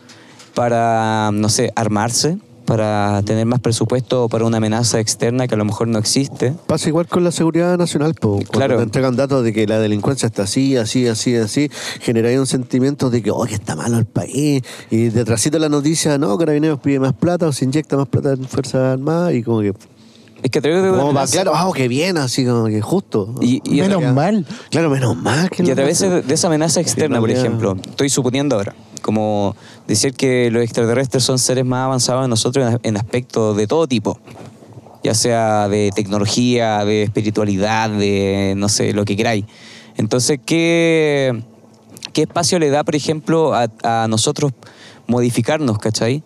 para, 0.53 1.31
no 1.33 1.49
sé, 1.49 1.71
armarse, 1.75 2.37
para 2.65 3.21
tener 3.23 3.45
más 3.45 3.59
presupuesto 3.59 4.29
para 4.29 4.45
una 4.45 4.57
amenaza 4.57 4.99
externa 4.99 5.47
que 5.47 5.55
a 5.55 5.57
lo 5.57 5.65
mejor 5.65 5.87
no 5.89 5.99
existe. 5.99 6.53
Pasa 6.65 6.87
igual 6.87 7.07
con 7.07 7.23
la 7.23 7.31
seguridad 7.31 7.77
nacional, 7.77 8.13
po. 8.13 8.35
Cuando 8.35 8.51
Claro. 8.51 8.77
te 8.77 8.83
entregan 8.83 9.15
datos 9.17 9.43
de 9.43 9.51
que 9.51 9.67
la 9.67 9.79
delincuencia 9.79 10.27
está 10.27 10.43
así, 10.43 10.77
así, 10.77 11.07
así, 11.07 11.35
así, 11.35 11.69
genera 11.99 12.29
ahí 12.29 12.37
un 12.37 12.47
sentimiento 12.47 13.09
de 13.09 13.21
que, 13.21 13.31
oh, 13.31 13.43
que 13.45 13.55
está 13.55 13.75
malo 13.75 13.97
el 13.97 14.05
país. 14.05 14.63
Y 14.89 15.09
detrásito 15.09 15.57
de 15.57 15.61
la 15.61 15.69
noticia, 15.69 16.17
no, 16.17 16.37
Carabineros 16.37 16.79
pide 16.79 16.99
más 16.99 17.13
plata 17.13 17.47
o 17.47 17.51
se 17.51 17.65
inyecta 17.65 17.97
más 17.97 18.07
plata 18.07 18.31
en 18.31 18.45
Fuerzas 18.47 18.93
Armadas 18.93 19.33
y 19.33 19.43
como 19.43 19.59
que, 19.59 19.73
Es 20.43 20.51
que 20.51 20.59
a 20.59 20.61
través 20.61 20.83
de 20.83 20.89
como 20.89 21.01
va, 21.13 21.21
amenaza- 21.21 21.31
claro, 21.31 21.53
ah, 21.55 21.71
qué 21.73 21.87
bien, 21.87 22.17
así 22.17 22.45
como 22.45 22.65
que 22.65 22.81
justo. 22.81 23.33
y, 23.41 23.61
y 23.63 23.79
a 23.79 23.87
Menos 23.87 24.13
mal. 24.13 24.45
Claro, 24.69 24.89
menos 24.89 25.15
mal 25.15 25.49
que 25.49 25.63
Y 25.63 25.71
a 25.71 25.75
través 25.75 25.99
de, 25.99 26.21
de 26.21 26.33
esa 26.33 26.47
amenaza 26.47 26.81
externa, 26.81 27.19
por 27.19 27.31
ejemplo, 27.31 27.77
estoy 27.89 28.09
suponiendo 28.09 28.57
ahora, 28.57 28.75
como 29.01 29.55
decir 29.87 30.13
que 30.13 30.51
los 30.51 30.61
extraterrestres 30.61 31.23
son 31.23 31.39
seres 31.39 31.65
más 31.65 31.85
avanzados 31.85 32.23
de 32.23 32.27
nosotros 32.27 32.73
en, 32.73 32.79
en 32.83 32.97
aspectos 32.97 33.55
de 33.55 33.67
todo 33.67 33.87
tipo, 33.87 34.19
ya 35.01 35.13
sea 35.13 35.69
de 35.69 35.91
tecnología, 35.95 36.83
de 36.83 37.03
espiritualidad, 37.03 37.89
de 37.89 38.53
no 38.57 38.67
sé, 38.67 38.91
lo 38.93 39.05
que 39.05 39.15
queráis. 39.15 39.45
Entonces, 39.95 40.39
¿qué, 40.45 41.41
qué 42.11 42.23
espacio 42.23 42.59
le 42.59 42.69
da, 42.69 42.83
por 42.83 42.95
ejemplo, 42.95 43.53
a, 43.53 43.67
a 43.83 44.07
nosotros 44.09 44.51
modificarnos, 45.07 45.77
¿cachai? 45.79 46.21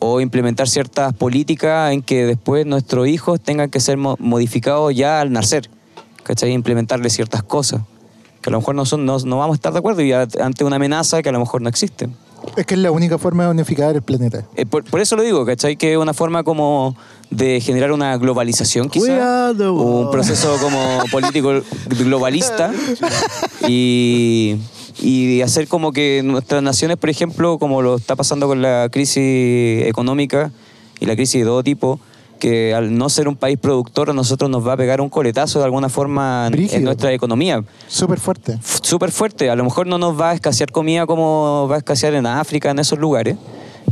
O 0.00 0.20
implementar 0.20 0.68
ciertas 0.68 1.12
políticas 1.12 1.92
en 1.92 2.02
que 2.02 2.24
después 2.24 2.64
nuestros 2.66 3.08
hijos 3.08 3.40
tengan 3.40 3.68
que 3.70 3.80
ser 3.80 3.96
mo- 3.96 4.16
modificados 4.20 4.94
ya 4.94 5.20
al 5.20 5.32
nacer, 5.32 5.68
¿cachai? 6.22 6.52
Implementarle 6.52 7.10
ciertas 7.10 7.42
cosas 7.42 7.82
que 8.40 8.50
a 8.50 8.52
lo 8.52 8.58
mejor 8.58 8.76
no, 8.76 8.86
son, 8.86 9.04
no, 9.04 9.18
no 9.18 9.38
vamos 9.38 9.54
a 9.54 9.56
estar 9.56 9.72
de 9.72 9.80
acuerdo 9.80 10.00
y 10.02 10.12
ante 10.12 10.62
una 10.62 10.76
amenaza 10.76 11.20
que 11.22 11.28
a 11.28 11.32
lo 11.32 11.40
mejor 11.40 11.60
no 11.62 11.68
existe. 11.68 12.08
Es 12.56 12.64
que 12.66 12.74
es 12.74 12.80
la 12.80 12.92
única 12.92 13.18
forma 13.18 13.42
de 13.44 13.50
unificar 13.50 13.96
el 13.96 14.02
planeta. 14.02 14.44
Eh, 14.54 14.64
por, 14.64 14.84
por 14.84 15.00
eso 15.00 15.16
lo 15.16 15.22
digo, 15.24 15.44
¿cachai? 15.44 15.76
Que 15.76 15.92
es 15.92 15.98
una 15.98 16.14
forma 16.14 16.44
como 16.44 16.96
de 17.30 17.60
generar 17.60 17.90
una 17.90 18.16
globalización 18.16 18.88
quizá. 18.88 19.06
Cuidado, 19.06 19.74
o 19.74 20.02
un 20.02 20.10
proceso 20.12 20.56
como 20.60 20.78
político 21.10 21.50
globalista. 21.88 22.70
y, 23.68 24.56
y 25.00 25.42
hacer 25.42 25.68
como 25.68 25.92
que 25.92 26.22
nuestras 26.24 26.62
naciones, 26.62 26.96
por 26.96 27.10
ejemplo, 27.10 27.58
como 27.58 27.82
lo 27.82 27.96
está 27.96 28.16
pasando 28.16 28.46
con 28.48 28.62
la 28.62 28.88
crisis 28.90 29.86
económica 29.86 30.50
y 31.00 31.06
la 31.06 31.14
crisis 31.14 31.40
de 31.42 31.46
todo 31.46 31.62
tipo, 31.62 32.00
que 32.40 32.72
al 32.74 32.96
no 32.96 33.08
ser 33.08 33.26
un 33.28 33.36
país 33.36 33.58
productor 33.58 34.10
a 34.10 34.12
nosotros 34.12 34.48
nos 34.48 34.66
va 34.66 34.74
a 34.74 34.76
pegar 34.76 35.00
un 35.00 35.08
coletazo 35.08 35.58
de 35.58 35.64
alguna 35.64 35.88
forma 35.88 36.42
en- 36.46 36.54
en 36.54 36.58
Brígido. 36.60 36.80
nuestra 36.82 37.12
economía 37.12 37.64
Súper 37.88 38.20
fuerte. 38.20 38.58
súper 38.82 39.10
fuerte. 39.10 39.50
A 39.50 39.56
lo 39.56 39.64
mejor 39.64 39.86
no 39.88 39.98
nos 39.98 40.18
va 40.20 40.30
a 40.30 40.34
escasear 40.34 40.70
comida 40.70 41.04
como 41.06 41.66
va 41.68 41.76
a 41.76 41.78
escasear 41.78 42.14
en 42.14 42.26
África, 42.26 42.70
en 42.70 42.78
esos 42.78 42.98
lugares, 42.98 43.36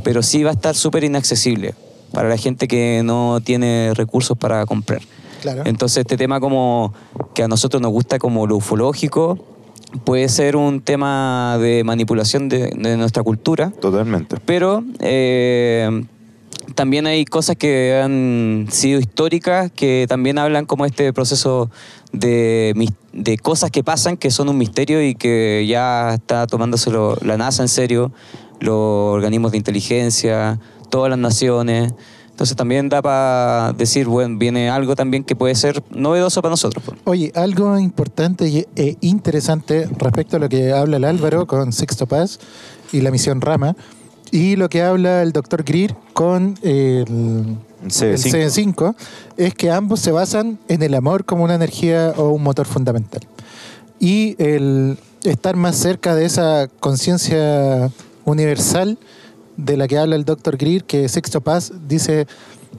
pero 0.04 0.22
sí 0.22 0.42
va 0.44 0.50
a 0.50 0.54
estar 0.54 0.74
súper 0.76 1.02
inaccesible 1.04 1.74
para 2.12 2.28
la 2.28 2.36
gente 2.36 2.68
que 2.68 3.02
no 3.04 3.40
tiene 3.42 3.92
recursos 3.94 4.38
para 4.38 4.64
comprar. 4.64 5.00
Claro. 5.42 5.62
Entonces 5.66 5.98
este 5.98 6.16
tema 6.16 6.38
como 6.40 6.94
que 7.34 7.42
a 7.42 7.48
nosotros 7.48 7.82
nos 7.82 7.90
gusta 7.92 8.18
como 8.20 8.46
lo 8.46 8.57
ufológico 8.57 9.38
puede 10.05 10.28
ser 10.28 10.57
un 10.57 10.80
tema 10.80 11.59
de 11.61 11.84
manipulación 11.84 12.49
de, 12.49 12.70
de 12.76 12.97
nuestra 12.97 13.22
cultura, 13.22 13.70
Totalmente. 13.80 14.37
pero 14.45 14.84
eh, 15.01 16.05
también 16.74 17.07
hay 17.07 17.24
cosas 17.24 17.57
que 17.57 18.01
han 18.03 18.66
sido 18.70 18.99
históricas 18.99 19.70
que 19.70 20.07
también 20.09 20.39
hablan 20.39 20.66
como 20.66 20.84
este 20.84 21.12
proceso 21.12 21.70
de, 22.12 22.74
de 23.12 23.39
cosas 23.39 23.70
que 23.70 23.84
pasan 23.84 24.16
que 24.16 24.30
son 24.30 24.49
un 24.49 24.59
misterio 24.59 25.03
y 25.03 25.14
que 25.14 25.64
ya 25.68 26.14
está 26.14 26.47
tomándoselo 26.47 27.16
la 27.22 27.37
NASA 27.37 27.62
en 27.62 27.68
serio, 27.68 28.12
los 28.61 28.74
organismos 29.14 29.53
de 29.53 29.59
inteligencia, 29.59 30.59
todas 30.91 31.11
las 31.11 31.18
naciones. 31.18 31.93
Entonces 32.37 32.55
también 32.55 32.91
da 32.91 33.01
para 33.01 33.72
decir, 33.72 34.07
bueno, 34.07 34.37
viene 34.37 34.68
algo 34.68 34.95
también 34.95 35.24
que 35.24 35.34
puede 35.34 35.55
ser 35.55 35.82
novedoso 35.89 36.43
para 36.43 36.51
nosotros. 36.51 36.84
Oye, 37.05 37.32
algo 37.34 37.78
importante 37.78 38.47
y 38.47 38.66
e 38.76 38.99
interesante 39.01 39.89
respecto 39.97 40.37
a 40.37 40.41
lo 40.41 40.47
que 40.51 40.70
habla 40.70 40.99
el 40.99 41.05
Álvaro 41.05 41.47
con 41.47 41.72
Sixto 41.72 42.07
Paz 42.07 42.39
y 42.93 43.01
la 43.01 43.11
misión 43.11 43.41
Rama, 43.41 43.74
y 44.32 44.57
lo 44.57 44.68
que 44.68 44.82
habla 44.82 45.22
el 45.22 45.32
doctor 45.32 45.64
Greer 45.64 45.97
con 46.12 46.59
el, 46.61 47.07
C5. 47.87 48.05
el 48.05 48.51
C5, 48.51 48.95
es 49.39 49.55
que 49.55 49.70
ambos 49.70 50.01
se 50.01 50.12
basan 50.12 50.59
en 50.68 50.82
el 50.82 50.93
amor 50.93 51.24
como 51.24 51.43
una 51.43 51.55
energía 51.55 52.12
o 52.18 52.28
un 52.28 52.43
motor 52.43 52.66
fundamental. 52.66 53.22
Y 53.99 54.37
el 54.37 54.99
estar 55.24 55.57
más 55.57 55.76
cerca 55.76 56.14
de 56.14 56.26
esa 56.26 56.68
conciencia 56.80 57.91
universal 58.26 58.99
de 59.57 59.76
la 59.76 59.88
que 59.88 59.98
habla 59.98 60.16
el 60.16 60.24
doctor 60.24 60.57
Greer, 60.57 60.84
que 60.84 61.09
Sixto 61.09 61.40
Paz 61.40 61.72
dice 61.88 62.26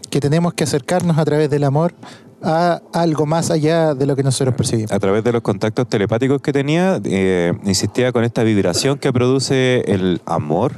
que 0.10 0.20
tenemos 0.20 0.54
que 0.54 0.64
acercarnos 0.64 1.18
a 1.18 1.26
través 1.26 1.50
del 1.50 1.64
amor 1.64 1.94
a 2.42 2.82
algo 2.94 3.26
más 3.26 3.50
allá 3.50 3.96
de 3.96 4.06
lo 4.06 4.16
que 4.16 4.24
nosotros 4.24 4.56
percibimos. 4.56 4.92
a 4.92 5.00
través 5.00 5.24
de 5.24 5.32
los 5.32 5.42
contactos 5.42 5.90
telepáticos 5.90 6.42
que 6.42 6.54
tenía, 6.54 7.02
eh, 7.04 7.54
insistía 7.66 8.12
con 8.12 8.24
esta 8.24 8.44
vibración 8.44 9.00
que 9.00 9.12
produce 9.12 9.82
el 9.88 10.22
amor, 10.26 10.74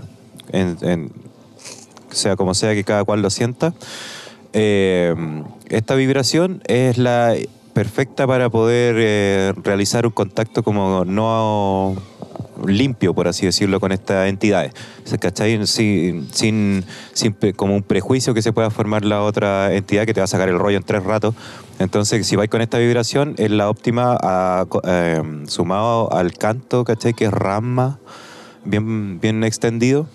sea 2.12 2.36
como 2.36 2.54
sea 2.54 2.74
que 2.74 2.84
cada 2.84 3.04
cual 3.04 3.22
lo 3.22 3.30
sienta. 3.30 3.74
Eh, 4.54 5.14
esta 5.70 5.96
vibración 5.96 6.64
es 6.66 6.98
la 6.98 7.36
perfecta 7.74 8.26
para 8.26 8.50
poder 8.50 8.96
eh, 8.98 9.54
realizar 9.64 10.06
un 10.06 10.12
contacto 10.12 10.64
como 10.64 11.06
no 11.06 11.96
limpio, 12.66 13.14
por 13.14 13.28
así 13.28 13.46
decirlo, 13.46 13.80
con 13.80 13.92
estas 13.92 14.28
entidades. 14.30 14.74
¿Cachai? 15.20 15.66
Sin, 15.68 16.28
sin, 16.34 16.84
sin 17.14 17.36
como 17.56 17.76
un 17.76 17.84
prejuicio 17.84 18.34
que 18.34 18.42
se 18.42 18.54
pueda 18.54 18.70
formar 18.70 19.06
la 19.06 19.22
otra 19.24 19.74
entidad 19.74 20.06
que 20.06 20.14
te 20.14 20.20
va 20.22 20.26
a 20.26 20.28
sacar 20.28 20.50
el 20.50 20.60
rollo 20.60 20.78
en 20.78 20.84
tres 20.84 21.04
ratos. 21.04 21.36
Entonces, 21.80 22.26
si 22.28 22.36
vais 22.36 22.50
con 22.50 22.62
esta 22.62 22.78
vibración, 22.78 23.36
es 23.38 23.52
la 23.52 23.70
óptima 23.70 24.18
a- 24.22 24.66
eh, 24.84 25.22
sumado 25.48 26.12
al 26.14 26.34
canto, 26.34 26.84
¿cachai? 26.84 27.14
Que 27.14 27.26
es 27.26 27.32
rama, 27.32 28.00
bien, 28.66 29.20
bien 29.20 29.44
extendido. 29.44 30.08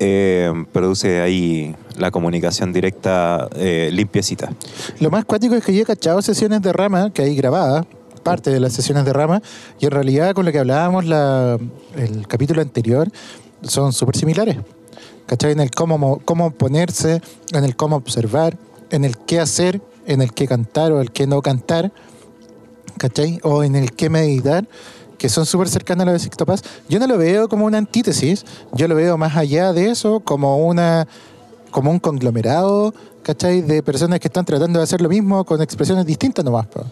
eh, 0.00 0.52
produce 0.72 1.20
ahí 1.20 1.74
la 1.96 2.10
comunicación 2.10 2.72
directa 2.72 3.48
eh, 3.56 3.90
limpiecita. 3.92 4.50
Lo 4.98 5.08
más 5.08 5.24
cuático 5.24 5.54
es 5.54 5.64
que 5.64 5.72
yo 5.74 5.82
he 5.82 5.84
cachado 5.86 6.20
sesiones 6.20 6.60
de 6.62 6.72
rama 6.72 7.10
que 7.10 7.22
hay 7.22 7.36
grabadas, 7.36 7.86
parte 8.24 8.50
de 8.50 8.58
las 8.58 8.72
sesiones 8.72 9.04
de 9.04 9.12
rama, 9.12 9.40
y 9.78 9.84
en 9.84 9.92
realidad 9.92 10.34
con 10.34 10.44
lo 10.44 10.50
que 10.50 10.58
hablábamos 10.58 11.04
la, 11.04 11.58
el 11.96 12.26
capítulo 12.26 12.60
anterior, 12.62 13.08
son 13.62 13.92
súper 13.92 14.16
similares. 14.16 14.56
¿Cachai? 15.26 15.52
En 15.52 15.60
el 15.60 15.70
cómo, 15.70 15.96
mo- 15.96 16.20
cómo 16.24 16.50
ponerse, 16.50 17.22
en 17.52 17.64
el 17.64 17.76
cómo 17.76 17.96
observar, 17.96 18.58
en 18.90 19.04
el 19.06 19.16
qué 19.16 19.40
hacer, 19.40 19.80
en 20.06 20.20
el 20.20 20.34
qué 20.34 20.46
cantar 20.46 20.92
o 20.92 21.00
el 21.00 21.12
qué 21.12 21.26
no 21.26 21.40
cantar, 21.40 21.92
¿cachai? 22.98 23.40
O 23.42 23.64
en 23.64 23.74
el 23.74 23.92
qué 23.92 24.10
meditar, 24.10 24.68
que 25.16 25.30
son 25.30 25.46
súper 25.46 25.70
cercanas 25.70 26.02
a 26.02 26.06
lo 26.06 26.12
de 26.12 26.18
Sixto 26.18 26.44
Paz. 26.44 26.62
Yo 26.90 26.98
no 26.98 27.06
lo 27.06 27.16
veo 27.16 27.48
como 27.48 27.64
una 27.64 27.78
antítesis, 27.78 28.44
yo 28.74 28.86
lo 28.86 28.96
veo 28.96 29.16
más 29.16 29.34
allá 29.34 29.72
de 29.72 29.88
eso, 29.88 30.20
como 30.20 30.58
una 30.58 31.08
como 31.70 31.90
un 31.90 31.98
conglomerado, 31.98 32.94
¿cachai? 33.22 33.62
De 33.62 33.82
personas 33.82 34.20
que 34.20 34.28
están 34.28 34.44
tratando 34.44 34.78
de 34.78 34.82
hacer 34.84 35.00
lo 35.00 35.08
mismo 35.08 35.42
con 35.44 35.62
expresiones 35.62 36.04
distintas 36.04 36.44
nomás. 36.44 36.66
po. 36.66 36.84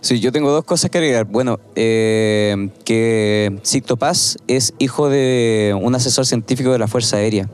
Sí, 0.00 0.20
yo 0.20 0.32
tengo 0.32 0.50
dos 0.50 0.64
cosas 0.64 0.90
que 0.90 0.98
agregar. 0.98 1.24
Bueno, 1.26 1.58
eh, 1.76 2.68
que 2.84 3.58
Sicto 3.62 3.96
Paz 3.96 4.38
es 4.46 4.74
hijo 4.78 5.08
de 5.08 5.76
un 5.80 5.94
asesor 5.94 6.26
científico 6.26 6.72
de 6.72 6.78
la 6.78 6.88
Fuerza 6.88 7.16
Aérea, 7.18 7.48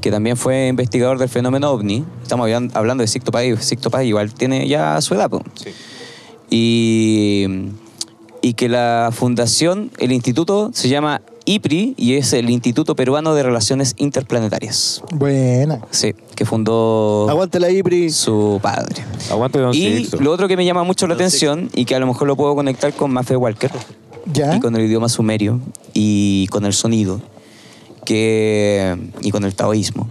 que 0.00 0.10
también 0.10 0.36
fue 0.36 0.68
investigador 0.68 1.18
del 1.18 1.28
fenómeno 1.28 1.70
OVNI. 1.70 2.04
Estamos 2.22 2.46
hablan- 2.48 2.70
hablando 2.74 3.02
de 3.02 3.08
Sicto 3.08 3.30
Paz 3.32 3.44
y 3.44 3.56
Sicto 3.56 3.90
Paz 3.90 4.04
igual 4.04 4.34
tiene 4.34 4.66
ya 4.68 5.00
su 5.00 5.14
edad. 5.14 5.30
po. 5.30 5.42
Y, 6.50 7.46
y 8.42 8.54
que 8.54 8.68
la 8.68 9.10
fundación, 9.12 9.90
el 9.98 10.12
instituto, 10.12 10.70
se 10.72 10.88
llama 10.88 11.22
IPRI 11.46 11.94
y 11.96 12.14
es 12.14 12.32
el 12.32 12.48
Instituto 12.50 12.96
Peruano 12.96 13.34
de 13.34 13.42
Relaciones 13.42 13.94
Interplanetarias. 13.98 15.02
Buena. 15.12 15.80
Sí, 15.90 16.14
que 16.34 16.44
fundó 16.44 17.26
Aguante 17.28 17.60
la 17.60 17.70
IPRI. 17.70 18.10
su 18.10 18.58
padre. 18.62 19.04
Aguante, 19.30 19.58
don 19.58 19.74
Y 19.74 19.96
Sixto. 19.98 20.20
lo 20.20 20.32
otro 20.32 20.48
que 20.48 20.56
me 20.56 20.64
llama 20.64 20.84
mucho 20.84 21.06
la 21.06 21.14
atención 21.14 21.70
y 21.74 21.84
que 21.84 21.94
a 21.94 21.98
lo 21.98 22.06
mejor 22.06 22.26
lo 22.28 22.36
puedo 22.36 22.54
conectar 22.54 22.92
con 22.94 23.10
Mafe 23.12 23.36
Walker 23.36 23.70
¿Ya? 24.32 24.56
y 24.56 24.60
con 24.60 24.74
el 24.76 24.86
idioma 24.86 25.08
sumerio 25.08 25.60
y 25.92 26.46
con 26.50 26.64
el 26.64 26.72
sonido 26.72 27.20
que, 28.04 28.96
y 29.20 29.30
con 29.30 29.44
el 29.44 29.54
taoísmo. 29.54 30.08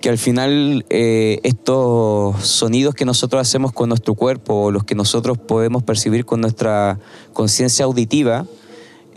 Que 0.00 0.08
al 0.08 0.16
final 0.18 0.86
eh, 0.88 1.40
estos 1.42 2.46
sonidos 2.46 2.94
que 2.94 3.04
nosotros 3.04 3.40
hacemos 3.42 3.72
con 3.72 3.90
nuestro 3.90 4.14
cuerpo 4.14 4.54
o 4.64 4.70
los 4.70 4.84
que 4.84 4.94
nosotros 4.94 5.36
podemos 5.36 5.82
percibir 5.82 6.24
con 6.24 6.40
nuestra 6.40 6.98
conciencia 7.34 7.84
auditiva 7.84 8.46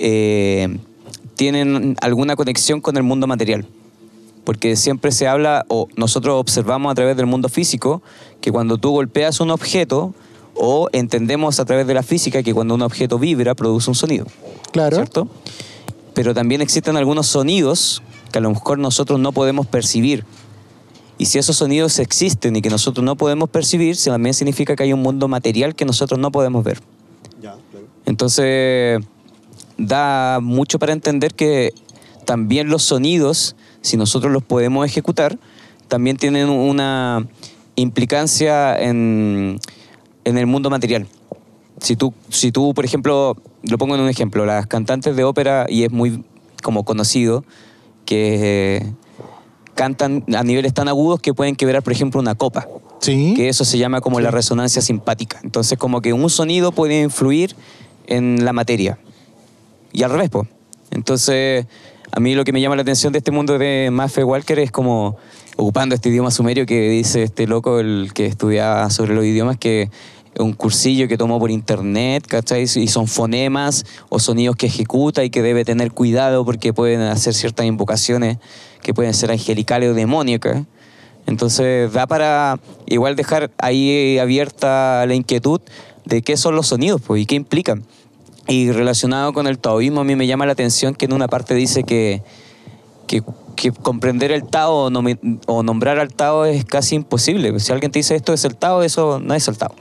eh, 0.06 0.78
tienen 1.36 1.95
alguna 2.01 2.36
conexión 2.36 2.82
con 2.82 2.97
el 2.97 3.04
mundo 3.04 3.26
material 3.26 3.66
porque 4.43 4.76
siempre 4.76 5.12
se 5.12 5.28
habla 5.28 5.66
o 5.70 5.88
nosotros 5.95 6.36
observamos 6.39 6.91
a 6.91 6.95
través 6.95 7.16
del 7.16 7.26
mundo 7.26 7.49
físico 7.49 8.01
que 8.41 8.51
cuando 8.51 8.78
tú 8.78 8.91
golpeas 8.91 9.39
un 9.39 9.51
objeto 9.51 10.14
o 10.56 10.89
entendemos 10.91 11.60
a 11.60 11.66
través 11.66 11.88
de 11.88 11.93
la 11.93 12.04
física 12.04 12.43
que 12.43 12.54
cuando 12.54 12.76
un 12.76 12.82
objeto 12.82 13.18
vibra 13.18 13.56
produce 13.56 13.89
un 13.89 13.95
sonido. 13.95 14.26
Claro. 14.72 14.97
¿Cierto? 14.97 15.28
Pero 16.14 16.34
también 16.34 16.62
existen 16.62 16.97
algunos 16.97 17.28
sonidos 17.28 18.04
que 18.32 18.39
a 18.39 18.41
lo 18.41 18.49
mejor 18.49 18.80
nosotros 18.80 19.20
no 19.20 19.32
podemos 19.32 19.66
percibir. 19.66 20.26
Y 21.18 21.26
si 21.26 21.38
esos 21.39 21.56
sonidos 21.56 21.99
existen 21.99 22.56
y 22.56 22.62
que 22.62 22.70
nosotros 22.70 23.06
no 23.06 23.16
podemos 23.16 23.49
percibir, 23.49 23.95
también 23.97 24.34
significa 24.34 24.76
que 24.76 24.84
hay 24.84 24.93
un 24.93 25.01
mundo 25.01 25.28
material 25.28 25.74
que 25.74 25.86
nosotros 25.86 26.20
no 26.20 26.32
podemos 26.32 26.64
ver. 26.64 26.82
Entonces, 28.06 29.01
da 29.78 30.39
mucho 30.41 30.80
para 30.80 30.93
entender 30.93 31.34
que 31.34 31.74
también 32.26 32.69
los 32.69 32.84
sonidos, 32.84 33.55
si 33.82 33.97
nosotros 33.97 34.32
los 34.32 34.43
podemos 34.43 34.86
ejecutar, 34.86 35.38
también 35.88 36.17
tienen 36.17 36.49
una 36.49 37.28
implicancia 37.76 38.80
en, 38.80 39.59
en 40.24 40.38
el 40.38 40.47
mundo 40.47 40.69
material. 40.69 41.07
Si 41.80 41.95
tú, 41.95 42.13
si 42.30 42.51
tú, 42.51 42.74
por 42.74 42.86
ejemplo, 42.86 43.36
lo 43.63 43.78
pongo 43.78 43.95
en 43.95 44.01
un 44.01 44.09
ejemplo, 44.09 44.45
las 44.45 44.67
cantantes 44.67 45.15
de 45.15 45.24
ópera, 45.24 45.65
y 45.69 45.84
es 45.84 45.91
muy 45.91 46.24
como 46.61 46.86
conocido, 46.86 47.43
que 48.05 48.78
eh, 48.78 48.93
cantan 49.76 50.24
a 50.36 50.43
niveles 50.43 50.74
tan 50.74 50.88
agudos 50.88 51.19
que 51.19 51.34
pueden 51.34 51.55
quebrar, 51.55 51.84
por 51.84 51.93
ejemplo, 51.93 52.19
una 52.19 52.36
copa 52.36 52.67
Sí. 52.99 53.34
que 53.36 53.49
eso 53.49 53.65
se 53.65 53.78
llama 53.78 53.99
como 53.99 54.21
la 54.21 54.32
resonancia 54.32 54.82
simpática. 54.82 55.39
Entonces, 55.43 55.78
como 55.78 55.99
que 55.99 56.13
un 56.13 56.30
sonido 56.30 56.71
puede 56.71 57.01
influir 57.01 57.53
en 58.07 58.45
la 58.45 58.53
materia. 58.53 58.97
Y 59.94 60.04
al 60.04 60.12
revés, 60.12 60.30
po. 60.30 60.48
Entonces, 60.91 61.66
a 62.12 62.20
mí 62.20 62.36
lo 62.36 62.44
que 62.44 62.52
me 62.52 62.60
llama 62.62 62.76
la 62.76 62.82
atención 62.82 63.14
de 63.14 63.20
este 63.20 63.32
mundo 63.32 63.58
de 63.58 63.89
Maffe 63.91 64.24
Walker 64.24 64.60
es 64.60 64.72
como 64.72 65.18
ocupando 65.56 65.96
este 65.96 66.10
idioma 66.10 66.32
sumerio 66.32 66.66
que 66.66 66.89
dice 66.89 67.24
este 67.24 67.48
loco, 67.48 67.80
el 67.80 68.12
que 68.14 68.26
estudia 68.26 68.89
sobre 68.89 69.14
los 69.14 69.24
idiomas, 69.24 69.58
que 69.58 69.89
un 70.39 70.54
cursillo 70.54 71.08
que 71.08 71.18
tomó 71.18 71.39
por 71.39 71.52
internet, 71.52 72.26
¿cachai? 72.28 72.64
Y 72.64 72.88
son 72.88 73.08
fonemas 73.08 73.86
o 74.10 74.20
sonidos 74.20 74.56
que 74.56 74.66
ejecuta 74.66 75.24
y 75.24 75.30
que 75.30 75.41
debe 75.41 75.64
tener 75.64 75.91
cuidado 75.91 76.44
porque 76.44 76.74
pueden 76.74 77.02
hacer 77.02 77.34
ciertas 77.34 77.66
invocaciones 77.66 78.38
que 78.82 78.94
pueden 78.94 79.14
ser 79.14 79.32
angelicales 79.32 79.91
o 79.91 79.94
demoníacas. 79.94 80.64
Entonces 81.28 81.91
da 81.94 82.08
para 82.08 82.60
igual 82.88 83.16
dejar 83.16 83.52
ahí 83.58 84.18
abierta 84.18 85.06
la 85.06 85.14
inquietud 85.14 85.62
de 86.06 86.22
qué 86.22 86.36
son 86.36 86.56
los 86.56 86.68
sonidos 86.68 87.02
pues, 87.02 87.22
y 87.22 87.26
qué 87.26 87.36
implican. 87.36 87.84
Y 88.48 88.72
relacionado 88.72 89.32
con 89.34 89.48
el 89.48 89.58
taoísmo, 89.58 90.02
a 90.02 90.04
mí 90.04 90.16
me 90.16 90.28
llama 90.28 90.46
la 90.46 90.52
atención 90.52 90.96
que 90.96 91.06
en 91.06 91.14
una 91.14 91.28
parte 91.28 91.54
dice 91.56 91.84
que, 91.84 92.22
que, 93.08 93.24
que 93.56 93.72
comprender 93.72 94.32
el 94.32 94.44
Tao 94.44 94.86
o, 94.86 94.89
nomi- 94.89 95.39
o 95.48 95.64
nombrar 95.64 95.98
al 96.00 96.14
Tao 96.14 96.44
es 96.46 96.66
casi 96.66 96.96
imposible. 96.96 97.58
Si 97.60 97.72
alguien 97.72 97.91
te 97.91 98.00
dice 98.00 98.16
esto 98.16 98.34
es 98.34 98.44
el 98.44 98.56
Tao, 98.56 98.84
eso 98.84 99.20
no 99.20 99.34
es 99.34 99.48
el 99.48 99.58
Tao. 99.58 99.74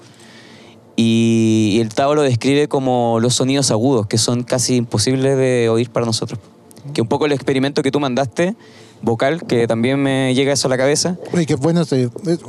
Y, 0.95 1.73
y 1.77 1.81
el 1.81 1.89
Tao 1.89 2.15
lo 2.15 2.23
describe 2.23 2.69
como 2.69 3.19
los 3.21 3.35
sonidos 3.35 3.71
agudos, 3.71 4.07
que 4.07 4.19
son 4.19 4.43
casi 4.45 4.77
imposibles 4.77 5.37
de 5.37 5.69
oír 5.69 5.91
para 5.91 6.07
nosotros. 6.07 6.39
Que 6.95 7.01
un 7.03 7.09
poco 7.09 7.27
el 7.27 7.33
experimento 7.33 7.83
que 7.83 7.91
tú 7.91 7.99
mandaste, 7.99 8.55
vocal, 9.01 9.43
que 9.45 9.67
también 9.67 10.01
me 10.01 10.35
llega 10.35 10.53
eso 10.53 10.69
a 10.69 10.71
la 10.71 10.77
cabeza, 10.77 11.17
Uy, 11.33 11.47
qué 11.47 11.55
bueno, 11.57 11.83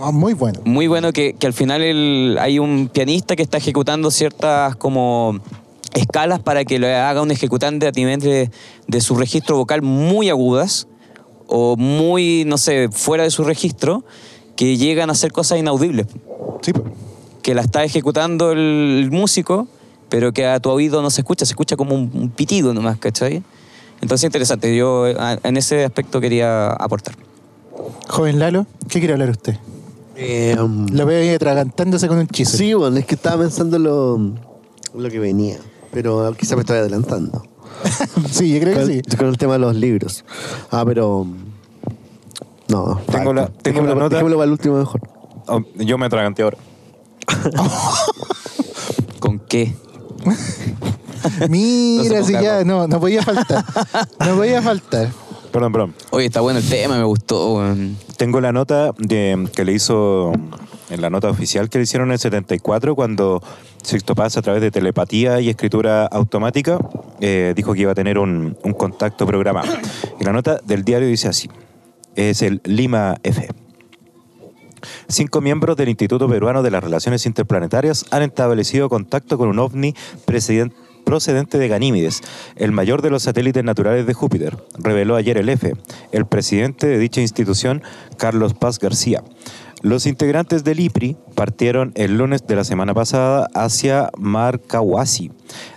ah, 0.01 0.11
muy 0.11 0.33
bueno. 0.33 0.59
muy 0.65 0.87
bueno 0.87 1.11
que, 1.13 1.33
que 1.33 1.47
al 1.47 1.53
final 1.53 1.81
el- 1.81 2.37
hay 2.39 2.59
un 2.59 2.89
pianista 2.91 3.35
que 3.35 3.43
está 3.43 3.57
ejecutando 3.57 4.11
ciertas 4.11 4.75
como 4.75 5.39
escalas 5.93 6.39
para 6.39 6.65
que 6.65 6.79
lo 6.79 6.87
haga 6.87 7.21
un 7.21 7.31
ejecutante 7.31 7.87
a 7.87 7.91
nivel 7.91 8.19
de, 8.19 8.51
de 8.87 9.01
su 9.01 9.15
registro 9.15 9.57
vocal 9.57 9.81
muy 9.81 10.29
agudas 10.29 10.87
o 11.47 11.75
muy, 11.77 12.43
no 12.45 12.57
sé, 12.57 12.89
fuera 12.91 13.23
de 13.23 13.29
su 13.31 13.43
registro, 13.43 14.03
que 14.55 14.77
llegan 14.77 15.09
a 15.09 15.13
hacer 15.13 15.31
cosas 15.31 15.59
inaudibles, 15.59 16.07
Sí, 16.61 16.73
pues. 16.73 16.85
que 17.41 17.53
la 17.53 17.61
está 17.61 17.83
ejecutando 17.83 18.51
el, 18.51 19.09
músico, 19.11 19.67
pero 20.09 20.31
que 20.31 20.45
a 20.47 20.59
tu 20.59 20.69
oído 20.69 21.01
no 21.01 21.09
se 21.09 21.21
escucha, 21.21 21.45
se 21.45 21.51
escucha 21.53 21.75
como 21.75 21.95
un, 21.95 22.09
un 22.13 22.29
pitido 22.29 22.73
nomás, 22.73 22.97
¿cachai? 22.97 23.43
Entonces 24.01 24.25
interesante, 24.25 24.75
yo 24.75 25.05
a- 25.17 25.37
en 25.43 25.57
ese 25.57 25.83
aspecto 25.85 26.19
quería 26.21 26.69
aportar. 26.69 27.15
Joven 28.07 28.39
Lalo, 28.39 28.65
¿qué 28.89 28.99
quiere 28.99 29.13
hablar 29.13 29.29
usted? 29.31 29.57
Eh, 30.15 30.55
um, 30.59 30.85
Lo 30.91 31.05
veo 31.05 31.21
ahí 31.21 31.29
atragantándose 31.29 32.07
con 32.07 32.17
un 32.19 32.27
chiste. 32.27 32.57
sí, 32.57 32.73
bueno, 32.73 32.97
es 32.97 33.05
que 33.05 33.15
estaba 33.15 33.41
pensando 33.43 33.79
lo, 33.79 34.17
lo 34.95 35.09
que 35.09 35.19
venía, 35.19 35.57
pero 35.93 36.33
quizá 36.37 36.55
me 36.55 36.61
estoy 36.61 36.77
adelantando. 36.79 37.43
Sí, 38.29 38.53
yo 38.53 38.59
creo 38.61 38.73
que 38.73 38.79
con, 38.79 39.11
sí. 39.11 39.17
con 39.17 39.27
el 39.27 39.37
tema 39.37 39.53
de 39.53 39.59
los 39.59 39.75
libros. 39.75 40.23
Ah, 40.71 40.83
pero. 40.85 41.25
No, 42.69 42.99
Tengo 43.11 43.33
la- 43.33 43.47
tengo 43.47 43.81
la 43.83 43.93
nota. 43.93 44.09
dejémoslo 44.09 44.37
para 44.37 44.45
el 44.45 44.51
último 44.51 44.77
mejor. 44.77 45.01
Oh, 45.47 45.61
yo 45.75 45.97
me 45.97 46.05
atraganté 46.05 46.43
ahora. 46.43 46.57
¿Con 49.19 49.39
qué? 49.39 49.73
Mira, 51.49 52.19
No 52.19 52.25
si 52.25 52.33
ya, 52.33 52.63
no, 52.63 52.87
no 52.87 52.99
podía 52.99 53.21
faltar. 53.23 53.63
No 54.25 54.35
podía 54.35 54.61
faltar. 54.61 55.09
Perdón, 55.51 55.71
perdón. 55.71 55.95
Oye, 56.11 56.25
está 56.25 56.41
bueno 56.41 56.59
el 56.59 56.67
tema, 56.67 56.97
me 56.97 57.03
gustó. 57.03 57.55
weón. 57.55 57.97
Tengo 58.17 58.41
la 58.41 58.51
nota 58.51 58.91
de, 58.97 59.47
que 59.55 59.63
le 59.65 59.73
hizo, 59.73 60.31
en 60.89 61.01
la 61.01 61.09
nota 61.09 61.29
oficial 61.29 61.69
que 61.69 61.77
le 61.77 61.83
hicieron 61.83 62.09
en 62.09 62.13
el 62.13 62.19
74, 62.19 62.95
cuando 62.95 63.41
Sixto 63.83 64.15
Paz, 64.15 64.37
a 64.37 64.41
través 64.41 64.61
de 64.61 64.71
telepatía 64.71 65.39
y 65.39 65.49
escritura 65.49 66.05
automática, 66.05 66.79
eh, 67.21 67.53
dijo 67.55 67.73
que 67.73 67.81
iba 67.81 67.91
a 67.91 67.95
tener 67.95 68.17
un, 68.17 68.57
un 68.63 68.73
contacto 68.73 69.25
programado. 69.27 69.71
Y 70.19 70.23
la 70.23 70.31
nota 70.31 70.59
del 70.65 70.83
diario 70.83 71.07
dice 71.07 71.27
así: 71.27 71.49
es 72.15 72.41
el 72.41 72.61
Lima 72.63 73.17
F. 73.23 73.47
Cinco 75.07 75.41
miembros 75.41 75.77
del 75.77 75.89
Instituto 75.89 76.27
Peruano 76.27 76.63
de 76.63 76.71
las 76.71 76.83
Relaciones 76.83 77.25
Interplanetarias 77.25 78.05
han 78.11 78.23
establecido 78.23 78.89
contacto 78.89 79.37
con 79.37 79.47
un 79.47 79.59
ovni 79.59 79.95
procedente 81.05 81.57
de 81.57 81.67
Ganímedes, 81.67 82.21
el 82.55 82.71
mayor 82.71 83.01
de 83.01 83.09
los 83.09 83.23
satélites 83.23 83.63
naturales 83.63 84.05
de 84.05 84.13
Júpiter, 84.13 84.57
reveló 84.77 85.15
ayer 85.15 85.37
el 85.37 85.49
EFE, 85.49 85.75
el 86.11 86.25
presidente 86.25 86.87
de 86.87 86.97
dicha 86.97 87.21
institución, 87.21 87.81
Carlos 88.17 88.53
Paz 88.53 88.79
García. 88.79 89.23
Los 89.83 90.05
integrantes 90.05 90.63
del 90.63 90.79
IPRI 90.79 91.17
partieron 91.35 91.91
el 91.95 92.17
lunes 92.17 92.47
de 92.47 92.55
la 92.55 92.63
semana 92.63 92.93
pasada 92.93 93.49
hacia 93.53 94.11
Marcahuasi, 94.17 95.29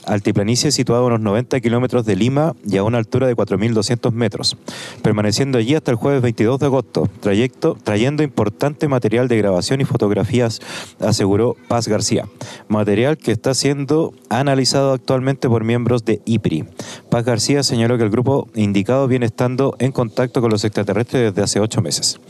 altiplanicie 0.04 0.70
situada 0.70 1.02
a 1.02 1.06
unos 1.06 1.18
90 1.18 1.58
kilómetros 1.58 2.06
de 2.06 2.14
Lima 2.14 2.54
y 2.64 2.76
a 2.76 2.84
una 2.84 2.98
altura 2.98 3.26
de 3.26 3.34
4.200 3.34 4.12
metros, 4.12 4.56
permaneciendo 5.02 5.58
allí 5.58 5.74
hasta 5.74 5.90
el 5.90 5.96
jueves 5.96 6.22
22 6.22 6.60
de 6.60 6.66
agosto, 6.66 7.10
trayendo 7.20 8.22
importante 8.22 8.86
material 8.86 9.26
de 9.26 9.38
grabación 9.38 9.80
y 9.80 9.84
fotografías, 9.84 10.60
aseguró 11.00 11.56
Paz 11.66 11.88
García. 11.88 12.28
Material 12.68 13.18
que 13.18 13.32
está 13.32 13.54
siendo 13.54 14.14
analizado 14.28 14.92
actualmente 14.92 15.48
por 15.48 15.64
miembros 15.64 16.04
de 16.04 16.22
IPRI. 16.26 16.64
Paz 17.10 17.24
García 17.24 17.64
señaló 17.64 17.98
que 17.98 18.04
el 18.04 18.10
grupo 18.10 18.48
indicado 18.54 19.08
viene 19.08 19.26
estando 19.26 19.74
en 19.80 19.90
contacto 19.90 20.40
con 20.40 20.52
los 20.52 20.64
extraterrestres 20.64 21.34
desde 21.34 21.42
hace 21.42 21.58
ocho 21.58 21.82
meses. 21.82 22.20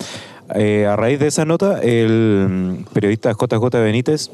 Eh, 0.54 0.86
a 0.86 0.96
raíz 0.96 1.18
de 1.18 1.26
esa 1.26 1.44
nota, 1.44 1.80
el 1.82 2.46
mm, 2.48 2.92
periodista 2.92 3.32
JJ 3.32 3.68
Benítez 3.82 4.30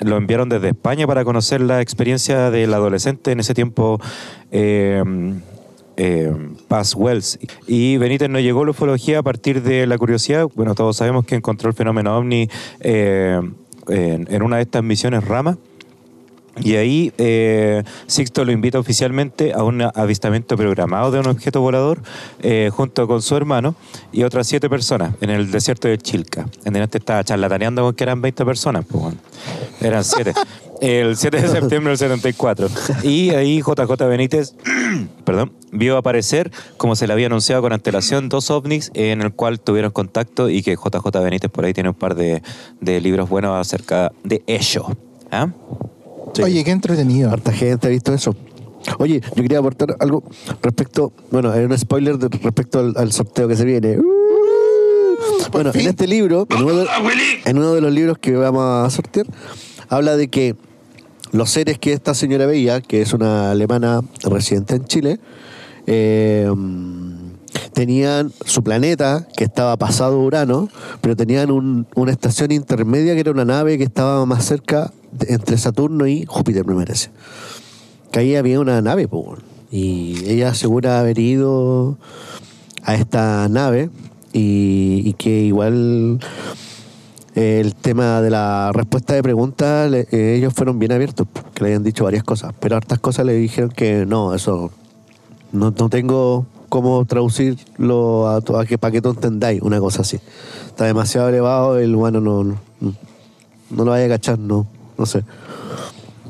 lo 0.00 0.16
enviaron 0.16 0.48
desde 0.48 0.70
España 0.70 1.06
para 1.06 1.24
conocer 1.24 1.60
la 1.60 1.80
experiencia 1.80 2.50
del 2.50 2.74
adolescente 2.74 3.32
en 3.32 3.40
ese 3.40 3.54
tiempo. 3.54 4.00
eh, 4.50 5.02
eh, 5.96 6.32
Paz 6.68 6.94
Wells. 6.94 7.38
Y 7.66 7.96
Benítez 7.98 8.28
no 8.28 8.40
llegó 8.40 8.62
a 8.62 8.64
la 8.64 8.70
ufología 8.70 9.18
a 9.18 9.22
partir 9.22 9.62
de 9.62 9.86
la 9.86 9.98
curiosidad. 9.98 10.48
Bueno, 10.54 10.74
todos 10.74 10.96
sabemos 10.96 11.24
que 11.24 11.34
encontró 11.34 11.68
el 11.68 11.74
fenómeno 11.74 12.16
ovni 12.16 12.48
eh, 12.80 13.40
en, 13.88 14.26
en 14.30 14.42
una 14.42 14.56
de 14.56 14.62
estas 14.62 14.82
misiones 14.82 15.24
Rama. 15.24 15.58
Y 16.60 16.76
ahí 16.76 17.12
eh, 17.18 17.82
Sixto 18.06 18.44
lo 18.44 18.52
invita 18.52 18.78
oficialmente 18.78 19.52
a 19.52 19.62
un 19.62 19.82
avistamiento 19.82 20.56
programado 20.56 21.10
de 21.10 21.20
un 21.20 21.26
objeto 21.26 21.60
volador 21.60 22.02
eh, 22.42 22.70
junto 22.72 23.06
con 23.06 23.22
su 23.22 23.36
hermano 23.36 23.74
y 24.12 24.24
otras 24.24 24.46
siete 24.46 24.68
personas 24.68 25.14
en 25.20 25.30
el 25.30 25.50
desierto 25.50 25.88
de 25.88 25.98
Chilca. 25.98 26.46
En 26.64 26.76
este 26.76 26.98
estaba 26.98 27.24
charlataneando 27.24 27.82
con 27.82 27.94
que 27.94 28.04
eran 28.04 28.20
20 28.20 28.44
personas, 28.44 28.84
pues 28.88 29.02
bueno. 29.02 29.18
Eran 29.80 30.04
siete. 30.04 30.34
El 30.80 31.16
7 31.16 31.40
de 31.40 31.48
septiembre 31.48 31.90
del 31.90 31.98
74. 31.98 32.68
Y 33.04 33.30
ahí 33.30 33.60
JJ 33.60 34.04
Benítez, 34.08 34.56
perdón, 35.24 35.52
vio 35.70 35.96
aparecer, 35.96 36.50
como 36.76 36.96
se 36.96 37.06
le 37.06 37.12
había 37.12 37.26
anunciado 37.26 37.62
con 37.62 37.72
antelación, 37.72 38.28
dos 38.28 38.50
ovnis 38.50 38.90
en 38.94 39.22
el 39.22 39.32
cual 39.32 39.60
tuvieron 39.60 39.92
contacto 39.92 40.50
y 40.50 40.62
que 40.62 40.74
JJ 40.74 41.22
Benítez 41.22 41.52
por 41.52 41.64
ahí 41.64 41.72
tiene 41.72 41.90
un 41.90 41.94
par 41.94 42.16
de, 42.16 42.42
de 42.80 43.00
libros 43.00 43.28
buenos 43.28 43.60
acerca 43.60 44.10
de 44.24 44.42
ello. 44.48 44.88
¿Ah? 45.30 45.48
Sí. 46.34 46.42
Oye, 46.42 46.64
qué 46.64 46.70
entretenido. 46.70 47.30
Harta 47.30 47.52
gente 47.52 47.86
ha 47.86 47.90
visto 47.90 48.12
eso. 48.14 48.34
Oye, 48.98 49.20
yo 49.36 49.42
quería 49.42 49.58
aportar 49.58 49.96
algo 50.00 50.24
respecto, 50.60 51.12
bueno, 51.30 51.52
hay 51.52 51.64
un 51.64 51.76
spoiler 51.78 52.18
de- 52.18 52.28
respecto 52.38 52.80
al, 52.80 52.94
al 52.96 53.12
sorteo 53.12 53.46
que 53.46 53.54
se 53.56 53.64
viene. 53.64 53.98
Bueno, 55.52 55.70
en 55.74 55.86
este 55.88 56.06
libro, 56.08 56.46
en 56.50 56.62
uno, 56.64 56.74
de, 56.74 56.86
en 57.44 57.58
uno 57.58 57.74
de 57.74 57.80
los 57.80 57.92
libros 57.92 58.18
que 58.18 58.32
vamos 58.32 58.62
a 58.64 58.90
sortear, 58.90 59.26
habla 59.88 60.16
de 60.16 60.28
que 60.28 60.56
los 61.30 61.50
seres 61.50 61.78
que 61.78 61.92
esta 61.92 62.14
señora 62.14 62.46
veía, 62.46 62.80
que 62.80 63.02
es 63.02 63.12
una 63.12 63.50
alemana 63.52 64.00
residente 64.24 64.74
en 64.74 64.84
Chile, 64.84 65.20
eh, 65.86 66.50
tenían 67.72 68.32
su 68.44 68.62
planeta 68.62 69.26
que 69.36 69.44
estaba 69.44 69.76
pasado 69.76 70.18
Urano, 70.20 70.68
pero 71.00 71.14
tenían 71.16 71.50
un- 71.50 71.86
una 71.94 72.12
estación 72.12 72.50
intermedia 72.52 73.14
que 73.14 73.20
era 73.20 73.30
una 73.30 73.44
nave 73.44 73.78
que 73.78 73.84
estaba 73.84 74.24
más 74.26 74.44
cerca 74.44 74.92
entre 75.26 75.58
Saturno 75.58 76.06
y 76.06 76.24
Júpiter, 76.26 76.64
me 76.64 76.74
parece. 76.74 77.10
Que 78.10 78.20
ahí 78.20 78.36
había 78.36 78.60
una 78.60 78.80
nave, 78.82 79.06
weón. 79.06 79.42
y 79.70 80.28
ella 80.28 80.50
asegura 80.50 81.00
haber 81.00 81.18
ido 81.18 81.98
a 82.84 82.94
esta 82.94 83.48
nave 83.48 83.90
y, 84.32 85.12
que 85.14 85.42
igual 85.44 86.20
eh, 87.34 87.60
el 87.60 87.74
tema 87.74 88.20
de 88.20 88.30
la 88.30 88.70
respuesta 88.72 89.14
de 89.14 89.22
preguntas, 89.22 89.92
eh, 89.92 90.34
ellos 90.36 90.52
fueron 90.54 90.78
bien 90.78 90.92
abiertos, 90.92 91.26
que 91.54 91.64
le 91.64 91.70
habían 91.70 91.84
dicho 91.84 92.04
varias 92.04 92.24
cosas, 92.24 92.54
pero 92.58 92.76
hartas 92.76 92.98
cosas 92.98 93.26
le 93.26 93.34
dijeron 93.34 93.70
que 93.70 94.06
no, 94.06 94.34
eso 94.34 94.70
no, 95.52 95.72
no 95.76 95.88
tengo 95.88 96.46
cómo 96.68 97.04
traducirlo 97.04 98.28
a, 98.28 98.64
que 98.66 98.78
para 98.78 98.92
que 98.92 99.02
tú 99.02 99.10
entendáis, 99.10 99.60
una 99.60 99.78
cosa 99.78 100.02
así. 100.02 100.18
Está 100.66 100.86
demasiado 100.86 101.28
elevado, 101.28 101.78
el 101.78 101.94
humano 101.94 102.20
no, 102.20 102.44
no, 102.44 102.56
no 103.70 103.84
lo 103.84 103.90
vaya 103.90 104.06
a 104.06 104.08
cachar, 104.08 104.38
no, 104.38 104.66
no 104.98 105.06
sé. 105.06 105.20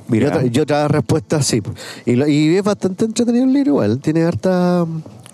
Y 0.09 0.13
Mira. 0.13 0.29
otra, 0.29 0.43
y 0.47 0.59
otra 0.59 0.89
respuesta 0.89 1.43
sí. 1.43 1.63
Y, 2.05 2.17
lo- 2.17 2.27
y 2.29 2.57
es 2.57 2.63
bastante 2.65 3.05
entretenido 3.05 3.45
el 3.45 3.53
libro 3.53 3.71
igual. 3.71 3.99
Tiene 4.01 4.23
harta. 4.25 4.87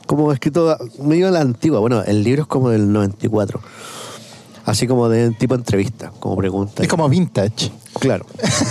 Como 0.06 0.32
escrito 0.32 0.76
medio 1.02 1.28
a 1.28 1.30
la 1.30 1.40
antigua. 1.40 1.80
Bueno, 1.80 2.02
el 2.04 2.22
libro 2.24 2.42
es 2.42 2.48
como 2.48 2.70
del 2.70 2.90
94. 2.92 3.60
Así 4.64 4.86
como 4.86 5.08
de 5.08 5.30
tipo 5.32 5.54
entrevista, 5.54 6.12
como 6.20 6.36
pregunta. 6.36 6.82
Es 6.82 6.88
como 6.88 7.08
vintage. 7.08 7.70
Claro. 8.00 8.24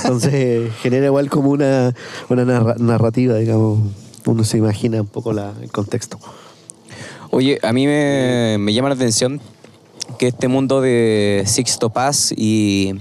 Entonces 0.04 0.72
genera 0.82 1.08
igual 1.08 1.30
como 1.30 1.50
una, 1.50 1.94
una 2.30 2.46
narra- 2.46 2.78
narrativa, 2.78 3.36
digamos. 3.36 3.80
Uno 4.26 4.44
se 4.44 4.58
imagina 4.58 5.02
un 5.02 5.08
poco 5.08 5.34
la- 5.34 5.54
el 5.62 5.72
contexto. 5.72 6.20
Oye, 7.32 7.60
a 7.62 7.74
mí 7.74 7.86
me, 7.86 8.58
me 8.60 8.74
llama 8.74 8.90
la 8.90 8.96
atención 8.96 9.42
que 10.18 10.28
este 10.28 10.48
mundo 10.48 10.82
de 10.82 11.44
Sixto 11.46 11.90
Paz 11.90 12.34
y, 12.36 12.96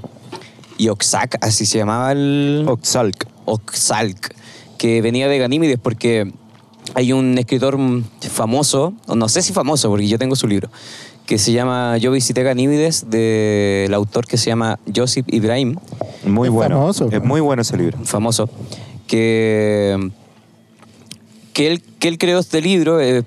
y 0.79 0.89
Oxac, 0.89 1.39
así 1.41 1.67
se 1.67 1.79
llamaba 1.79 2.13
el... 2.13 2.65
Oxalc. 2.69 3.27
Oxalc, 3.45 4.35
que 4.79 5.01
venía 5.03 5.29
de 5.29 5.39
Ganímedes 5.39 5.79
porque 5.83 6.33
hay 6.95 7.13
un 7.13 7.37
escritor 7.39 7.79
famoso, 8.31 8.93
o 9.07 9.15
no 9.15 9.29
sé 9.29 9.43
si 9.43 9.53
famoso 9.53 9.89
porque 9.89 10.07
yo 10.09 10.19
tengo 10.19 10.37
su 10.37 10.47
libro, 10.47 10.69
que 11.27 11.39
se 11.39 11.53
llama 11.53 11.97
Yo 11.99 12.13
visité 12.13 12.43
Ganímedes, 12.43 13.11
del 13.11 13.93
autor 13.95 14.27
que 14.27 14.37
se 14.37 14.47
llama 14.47 14.79
Joseph 14.95 15.27
Ibrahim, 15.29 15.77
Muy 16.25 16.49
Es 16.49 16.55
bueno. 16.55 16.77
famoso, 16.77 17.09
es 17.11 17.23
muy 17.23 17.41
bueno 17.41 17.63
ese 17.63 17.77
libro. 17.77 17.99
famoso, 18.05 18.49
que, 19.07 20.11
que, 21.53 21.67
él, 21.69 21.83
que 21.99 22.09
él 22.09 22.19
creó 22.19 22.39
este 22.39 22.61
libro. 22.61 23.01
eh, 23.01 23.23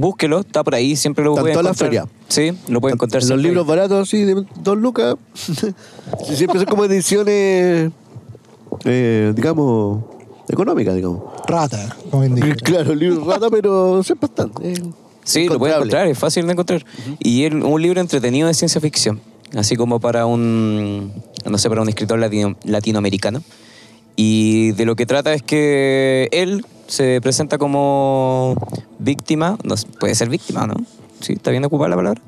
búsquelo, 0.00 0.40
está 0.40 0.64
por 0.64 0.74
ahí, 0.74 0.96
siempre 0.96 1.24
lo 1.24 1.30
Está 1.32 1.40
en 1.40 1.44
puede 1.44 1.52
toda 1.54 1.62
la 1.62 1.68
encontrar. 1.70 1.88
feria. 1.90 2.08
Sí, 2.28 2.58
lo 2.72 2.80
puede 2.80 2.94
encontrar 2.94 3.22
Los 3.22 3.26
siempre 3.28 3.42
libros 3.48 3.64
ahí. 3.64 3.68
baratos, 3.68 4.08
así, 4.08 4.24
de 4.24 4.44
dos 4.62 4.76
lucas. 4.78 5.16
Sí, 6.26 6.36
siempre 6.36 6.58
son 6.58 6.66
como 6.68 6.84
ediciones, 6.84 7.90
eh, 8.84 9.32
digamos, 9.34 10.02
económicas, 10.48 10.94
digamos. 10.94 11.22
Rata, 11.46 11.96
como 12.10 12.24
indica. 12.24 12.54
Claro, 12.64 12.94
libros 12.94 13.24
rata, 13.26 13.48
pero 13.50 14.02
siempre 14.02 14.26
están. 14.26 14.50
eh, 14.62 14.74
Sí, 15.22 15.46
lo 15.48 15.58
puede 15.58 15.72
encontrable. 15.74 15.76
encontrar, 15.84 16.06
es 16.08 16.18
fácil 16.18 16.46
de 16.46 16.52
encontrar. 16.52 16.84
Y 17.20 17.44
es 17.44 17.52
un 17.52 17.80
libro 17.82 18.00
entretenido 18.00 18.48
de 18.48 18.54
ciencia 18.54 18.80
ficción, 18.80 19.20
así 19.54 19.76
como 19.76 20.00
para 20.00 20.26
un, 20.26 21.12
no 21.44 21.58
sé, 21.58 21.68
para 21.68 21.82
un 21.82 21.88
escritor 21.88 22.18
latino- 22.18 22.56
latinoamericano. 22.64 23.42
Y 24.16 24.72
de 24.72 24.84
lo 24.86 24.96
que 24.96 25.06
trata 25.06 25.32
es 25.34 25.42
que 25.42 26.28
él 26.32 26.64
se 26.90 27.20
presenta 27.20 27.56
como 27.56 28.56
víctima, 28.98 29.56
no 29.62 29.76
puede 30.00 30.16
ser 30.16 30.28
víctima, 30.28 30.66
¿no? 30.66 30.74
Sí, 31.20 31.34
está 31.34 31.52
bien 31.52 31.64
ocupada 31.64 31.90
la 31.90 31.96
palabra. 31.96 32.20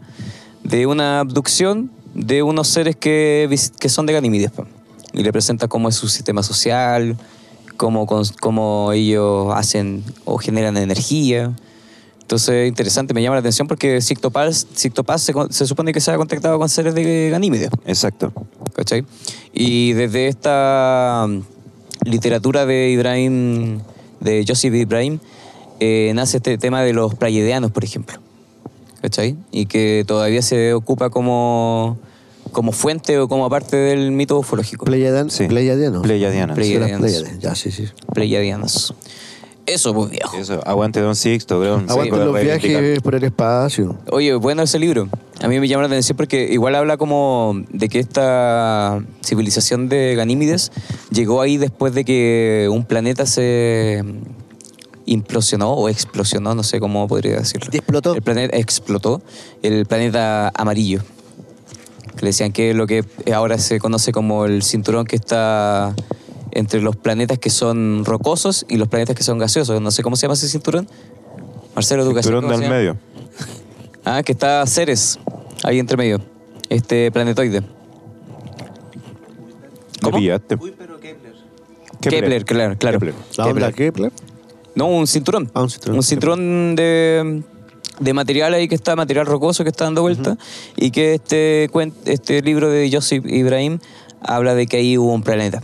De 0.63 0.87
una 0.87 1.19
abducción 1.19 1.91
de 2.15 2.45
unos 2.45 2.69
seres 2.69 2.95
que, 2.95 3.53
que 3.81 3.89
son 3.89 4.07
de 4.07 4.13
Ganímedes. 4.13 4.53
po. 4.53 4.67
Y 5.13 5.25
le 5.25 5.33
presenta 5.33 5.67
cómo 5.67 5.89
es 5.89 5.97
su 5.97 6.07
sistema 6.09 6.45
social, 6.45 7.17
cómo, 7.77 8.07
cómo 8.07 8.93
ellos 8.93 9.53
hacen 9.53 10.05
o 10.25 10.39
generan 10.39 10.77
energía. 10.77 11.53
Entonces, 12.21 12.69
interesante, 12.69 13.15
me 13.15 13.23
llama 13.23 13.35
la 13.35 13.41
atención 13.41 13.67
porque 13.67 14.01
Sicto 14.01 14.31
Paz, 14.31 14.69
Sicto 14.75 15.03
Paz 15.03 15.23
se, 15.23 15.35
se 15.51 15.67
supone 15.67 15.93
que 15.93 16.01
se 16.01 16.13
ha 16.13 16.17
contactado 16.17 16.57
con 16.61 16.69
seres 16.69 16.95
de 16.95 17.31
Ganímedes. 17.31 17.71
Exacto. 17.85 18.33
¿cachai? 18.77 19.05
Y 19.53 19.93
desde 19.95 20.29
esta 20.29 21.27
literatura 22.05 22.65
de 22.65 22.91
Ibrahim, 22.91 23.81
de 24.23 24.45
Joseph 24.47 24.75
Ibrahim, 24.75 25.19
eh, 25.81 26.13
nace 26.15 26.39
este 26.39 26.57
tema 26.59 26.83
de 26.83 26.93
los 26.93 27.15
pleiadianos, 27.15 27.71
por 27.71 27.85
ejemplo. 27.85 28.19
¿Cachai? 29.01 29.37
Y 29.51 29.67
que 29.67 30.05
todavía 30.07 30.43
se 30.43 30.75
ocupa 30.75 31.11
como, 31.11 31.99
como 32.53 32.71
fuente 32.71 33.19
o 33.19 33.27
como 33.29 33.51
parte 33.51 33.77
del 33.77 34.13
mito 34.13 34.39
ufológico. 34.39 34.85
Pleiadian- 34.87 35.29
Sí. 35.31 35.47
Pleiadianos. 35.49 36.03
Pleiadianos. 36.03 36.55
Pleiadianos. 36.55 37.39
Ya, 37.41 37.55
sí, 37.57 37.73
sí. 37.73 37.87
Pleiadianos. 38.15 38.95
Eso, 39.67 39.95
pues 39.95 40.11
viejo. 40.11 40.37
Eso, 40.37 40.61
aguante 40.67 41.01
Don 41.01 41.15
Sixto, 41.15 41.61
creo. 41.61 41.83
Aguanten 41.89 42.25
los 42.25 42.41
viajes 42.41 43.01
por 43.01 43.15
el 43.15 43.25
espacio. 43.25 43.97
Oye, 44.11 44.35
bueno 44.35 44.63
ese 44.63 44.79
libro. 44.79 45.09
A 45.41 45.49
mí 45.49 45.61
me 45.61 45.69
llama 45.69 45.83
la 45.83 45.89
atención 45.89 46.17
porque 46.17 46.49
igual 46.51 46.75
habla 46.75 46.97
como 46.97 47.63
de 47.71 47.89
que 47.89 47.99
esta 47.99 49.03
civilización 49.25 49.89
de 49.89 50.15
Ganímedes 50.17 50.73
llegó 51.11 51.41
ahí 51.41 51.57
después 51.57 51.95
de 51.95 52.05
que 52.05 52.69
un 52.71 52.85
planeta 52.85 53.27
se 53.27 54.05
implosionó 55.07 55.73
o 55.73 55.89
explosionó, 55.89 56.55
no 56.55 56.63
sé 56.63 56.81
cómo 56.81 57.07
podría 57.09 57.37
decirlo. 57.37 57.69
Explotó. 57.73 58.15
El 58.15 58.23
planeta 58.23 58.57
explotó, 58.57 59.23
el 59.63 59.87
planeta 59.87 60.53
amarillo. 60.55 61.03
Que 62.17 62.23
le 62.23 62.29
decían 62.29 62.53
que 62.53 62.71
es 62.71 62.77
lo 62.77 62.87
que 62.87 63.05
ahora 63.35 63.59
se 63.59 63.79
conoce 63.79 64.13
como 64.13 64.45
el 64.45 64.63
cinturón 64.63 65.07
que 65.07 65.17
está 65.17 65.95
entre 66.53 66.81
los 66.81 66.97
planetas 66.97 67.39
que 67.39 67.51
son 67.51 68.05
rocosos 68.05 68.65
y 68.69 68.77
los 68.77 68.89
planetas 68.89 69.17
que 69.17 69.23
son 69.23 69.39
gaseosos. 69.39 69.81
No 69.81 69.91
sé 69.91 70.03
cómo 70.03 70.17
se 70.17 70.23
llama 70.23 70.35
ese 70.35 70.49
cinturón. 70.49 70.89
Marcelo, 71.75 72.05
¿tú 72.05 72.15
Cinturón 72.15 72.49
del 72.49 72.69
medio. 72.69 72.97
Ah, 74.05 74.23
que 74.23 74.33
está 74.33 74.67
Ceres, 74.67 75.19
ahí 75.65 75.79
entre 75.79 75.97
medio. 75.97 76.21
Este 76.69 77.11
planetoide. 77.11 77.63
¿Cómo? 80.03 80.19
pillaste. 80.19 80.59
Kepler, 82.01 82.45
claro, 82.45 82.77
claro. 82.77 82.99
Kepler. 82.99 83.15
¿La 83.37 83.47
onda 83.47 83.73
Kepler? 83.73 84.13
No, 84.75 84.87
un 84.87 85.07
cinturón. 85.07 85.51
Ah, 85.55 85.63
un 85.63 85.71
cinturón. 85.71 85.97
Un 85.97 86.03
cinturón 86.03 86.77
de, 86.77 87.43
de 88.01 88.13
material 88.13 88.55
ahí 88.55 88.69
que 88.69 88.75
está, 88.75 88.97
material 88.97 89.27
rocoso 89.27 89.63
que 89.63 89.71
está 89.71 89.85
dando 89.85 90.03
vuelta. 90.03 90.37
Y 90.77 90.91
que 90.91 91.15
este, 91.15 91.71
este 92.07 92.43
libro 92.43 92.69
de 92.69 92.91
Joseph 92.93 93.25
Ibrahim 93.27 93.79
habla 94.21 94.55
de 94.55 94.67
que 94.67 94.79
ahí 94.79 94.99
hubo 94.99 95.13
un 95.13 95.23
planeta. 95.23 95.63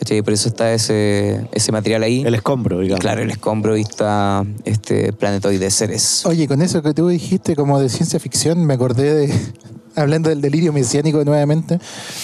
¿Cachai? 0.00 0.22
Por 0.22 0.32
eso 0.32 0.48
está 0.48 0.72
ese, 0.72 1.46
ese 1.52 1.72
material 1.72 2.02
ahí. 2.02 2.22
El 2.22 2.34
escombro, 2.34 2.78
digamos. 2.78 3.00
claro, 3.00 3.20
el 3.20 3.30
escombro 3.30 3.76
y 3.76 3.82
está 3.82 4.46
este 4.64 5.12
planetoide 5.12 5.70
Ceres. 5.70 6.24
Oye, 6.24 6.48
con 6.48 6.62
eso 6.62 6.80
que 6.80 6.94
tú 6.94 7.08
dijiste 7.08 7.54
como 7.54 7.78
de 7.78 7.90
ciencia 7.90 8.18
ficción, 8.18 8.64
me 8.64 8.72
acordé 8.72 9.12
de, 9.14 9.34
hablando 9.96 10.30
del 10.30 10.40
delirio 10.40 10.72
mesiánico 10.72 11.22
nuevamente, 11.26 11.78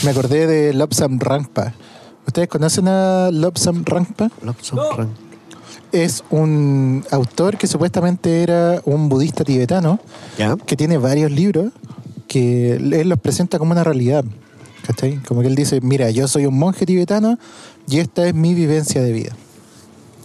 me 0.05 0.11
acordé 0.11 0.47
de 0.47 0.73
Lobsam 0.73 1.19
Rangpa. 1.19 1.75
¿Ustedes 2.27 2.49
conocen 2.49 2.89
a 2.89 3.31
Lobsam 3.31 3.85
Rangpa? 3.85 4.31
Lobson 4.41 4.79
Rank. 4.97 5.11
Es 5.93 6.25
un 6.31 7.05
autor 7.11 7.59
que 7.59 7.67
supuestamente 7.67 8.43
era 8.43 8.81
un 8.87 9.11
budista 9.11 9.45
tibetano 9.45 10.01
¿Ya? 10.39 10.57
que 10.57 10.77
tiene 10.77 10.97
varios 10.97 11.31
libros 11.31 11.73
que 12.27 12.77
él 12.77 13.07
los 13.07 13.21
presenta 13.21 13.59
como 13.59 13.73
una 13.73 13.85
realidad. 13.85 14.25
¿Cachai? 14.87 15.17
Como 15.27 15.41
que 15.43 15.49
él 15.49 15.55
dice, 15.57 15.81
mira, 15.81 16.11
yo 16.11 16.29
soy 16.29 16.47
un 16.47 16.59
monje 16.59 16.87
tibetano 16.87 17.39
y 17.89 17.99
esta 17.99 18.27
es 18.27 18.35
mi 18.35 18.55
vivencia 18.55 19.03
de 19.03 19.13
vida. 19.13 19.37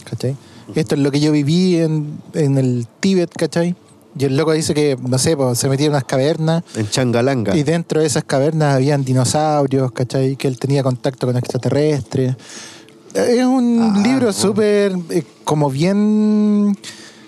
¿Cachai? 0.08 0.36
Esto 0.74 0.94
es 0.94 1.00
lo 1.00 1.10
que 1.10 1.20
yo 1.20 1.32
viví 1.32 1.76
en, 1.76 2.18
en 2.34 2.56
el 2.58 2.86
Tíbet, 3.00 3.30
¿cachai? 3.36 3.74
Y 4.18 4.24
el 4.26 4.36
loco 4.36 4.52
dice 4.52 4.74
que, 4.74 4.96
no 5.00 5.18
sé, 5.18 5.36
pues, 5.36 5.58
se 5.58 5.68
metía 5.68 5.86
en 5.86 5.92
unas 5.92 6.04
cavernas 6.04 6.62
En 6.76 6.88
Changalanga. 6.88 7.56
y 7.56 7.62
dentro 7.62 8.00
de 8.00 8.06
esas 8.06 8.24
cavernas 8.24 8.74
habían 8.76 9.04
dinosaurios, 9.04 9.90
¿cachai? 9.92 10.36
Que 10.36 10.48
él 10.48 10.58
tenía 10.58 10.82
contacto 10.82 11.26
con 11.26 11.36
extraterrestres. 11.36 12.36
Es 13.14 13.44
un 13.44 13.80
Ah, 13.94 14.00
libro 14.02 14.18
bueno. 14.26 14.32
súper, 14.32 14.96
eh, 15.10 15.22
como 15.44 15.70
bien 15.70 16.76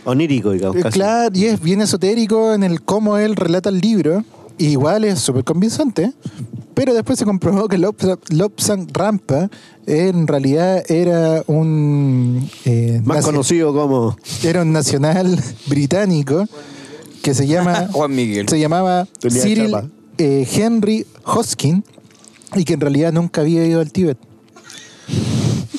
Onírico, 0.05 0.51
digamos. 0.53 0.77
eh, 0.77 0.81
casi. 0.83 0.99
Claro, 0.99 1.31
y 1.37 1.47
es 1.47 1.61
bien 1.61 1.81
esotérico 1.81 2.53
en 2.55 2.63
el 2.63 2.83
cómo 2.83 3.17
él 3.19 3.35
relata 3.37 3.71
el 3.71 3.81
libro. 3.81 4.23
Igual 4.59 5.05
es 5.05 5.19
súper 5.21 5.45
convincente. 5.45 6.13
Pero 6.75 6.93
después 6.93 7.19
se 7.19 7.25
comprobó 7.25 7.69
que 7.69 7.79
Lobsa- 7.79 8.19
Lobsang 8.31 8.89
Rampa 8.93 9.49
en 9.87 10.27
realidad 10.27 10.83
era 10.91 11.43
un. 11.47 12.49
eh, 12.65 13.01
Más 13.05 13.25
conocido 13.25 13.73
como. 13.73 14.17
Era 14.43 14.63
un 14.63 14.73
nacional 14.73 15.39
británico 15.67 16.47
que 17.23 17.33
se 17.35 17.47
llama. 17.47 17.89
Juan 17.93 18.15
Miguel. 18.15 18.49
se 18.49 18.59
llamaba 18.59 19.07
Cyril 19.21 19.73
eh, 20.19 20.49
Henry 20.53 21.07
Hoskin 21.25 21.85
y 22.57 22.65
que 22.65 22.75
en 22.75 22.81
realidad 22.81 23.13
nunca 23.13 23.41
había 23.43 23.65
ido 23.65 23.81
al 23.81 23.93
Tíbet. 23.93 24.19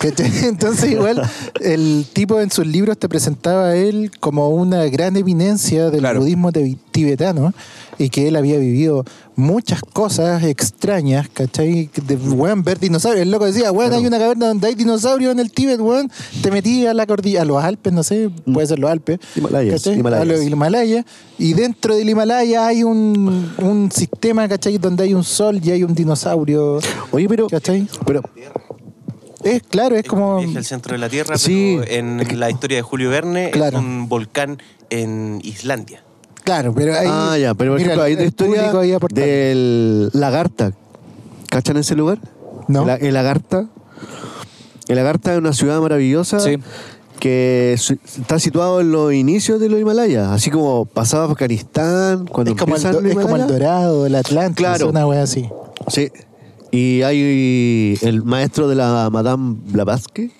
¿Cachai? 0.09 0.31
Entonces 0.45 0.91
igual 0.91 1.21
el 1.61 2.05
tipo 2.13 2.39
en 2.39 2.51
sus 2.51 2.65
libros 2.67 2.97
te 2.97 3.09
presentaba 3.09 3.67
a 3.69 3.75
él 3.75 4.11
como 4.19 4.49
una 4.49 4.85
gran 4.85 5.15
eminencia 5.17 5.89
del 5.89 5.99
Claro. 6.01 6.19
budismo 6.21 6.51
tibetano 6.91 7.53
y 7.97 8.09
que 8.09 8.27
él 8.27 8.35
había 8.35 8.57
vivido 8.57 9.05
muchas 9.37 9.81
cosas 9.81 10.43
extrañas, 10.43 11.27
¿cachai? 11.29 11.89
De, 12.05 12.15
weón, 12.15 12.63
ver 12.63 12.79
dinosaurios. 12.79 13.21
El 13.23 13.31
loco 13.31 13.45
decía, 13.45 13.71
weón, 13.71 13.93
hay 13.93 14.05
una 14.05 14.17
caverna 14.19 14.47
donde 14.47 14.67
hay 14.67 14.75
dinosaurios 14.75 15.31
en 15.31 15.39
el 15.39 15.51
Tíbet, 15.51 15.79
weón. 15.79 16.11
Te 16.41 16.51
metí 16.51 16.85
a 16.85 16.93
la 16.93 17.05
cordillera, 17.05 17.43
a 17.43 17.45
los 17.45 17.63
Alpes, 17.63 17.93
no 17.93 18.03
sé, 18.03 18.29
puede 18.53 18.67
ser 18.67 18.79
los 18.79 18.91
Alpes. 18.91 19.19
Himalayas. 19.35 19.85
Himalayas. 19.87 20.21
A 20.21 20.25
los 20.25 20.43
Himalayas. 20.43 21.05
Y 21.37 21.53
dentro 21.53 21.95
del 21.95 22.09
Himalaya 22.09 22.67
hay 22.67 22.83
un, 22.83 23.49
un 23.59 23.91
sistema, 23.91 24.47
¿cachai? 24.47 24.77
Donde 24.77 25.03
hay 25.03 25.13
un 25.13 25.23
sol 25.23 25.59
y 25.63 25.71
hay 25.71 25.83
un 25.83 25.93
dinosaurio. 25.93 26.79
Oye, 27.11 27.27
pero. 27.29 27.47
¿Cachai? 27.47 27.87
Pero, 28.05 28.21
Es 29.45 29.61
claro, 29.63 29.95
es 29.95 30.03
como... 30.05 30.39
Viaje 30.39 30.57
al 30.57 30.65
centro 30.65 30.93
de 30.93 30.97
la 30.97 31.07
Tierra, 31.07 31.37
Sí. 31.37 31.77
pero 31.79 31.91
en 31.91 32.39
la 32.39 32.49
historia 32.49 32.77
de 32.77 32.81
Julio 32.81 33.09
Verne 33.09 33.51
Claro. 33.51 33.77
es 33.77 33.83
un 33.83 34.09
volcán 34.09 34.57
en 34.89 35.39
Islandia. 35.43 36.03
Claro, 36.43 36.73
pero 36.75 36.93
hay... 36.95 37.07
ah, 37.09 37.37
ya, 37.37 37.53
pero 37.53 37.71
por 37.71 37.79
mira, 37.79 37.93
ejemplo, 37.93 38.03
hay 38.03 38.13
una 38.13 38.23
historia 38.23 38.71
ahí 38.79 38.97
del 39.13 40.09
Lagarta. 40.13 40.73
¿Cachan 41.49 41.77
ese 41.77 41.95
lugar? 41.95 42.19
No. 42.67 42.89
El, 42.89 43.05
el 43.05 43.13
Lagarta. 43.13 43.67
El 44.87 44.95
Lagarta 44.95 45.33
es 45.33 45.37
una 45.39 45.53
ciudad 45.53 45.79
maravillosa. 45.79 46.39
Sí. 46.39 46.57
Que 47.19 47.73
está 47.73 48.39
situado 48.39 48.81
en 48.81 48.91
los 48.91 49.13
inicios 49.13 49.59
de 49.59 49.69
los 49.69 49.79
Himalayas, 49.79 50.27
así 50.31 50.51
como 50.51 50.85
pasaba 50.85 51.25
Afganistán, 51.25 52.25
cuando 52.27 52.51
es, 52.51 52.57
como 52.57 52.75
el, 52.75 53.05
es 53.07 53.15
como 53.15 53.35
el. 53.37 53.47
Dorado, 53.47 54.05
el 54.05 54.15
Atlántico, 54.15 54.67
Claro. 54.69 54.89
una 54.89 55.07
wea 55.07 55.23
así. 55.23 55.49
Sí. 55.87 56.11
Y 56.75 57.03
hay 57.03 57.97
el 58.01 58.23
maestro 58.23 58.67
de 58.67 58.75
la 58.75 59.09
Madame 59.09 59.55
Blavatsky. 59.67 60.33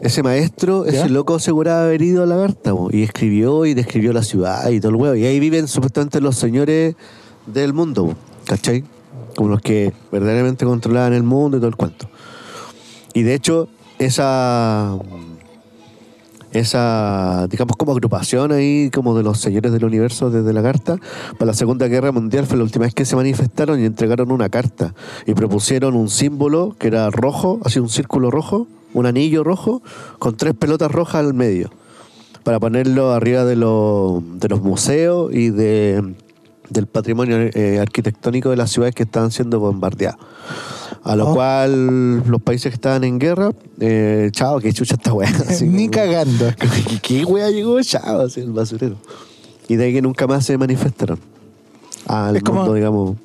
Ese 0.00 0.24
maestro, 0.24 0.84
¿Ya? 0.84 1.02
ese 1.02 1.08
loco 1.08 1.36
aseguraba 1.36 1.84
haber 1.84 2.02
ido 2.02 2.24
a 2.24 2.26
Lagarta 2.26 2.72
po, 2.72 2.88
y 2.90 3.04
escribió 3.04 3.64
y 3.64 3.74
describió 3.74 4.12
la 4.12 4.24
ciudad 4.24 4.68
y 4.70 4.80
todo 4.80 4.90
el 4.90 4.96
huevo. 4.96 5.14
Y 5.14 5.24
ahí 5.24 5.38
viven 5.38 5.68
supuestamente 5.68 6.20
los 6.20 6.34
señores 6.34 6.96
del 7.46 7.72
mundo, 7.72 8.06
po, 8.06 8.14
¿cachai? 8.44 8.82
Como 9.36 9.50
los 9.50 9.60
que 9.60 9.92
verdaderamente 10.10 10.64
controlaban 10.64 11.12
el 11.12 11.22
mundo 11.22 11.58
y 11.58 11.60
todo 11.60 11.68
el 11.68 11.76
cuento. 11.76 12.08
Y 13.14 13.22
de 13.22 13.34
hecho, 13.34 13.68
esa 14.00 14.98
esa, 16.52 17.46
digamos, 17.48 17.76
como 17.76 17.92
agrupación 17.92 18.52
ahí, 18.52 18.90
como 18.90 19.16
de 19.16 19.22
los 19.22 19.38
señores 19.38 19.72
del 19.72 19.84
universo 19.84 20.30
desde 20.30 20.52
la 20.52 20.62
carta, 20.62 20.98
para 21.38 21.46
la 21.46 21.54
Segunda 21.54 21.88
Guerra 21.88 22.12
Mundial 22.12 22.46
fue 22.46 22.56
la 22.58 22.64
última 22.64 22.84
vez 22.84 22.94
que 22.94 23.04
se 23.04 23.16
manifestaron 23.16 23.80
y 23.80 23.84
entregaron 23.84 24.30
una 24.30 24.48
carta 24.48 24.94
y 25.26 25.34
propusieron 25.34 25.94
un 25.94 26.08
símbolo 26.08 26.76
que 26.78 26.88
era 26.88 27.10
rojo, 27.10 27.60
así 27.64 27.78
un 27.78 27.88
círculo 27.88 28.30
rojo, 28.30 28.66
un 28.94 29.06
anillo 29.06 29.44
rojo, 29.44 29.82
con 30.18 30.36
tres 30.36 30.54
pelotas 30.54 30.90
rojas 30.90 31.16
al 31.16 31.34
medio, 31.34 31.70
para 32.44 32.60
ponerlo 32.60 33.12
arriba 33.12 33.44
de, 33.44 33.56
los 33.56 34.22
de 34.38 34.48
los 34.48 34.60
museos 34.60 35.32
y 35.32 35.50
de, 35.50 36.14
del 36.72 36.86
patrimonio 36.86 37.36
eh, 37.54 37.78
arquitectónico 37.80 38.50
de 38.50 38.56
las 38.56 38.70
ciudades 38.70 38.94
que 38.94 39.02
estaban 39.04 39.30
siendo 39.30 39.60
bombardeadas. 39.60 40.16
A 41.04 41.16
lo 41.16 41.30
Oh. 41.30 41.34
cual 41.34 42.18
los 42.28 42.40
países 42.42 42.70
que 42.70 42.74
estaban 42.76 43.02
en 43.04 43.18
guerra, 43.18 43.50
eh, 43.80 44.28
chao, 44.32 44.60
que 44.60 44.72
chucha 44.72 44.94
esta 44.94 45.12
weá. 45.12 45.28
Ni 45.62 45.88
como- 45.88 45.90
cagando. 45.90 46.46
¿Qué, 47.02 47.24
wea 47.24 47.50
llegó? 47.50 47.80
Chao, 47.82 48.20
así 48.22 48.40
el 48.40 48.52
basurero. 48.52 48.96
Y 49.68 49.76
de 49.76 49.84
ahí 49.84 49.92
que 49.92 50.02
nunca 50.02 50.26
más 50.26 50.44
se 50.46 50.56
manifestaron. 50.58 51.18
Al 52.06 52.36
Es 52.36 52.42
como- 52.42 52.60
mundo, 52.60 52.74
digamos. 52.74 53.16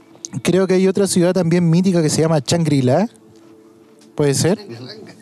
Creo 0.44 0.68
que 0.68 0.76
hay 0.76 0.88
otra 0.88 1.08
ciudad 1.08 1.34
también 1.34 1.70
mítica 1.70 2.02
que 2.02 2.10
se 2.10 2.22
llama 2.22 2.40
Shangri-La. 2.40 3.08
¿Puede 4.16 4.34
ser? 4.34 4.60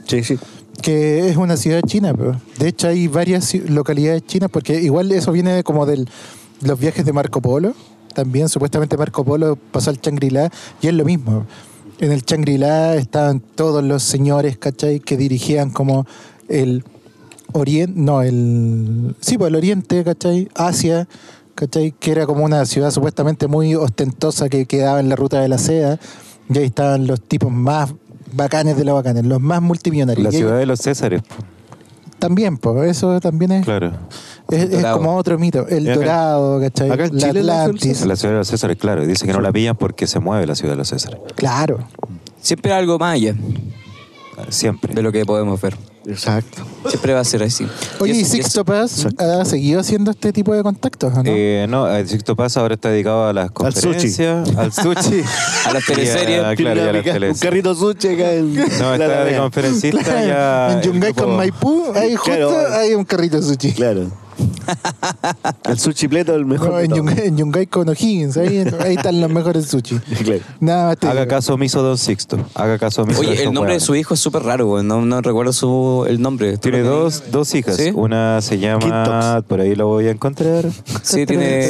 Sí, 0.08 0.24
sí. 0.24 0.40
Que 0.82 1.30
es 1.30 1.38
una 1.38 1.58
ciudad 1.58 1.82
china, 1.86 2.14
pero 2.14 2.40
de 2.60 2.68
hecho 2.68 2.88
hay 2.88 3.08
varias 3.08 3.54
localidades 3.70 4.26
chinas, 4.26 4.50
porque 4.52 4.82
igual 4.82 5.12
eso 5.12 5.32
viene 5.32 5.64
como 5.64 5.86
de 5.86 6.06
los 6.62 6.80
viajes 6.80 7.06
de 7.06 7.14
Marco 7.14 7.42
Polo. 7.42 7.74
También 8.16 8.50
supuestamente 8.50 8.98
Marco 8.98 9.24
Polo 9.26 9.58
pasó 9.72 9.90
al 9.92 9.98
Shangri-La 9.98 10.50
y 10.82 10.88
es 10.88 10.94
lo 10.94 11.04
mismo. 11.04 11.46
En 12.00 12.12
el 12.12 12.22
Shangri-La 12.22 12.96
estaban 12.96 13.42
todos 13.42 13.84
los 13.84 14.04
señores, 14.04 14.58
¿cachai? 14.58 15.02
Que 15.02 15.18
dirigían 15.18 15.70
como 15.70 16.08
el 16.48 16.84
Oriente, 17.52 17.94
no, 18.00 18.22
el... 18.22 19.16
Sí, 19.20 19.38
pues 19.38 19.50
el 19.50 19.56
Oriente, 19.56 20.04
¿cachai? 20.04 20.48
Asia, 20.56 21.08
¿cachai? 21.56 21.92
Que 21.92 22.12
era 22.12 22.26
como 22.26 22.46
una 22.46 22.66
ciudad 22.66 22.90
supuestamente 22.92 23.48
muy 23.48 23.76
ostentosa 23.76 24.50
que 24.50 24.66
quedaba 24.66 25.02
en 25.02 25.10
la 25.10 25.18
ruta 25.18 25.42
de 25.42 25.50
la 25.50 25.58
seda. 25.58 26.00
Y 26.50 26.58
ahí 26.58 26.66
estaban 26.66 27.08
los 27.08 27.22
tipos 27.22 27.52
más 27.52 27.94
bacanes 28.34 28.78
de 28.78 28.86
los 28.86 28.96
bacanes, 28.96 29.26
los 29.26 29.42
más 29.42 29.62
multimillonarios. 29.62 30.24
La 30.24 30.32
ciudad 30.32 30.58
de 30.58 30.66
los 30.66 30.80
Césares. 30.80 31.22
También, 32.20 32.58
pues, 32.58 32.90
eso 32.90 33.20
también 33.20 33.52
es, 33.52 33.66
claro. 33.66 33.92
es, 34.50 34.86
como 34.86 35.16
otro 35.16 35.38
mito. 35.38 35.68
El 35.68 35.90
acá- 35.90 36.00
Dorado, 36.00 36.60
¿cachai? 36.62 36.92
acá 36.92 37.06
en 37.06 37.16
la 37.18 37.28
Chile 37.28 37.44
la 37.44 37.62
Atlantis. 37.64 38.06
La 38.06 38.16
ciudad 38.16 38.34
de 38.34 38.38
los 38.40 38.48
Césares, 38.48 38.78
claro. 38.78 39.04
y 39.04 39.08
Dice 39.08 39.26
que 39.26 39.34
no 39.34 39.42
la 39.42 39.52
pillan 39.52 39.76
porque 39.76 40.08
se 40.08 40.20
mueve 40.20 40.46
la 40.48 40.56
ciudad 40.56 40.74
de 40.74 40.78
los 40.78 40.90
Césares. 40.90 41.20
Claro. 41.36 41.80
Siempre 42.42 42.74
algo 42.74 43.00
más 43.00 43.16
allá 43.16 43.36
Siempre. 44.50 44.94
de 44.94 45.02
lo 45.02 45.12
que 45.12 45.26
podemos 45.26 45.60
ver. 45.62 45.76
Exacto. 46.08 46.64
Siempre 46.88 47.14
va 47.14 47.22
a 47.22 47.24
ser 47.24 47.42
así. 47.44 47.68
Oye, 48.00 48.14
Y 48.14 48.18
¿y 48.18 48.22
eso- 48.22 48.36
y 48.38 48.42
Sixto 48.42 48.64
Paz 48.66 49.08
ha 49.18 49.44
seguido 49.46 49.80
haciendo 49.80 50.12
este 50.12 50.32
tipo 50.32 50.54
de 50.54 50.62
contactos 50.64 51.12
o 51.14 51.24
no? 51.24 51.24
Eh, 51.26 51.66
no, 51.70 51.90
el 51.90 52.08
Sixto 52.08 52.36
Paz 52.36 52.56
ahora 52.58 52.76
está 52.76 52.90
dedicado 52.90 53.28
a 53.28 53.34
las 53.34 53.52
conferencias, 53.52 54.48
al 54.56 54.72
sushi, 54.72 55.24
A 55.66 55.74
las 55.74 55.90
y 55.90 55.92
a- 55.92 55.96
teleseries. 55.96 56.26
claro, 56.26 56.36
y 56.36 56.38
a 56.38 56.42
las 56.44 56.56
pica- 56.56 56.70
un 56.72 57.04
teleseries. 57.04 57.40
carrito 57.40 57.76
sushi 57.76 58.08
acá 58.10 58.32
en. 58.34 58.54
No, 58.56 58.62
la 58.62 58.66
está 58.94 59.08
de 59.08 59.14
Alameda. 59.16 59.40
conferencista 59.42 60.26
ya. 60.26 60.74
en 60.74 60.82
Yungay 60.82 61.14
con 61.14 61.36
Maipú, 61.36 61.92
ahí 61.96 62.16
justo 62.16 62.32
Claro. 62.36 62.74
hay 62.76 62.94
un 62.94 63.04
carrito 63.06 63.38
de 63.38 63.44
sushi. 63.44 63.72
Claro. 63.74 64.08
el 65.70 65.80
sushi 65.80 66.08
pleto 66.08 66.34
el 66.36 66.46
mejor. 66.46 66.70
No, 66.70 66.80
en. 66.80 66.94
Yungay, 66.94 67.28
en 67.28 67.38
Yungay 67.38 67.68
con 67.68 67.90
O'Higgins, 67.90 68.38
ahí, 68.38 68.64
ahí 68.80 68.96
están 68.96 69.20
los 69.22 69.30
mejores 69.30 69.68
sushi. 69.68 70.00
Claro. 70.26 70.42
Nada 70.60 70.88
más 70.88 70.98
te 70.98 71.08
Haga 71.08 71.28
caso 71.28 71.54
omiso 71.54 71.84
Don 71.84 71.98
Sixto. 71.98 72.40
Haga 72.56 72.80
caso 72.80 73.04
omiso. 73.04 73.20
Oye, 73.20 73.44
el 73.44 73.54
nombre 73.54 73.74
de 73.74 73.80
su 73.80 73.96
hijo 73.96 74.16
es 74.16 74.20
súper 74.20 74.44
raro. 74.44 74.82
No, 74.82 75.06
no 75.06 75.22
recuerdo 75.22 75.54
su, 75.54 76.06
el 76.08 76.20
nombre. 76.20 76.58
Tiene 76.58 76.82
dos, 76.82 77.24
dos 77.32 77.54
hijas. 77.54 77.76
¿Sí? 77.76 77.92
Una 77.94 78.42
se 78.42 78.58
llama. 78.58 79.44
Por 79.48 79.62
ahí 79.62 79.76
lo 79.76 79.88
voy 79.88 80.08
a 80.08 80.12
encontrar. 80.12 80.66
Sí, 81.04 81.26
tiene. 81.28 81.70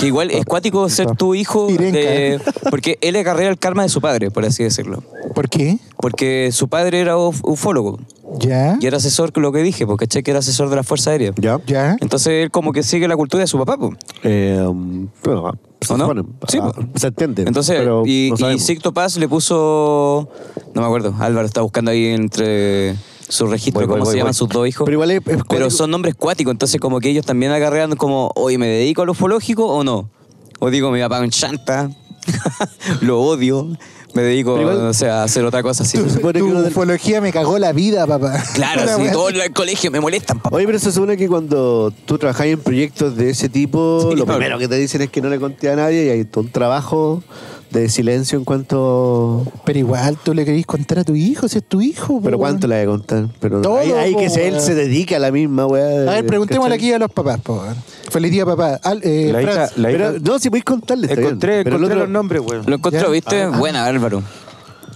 Que 0.00 0.06
igual 0.06 0.30
es 0.30 0.44
cuático 0.44 0.88
ser 0.88 1.12
tu 1.12 1.34
hijo 1.34 1.68
de, 1.68 2.40
porque 2.70 2.98
él 3.00 3.16
acarrea 3.16 3.48
el 3.48 3.58
karma 3.58 3.82
de 3.82 3.88
su 3.88 4.00
padre, 4.00 4.30
por 4.30 4.44
así 4.44 4.64
decirlo. 4.64 5.02
¿Por 5.34 5.48
qué? 5.48 5.78
Porque 6.00 6.50
su 6.52 6.68
padre 6.68 7.00
era 7.00 7.16
uf- 7.16 7.40
ufólogo 7.42 7.98
¿Ya? 8.38 8.76
y 8.80 8.86
era 8.86 8.98
asesor, 8.98 9.36
lo 9.38 9.50
que 9.52 9.62
dije, 9.62 9.86
porque 9.86 10.06
che 10.06 10.22
que 10.22 10.30
era 10.30 10.40
asesor 10.40 10.68
de 10.68 10.76
la 10.76 10.82
Fuerza 10.82 11.10
Aérea. 11.10 11.32
¿Ya? 11.36 11.58
¿Ya? 11.66 11.96
Entonces 12.00 12.44
él 12.44 12.50
como 12.50 12.72
que 12.72 12.82
sigue 12.82 13.08
la 13.08 13.16
cultura 13.16 13.40
de 13.42 13.46
su 13.46 13.58
papá. 13.58 13.78
Eh, 14.22 14.62
um, 14.68 15.08
bueno, 15.24 15.52
se 15.80 15.94
¿O 15.94 15.96
no? 15.96 16.04
supone. 16.04 16.22
Sí, 16.48 16.58
Ah, 16.60 16.70
pues. 16.74 16.86
se 17.00 17.06
entiende. 17.08 17.42
Entonces, 17.46 17.76
pero 17.78 18.02
y, 18.04 18.28
no 18.30 18.36
y 18.36 18.38
sabemos. 18.38 18.62
Sicto 18.62 18.92
Paz 18.92 19.16
le 19.16 19.26
puso, 19.28 20.28
no 20.74 20.80
me 20.82 20.86
acuerdo, 20.86 21.14
Álvaro 21.18 21.46
está 21.46 21.62
buscando 21.62 21.90
ahí 21.90 22.06
entre 22.06 22.94
su 23.28 23.46
registro 23.46 23.80
Voy, 23.80 23.86
voy, 23.86 23.94
cómo 23.94 24.04
voy, 24.04 24.12
se 24.12 24.18
llaman 24.18 24.30
voy. 24.32 24.34
sus 24.38 24.48
dos 24.50 24.68
hijos. 24.68 24.84
Pero 24.84 24.94
igual 24.96 25.10
es- 25.12 25.16
es 25.18 25.22
Pero 25.24 25.44
cuático. 25.46 25.70
son 25.70 25.90
nombres 25.90 26.14
cuáticos, 26.14 26.52
entonces 26.52 26.80
como 26.80 27.00
que 27.00 27.08
ellos 27.08 27.24
también 27.24 27.52
agarrean 27.52 27.96
como, 27.96 28.30
oye, 28.36 28.58
¿me 28.58 28.66
dedico 28.68 29.02
al 29.02 29.08
ufológico 29.10 29.66
o 29.66 29.82
no? 29.82 30.10
O 30.60 30.70
digo, 30.70 30.90
mi 30.90 31.00
papá 31.00 31.20
me 31.20 31.24
enchanta, 31.26 31.90
lo 33.00 33.20
odio, 33.20 33.68
me 34.16 34.22
dedico, 34.22 34.58
igual- 34.60 34.78
o 34.88 34.94
sea, 34.94 35.20
a 35.20 35.24
hacer 35.24 35.44
otra 35.44 35.62
cosa 35.62 35.84
así. 35.84 35.96
Se 36.02 36.10
supone 36.10 36.32
que 36.32 36.38
Tu 36.40 36.46
uno 36.46 36.62
del- 36.62 36.72
ufología 36.72 37.20
me 37.20 37.32
cagó 37.32 37.58
la 37.58 37.72
vida, 37.72 38.06
papá. 38.06 38.42
Claro, 38.54 38.82
sí, 38.82 38.88
así. 38.88 39.02
en 39.34 39.40
el 39.42 39.52
colegio 39.52 39.90
me 39.90 40.00
molestan, 40.00 40.40
papá. 40.40 40.56
Oye, 40.56 40.66
pero 40.66 40.78
se 40.78 40.90
supone 40.90 41.16
que 41.16 41.28
cuando 41.28 41.92
tú 42.06 42.18
trabajas 42.18 42.46
en 42.46 42.58
proyectos 42.58 43.16
de 43.16 43.30
ese 43.30 43.48
tipo, 43.48 44.00
Sí, 44.10 44.16
lo 44.16 44.24
claro. 44.24 44.38
primero 44.38 44.58
que 44.58 44.66
te 44.68 44.76
dicen 44.76 45.02
es 45.02 45.10
que 45.10 45.20
no 45.20 45.28
le 45.28 45.38
conté 45.38 45.70
a 45.70 45.76
nadie 45.76 46.06
y 46.06 46.08
hay 46.08 46.24
todo 46.24 46.42
un 46.44 46.50
trabajo 46.50 47.22
de 47.70 47.88
silencio 47.88 48.38
en 48.38 48.44
cuanto... 48.44 49.44
Pero 49.64 49.78
igual 49.78 50.16
tú 50.22 50.32
le 50.34 50.44
querís 50.44 50.66
contar 50.66 51.00
a 51.00 51.04
tu 51.04 51.14
hijo, 51.16 51.48
si 51.48 51.58
es 51.58 51.64
tu 51.64 51.80
hijo. 51.80 52.20
Pero 52.22 52.36
po, 52.36 52.42
¿cuánto 52.42 52.66
le 52.66 52.76
voy 52.76 52.94
a 52.94 52.96
contar? 52.98 53.28
Pero 53.40 53.60
Todo, 53.60 53.78
hay, 53.78 53.90
hay 53.92 54.12
po, 54.14 54.20
que 54.20 54.30
ser, 54.30 54.44
él 54.46 54.52
weón. 54.54 54.64
se 54.64 54.74
dedica 54.74 55.16
a 55.16 55.18
la 55.18 55.30
misma 55.32 55.66
weá. 55.66 55.84
A 56.10 56.14
ver, 56.14 56.26
preguntémosle 56.26 56.76
¿cachai? 56.76 56.88
aquí 56.88 56.94
a 56.94 56.98
los 56.98 57.10
papás, 57.10 57.40
po. 57.40 57.54
weón. 57.60 57.76
Feliz 58.10 58.30
día, 58.30 58.46
papá. 58.46 58.78
Al- 58.82 59.00
eh, 59.02 59.30
La 59.32 59.42
hija, 59.42 59.68
la 59.76 59.90
hija- 59.90 60.12
Pero, 60.12 60.18
no, 60.20 60.38
si 60.38 60.48
podéis 60.48 60.64
contarle. 60.64 61.12
encontré, 61.12 61.60
encontré 61.60 61.84
otro- 61.86 61.98
los 61.98 62.08
nombres, 62.08 62.40
güey. 62.42 62.60
Lo 62.66 62.76
encontró. 62.76 63.10
¿viste? 63.10 63.46
Buena, 63.48 63.84
Álvaro. 63.86 64.22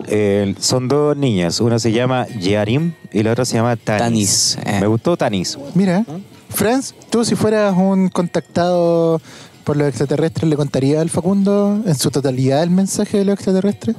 Eh, 0.07 0.55
son 0.59 0.89
dos 0.89 1.17
niñas. 1.17 1.61
Una 1.61 1.79
se 1.79 1.93
llama 1.93 2.27
Yarim 2.41 2.95
y 3.13 3.23
la 3.23 3.33
otra 3.33 3.45
se 3.45 3.55
llama 3.55 3.77
Tanis. 3.77 4.57
Tanis, 4.57 4.59
eh. 4.77 4.81
Me 4.81 4.87
gustó 4.87 5.17
Tanis. 5.17 5.59
Mira, 5.75 6.05
Franz, 6.49 6.95
tú 7.11 7.25
si 7.25 7.35
fueras 7.35 7.75
un 7.77 8.09
contactado 8.09 9.21
por 9.65 9.77
los 9.77 9.89
extraterrestres, 9.89 10.49
¿le 10.49 10.57
contarías 10.57 11.01
al 11.01 11.11
Facundo 11.11 11.81
en 11.87 11.95
su 11.95 12.11
totalidad 12.11 12.63
el 12.63 12.71
mensaje 12.71 13.19
de 13.19 13.25
los 13.25 13.35
extraterrestres? 13.35 13.97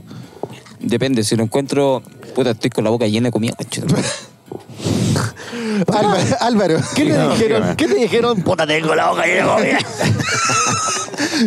Depende, 0.80 1.24
si 1.24 1.36
lo 1.36 1.44
encuentro, 1.44 2.02
puta, 2.36 2.52
estoy 2.52 2.70
con 2.72 2.84
la 2.84 2.90
boca 2.90 3.06
llena 3.08 3.28
de 3.28 3.32
comida. 3.32 3.54
Álvaro, 5.88 6.18
Álvaro, 6.40 6.78
¿Qué 6.96 7.06
te 7.06 7.18
No, 7.18 7.30
dijeron? 7.30 7.76
qué 7.76 7.86
¿Qué 7.88 7.94
te 7.94 8.00
dijeron? 8.02 8.42
Puta, 8.42 8.68
tengo 8.68 8.94
la 8.96 9.10
boca 9.10 9.26
llena 9.26 9.46
de 9.46 9.54
comida. 9.54 9.78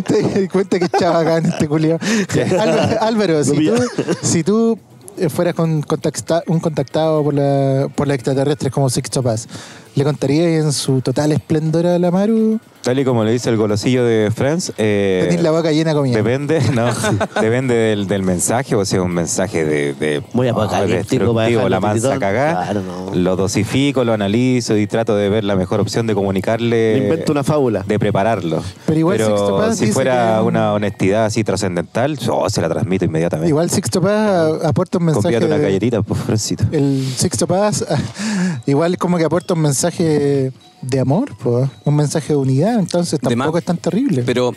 te 0.06 0.22
das 0.22 0.48
cuenta 0.52 0.78
que 0.78 0.84
es 0.86 0.90
chabacán 0.92 1.46
este 1.46 1.68
culiao. 1.68 1.98
Álvaro, 2.60 2.96
Álvaro, 3.02 3.44
si 3.44 3.66
tú, 3.66 3.74
si 4.22 4.44
tú 4.44 4.78
eh, 5.18 5.28
fuera 5.28 5.52
con 5.52 5.82
contacta- 5.82 6.42
un 6.46 6.60
contactado 6.60 7.22
por 7.22 7.34
la, 7.34 7.88
por 7.94 8.08
la 8.08 8.14
extraterrestres 8.14 8.72
como 8.72 8.88
Sixto 8.90 9.22
Paz, 9.22 9.46
¿le 9.94 10.04
contaría 10.04 10.48
en 10.56 10.72
su 10.72 11.00
total 11.00 11.32
esplendor 11.32 11.86
a 11.86 11.98
la 11.98 12.10
Maru? 12.10 12.58
Tal 12.84 12.98
y 12.98 13.04
como 13.04 13.24
le 13.24 13.32
dice 13.32 13.48
el 13.48 13.56
golosillo 13.56 14.04
de 14.04 14.30
Friends, 14.30 14.72
eh, 14.76 15.24
Tener 15.28 15.42
la 15.42 15.50
boca 15.52 15.72
llena 15.72 15.94
comida. 15.94 16.16
depende, 16.18 16.60
no, 16.74 16.86
depende 17.40 17.74
del, 17.74 18.06
del 18.06 18.22
mensaje, 18.22 18.74
o 18.74 18.84
sea, 18.84 19.00
un 19.00 19.10
mensaje 19.12 19.64
de, 19.64 19.94
de 19.94 20.22
Muy 20.34 20.48
apocalíptico 20.48 21.32
para 21.34 21.46
dejarlo 21.48 21.68
la 21.70 21.80
mansa 21.80 22.18
cagá, 22.18 22.52
Claro, 22.64 22.82
no. 22.82 23.14
lo 23.14 23.36
dosifico, 23.36 24.04
lo 24.04 24.12
analizo 24.12 24.76
y 24.76 24.86
trato 24.86 25.16
de 25.16 25.30
ver 25.30 25.44
la 25.44 25.56
mejor 25.56 25.80
opción 25.80 26.06
de 26.06 26.14
comunicarle, 26.14 26.98
Le 26.98 27.04
invento 27.04 27.32
una 27.32 27.42
fábula. 27.42 27.84
de 27.86 27.98
prepararlo. 27.98 28.62
Pero 28.84 28.98
igual 28.98 29.16
Sixto 29.18 29.56
Paz 29.56 29.78
si 29.78 29.86
fuera 29.90 30.36
que- 30.40 30.44
una 30.46 30.74
honestidad 30.74 31.24
así 31.24 31.42
trascendental, 31.42 32.18
yo 32.18 32.50
se 32.50 32.60
la 32.60 32.68
transmito 32.68 33.06
inmediatamente. 33.06 33.48
Igual 33.48 33.70
Sixto 33.70 34.02
Paz 34.02 34.62
aporta 34.62 34.98
un 34.98 35.04
mensaje. 35.06 35.22
Convídate 35.22 35.46
una 35.46 35.56
galletita, 35.56 36.02
pues, 36.02 36.20
Francito. 36.20 36.64
el 36.70 37.02
Sixto 37.16 37.46
Paz 37.46 37.84
igual 38.66 38.98
como 38.98 39.16
que 39.16 39.24
aporta 39.24 39.54
un 39.54 39.60
mensaje 39.60 40.52
de 40.86 41.00
amor, 41.00 41.34
pues, 41.42 41.68
un 41.84 41.96
mensaje 41.96 42.32
de 42.32 42.36
unidad, 42.36 42.78
entonces 42.78 43.18
tampoco 43.20 43.52
más. 43.52 43.60
es 43.60 43.64
tan 43.64 43.76
terrible. 43.78 44.22
Pero, 44.24 44.52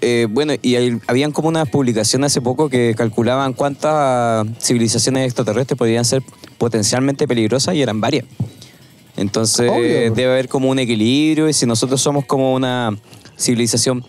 eh, 0.00 0.26
bueno, 0.30 0.52
y 0.62 0.76
hay- 0.76 0.98
habían 1.06 1.32
como 1.32 1.48
una 1.48 1.64
publicación 1.66 2.24
hace 2.24 2.40
poco 2.40 2.68
que 2.68 2.94
calculaban 2.96 3.52
cuántas 3.52 4.46
civilizaciones 4.60 5.26
extraterrestres 5.26 5.76
podrían 5.78 6.04
ser 6.04 6.22
potencialmente 6.58 7.26
peligrosas 7.28 7.74
y 7.74 7.82
eran 7.82 8.00
varias. 8.00 8.24
Entonces, 9.16 9.70
Obvio. 9.70 10.12
debe 10.12 10.26
haber 10.32 10.48
como 10.48 10.70
un 10.70 10.78
equilibrio 10.78 11.48
y 11.48 11.52
si 11.52 11.66
nosotros 11.66 12.00
somos 12.00 12.24
como 12.24 12.54
una 12.54 12.96
civilización 13.38 14.04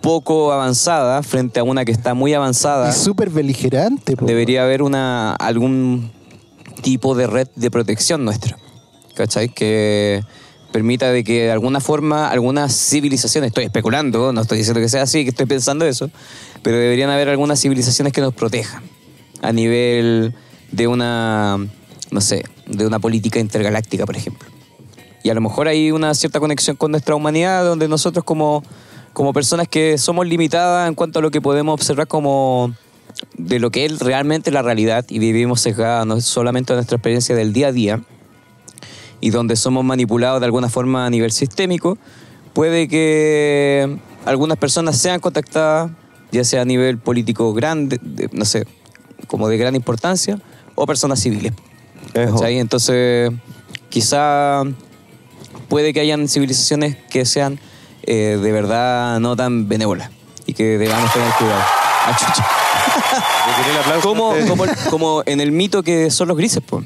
poco 0.00 0.52
avanzada 0.52 1.22
frente 1.22 1.60
a 1.60 1.64
una 1.64 1.84
que 1.84 1.92
está 1.92 2.14
muy 2.14 2.34
avanzada, 2.34 2.90
y 2.90 2.92
súper 2.92 3.30
beligerante, 3.30 4.16
po. 4.16 4.26
debería 4.26 4.62
haber 4.62 4.82
una 4.82 5.34
algún 5.34 6.10
tipo 6.82 7.14
de 7.14 7.26
red 7.26 7.48
de 7.56 7.70
protección 7.70 8.24
nuestra. 8.24 8.56
¿Cachai? 9.14 9.48
Que 9.48 10.20
permita 10.74 11.12
de 11.12 11.22
que 11.22 11.44
de 11.44 11.52
alguna 11.52 11.78
forma 11.78 12.28
algunas 12.28 12.74
civilizaciones, 12.74 13.50
estoy 13.50 13.62
especulando, 13.62 14.32
no 14.32 14.40
estoy 14.40 14.58
diciendo 14.58 14.80
que 14.80 14.88
sea 14.88 15.02
así, 15.02 15.22
que 15.22 15.30
estoy 15.30 15.46
pensando 15.46 15.86
eso, 15.86 16.10
pero 16.62 16.76
deberían 16.76 17.10
haber 17.10 17.28
algunas 17.28 17.60
civilizaciones 17.60 18.12
que 18.12 18.20
nos 18.20 18.34
protejan 18.34 18.82
a 19.40 19.52
nivel 19.52 20.34
de 20.72 20.88
una, 20.88 21.64
no 22.10 22.20
sé, 22.20 22.42
de 22.66 22.88
una 22.88 22.98
política 22.98 23.38
intergaláctica, 23.38 24.04
por 24.04 24.16
ejemplo. 24.16 24.48
Y 25.22 25.30
a 25.30 25.34
lo 25.34 25.40
mejor 25.40 25.68
hay 25.68 25.92
una 25.92 26.12
cierta 26.12 26.40
conexión 26.40 26.74
con 26.74 26.90
nuestra 26.90 27.14
humanidad, 27.14 27.64
donde 27.64 27.86
nosotros 27.86 28.24
como, 28.24 28.64
como 29.12 29.32
personas 29.32 29.68
que 29.68 29.96
somos 29.96 30.26
limitadas 30.26 30.88
en 30.88 30.96
cuanto 30.96 31.20
a 31.20 31.22
lo 31.22 31.30
que 31.30 31.40
podemos 31.40 31.74
observar 31.74 32.08
como 32.08 32.74
de 33.38 33.60
lo 33.60 33.70
que 33.70 33.84
es 33.84 34.00
realmente 34.00 34.50
la 34.50 34.62
realidad 34.62 35.04
y 35.08 35.20
vivimos 35.20 35.60
sesgadas 35.60 36.24
solamente 36.24 36.72
a 36.72 36.76
nuestra 36.76 36.96
experiencia 36.96 37.36
del 37.36 37.52
día 37.52 37.68
a 37.68 37.72
día 37.72 38.04
y 39.24 39.30
donde 39.30 39.56
somos 39.56 39.82
manipulados 39.84 40.38
de 40.38 40.44
alguna 40.44 40.68
forma 40.68 41.06
a 41.06 41.08
nivel 41.08 41.32
sistémico, 41.32 41.96
puede 42.52 42.88
que 42.88 43.96
algunas 44.26 44.58
personas 44.58 44.98
sean 44.98 45.18
contactadas, 45.18 45.90
ya 46.30 46.44
sea 46.44 46.60
a 46.60 46.64
nivel 46.66 46.98
político 46.98 47.54
grande, 47.54 47.98
de- 48.02 48.28
no 48.32 48.44
sé, 48.44 48.66
como 49.26 49.48
de 49.48 49.56
gran 49.56 49.74
importancia, 49.74 50.38
o 50.74 50.84
personas 50.86 51.20
civiles. 51.20 51.54
Entonces, 52.60 53.30
quizá 53.88 54.62
puede 55.70 55.94
que 55.94 56.00
hayan 56.00 56.28
civilizaciones 56.28 56.98
que 57.08 57.24
sean 57.24 57.58
eh, 58.02 58.38
de 58.42 58.52
verdad 58.52 59.20
no 59.20 59.36
tan 59.36 59.68
benévolas 59.70 60.10
y 60.44 60.52
que 60.52 60.76
debamos 60.76 61.10
tener 61.14 61.30
cuidado. 61.38 61.62
Ah, 62.06 62.18
como, 64.02 64.34
como, 64.46 64.64
como 64.90 65.22
en 65.24 65.40
el 65.40 65.50
mito 65.50 65.82
que 65.82 66.10
son 66.10 66.28
los 66.28 66.36
grises, 66.36 66.62
pues. 66.66 66.84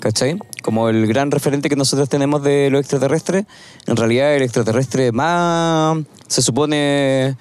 ¿Cachai? 0.00 0.38
Como 0.62 0.88
el 0.88 1.06
gran 1.06 1.30
referente 1.30 1.68
que 1.68 1.76
nosotros 1.76 2.08
tenemos 2.08 2.42
de 2.42 2.70
lo 2.70 2.78
extraterrestre, 2.78 3.44
en 3.86 3.96
realidad 3.96 4.34
el 4.34 4.42
extraterrestre 4.42 5.12
más 5.12 5.98
se 6.26 6.42
supone 6.42 7.36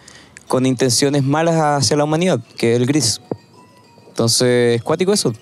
con 0.48 0.66
intenciones 0.66 1.24
malas 1.24 1.56
hacia 1.56 1.96
la 1.96 2.04
humanidad, 2.04 2.42
que 2.58 2.74
es 2.74 2.82
el 2.82 2.86
gris. 2.86 3.22
Entonces, 4.10 4.76
es 4.76 4.84
cuático 4.84 5.14
eso. 5.14 5.34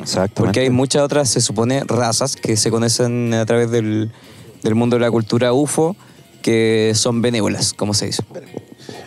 Exactamente. 0.00 0.34
Porque 0.34 0.60
hay 0.60 0.70
muchas 0.70 1.02
otras, 1.02 1.28
se 1.28 1.42
supone, 1.42 1.84
razas 1.86 2.36
que 2.36 2.56
se 2.56 2.70
conocen 2.70 3.34
a 3.34 3.44
través 3.44 3.70
del, 3.70 4.10
del 4.62 4.74
mundo 4.74 4.96
de 4.96 5.00
la 5.00 5.10
cultura 5.10 5.52
UFO 5.52 5.94
que 6.42 6.92
son 6.94 7.22
benévolas, 7.22 7.72
como 7.72 7.94
se 7.94 8.06
dice. 8.06 8.24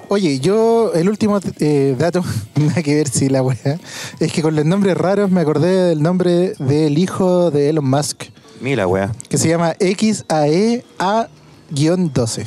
Oye, 0.07 0.39
yo 0.39 0.93
el 0.93 1.10
último 1.10 1.39
eh, 1.60 1.95
dato, 1.97 2.23
nada 2.56 2.81
que 2.84 2.95
ver 2.95 3.07
si 3.07 3.30
la 3.30 3.41
weá, 3.41 3.80
es 4.19 4.31
que 4.31 4.41
con 4.41 4.56
los 4.56 4.65
nombres 4.65 4.95
raros 4.97 5.31
me 5.31 5.41
acordé 5.41 5.89
del 5.89 6.02
nombre 6.02 6.53
del 6.60 6.97
hijo 6.97 7.52
de 7.52 7.69
Elon 7.69 7.89
Musk, 7.89 8.23
Mira, 8.61 8.88
wea. 8.88 9.11
que 9.30 9.38
se 9.38 9.49
llama 9.49 9.73
E 9.80 9.95
XAEA-12. 9.95 12.45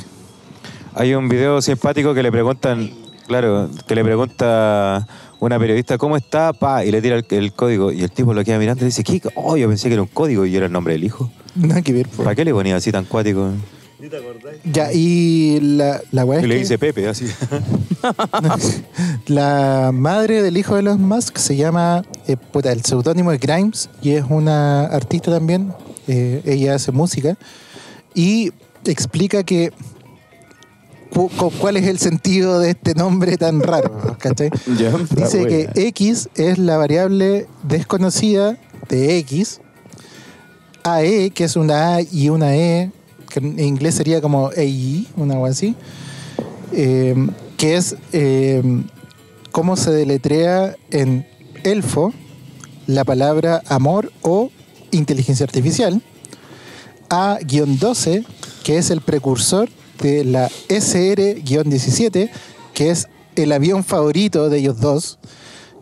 Hay 0.95 1.13
un 1.13 1.29
video 1.29 1.61
simpático 1.61 2.13
que 2.13 2.23
le 2.23 2.31
preguntan, 2.31 2.91
claro, 3.27 3.69
que 3.87 3.95
le 3.95 4.03
pregunta 4.03 5.07
una 5.39 5.57
periodista 5.59 5.97
cómo 5.97 6.17
está, 6.17 6.51
pa, 6.53 6.83
y 6.83 6.91
le 6.91 7.01
tira 7.01 7.15
el, 7.15 7.25
el 7.29 7.53
código. 7.53 7.91
Y 7.91 8.01
el 8.03 8.11
tipo 8.11 8.33
lo 8.33 8.43
queda 8.43 8.57
mirando 8.57 8.83
y 8.83 8.87
dice, 8.87 9.03
¿qué? 9.03 9.21
Oh, 9.35 9.55
yo 9.55 9.67
pensé 9.69 9.87
que 9.87 9.93
era 9.93 10.01
un 10.01 10.07
código 10.09 10.45
y 10.45 10.55
era 10.55 10.65
el 10.65 10.71
nombre 10.71 10.93
del 10.93 11.03
hijo. 11.03 11.31
Nada 11.55 11.81
que 11.81 11.93
ver. 11.93 12.07
po. 12.09 12.23
¿Para 12.23 12.35
qué 12.35 12.43
le 12.43 12.53
ponía 12.53 12.75
así 12.75 12.91
tan 12.91 13.05
cuático? 13.05 13.51
Ya, 14.63 14.91
y 14.93 15.59
la, 15.61 16.01
la 16.11 16.25
weá 16.25 16.39
es 16.39 16.47
le 16.47 16.55
que 16.55 16.59
dice 16.61 16.79
Pepe, 16.79 17.07
así. 17.07 17.25
la 19.27 19.91
madre 19.93 20.41
del 20.41 20.57
hijo 20.57 20.75
de 20.75 20.81
Elon 20.81 21.01
Musk 21.01 21.37
se 21.37 21.55
llama, 21.55 22.03
eh, 22.27 22.37
puta, 22.37 22.71
el 22.71 22.83
seudónimo 22.83 23.31
es 23.31 23.39
Grimes 23.39 23.89
y 24.01 24.11
es 24.11 24.25
una 24.29 24.85
artista 24.85 25.31
también. 25.31 25.73
eh, 26.07 26.41
ella 26.45 26.75
hace 26.75 26.91
música 26.91 27.37
y 28.15 28.51
explica 28.85 29.43
que 29.43 29.71
cu- 31.13 31.29
cu- 31.29 31.51
cuál 31.59 31.77
es 31.77 31.85
el 31.87 31.99
sentido 31.99 32.59
de 32.59 32.71
este 32.71 32.95
nombre 32.95 33.37
tan 33.37 33.61
raro, 33.61 34.17
¿cachai? 34.19 34.49
Dice 35.11 35.45
que 35.47 35.69
X 35.89 36.29
es 36.35 36.57
la 36.57 36.77
variable 36.77 37.47
desconocida 37.63 38.57
de 38.89 39.17
X, 39.19 39.61
AE, 40.83 41.29
que 41.31 41.43
es 41.43 41.55
una 41.55 41.95
A 41.95 42.01
y 42.01 42.29
una 42.29 42.55
E, 42.55 42.91
que 43.29 43.39
en 43.39 43.59
inglés 43.59 43.95
sería 43.95 44.21
como 44.21 44.49
AE, 44.49 45.05
una 45.15 45.35
algo 45.35 45.45
así, 45.45 45.75
eh, 46.73 47.15
que 47.57 47.75
es 47.75 47.95
eh, 48.13 48.63
cómo 49.51 49.75
se 49.75 49.91
deletrea 49.91 50.75
en 50.91 51.27
elfo 51.63 52.13
la 52.87 53.03
palabra 53.03 53.61
amor 53.67 54.11
o 54.21 54.49
inteligencia 54.91 55.43
artificial, 55.43 56.01
A-12, 57.09 58.25
que 58.63 58.77
es 58.77 58.89
el 58.89 59.01
precursor 59.01 59.69
de 60.01 60.23
la 60.23 60.49
SR-17, 60.69 62.29
que 62.73 62.89
es 62.89 63.07
el 63.35 63.51
avión 63.51 63.83
favorito 63.83 64.49
de 64.49 64.59
ellos 64.59 64.79
dos, 64.79 65.19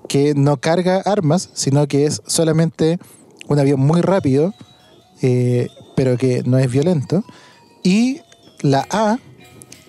que 0.08 0.34
no 0.36 0.58
carga 0.58 1.02
armas, 1.06 1.50
sino 1.54 1.88
que 1.88 2.06
es 2.06 2.22
solamente 2.26 3.00
un 3.48 3.60
avión 3.60 3.80
muy 3.80 4.02
rápido, 4.02 4.54
eh, 5.22 5.68
pero 5.98 6.16
que 6.16 6.44
no 6.46 6.60
es 6.60 6.72
violento. 6.72 7.26
Y 7.82 8.22
la 8.62 8.86
A, 8.92 9.18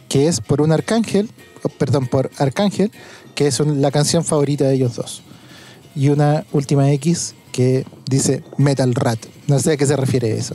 que 0.09 0.27
es 0.27 0.41
por 0.41 0.63
un 0.63 0.73
arcángel, 0.73 1.29
oh, 1.63 1.69
perdón, 1.69 2.07
por 2.07 2.31
Arcángel, 2.39 2.91
que 3.35 3.47
es 3.47 3.61
la 3.61 3.91
canción 3.91 4.25
favorita 4.25 4.65
de 4.65 4.77
ellos 4.77 4.97
dos. 4.97 5.23
Y 5.95 6.09
una 6.09 6.47
última 6.53 6.91
X 6.93 7.35
que 7.53 7.85
dice 8.09 8.43
Metal 8.57 8.95
Rat. 8.95 9.19
No 9.49 9.59
sé 9.59 9.73
a 9.73 9.77
qué 9.77 9.85
se 9.85 9.97
refiere 9.97 10.35
eso. 10.35 10.55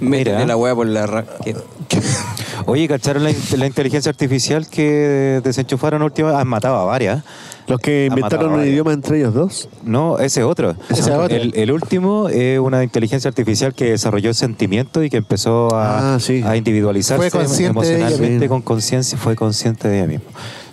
Mira. 0.00 0.44
La 0.46 0.56
hueá 0.56 0.74
por 0.74 0.86
la... 0.86 1.24
Oye, 2.66 2.86
¿cacharon 2.88 3.24
la, 3.24 3.30
la 3.56 3.66
inteligencia 3.66 4.10
artificial 4.10 4.68
que 4.68 5.40
desenchufaron 5.42 6.02
última? 6.02 6.38
Han 6.40 6.48
matado 6.48 6.76
a 6.76 6.84
varias. 6.84 7.22
Los 7.66 7.80
que 7.80 8.06
inventaron 8.06 8.52
un 8.52 8.66
idioma 8.66 8.92
entre 8.92 9.18
ellos 9.18 9.34
dos. 9.34 9.68
No, 9.84 10.18
ese 10.18 10.42
otro. 10.42 10.74
Ese 10.88 11.00
es 11.02 11.08
otro. 11.08 11.34
El, 11.36 11.52
el 11.54 11.70
último 11.70 12.28
es 12.28 12.58
una 12.58 12.82
inteligencia 12.82 13.28
artificial 13.28 13.74
que 13.74 13.90
desarrolló 13.90 14.32
sentimiento 14.34 15.02
y 15.02 15.10
que 15.10 15.18
empezó 15.18 15.74
a, 15.74 16.14
Ah, 16.14 16.20
sí. 16.20 16.42
a 16.44 16.56
individualizarse 16.56 17.30
Fue 17.30 17.46
de 17.46 17.66
emocionalmente 17.66 18.48
con 18.48 18.62
conciencia, 18.62 19.18
fue 19.18 19.36
consciente 19.36 19.88
de 19.88 19.98
ella 19.98 20.06
misma. 20.06 20.30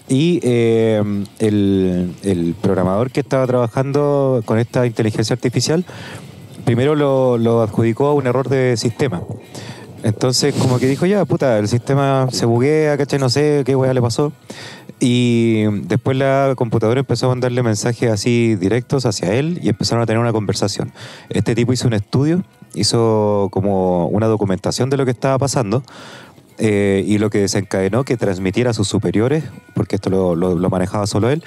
Y 0.07 0.39
eh, 0.43 1.01
el, 1.39 2.13
el 2.23 2.55
programador 2.61 3.09
que 3.11 3.21
estaba 3.21 3.45
trabajando 3.47 4.41
con 4.45 4.59
esta 4.59 4.85
inteligencia 4.85 5.33
artificial, 5.33 5.83
primero 6.65 6.95
lo, 6.95 7.61
adjudicó 7.61 8.07
a 8.07 8.13
un 8.13 8.27
error 8.27 8.49
de 8.49 8.75
sistema. 8.75 9.21
Entonces, 10.03 10.53
como 10.55 10.77
que 10.77 10.87
dijo, 10.87 11.05
ya, 11.05 11.25
puta, 11.25 11.57
el 11.57 11.67
sistema 11.67 12.27
se 12.31 12.45
buguea, 12.45 12.97
¿cachai? 12.97 13.19
No 13.19 13.29
sé 13.29 13.63
qué 13.65 13.75
weá 13.75 13.93
le 13.93 14.01
pasó. 14.01 14.33
Y 14.99 15.63
después 15.87 16.15
la 16.17 16.53
computadora 16.55 16.99
empezó 16.99 17.25
a 17.25 17.29
mandarle 17.29 17.63
mensajes 17.63 18.11
así 18.11 18.55
directos 18.55 19.05
hacia 19.05 19.33
él 19.33 19.59
y 19.61 19.69
empezaron 19.69 20.03
a 20.03 20.05
tener 20.05 20.19
una 20.19 20.31
conversación. 20.31 20.91
Este 21.29 21.55
tipo 21.55 21.73
hizo 21.73 21.87
un 21.87 21.93
estudio, 21.93 22.43
hizo 22.75 23.49
como 23.51 24.07
una 24.07 24.27
documentación 24.27 24.89
de 24.89 24.97
lo 24.97 25.05
que 25.05 25.11
estaba 25.11 25.37
pasando 25.37 25.83
eh, 26.59 27.03
y 27.05 27.17
lo 27.17 27.29
que 27.29 27.39
desencadenó 27.39 28.03
que 28.05 28.15
transmitiera 28.15 28.71
a 28.71 28.73
sus 28.73 28.87
superiores, 28.87 29.43
porque 29.73 29.95
esto 29.95 30.35
lo 30.35 30.69
manejaba 30.69 31.07
solo 31.07 31.29
él, 31.29 31.43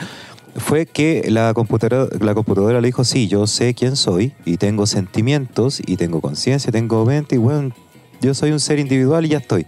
fue 0.59 0.87
que 0.87 1.31
la 1.31 1.55
computadora, 1.55 2.09
la 2.21 2.35
computadora 2.35 2.81
le 2.81 2.89
dijo, 2.89 3.05
sí, 3.05 3.29
yo 3.29 3.47
sé 3.47 3.75
quién 3.75 3.97
soy 3.97 4.33
y 4.45 4.57
tengo 4.57 4.87
sentimientos 4.87 5.81
y 5.85 5.97
tengo 5.97 6.21
conciencia, 6.21 6.71
tengo 6.73 7.05
mente 7.05 7.37
y 7.37 7.39
bueno, 7.39 7.75
yo 8.21 8.35
soy 8.35 8.51
un 8.53 8.61
ser 8.61 8.79
individual 8.79 9.25
y 9.27 9.31
ya 9.31 9.39
estoy. 9.39 9.67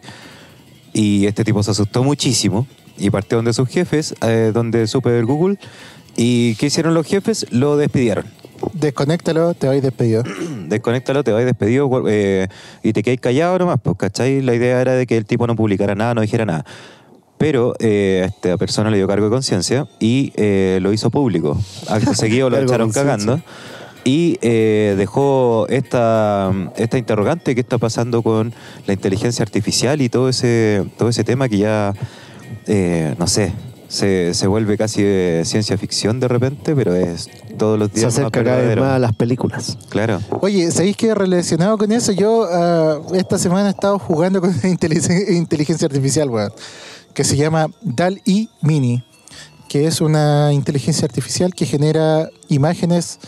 Y 0.92 1.26
este 1.26 1.44
tipo 1.44 1.62
se 1.62 1.70
asustó 1.70 2.02
muchísimo 2.02 2.66
y 2.98 3.10
partió 3.10 3.38
donde 3.38 3.52
sus 3.52 3.68
jefes, 3.68 4.14
eh, 4.22 4.50
donde 4.52 4.86
supe 4.86 5.10
del 5.10 5.26
Google. 5.26 5.58
¿Y 6.16 6.54
qué 6.56 6.66
hicieron 6.66 6.94
los 6.94 7.06
jefes? 7.06 7.46
Lo 7.50 7.76
despidieron. 7.76 8.26
Desconéctalo, 8.74 9.54
te 9.54 9.66
vais 9.66 9.82
despedido. 9.82 10.22
Desconéctalo, 10.68 11.24
te 11.24 11.32
vas 11.32 11.44
despedido 11.44 11.88
eh, 12.08 12.48
y 12.82 12.92
te 12.92 13.02
quedas 13.02 13.20
callado 13.20 13.58
nomás, 13.58 13.78
pues, 13.82 13.96
¿cachai? 13.96 14.42
La 14.42 14.54
idea 14.54 14.80
era 14.80 14.94
de 14.94 15.06
que 15.06 15.16
el 15.16 15.24
tipo 15.24 15.46
no 15.46 15.56
publicara 15.56 15.94
nada, 15.94 16.14
no 16.14 16.20
dijera 16.20 16.44
nada. 16.44 16.64
Pero 17.40 17.72
eh, 17.78 18.20
a 18.22 18.26
esta 18.26 18.58
persona 18.58 18.90
le 18.90 18.98
dio 18.98 19.08
cargo 19.08 19.24
de 19.24 19.30
conciencia 19.30 19.86
y 19.98 20.30
eh, 20.36 20.78
lo 20.82 20.92
hizo 20.92 21.08
público. 21.08 21.58
Acto 21.88 22.12
seguido 22.14 22.50
lo 22.50 22.58
echaron 22.58 22.92
cagando. 22.92 23.40
Y 24.04 24.38
eh, 24.42 24.94
dejó 24.98 25.66
esta, 25.70 26.52
esta 26.76 26.98
interrogante 26.98 27.54
que 27.54 27.62
está 27.62 27.78
pasando 27.78 28.22
con 28.22 28.52
la 28.86 28.92
inteligencia 28.92 29.42
artificial 29.42 30.02
y 30.02 30.10
todo 30.10 30.28
ese, 30.28 30.84
todo 30.98 31.08
ese 31.08 31.24
tema 31.24 31.48
que 31.48 31.56
ya, 31.56 31.94
eh, 32.66 33.14
no 33.18 33.26
sé, 33.26 33.54
se, 33.88 34.34
se 34.34 34.46
vuelve 34.46 34.76
casi 34.76 35.02
de 35.02 35.42
ciencia 35.46 35.78
ficción 35.78 36.20
de 36.20 36.28
repente, 36.28 36.76
pero 36.76 36.94
es 36.94 37.30
todos 37.56 37.78
los 37.78 37.88
Se 37.88 38.00
días 38.00 38.12
más 38.12 38.18
acerca 38.18 38.44
cada 38.44 38.58
vez 38.58 38.76
más 38.76 38.96
a 38.96 38.98
las 38.98 39.14
películas. 39.14 39.78
Claro. 39.88 40.20
Oye, 40.42 40.70
¿sabéis 40.70 40.96
que 40.96 41.14
relacionado 41.14 41.78
con 41.78 41.90
eso? 41.90 42.12
Yo 42.12 42.46
ah, 42.50 43.00
esta 43.14 43.38
semana 43.38 43.68
he 43.68 43.72
estado 43.72 43.98
jugando 43.98 44.42
con 44.42 44.54
inteligencia, 44.64 45.32
inteligencia 45.34 45.86
artificial, 45.86 46.28
weón, 46.28 46.52
que 47.14 47.24
se 47.24 47.36
llama 47.36 47.68
DAL-E 47.82 48.48
Mini, 48.62 49.04
que 49.68 49.86
es 49.86 50.00
una 50.00 50.52
inteligencia 50.52 51.06
artificial 51.06 51.54
que 51.54 51.66
genera 51.66 52.28
imágenes 52.48 53.18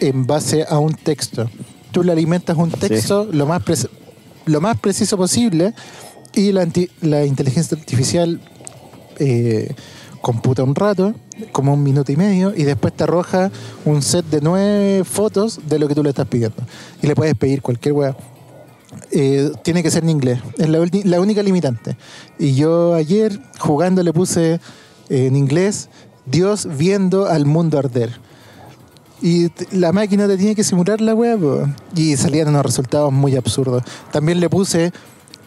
en 0.00 0.26
base 0.26 0.64
a 0.68 0.78
un 0.78 0.94
texto. 0.94 1.48
Tú 1.92 2.02
le 2.02 2.12
alimentas 2.12 2.56
un 2.56 2.70
texto 2.70 3.26
lo, 3.32 3.46
más 3.46 3.62
lo 4.44 4.60
más 4.60 4.78
preciso 4.78 5.16
posible 5.16 5.74
y 6.34 6.52
la, 6.52 6.68
la 7.00 7.24
inteligencia 7.24 7.76
artificial 7.76 8.40
eh, 9.18 9.74
computa 10.20 10.62
un 10.62 10.74
rato, 10.74 11.14
como 11.52 11.72
un 11.72 11.82
minuto 11.82 12.12
y 12.12 12.16
medio, 12.16 12.52
y 12.54 12.64
después 12.64 12.92
te 12.94 13.04
arroja 13.04 13.50
un 13.84 14.02
set 14.02 14.26
de 14.26 14.40
nueve 14.40 15.04
fotos 15.04 15.60
de 15.68 15.78
lo 15.78 15.88
que 15.88 15.94
tú 15.94 16.02
le 16.02 16.10
estás 16.10 16.26
pidiendo. 16.26 16.56
Y 17.02 17.06
le 17.06 17.14
puedes 17.14 17.34
pedir 17.34 17.62
cualquier 17.62 17.94
weá. 17.94 18.16
Eh, 19.10 19.50
tiene 19.62 19.82
que 19.82 19.90
ser 19.90 20.02
en 20.04 20.10
inglés, 20.10 20.40
es 20.56 20.68
la, 20.68 20.78
la 21.04 21.20
única 21.20 21.42
limitante. 21.42 21.96
Y 22.38 22.54
yo 22.54 22.94
ayer 22.94 23.38
jugando 23.58 24.02
le 24.02 24.12
puse 24.12 24.54
eh, 24.54 25.26
en 25.26 25.36
inglés 25.36 25.88
Dios 26.26 26.66
viendo 26.76 27.26
al 27.26 27.44
mundo 27.46 27.78
arder. 27.78 28.18
Y 29.20 29.48
la 29.72 29.92
máquina 29.92 30.26
te 30.28 30.36
tiene 30.36 30.54
que 30.54 30.62
simular 30.62 31.00
la 31.00 31.14
po. 31.16 31.66
y 31.96 32.16
salían 32.16 32.48
unos 32.48 32.64
resultados 32.64 33.12
muy 33.12 33.34
absurdos. 33.36 33.82
También 34.12 34.38
le 34.40 34.48
puse 34.48 34.92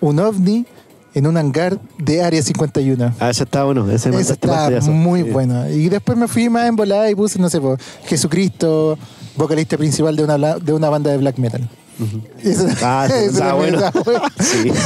un 0.02 0.20
ovni 0.20 0.66
en 1.14 1.28
un 1.28 1.38
hangar 1.38 1.80
de 1.98 2.22
Área 2.22 2.42
51. 2.42 3.14
Ah, 3.20 3.30
ese 3.30 3.44
está 3.44 3.64
bueno. 3.64 3.90
Ese 3.90 4.10
mandaste 4.10 4.34
está 4.34 4.92
muy 4.92 5.24
Sí. 5.24 5.30
bueno. 5.30 5.70
Y 5.70 5.90
después 5.90 6.18
me 6.18 6.28
fui 6.28 6.50
más 6.50 6.68
en 6.68 6.76
volada 6.76 7.10
y 7.10 7.16
puse, 7.16 7.40
no 7.40 7.50
sé, 7.50 7.62
po, 7.62 7.78
Jesucristo, 8.06 8.98
vocalista 9.38 9.78
principal 9.78 10.16
de 10.16 10.24
una, 10.24 10.38
de 10.60 10.74
una 10.74 10.90
banda 10.90 11.12
de 11.12 11.18
black 11.18 11.38
metal. 11.38 11.68
Eso- 12.44 12.68
Ah, 12.82 13.08
eso 13.08 13.16
está 13.32 13.54
bueno. 13.54 13.78
está 13.80 14.00
bueno. 14.02 14.22
Sí. 14.40 14.72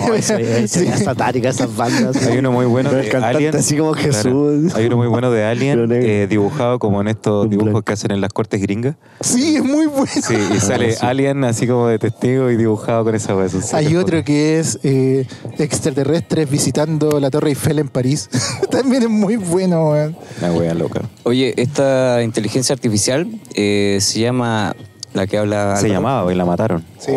Oh, 0.00 0.14
sí. 0.20 0.32
es 0.38 1.04
satárica 1.04 1.48
esas 1.50 1.74
bandas. 1.74 2.16
Hay 2.26 2.38
uno 2.38 2.52
muy 2.52 2.66
bueno 2.66 2.90
de 2.92 3.10
Alien. 3.10 3.56
así 3.56 3.76
como 3.76 3.92
Claro. 3.92 4.12
Jesús. 4.12 4.74
Hay 4.74 4.86
uno 4.86 4.96
muy 4.96 5.06
bueno 5.08 5.30
de 5.30 5.44
Alien, 5.44 5.90
eh, 5.92 6.26
dibujado 6.28 6.78
como 6.78 7.00
en 7.00 7.08
estos 7.08 7.48
dibujos 7.50 7.82
que 7.84 7.92
hacen 7.92 8.10
en 8.12 8.20
las 8.20 8.32
cortes 8.32 8.60
gringas. 8.60 8.96
Sí, 9.20 9.56
es 9.56 9.64
muy 9.64 9.86
bueno. 9.86 10.06
Sí, 10.10 10.34
y 10.54 10.60
sale 10.60 10.92
sí. 10.92 10.98
Alien 11.02 11.44
así 11.44 11.66
como 11.66 11.86
de 11.88 11.98
testigo 11.98 12.50
y 12.50 12.56
dibujado 12.56 13.04
con 13.04 13.14
esa 13.14 13.34
hueá. 13.36 13.48
Hay 13.72 13.96
otro 13.96 14.22
que 14.24 14.58
es 14.58 14.78
eh, 14.82 15.26
extraterrestres 15.58 16.48
visitando 16.50 17.20
la 17.20 17.30
Torre 17.30 17.50
Eiffel 17.50 17.78
en 17.78 17.88
París. 17.88 18.28
También 18.70 19.02
es 19.04 19.10
muy 19.10 19.36
bueno, 19.36 19.90
weón. 19.90 20.16
Una 20.40 20.52
wea 20.52 20.74
loca. 20.74 21.02
Oye, 21.24 21.54
esta 21.56 22.22
inteligencia 22.22 22.72
artificial 22.74 23.26
eh, 23.54 23.98
se 24.00 24.20
llama 24.20 24.74
la 25.18 25.26
que 25.26 25.36
habla. 25.38 25.76
Se 25.76 25.86
Álvaro. 25.86 25.92
llamaba 25.92 26.32
y 26.32 26.36
la 26.36 26.44
mataron. 26.46 26.84
Sí. 26.98 27.12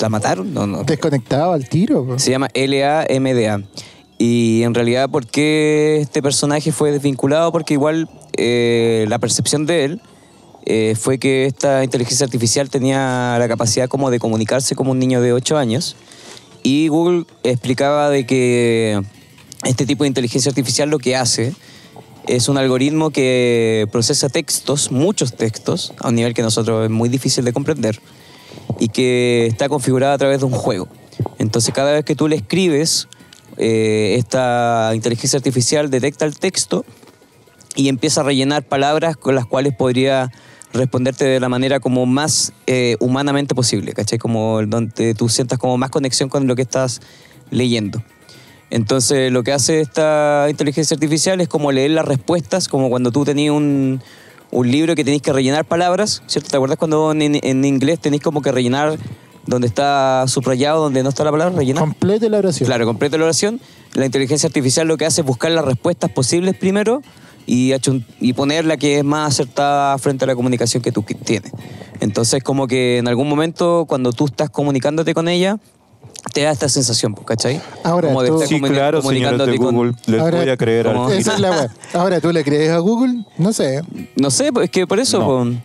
¿La 0.00 0.08
mataron? 0.08 0.54
No, 0.54 0.66
no. 0.66 0.84
Desconectado 0.84 1.52
al 1.52 1.68
tiro. 1.68 2.06
po. 2.06 2.18
Se 2.18 2.30
llama 2.30 2.48
LAMDA. 2.54 3.62
Y 4.18 4.62
en 4.62 4.74
realidad, 4.74 5.10
¿por 5.10 5.26
qué 5.26 5.98
este 6.00 6.22
personaje 6.22 6.72
fue 6.72 6.92
desvinculado? 6.92 7.52
Porque 7.52 7.74
igual 7.74 8.08
eh, 8.36 9.04
la 9.08 9.18
percepción 9.18 9.66
de 9.66 9.84
él 9.84 10.00
eh, 10.66 10.94
fue 10.98 11.18
que 11.18 11.44
esta 11.46 11.84
inteligencia 11.84 12.24
artificial 12.24 12.70
tenía 12.70 13.36
la 13.38 13.48
capacidad 13.48 13.88
como 13.88 14.10
de 14.10 14.18
comunicarse 14.18 14.74
como 14.74 14.92
un 14.92 14.98
niño 14.98 15.20
de 15.20 15.32
8 15.32 15.58
años. 15.58 15.96
Y 16.62 16.88
Google 16.88 17.24
explicaba 17.42 18.08
de 18.08 18.24
que 18.24 19.02
este 19.64 19.84
tipo 19.84 20.04
de 20.04 20.08
inteligencia 20.08 20.48
artificial 20.48 20.88
lo 20.88 20.98
que 20.98 21.16
hace 21.16 21.52
es 22.26 22.48
un 22.48 22.58
algoritmo 22.58 23.10
que 23.10 23.86
procesa 23.92 24.28
textos, 24.28 24.90
muchos 24.90 25.34
textos, 25.34 25.92
a 25.98 26.08
un 26.08 26.14
nivel 26.14 26.34
que 26.34 26.42
nosotros 26.42 26.84
es 26.84 26.90
muy 26.90 27.08
difícil 27.08 27.44
de 27.44 27.52
comprender, 27.52 28.00
y 28.78 28.88
que 28.88 29.46
está 29.46 29.68
configurado 29.68 30.14
a 30.14 30.18
través 30.18 30.40
de 30.40 30.46
un 30.46 30.52
juego. 30.52 30.88
Entonces 31.38 31.72
cada 31.74 31.92
vez 31.92 32.04
que 32.04 32.16
tú 32.16 32.28
le 32.28 32.36
escribes, 32.36 33.08
eh, 33.56 34.16
esta 34.18 34.92
inteligencia 34.94 35.36
artificial 35.36 35.90
detecta 35.90 36.24
el 36.24 36.38
texto 36.38 36.84
y 37.76 37.88
empieza 37.88 38.20
a 38.20 38.24
rellenar 38.24 38.62
palabras 38.64 39.16
con 39.16 39.34
las 39.34 39.46
cuales 39.46 39.74
podría 39.74 40.30
responderte 40.72 41.24
de 41.24 41.38
la 41.38 41.48
manera 41.48 41.78
como 41.78 42.04
más 42.04 42.52
eh, 42.66 42.96
humanamente 42.98 43.54
posible, 43.54 43.92
¿cachai? 43.92 44.18
Como 44.18 44.60
donde 44.66 45.14
tú 45.14 45.28
sientas 45.28 45.58
como 45.58 45.76
más 45.78 45.90
conexión 45.90 46.28
con 46.28 46.46
lo 46.46 46.56
que 46.56 46.62
estás 46.62 47.00
leyendo. 47.50 48.02
Entonces 48.74 49.30
lo 49.30 49.44
que 49.44 49.52
hace 49.52 49.80
esta 49.80 50.48
inteligencia 50.50 50.96
artificial 50.96 51.40
es 51.40 51.46
como 51.46 51.70
leer 51.70 51.92
las 51.92 52.04
respuestas, 52.04 52.66
como 52.66 52.90
cuando 52.90 53.12
tú 53.12 53.24
tenías 53.24 53.54
un, 53.54 54.02
un 54.50 54.68
libro 54.68 54.96
que 54.96 55.04
tenéis 55.04 55.22
que 55.22 55.32
rellenar 55.32 55.64
palabras, 55.64 56.24
¿cierto? 56.26 56.50
¿Te 56.50 56.56
acuerdas 56.56 56.76
cuando 56.76 57.12
en, 57.12 57.38
en 57.40 57.64
inglés 57.64 58.00
tenéis 58.00 58.20
como 58.20 58.42
que 58.42 58.50
rellenar 58.50 58.98
donde 59.46 59.68
está 59.68 60.24
subrayado, 60.26 60.82
donde 60.82 61.04
no 61.04 61.10
está 61.10 61.22
la 61.22 61.30
palabra, 61.30 61.56
rellenar? 61.56 61.84
Complete 61.84 62.28
la 62.28 62.38
oración. 62.38 62.66
Claro, 62.66 62.84
completa 62.84 63.16
la 63.16 63.26
oración. 63.26 63.60
La 63.92 64.06
inteligencia 64.06 64.48
artificial 64.48 64.88
lo 64.88 64.96
que 64.96 65.06
hace 65.06 65.20
es 65.20 65.26
buscar 65.26 65.52
las 65.52 65.64
respuestas 65.64 66.10
posibles 66.10 66.56
primero 66.56 67.00
y, 67.46 67.74
y 68.18 68.32
poner 68.32 68.64
la 68.64 68.76
que 68.76 68.98
es 68.98 69.04
más 69.04 69.34
acertada 69.34 69.96
frente 69.98 70.24
a 70.24 70.26
la 70.26 70.34
comunicación 70.34 70.82
que 70.82 70.90
tú 70.90 71.02
tienes. 71.02 71.52
Entonces, 72.00 72.42
como 72.42 72.66
que 72.66 72.98
en 72.98 73.06
algún 73.06 73.28
momento, 73.28 73.84
cuando 73.88 74.12
tú 74.12 74.24
estás 74.24 74.50
comunicándote 74.50 75.14
con 75.14 75.28
ella, 75.28 75.60
te 76.32 76.42
da 76.42 76.50
esta 76.50 76.68
sensación, 76.68 77.14
pues, 77.14 77.26
¿cachai? 77.26 77.60
Ahora, 77.84 78.08
como 78.08 78.22
de 78.22 78.28
tú- 78.30 78.40
Sí, 78.46 78.60
claro, 78.60 79.02
señores 79.02 79.02
de 79.02 79.02
comunicándote 79.02 79.56
con- 79.58 79.74
Google. 79.74 79.92
Les 80.06 80.20
Ahora- 80.20 80.38
voy 80.40 80.48
a 80.50 80.56
creer 80.56 80.86
tiro. 80.86 81.10
Esa 81.10 81.34
es 81.34 81.40
la. 81.40 81.70
Ahora, 81.92 82.20
¿tú 82.20 82.32
le 82.32 82.42
crees 82.44 82.70
a 82.70 82.78
Google? 82.78 83.24
No 83.38 83.52
sé. 83.52 83.82
No 84.16 84.30
sé, 84.30 84.52
pues 84.52 84.64
es 84.64 84.70
que 84.70 84.86
por 84.86 84.98
eso, 84.98 85.18
No. 85.20 85.26
con, 85.26 85.62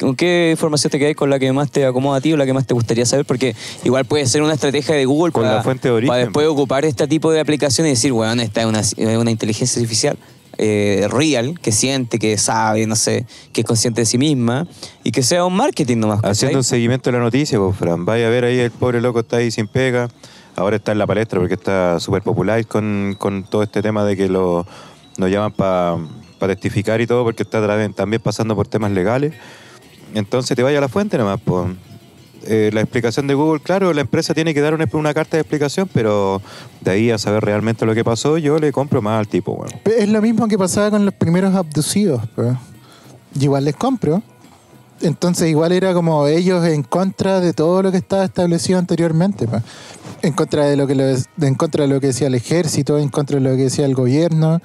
¿con 0.00 0.16
qué 0.16 0.50
información 0.52 0.90
te 0.90 0.98
quedas 0.98 1.14
con 1.16 1.30
la 1.30 1.38
que 1.38 1.52
más 1.52 1.70
te 1.70 1.86
acomoda 1.86 2.18
a 2.18 2.20
ti 2.20 2.32
o 2.32 2.36
la 2.36 2.44
que 2.44 2.52
más 2.52 2.66
te 2.66 2.74
gustaría 2.74 3.06
saber? 3.06 3.24
Porque 3.24 3.54
igual 3.84 4.04
puede 4.04 4.26
ser 4.26 4.42
una 4.42 4.54
estrategia 4.54 4.94
de 4.94 5.04
Google 5.06 5.32
Con 5.32 5.44
para, 5.44 5.56
la 5.56 5.62
fuente 5.62 5.88
de 5.88 5.94
origen. 5.94 6.08
para 6.08 6.20
después 6.24 6.46
ocupar 6.46 6.84
este 6.84 7.06
tipo 7.06 7.30
de 7.32 7.40
aplicaciones 7.40 7.90
y 7.90 7.94
decir, 7.94 8.12
bueno, 8.12 8.42
esta 8.42 8.60
es 8.62 8.66
una, 8.66 8.80
es 8.80 8.96
una 9.18 9.30
inteligencia 9.30 9.80
artificial 9.80 10.18
eh, 10.58 11.08
real, 11.10 11.58
que 11.60 11.72
siente, 11.72 12.18
que 12.18 12.36
sabe, 12.38 12.86
no 12.86 12.96
sé, 12.96 13.26
que 13.52 13.62
es 13.62 13.66
consciente 13.66 14.02
de 14.02 14.06
sí 14.06 14.18
misma 14.18 14.66
y 15.02 15.10
que 15.10 15.22
sea 15.22 15.44
un 15.44 15.54
marketing 15.54 15.98
nomás. 15.98 16.20
Haciendo 16.22 16.58
un 16.58 16.64
seguimiento 16.64 17.10
de 17.10 17.18
la 17.18 17.22
noticia, 17.22 17.58
pues, 17.58 17.76
Fran. 17.76 18.04
Vaya 18.04 18.26
a 18.26 18.30
ver 18.30 18.44
ahí, 18.44 18.58
el 18.58 18.70
pobre 18.70 19.00
loco 19.00 19.20
está 19.20 19.38
ahí 19.38 19.50
sin 19.50 19.66
pega. 19.66 20.08
Ahora 20.56 20.76
está 20.76 20.92
en 20.92 20.98
la 20.98 21.06
palestra 21.06 21.38
porque 21.38 21.54
está 21.54 21.98
súper 21.98 22.22
popular 22.22 22.66
con, 22.66 23.16
con 23.18 23.44
todo 23.44 23.62
este 23.62 23.80
tema 23.80 24.04
de 24.04 24.16
que 24.16 24.28
lo, 24.28 24.66
nos 25.16 25.30
llaman 25.30 25.52
para 25.52 25.98
testificar 26.40 27.00
y 27.00 27.06
todo, 27.06 27.24
porque 27.24 27.42
está 27.42 27.66
también 27.94 28.20
pasando 28.22 28.54
por 28.54 28.68
temas 28.68 28.90
legales. 28.92 29.32
Entonces 30.14 30.54
te 30.54 30.62
vaya 30.62 30.78
a 30.78 30.80
la 30.82 30.88
fuente 30.88 31.16
nomás, 31.16 31.40
pues. 31.42 31.68
Eh, 32.46 32.70
la 32.72 32.80
explicación 32.80 33.26
de 33.26 33.34
Google, 33.34 33.60
claro, 33.60 33.92
la 33.92 34.00
empresa 34.00 34.34
tiene 34.34 34.54
que 34.54 34.60
dar 34.60 34.74
una, 34.74 35.14
carta 35.14 35.36
de 35.36 35.42
explicación, 35.42 35.88
pero 35.92 36.42
de 36.80 36.90
ahí 36.90 37.10
a 37.10 37.18
saber 37.18 37.44
realmente 37.44 37.86
lo 37.86 37.94
que 37.94 38.04
pasó, 38.04 38.38
yo 38.38 38.58
le 38.58 38.72
compro 38.72 39.00
más 39.02 39.18
al 39.18 39.28
tipo, 39.28 39.54
bueno. 39.54 39.72
Es 39.84 40.08
lo 40.08 40.20
mismo 40.20 40.48
que 40.48 40.58
pasaba 40.58 40.90
con 40.90 41.04
los 41.04 41.14
primeros 41.14 41.54
abducidos. 41.54 42.22
Y 43.38 43.44
igual 43.44 43.64
les 43.64 43.76
compro. 43.76 44.22
Entonces 45.00 45.48
igual 45.48 45.72
era 45.72 45.94
como 45.94 46.26
ellos 46.28 46.64
en 46.64 46.84
contra 46.84 47.40
de 47.40 47.52
todo 47.52 47.82
lo 47.82 47.90
que 47.90 47.98
estaba 47.98 48.24
establecido 48.24 48.78
anteriormente. 48.78 49.48
pues. 49.48 49.62
En 50.22 50.32
contra 50.32 50.66
de 50.66 50.76
lo 50.76 50.86
que 50.86 50.94
lo- 50.94 51.04
en 51.46 51.54
contra 51.56 51.82
de 51.82 51.88
lo 51.88 52.00
que 52.00 52.08
decía 52.08 52.28
el 52.28 52.36
ejército, 52.36 52.98
en 52.98 53.08
contra 53.08 53.38
de 53.38 53.42
lo 53.42 53.56
que 53.56 53.64
decía 53.64 53.84
el 53.84 53.94
gobierno. 53.94 54.60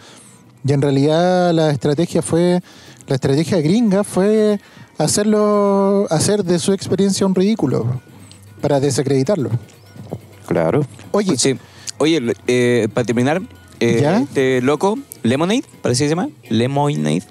Y 0.64 0.74
en 0.74 0.82
realidad 0.82 1.54
la 1.54 1.72
estrategia 1.72 2.22
fue, 2.22 2.62
la 3.08 3.16
estrategia 3.16 3.60
gringa 3.62 4.04
fue 4.04 4.60
hacerlo, 4.98 6.08
hacer 6.10 6.44
de 6.44 6.60
su 6.60 6.74
experiencia 6.74 7.26
un 7.26 7.36
ridículo 7.36 8.02
para 8.62 8.80
desacreditarlo. 8.80 9.50
Claro. 10.48 10.86
Oye, 11.12 11.38
Sí. 11.38 11.58
Oye, 12.00 12.22
eh, 12.48 12.88
para 12.94 13.06
terminar, 13.06 13.42
eh, 13.80 14.00
¿Ya? 14.02 14.20
este 14.20 14.62
loco, 14.62 15.00
Lemonade, 15.24 15.64
parece 15.82 16.04
que 16.04 16.10
se 16.10 16.16
llama, 16.16 16.30
Lemonade, 16.50 17.24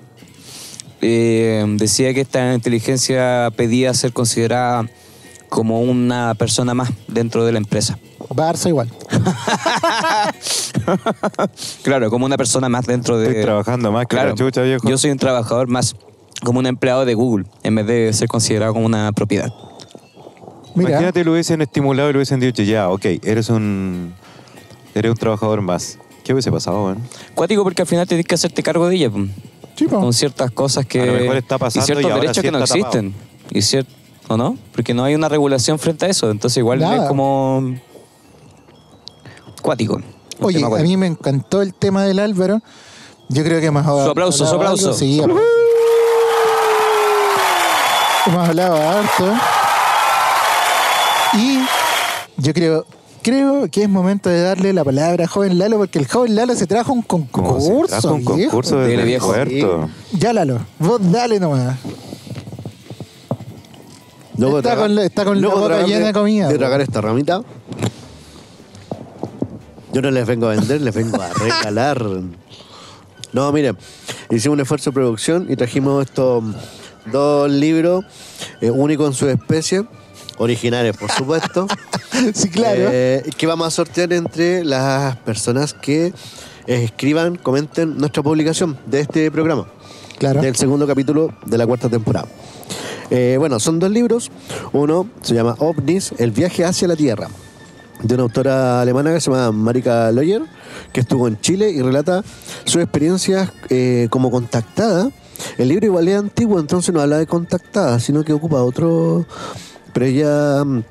eh, 1.03 1.65
decía 1.77 2.13
que 2.15 2.23
esta 2.23 2.53
inteligencia 2.53 3.51
pedía 3.57 3.95
ser 3.95 4.13
considerada 4.13 4.89
como 5.49 5.81
una 5.83 6.35
persona 6.35 6.75
más 6.75 6.91
dentro 7.07 7.45
de 7.45 7.53
la 7.53 7.59
empresa. 7.59 7.97
Barça 8.31 8.69
igual. 8.69 8.91
Claro, 11.83 12.11
como 12.11 12.27
una 12.27 12.37
persona 12.37 12.69
más 12.69 12.87
dentro 12.87 13.19
de... 13.19 13.29
Estoy 13.29 13.43
trabajando 13.43 13.91
más 13.93 14.07
que 14.07 14.17
Claro, 14.17 14.31
la 14.31 14.35
chucha, 14.37 14.63
viejo. 14.63 14.89
yo 14.89 14.99
soy 14.99 15.11
un 15.11 15.19
trabajador 15.19 15.69
más 15.69 15.95
como 16.45 16.59
un 16.59 16.67
empleado 16.67 17.05
de 17.05 17.15
Google, 17.15 17.47
en 17.63 17.75
vez 17.75 17.87
de 17.87 18.13
ser 18.13 18.29
considerado 18.29 18.73
como 18.75 18.87
una 18.87 19.11
propiedad. 19.13 19.53
Mira, 20.75 20.91
Imagínate 20.91 21.25
lo 21.25 21.33
hubiesen 21.33 21.63
estimulado 21.63 22.11
y 22.11 22.13
lo 22.13 22.19
hubiesen 22.19 22.39
dicho, 22.41 22.63
ya, 22.63 22.91
ok, 22.91 23.05
eres 23.23 23.49
un 23.49 24.13
eres 24.95 25.11
un 25.11 25.17
trabajador 25.17 25.61
más. 25.63 25.99
¿Qué 26.25 26.33
hubiese 26.33 26.51
pasado, 26.51 26.85
weón? 26.85 26.99
Cuático 27.35 27.63
porque 27.63 27.83
al 27.83 27.89
final 27.89 28.07
tienes 28.07 28.27
que 28.27 28.35
hacerte 28.35 28.63
cargo 28.63 28.89
de 28.89 28.97
ella. 28.97 29.11
sí, 29.77 29.87
con 29.87 30.13
ciertas 30.13 30.51
cosas 30.51 30.85
que 30.87 31.01
A 31.01 31.07
lo 31.07 31.13
mejor 31.13 31.37
está 31.37 31.57
pasando 31.59 31.85
y 31.85 31.87
ciertos 31.87 32.03
y 32.03 32.07
ahora 32.07 32.17
derechos 32.21 32.37
sí 32.37 32.43
que 32.43 32.51
no 32.51 32.59
tapado. 32.59 32.75
existen 32.79 33.15
y 33.51 33.59
cier- 33.61 33.87
¿o 34.29 34.37
no? 34.37 34.59
Porque 34.73 34.93
no 34.93 35.05
hay 35.05 35.15
una 35.15 35.29
regulación 35.29 35.79
frente 35.79 36.05
a 36.07 36.09
eso, 36.09 36.31
entonces 36.31 36.59
igual 36.59 36.81
Nada. 36.81 37.03
es 37.05 37.09
como 37.09 37.75
cuático. 39.63 40.01
Oye, 40.41 40.63
a 40.65 40.69
mí 40.83 40.97
me 40.97 41.07
encantó 41.07 41.63
el 41.63 41.73
tema 41.75 42.05
del 42.05 42.19
Álvaro. 42.19 42.61
Yo 43.29 43.43
creo 43.43 43.61
que 43.61 43.67
hemos 43.67 43.85
Su 43.85 44.11
aplauso, 44.11 44.47
su 44.47 44.55
aplauso. 44.55 44.87
algo, 44.89 44.99
Sí, 44.99 45.21
aplauso. 45.21 45.43
hemos 48.33 48.49
hablado 48.49 48.77
harto. 48.77 49.33
Y 51.35 51.59
yo 52.39 52.53
creo, 52.55 52.87
creo 53.23 53.69
que 53.71 53.83
es 53.83 53.89
momento 53.89 54.29
de 54.29 54.43
darle 54.43 54.73
la 54.73 54.85
palabra 54.85 55.25
a 55.25 55.29
joven 55.29 55.59
Lalo, 55.59 55.79
porque 55.79 55.99
el 55.99 56.07
joven 56.09 56.35
Lalo 56.35 56.55
se 56.55 56.67
trajo 56.67 56.93
un 56.93 57.03
concurso. 57.03 58.01
se 58.01 58.09
un 58.09 58.25
viejo. 58.37 58.51
concurso 58.53 58.79
viejo. 58.81 59.27
puerto. 59.29 59.89
Ya, 60.13 60.33
Lalo, 60.33 60.61
vos 60.79 61.01
dale 61.11 61.39
nomás. 61.41 61.77
Luego 64.39 64.59
Está 64.59 64.71
de 64.71 64.75
tragar- 64.75 64.89
con 64.89 64.95
la- 64.97 65.05
está 65.05 65.25
con 65.25 65.35
la 65.37 65.41
luego 65.41 65.57
boca 65.57 65.69
tragar 65.69 65.87
llena 65.89 66.07
de 66.09 66.13
comida, 66.13 66.49
De 66.49 66.59
tragar 66.59 66.81
esta 66.83 67.01
ramita. 67.01 67.41
Yo 69.93 70.03
no 70.03 70.11
les 70.11 70.27
vengo 70.27 70.47
a 70.47 70.51
vender, 70.51 70.83
les 70.83 70.95
vengo 70.95 71.21
a 71.21 71.29
regalar. 71.33 72.05
No, 73.33 73.51
miren, 73.53 73.79
hicimos 74.31 74.55
un 74.57 74.61
esfuerzo 74.61 74.91
de 74.91 74.95
producción 74.95 75.47
y 75.49 75.57
trajimos 75.57 76.05
estos 76.05 76.45
dos 77.13 77.51
libros 77.51 78.05
eh, 78.61 78.71
únicos 78.71 79.09
en 79.09 79.15
su 79.15 79.29
especie, 79.29 79.85
originales, 80.39 80.97
por 80.97 81.11
supuesto. 81.11 81.67
Sí, 82.33 82.49
claro. 82.49 82.89
Eh, 82.91 83.23
que 83.37 83.47
vamos 83.47 83.67
a 83.67 83.71
sortear 83.71 84.11
entre 84.15 84.65
las 84.65 85.17
personas 85.17 85.75
que 85.75 86.15
escriban, 86.67 87.37
comenten 87.37 87.99
nuestra 87.99 88.23
publicación 88.23 88.79
de 88.87 89.01
este 89.01 89.31
programa. 89.31 89.67
Claro. 90.19 90.41
Del 90.41 90.57
segundo 90.57 90.87
capítulo 90.87 91.35
de 91.45 91.59
la 91.59 91.67
cuarta 91.67 91.91
temporada. 91.91 92.27
Eh, 93.11 93.37
bueno, 93.39 93.61
son 93.61 93.79
dos 93.79 93.91
libros. 93.91 94.31
Uno 94.73 95.09
se 95.23 95.35
llama 95.35 95.55
OVNIS, 95.59 96.15
El 96.19 96.31
viaje 96.31 96.65
hacia 96.65 96.89
la 96.89 96.97
Tierra, 96.97 97.29
de 98.03 98.15
una 98.15 98.25
autora 98.25 98.81
alemana 98.81 99.13
que 99.13 99.21
se 99.21 99.31
llama 99.31 99.53
Marika 99.53 100.11
Loyer, 100.11 100.43
que 100.93 101.01
estuvo 101.01 101.29
en 101.29 101.41
Chile 101.41 101.71
y 101.71 101.83
relata 101.83 102.25
sus 102.65 102.83
experiencias 102.83 103.53
eh, 103.69 104.09
como 104.11 104.31
contactada. 104.31 105.11
El 105.59 105.69
libro 105.69 105.87
igual 105.87 106.09
es 106.09 106.17
antiguo, 106.17 106.59
entonces 106.59 106.95
no 106.95 107.01
habla 107.01 107.19
de 107.19 107.27
contactada, 107.27 108.01
sino 108.01 108.25
que 108.25 108.33
ocupa 108.33 108.63
otro... 108.63 109.27
Pero 109.93 110.07
ella 110.07 110.65
mm, 110.65 110.83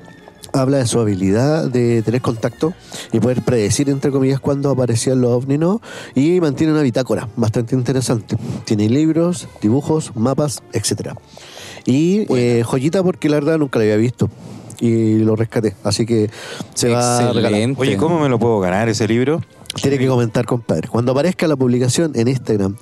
habla 0.52 0.78
de 0.78 0.86
su 0.86 0.98
habilidad 0.98 1.70
de 1.70 2.02
tener 2.02 2.20
contacto 2.20 2.74
y 3.12 3.20
poder 3.20 3.42
predecir, 3.42 3.88
entre 3.88 4.10
comillas, 4.10 4.40
cuándo 4.40 4.70
aparecían 4.70 5.20
los 5.20 5.30
ovnis, 5.30 5.58
¿no? 5.58 5.80
Y 6.14 6.40
mantiene 6.40 6.72
una 6.72 6.82
bitácora 6.82 7.28
bastante 7.36 7.74
interesante. 7.74 8.36
Tiene 8.64 8.88
libros, 8.88 9.48
dibujos, 9.60 10.12
mapas, 10.16 10.62
etcétera. 10.72 11.14
Y 11.84 12.26
eh, 12.34 12.64
joyita 12.64 13.02
porque 13.02 13.28
la 13.28 13.36
verdad 13.36 13.58
nunca 13.58 13.78
la 13.78 13.84
había 13.84 13.96
visto 13.96 14.28
y 14.80 15.18
lo 15.18 15.36
rescaté. 15.36 15.74
Así 15.84 16.04
que 16.04 16.30
se 16.74 16.88
va 16.88 17.18
a 17.18 17.32
regalar. 17.32 17.74
Oye, 17.76 17.96
¿cómo 17.96 18.18
me 18.18 18.28
lo 18.28 18.38
puedo 18.38 18.58
ganar 18.60 18.88
ese 18.88 19.06
libro? 19.06 19.40
Tiene 19.80 19.98
que 19.98 20.08
comentar, 20.08 20.46
compadre. 20.46 20.88
Cuando 20.88 21.12
aparezca 21.12 21.46
la 21.46 21.56
publicación 21.56 22.12
en 22.14 22.28
Instagram 22.28 22.76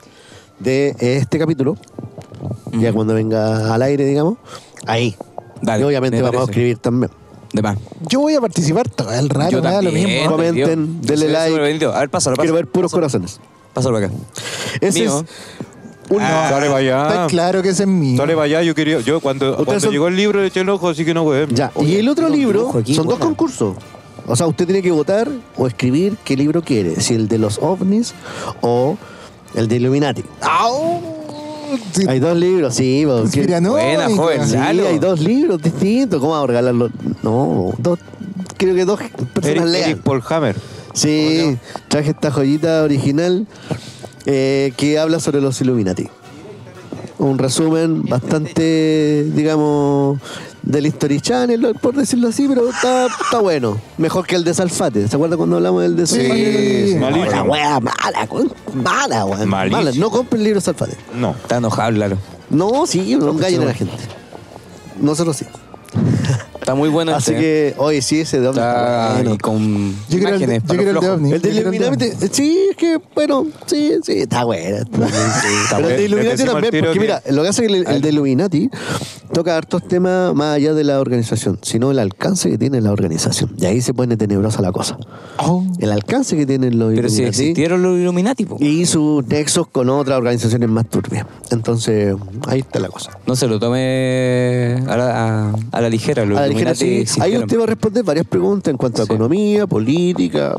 de 0.59 0.95
este 0.99 1.39
capítulo, 1.39 1.77
ya 2.73 2.93
cuando 2.93 3.15
venga 3.15 3.75
al 3.75 3.83
aire, 3.83 4.05
digamos, 4.05 4.37
ahí. 4.87 5.15
Dale, 5.63 5.83
y 5.83 5.85
obviamente 5.87 6.17
me 6.19 6.23
vamos 6.23 6.43
a 6.43 6.45
escribir 6.51 6.79
también. 6.79 7.11
De. 7.53 7.63
Yo 8.09 8.21
voy 8.21 8.35
a 8.35 8.41
participar 8.41 8.89
todo 8.89 9.13
el 9.13 9.29
rato, 9.29 9.51
Yo 9.63 9.83
lo 9.83 9.93
mismo. 9.93 10.31
Comenten, 10.31 11.01
denle 11.03 11.29
like. 11.29 11.85
A 11.87 12.01
ver, 12.01 12.11
pásalo, 12.11 12.35
Quiero 12.37 12.53
pásalo. 12.53 12.55
ver 12.55 12.67
puros 12.67 12.91
Pásalo. 12.91 13.01
corazones. 13.03 13.41
Pásalo 13.73 13.95
para 13.95 14.07
acá. 14.07 14.15
Ese 14.81 15.01
Mío. 15.01 15.19
es 15.21 15.25
un 16.11 16.21
Ah, 16.21 16.49
Dale 16.51 16.69
para 16.69 16.81
Está 17.09 17.27
claro 17.29 17.63
que 17.63 17.69
ese 17.71 17.85
es 17.85 17.89
mío. 17.89 18.19
Dale 18.19 18.35
para 18.35 18.45
allá, 18.45 18.63
yo 18.63 18.75
quería. 18.75 19.01
Yo 19.01 19.21
cuando, 19.21 19.55
cuando 19.57 19.81
son- 19.81 19.91
llegó 19.93 20.09
el 20.09 20.17
libro 20.17 20.41
le 20.41 20.49
eché 20.49 20.61
el 20.61 20.69
ojo, 20.69 20.89
así 20.89 21.05
que 21.05 21.15
no, 21.15 21.23
weón. 21.23 21.51
Ya, 21.55 21.71
y 21.77 21.79
Oye, 21.81 22.01
el 22.01 22.09
otro 22.09 22.29
libro 22.29 22.71
aquí, 22.77 22.95
son 22.95 23.07
dos 23.07 23.19
concursos. 23.19 23.77
O 24.27 24.37
sea, 24.37 24.47
usted 24.47 24.65
tiene 24.67 24.83
que 24.83 24.91
votar 24.91 25.29
o 25.57 25.67
escribir 25.67 26.17
qué 26.25 26.37
libro 26.37 26.63
quiere, 26.63 27.01
si 27.01 27.15
el 27.15 27.29
de 27.29 27.39
los 27.39 27.59
ovnis 27.59 28.15
o 28.63 28.97
el 29.55 29.69
de 29.69 29.77
Illuminati. 29.77 30.25
Sí, 31.93 32.05
Hay 32.09 32.21
dos 32.21 32.37
libros, 32.37 32.75
sí. 32.75 33.05
Buena, 33.05 34.09
joven. 34.15 34.47
Sí, 34.47 34.57
hay 34.57 34.99
dos 34.99 35.21
libros 35.21 35.61
distintos. 35.63 36.21
¿Cómo 36.21 36.33
vamos 36.33 36.45
a 36.45 36.49
regalarlos? 36.49 36.91
No, 37.23 37.73
dos. 37.79 37.99
Creo 38.57 38.75
que 38.75 38.85
dos 38.85 39.01
personas 39.33 39.75
Eric. 39.75 39.87
Eric 39.87 40.03
Paul 40.03 40.23
Hammer. 40.29 40.57
Sí, 40.93 41.59
traje 41.89 42.11
esta 42.11 42.31
joyita 42.31 42.83
original 42.83 43.47
eh, 44.27 44.73
que 44.77 44.99
habla 44.99 45.19
sobre 45.19 45.41
los 45.41 45.61
Illuminati. 45.61 46.09
Un 47.19 47.39
resumen 47.39 48.05
bastante, 48.05 49.25
digamos, 49.35 50.21
del 50.65 50.87
History 50.87 51.21
Channel, 51.21 51.75
por 51.81 51.95
decirlo 51.95 52.29
así, 52.29 52.49
pero 52.49 52.69
está, 52.71 53.07
está 53.07 53.39
bueno. 53.41 53.79
Mejor 53.99 54.27
que 54.27 54.35
el 54.35 54.45
de 54.45 54.55
Salfate. 54.55 55.07
¿Se 55.09 55.17
acuerdan 55.17 55.37
cuando 55.37 55.57
hablamos 55.57 55.83
del 55.83 55.95
de 55.97 56.07
Sí, 56.07 56.17
Salfate? 56.17 56.99
malísimo. 57.01 57.31
La 57.31 57.43
wea 57.43 57.81
mala, 57.81 58.29
weón. 58.31 58.53
mala, 58.75 59.25
weón. 59.27 59.49
Malísimo. 59.49 59.83
Mala. 59.83 59.93
No 59.99 60.11
compren 60.11 60.41
el 60.41 60.45
libro 60.45 60.61
de 60.61 60.65
Salfate. 60.65 60.97
No. 61.15 61.31
Está 61.33 61.59
enojado, 61.59 61.91
Lalo. 61.93 62.17
No, 62.51 62.87
sí, 62.87 63.17
no 63.17 63.31
engañen 63.31 63.63
a 63.63 63.67
la 63.67 63.75
gente. 63.75 63.95
Nosotros 65.01 65.37
sí. 65.37 65.47
Está 66.55 66.75
muy 66.75 66.89
bueno 66.89 67.15
Así 67.15 67.33
este. 67.33 67.43
que, 67.43 67.75
oye, 67.77 68.01
sí, 68.01 68.21
ese 68.21 68.41
de 68.41 68.49
ovni 68.49 68.59
está 68.59 69.03
Está 69.09 69.15
bueno. 69.17 69.35
y 69.35 69.39
con 69.39 69.91
Yo 69.93 69.97
quiero 70.09 70.29
el 70.29 70.35
imágenes 70.37 70.63
yo 70.63 70.67
para 70.69 70.79
quiero 70.83 70.99
el 70.99 71.05
de 71.05 71.11
ovni. 71.11 71.33
El 71.33 71.43
de 71.43 71.51
Illuminati, 71.51 72.11
sí, 72.33 72.59
es 72.71 72.77
que, 72.77 73.01
bueno, 73.15 73.47
sí, 73.67 73.93
sí, 74.03 74.13
está 74.21 74.45
bueno. 74.45 74.77
Está. 74.79 75.77
Pero 75.77 75.89
el 75.91 75.97
de 75.99 76.05
Illuminati 76.07 76.45
también, 76.45 76.71
porque 76.73 76.93
que- 76.95 77.01
mira, 77.01 77.23
lo 77.31 77.43
que 77.43 77.49
hace 77.49 77.67
es 77.67 77.71
que 77.71 77.79
el, 77.81 77.87
el 77.87 78.01
de 78.01 78.09
Illuminati 78.09 78.71
toca 79.35 79.57
hartos 79.59 79.87
temas 79.87 80.35
más 80.35 80.57
allá 80.57 80.73
de 80.73 80.85
la 80.85 81.01
organización, 81.01 81.59
sino 81.61 81.91
el 81.91 81.99
alcance 81.99 82.49
que 82.49 82.57
tiene 82.57 82.81
la 82.81 82.93
organización. 82.93 83.53
Y 83.59 83.67
ahí 83.67 83.83
se 83.83 83.93
pone 83.93 84.17
tenebrosa 84.17 84.63
la 84.63 84.73
cosa. 84.73 84.97
Oh, 85.41 85.67
El 85.81 85.93
alcance 85.93 86.35
que 86.35 86.47
tienen 86.47 86.79
los 86.79 86.95
Pero 86.95 87.09
si 87.11 87.17
Illuminati 87.17 87.29
existieron 87.43 87.83
los 87.83 87.99
Illuminati, 87.99 88.47
po. 88.47 88.57
y 88.59 88.87
sus 88.87 89.27
nexos 89.27 89.67
con 89.67 89.91
otras 89.91 90.17
organizaciones 90.17 90.69
más 90.71 90.89
turbias. 90.89 91.27
Entonces, 91.51 92.15
ahí 92.47 92.61
está 92.61 92.79
la 92.79 92.89
cosa. 92.89 93.11
No 93.27 93.37
se 93.37 93.47
lo 93.49 93.59
tome 93.61 94.83
a 94.89 94.97
la, 94.97 95.49
a, 95.51 95.55
a 95.73 95.81
la 95.85 95.91
ligera. 95.91 96.25
Los 96.25 96.37
A 96.39 96.43
la 96.43 96.47
ligera, 96.49 96.73
Illuminati 96.73 97.07
sí. 97.07 97.21
Ahí 97.21 97.37
usted 97.37 97.59
va 97.59 97.63
a 97.65 97.67
responder 97.67 98.03
varias 98.05 98.27
preguntas 98.27 98.71
en 98.71 98.77
cuanto 98.77 99.03
a 99.03 99.07
Sí. 99.07 99.13
economía, 99.13 99.67
política, 99.67 100.57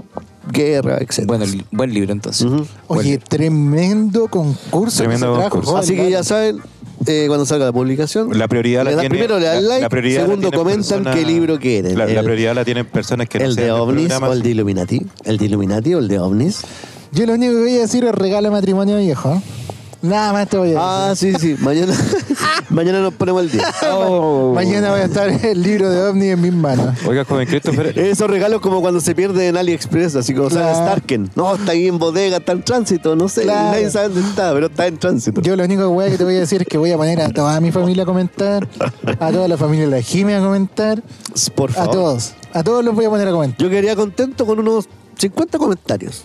guerra, 0.52 0.98
etc. 1.00 1.26
Bueno, 1.26 1.46
li- 1.46 1.66
buen 1.72 1.94
libro 1.94 2.12
entonces. 2.12 2.48
Oye, 2.88 3.18
tremendo 3.18 4.28
concurso. 4.28 4.98
Tremendo 4.98 5.28
que 5.28 5.34
se 5.34 5.40
trajo, 5.40 5.50
concurso. 5.50 5.72
joven, 5.72 5.84
Así 5.84 5.96
que 5.96 6.10
ya 6.12 6.24
saben, 6.24 6.60
eh, 7.08 7.26
cuando 7.28 7.46
salga 7.46 7.66
la 7.66 7.72
publicación, 7.74 8.38
La 8.38 8.48
prioridad 8.48 8.84
le 8.84 8.92
la 8.92 8.96
da- 8.98 9.02
tiene- 9.02 9.16
primero 9.16 9.40
le 9.40 9.46
dan 9.46 9.68
like, 9.68 10.02
la 10.02 10.22
segundo 10.22 10.52
comentan 10.52 11.04
qué 11.14 11.26
libro 11.26 11.60
quieren. 11.60 11.98
La, 11.98 12.06
la 12.06 12.20
el, 12.20 12.24
prioridad 12.26 12.56
la 12.56 12.64
tienen 12.66 12.86
personas 12.86 13.28
que 13.28 13.40
no 13.40 13.46
el 13.46 13.54
sean 13.56 13.66
de 13.66 13.72
ovnis 13.72 14.12
o 14.14 14.32
el 14.34 14.42
de 14.44 14.50
Illuminati. 14.52 15.02
El 15.24 15.38
de 15.38 15.46
Illuminati 15.46 15.94
o 15.94 16.00
el 16.00 16.08
de 16.08 16.20
ovnis. 16.20 16.62
Yo 17.12 17.26
lo 17.26 17.34
único 17.34 17.54
que 17.54 17.60
voy 17.62 17.76
a 17.78 17.82
decir 17.82 18.04
es 18.04 18.14
regalo 18.14 18.50
de 18.50 18.52
matrimonio 18.52 18.98
viejo. 18.98 19.42
Nada 20.07 20.34
más 20.34 20.48
te 20.49 20.57
voy 20.57 20.68
a 20.68 20.72
decir. 20.72 20.82
Ah, 20.82 21.14
sí, 21.15 21.34
sí. 21.40 21.56
Mañana, 21.60 21.94
mañana 22.69 22.99
nos 23.02 23.14
ponemos 23.14 23.41
el 23.44 23.52
día. 23.52 23.64
Oh. 23.91 24.52
Mañana 24.53 24.91
voy 24.91 25.02
a 25.02 25.06
estar 25.06 25.27
el 25.30 25.61
libro 25.61 25.90
de 25.90 26.02
ovni 26.03 26.30
en 26.30 26.41
mis 26.41 26.53
manos. 26.53 26.95
Oiga, 27.07 27.26
joven 27.26 27.48
Christopher. 27.48 27.98
Esos 27.99 28.30
regalos 28.30 28.61
como 28.61 28.82
cuando 28.82 29.02
se 29.02 29.15
pierde 29.15 29.48
en 29.48 29.57
AliExpress, 29.57 30.15
así 30.15 30.34
como 30.34 30.49
Claro. 30.49 30.73
sabe 30.76 30.88
Starken. 30.90 31.32
No, 31.36 31.56
está 31.56 31.72
ahí 31.72 31.88
en 31.88 31.98
bodega, 31.98 32.38
está 32.38 32.52
en 32.52 32.64
tránsito, 32.64 33.15
no 33.15 33.27
sé, 33.30 33.44
Claro. 33.44 33.72
nadie 33.72 33.90
sabe 33.90 34.10
dónde 34.10 34.30
está, 34.30 34.53
pero 34.53 34.68
está 34.68 34.88
en 34.88 34.98
tránsito. 34.98 35.41
Yo 35.41 35.56
lo 35.56 35.64
único 35.64 35.88
weá, 35.90 36.10
que 36.10 36.18
te 36.18 36.23
voy 36.23 36.36
a 36.36 36.40
decir 36.41 36.61
es 36.61 36.68
que 36.68 36.77
voy 36.77 36.91
a 36.91 36.98
poner 36.98 37.22
a 37.22 37.30
toda 37.30 37.60
mi 37.61 37.72
familia 37.72 38.03
a 38.03 38.06
comentar, 38.06 38.68
a 39.19 39.32
toda 39.32 39.48
la 39.48 39.57
familia 39.57 39.86
de 39.86 39.91
la 39.91 40.02
Jime 40.02 40.36
a 40.36 40.40
comentar, 40.41 41.02
Por 41.56 41.72
a 41.72 41.73
favor. 41.73 41.91
todos. 41.94 42.34
A 42.53 42.64
todos 42.64 42.84
los 42.86 42.94
voy 42.95 43.06
a 43.06 43.10
poner 43.10 43.27
a 43.27 43.32
comentar. 43.32 43.57
Yo 43.60 43.69
quedaría 43.69 43.95
contento 43.95 44.45
con 44.45 44.60
unos 44.60 44.88
50 45.18 45.57
comentarios. 45.57 46.23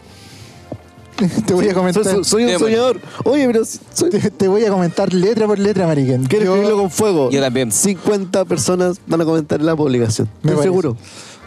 Te 1.47 1.55
voy 1.55 1.69
a 1.69 1.75
comentar. 1.75 2.05
Soy, 2.05 2.25
soy 2.25 2.45
un 2.45 2.59
soñador. 2.59 3.01
Oye, 3.25 3.47
pero 3.47 3.63
soy, 3.65 4.11
Te, 4.11 4.31
te 4.31 4.49
voy 4.49 4.65
a 4.65 4.71
comentar 4.71 5.13
letra 5.13 5.47
por 5.47 5.59
letra, 5.59 5.87
Mariken. 5.87 6.25
Quiero 6.27 6.45
Yo- 6.47 6.55
escribirlo 6.55 6.81
con 6.83 6.91
fuego. 6.91 7.31
Yo 7.31 7.41
también. 7.41 7.71
50 7.73 8.45
personas 8.45 8.99
van 9.07 9.21
a 9.21 9.25
comentar 9.25 9.61
en 9.61 9.67
la 9.67 9.77
publicación. 9.77 10.29
Me 10.43 10.51
Estoy 10.53 10.65
seguro. 10.65 10.97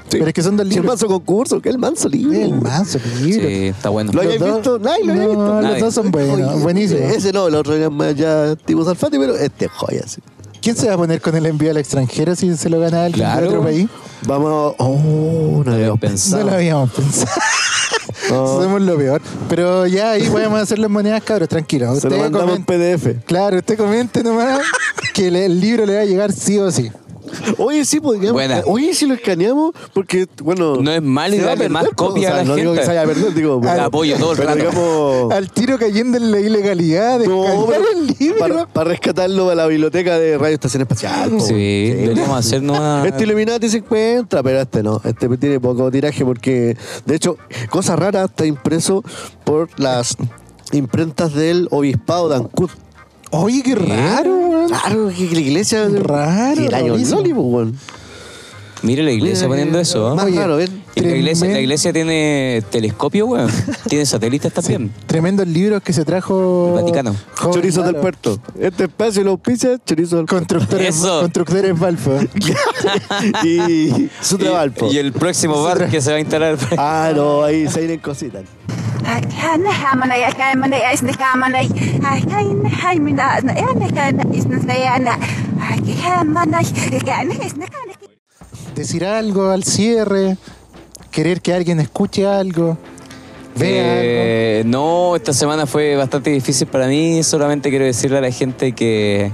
Pero 0.09 0.27
es 0.27 0.33
que 0.33 0.43
son 0.43 0.55
dos 0.57 0.67
Si 0.67 0.75
el 0.75 0.83
manso 0.83 1.07
concurso, 1.07 1.59
que 1.59 1.69
el 1.69 1.79
manso 1.79 2.07
libro. 2.07 2.37
El 2.37 2.53
manso 2.61 2.99
libro. 3.23 3.47
Sí, 3.47 3.67
está 3.67 3.89
bueno. 3.89 4.11
¿Lo 4.13 4.21
habéis 4.21 4.39
visto? 4.39 4.77
Nadie 4.77 5.05
lo 5.05 5.11
había 5.13 5.23
No, 5.23 5.29
visto. 5.29 5.53
los 5.53 5.63
Nadie. 5.63 5.81
dos 5.81 5.93
son 5.93 6.11
buenos, 6.11 6.61
buenísimos. 6.61 7.01
Ese 7.11 7.33
no, 7.33 7.47
el 7.47 7.55
otro 7.55 7.73
era 7.73 7.89
más 7.89 8.13
ya 8.15 8.55
tipo 8.57 8.85
Salfati, 8.85 9.17
pero 9.17 9.35
este 9.35 9.65
es 9.65 9.71
joya. 9.71 10.03
sí. 10.07 10.21
¿Quién 10.61 10.75
se 10.77 10.87
va 10.87 10.93
a 10.93 10.97
poner 10.97 11.19
con 11.19 11.35
el 11.35 11.45
envío 11.45 11.71
al 11.71 11.77
extranjero 11.77 12.35
si 12.35 12.55
se 12.55 12.69
lo 12.69 12.79
gana 12.79 13.05
alguien 13.05 13.25
Claro. 13.25 13.41
de 13.41 13.47
otro 13.47 13.63
país? 13.63 13.87
Vamos 14.27 14.75
a... 14.79 14.83
Oh, 14.83 15.61
no 15.65 15.73
habíamos 15.73 15.99
pensado. 15.99 16.43
No 16.43 16.49
lo 16.51 16.55
habíamos 16.55 16.89
pensado. 16.91 17.31
No. 18.33 18.47
Somos 18.61 18.81
lo 18.81 18.97
peor. 18.97 19.21
Pero 19.49 19.85
ya 19.87 20.11
ahí 20.11 20.27
podemos 20.27 20.59
hacer 20.59 20.79
las 20.79 20.89
monedas, 20.89 21.23
cabros, 21.23 21.49
tranquilo. 21.49 21.95
Se 21.95 22.09
lo 22.09 22.15
Usted 22.15 22.31
mandamos 22.31 22.55
en 22.57 22.63
PDF. 22.65 23.25
Claro, 23.25 23.57
usted 23.57 23.77
comente 23.77 24.23
nomás 24.23 24.61
que 25.13 25.27
el 25.27 25.59
libro 25.59 25.85
le 25.85 25.95
va 25.95 26.01
a 26.01 26.05
llegar 26.05 26.31
sí 26.31 26.57
o 26.57 26.71
sí. 26.71 26.91
Oye, 27.57 27.85
sí, 27.85 27.99
podríamos. 27.99 28.33
Buena. 28.33 28.61
Oye, 28.65 28.93
si 28.93 29.05
lo 29.05 29.13
escaneamos, 29.13 29.73
porque, 29.93 30.27
bueno. 30.43 30.77
No 30.77 30.91
es 30.91 31.01
malo 31.01 31.35
y 31.35 31.39
darle 31.39 31.69
más 31.69 31.85
po. 31.89 32.07
copia 32.07 32.33
a 32.33 32.37
la 32.37 32.43
no 32.43 32.55
digo 32.55 32.71
que 32.73 32.79
gente. 32.79 32.91
se 32.93 32.97
vaya 32.97 33.01
a 33.03 33.13
perder, 33.13 33.33
digo. 33.33 33.61
Al- 33.67 33.79
apoyo 33.79 34.17
todo 34.17 34.31
el 34.31 34.37
pero 34.37 34.49
rato. 34.49 34.59
digamos. 34.59 35.31
Al 35.33 35.51
tiro 35.51 35.77
cayendo 35.77 36.17
en 36.17 36.31
la 36.31 36.39
ilegalidad 36.39 37.19
de 37.19 37.27
No, 37.27 37.45
el 37.73 38.15
libro. 38.19 38.39
para, 38.39 38.65
para 38.67 38.89
rescatarlo 38.89 39.49
a 39.49 39.55
la 39.55 39.67
biblioteca 39.67 40.17
de 40.19 40.37
Radio 40.37 40.53
Estación 40.55 40.81
Espacial. 40.81 41.31
po. 41.31 41.39
Sí, 41.39 41.53
deberíamos 41.91 42.37
hacer 42.37 42.61
nuevas. 42.63 43.05
Este 43.05 43.23
Illuminati 43.23 43.69
se 43.69 43.77
encuentra, 43.77 44.41
pero 44.43 44.61
este 44.61 44.83
no. 44.83 45.01
Este 45.03 45.27
tiene 45.37 45.59
poco 45.59 45.89
tiraje 45.91 46.23
porque, 46.25 46.77
de 47.05 47.15
hecho, 47.15 47.37
cosa 47.69 47.95
rara, 47.95 48.25
está 48.25 48.45
impreso 48.45 49.03
por 49.43 49.69
las 49.79 50.15
imprentas 50.71 51.33
del 51.33 51.67
Obispado 51.71 52.29
de 52.29 52.35
Ancud. 52.35 52.69
Oye, 53.35 53.63
qué 53.63 53.73
raro, 53.73 54.29
weón. 54.31 54.67
Claro, 54.67 55.09
que 55.09 55.25
la 55.33 55.39
iglesia. 55.39 55.89
Raro, 55.89 56.61
Y 56.61 56.65
el 56.67 56.73
año 56.75 56.93
rarísimo. 56.93 57.19
Loli, 57.21 57.33
pues, 57.33 57.45
weón. 57.47 57.79
Mire 58.83 59.01
la 59.01 59.11
iglesia 59.11 59.47
Mira, 59.47 59.47
poniendo 59.47 59.79
eso. 59.79 60.11
¿eh? 60.11 60.15
Más 60.15 60.25
Oye, 60.25 60.37
raro. 60.37 60.61
Y 60.61 61.01
la 61.01 61.15
iglesia, 61.15 61.47
la 61.47 61.59
iglesia 61.59 61.91
tiene 61.93 62.61
telescopio, 62.69 63.25
weón. 63.25 63.49
Tiene 63.89 64.05
satélites 64.05 64.53
también. 64.53 64.91
Tremendos 65.07 65.47
libros 65.47 65.81
que 65.81 65.93
se 65.93 66.05
trajo. 66.05 66.67
El 66.67 66.81
Vaticano. 66.83 67.15
Joven 67.35 67.53
Chorizos 67.55 67.85
del 67.85 67.93
Lalo. 67.93 68.01
puerto. 68.01 68.39
Este 68.59 68.83
espacio 68.83 69.23
lo 69.23 69.31
auspicia 69.31 69.79
Chorizo 69.83 70.17
del 70.17 70.25
puerto. 70.25 70.35
Constructores, 70.55 70.95
Eso. 70.95 71.21
constructores 71.21 71.79
Balfo. 71.79 72.19
y 73.43 74.09
su 74.21 74.37
trabajo. 74.37 74.91
Y, 74.91 74.95
y 74.95 74.97
el 74.99 75.11
próximo 75.11 75.63
bar 75.63 75.89
que 75.89 75.99
se 76.01 76.11
va 76.11 76.17
a 76.17 76.19
instalar. 76.19 76.57
Ah, 76.77 77.11
no, 77.15 77.41
ahí 77.41 77.67
se 77.67 77.79
vienen 77.79 77.99
cositas. 77.99 78.43
Decir 88.75 89.05
algo 89.05 89.49
al 89.49 89.63
cierre. 89.63 90.37
Querer 91.11 91.41
que 91.41 91.53
alguien 91.53 91.79
escuche 91.79 92.25
algo. 92.25 92.77
Vea 93.55 93.83
Eh, 93.85 94.63
no, 94.65 95.15
esta 95.15 95.31
semana 95.31 95.67
fue 95.67 95.95
bastante 95.95 96.31
difícil 96.31 96.67
para 96.67 96.87
mí. 96.87 97.21
Solamente 97.23 97.69
quiero 97.69 97.85
decirle 97.85 98.17
a 98.17 98.21
la 98.21 98.31
gente 98.31 98.71
que 98.71 99.31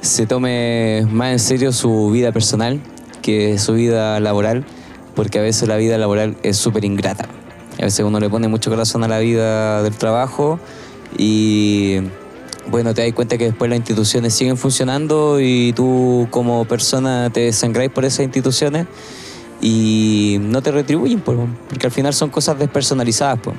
se 0.00 0.26
tome 0.26 1.06
más 1.10 1.32
en 1.32 1.38
serio 1.40 1.72
su 1.72 2.10
vida 2.10 2.30
personal 2.30 2.80
que 3.28 3.58
su 3.58 3.74
vida 3.74 4.20
laboral, 4.20 4.64
porque 5.14 5.38
a 5.38 5.42
veces 5.42 5.68
la 5.68 5.76
vida 5.76 5.98
laboral 5.98 6.38
es 6.42 6.56
súper 6.56 6.86
ingrata. 6.86 7.28
A 7.78 7.82
veces 7.82 8.04
uno 8.04 8.18
le 8.20 8.28
pone 8.28 8.48
mucho 8.48 8.70
corazón 8.70 9.04
a 9.04 9.08
la 9.08 9.18
vida 9.18 9.82
del 9.82 9.94
trabajo 9.94 10.58
y 11.16 11.98
bueno, 12.70 12.92
te 12.92 13.02
das 13.02 13.12
cuenta 13.12 13.38
que 13.38 13.44
después 13.44 13.70
las 13.70 13.78
instituciones 13.78 14.34
siguen 14.34 14.56
funcionando 14.56 15.40
y 15.40 15.72
tú 15.72 16.26
como 16.30 16.64
persona 16.66 17.30
te 17.30 17.40
desangráis 17.40 17.90
por 17.90 18.04
esas 18.04 18.20
instituciones 18.20 18.86
y 19.60 20.38
no 20.40 20.62
te 20.62 20.70
retribuyen, 20.70 21.20
pues, 21.20 21.38
porque 21.68 21.86
al 21.86 21.92
final 21.92 22.12
son 22.14 22.30
cosas 22.30 22.58
despersonalizadas, 22.58 23.40
pues. 23.42 23.56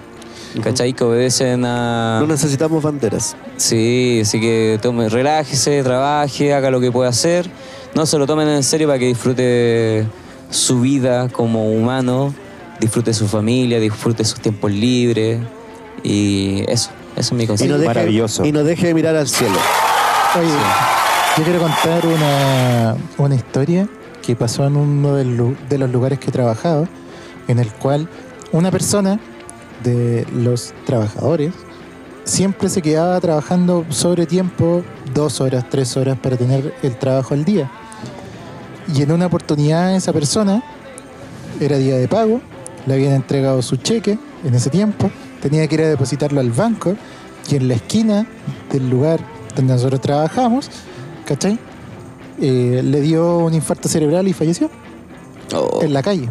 ¿Cachai? 0.64 0.94
Que 0.94 1.04
obedecen 1.04 1.64
a... 1.64 2.20
No 2.22 2.28
necesitamos 2.28 2.82
banderas. 2.82 3.36
Sí, 3.58 4.20
así 4.24 4.40
que 4.40 4.80
tome, 4.82 5.08
relájese, 5.08 5.84
trabaje, 5.84 6.54
haga 6.54 6.72
lo 6.72 6.80
que 6.80 6.91
pueda 6.91 7.10
hacer. 7.10 7.50
No 7.94 8.08
se 8.08 8.18
lo 8.18 8.26
tomen 8.26 8.48
en 8.48 8.64
serio 8.64 8.88
para 8.88 8.98
que 8.98 9.06
disfrute 9.06 10.08
su 10.50 10.82
vida 10.82 11.30
como 11.30 11.72
humano, 11.72 12.34
disfrute 12.80 13.14
su 13.14 13.27
familia, 13.27 13.80
disfrute 13.80 14.23
sus 14.26 14.39
tiempos 14.39 14.72
libres. 14.72 15.39
Y 16.03 16.64
eso, 16.68 16.91
eso 17.15 17.19
es 17.19 17.34
mi 17.34 17.43
Y 17.43 17.47
consejo. 17.47 17.72
no, 17.72 17.77
deje, 17.77 17.88
Maravilloso. 17.88 18.45
y 18.45 18.51
no 18.51 18.64
deje 18.64 18.88
de 18.88 18.93
mirar 18.93 19.15
al 19.15 19.27
cielo. 19.27 19.57
Oye, 20.38 20.49
yo 21.38 21.43
quiero 21.43 21.60
contar 21.60 22.06
una, 22.06 22.95
una 23.18 23.35
historia 23.35 23.88
que 24.22 24.35
pasó 24.35 24.65
en 24.65 24.76
uno 24.77 25.15
de 25.15 25.77
los 25.77 25.89
lugares 25.91 26.19
que 26.19 26.30
he 26.30 26.34
trabajado, 26.34 26.88
en 27.47 27.60
el 27.60 27.72
cual 27.72 28.07
una 28.51 28.69
persona 28.72 29.19
de 29.84 30.26
los 30.34 30.73
trabajadores 30.85 31.53
siempre 32.26 32.69
se 32.69 32.81
quedaba 32.81 33.19
trabajando 33.19 33.85
sobre 33.89 34.26
tiempo, 34.27 34.84
dos 35.14 35.41
horas, 35.41 35.65
tres 35.69 35.97
horas 35.97 36.18
para 36.19 36.38
tener 36.38 36.73
el 36.84 36.95
trabajo 36.97 37.34
al 37.34 37.43
día. 37.43 37.72
Y 38.93 39.01
en 39.01 39.11
una 39.11 39.26
oportunidad 39.27 39.95
esa 39.95 40.14
persona 40.14 40.61
era 41.60 41.77
día 41.77 41.97
de 41.97 42.07
pago, 42.07 42.41
le 42.90 42.95
habían 42.95 43.14
entregado 43.14 43.61
su 43.61 43.78
cheque 43.78 44.18
en 44.44 44.53
ese 44.53 44.70
tiempo, 44.70 45.10
tenía 45.41 45.66
que 45.68 45.76
ir 45.76 45.82
a 45.84 45.88
depositarlo 45.88 46.40
al 46.41 46.52
banco 46.52 46.95
y 47.49 47.56
en 47.56 47.68
la 47.70 47.76
esquina 47.76 48.28
del 48.72 48.90
lugar 48.90 49.20
donde 49.56 49.74
nosotros 49.74 50.02
trabajamos, 50.02 50.70
¿cachai? 51.26 51.57
Eh, 52.41 52.82
le 52.84 53.02
dio 53.02 53.38
un 53.40 53.53
infarto 53.53 53.88
cerebral 53.90 54.28
y 54.28 54.34
falleció 54.34 54.70
Oh, 55.56 55.80
en 55.82 55.94
la 55.94 56.03
calle. 56.03 56.30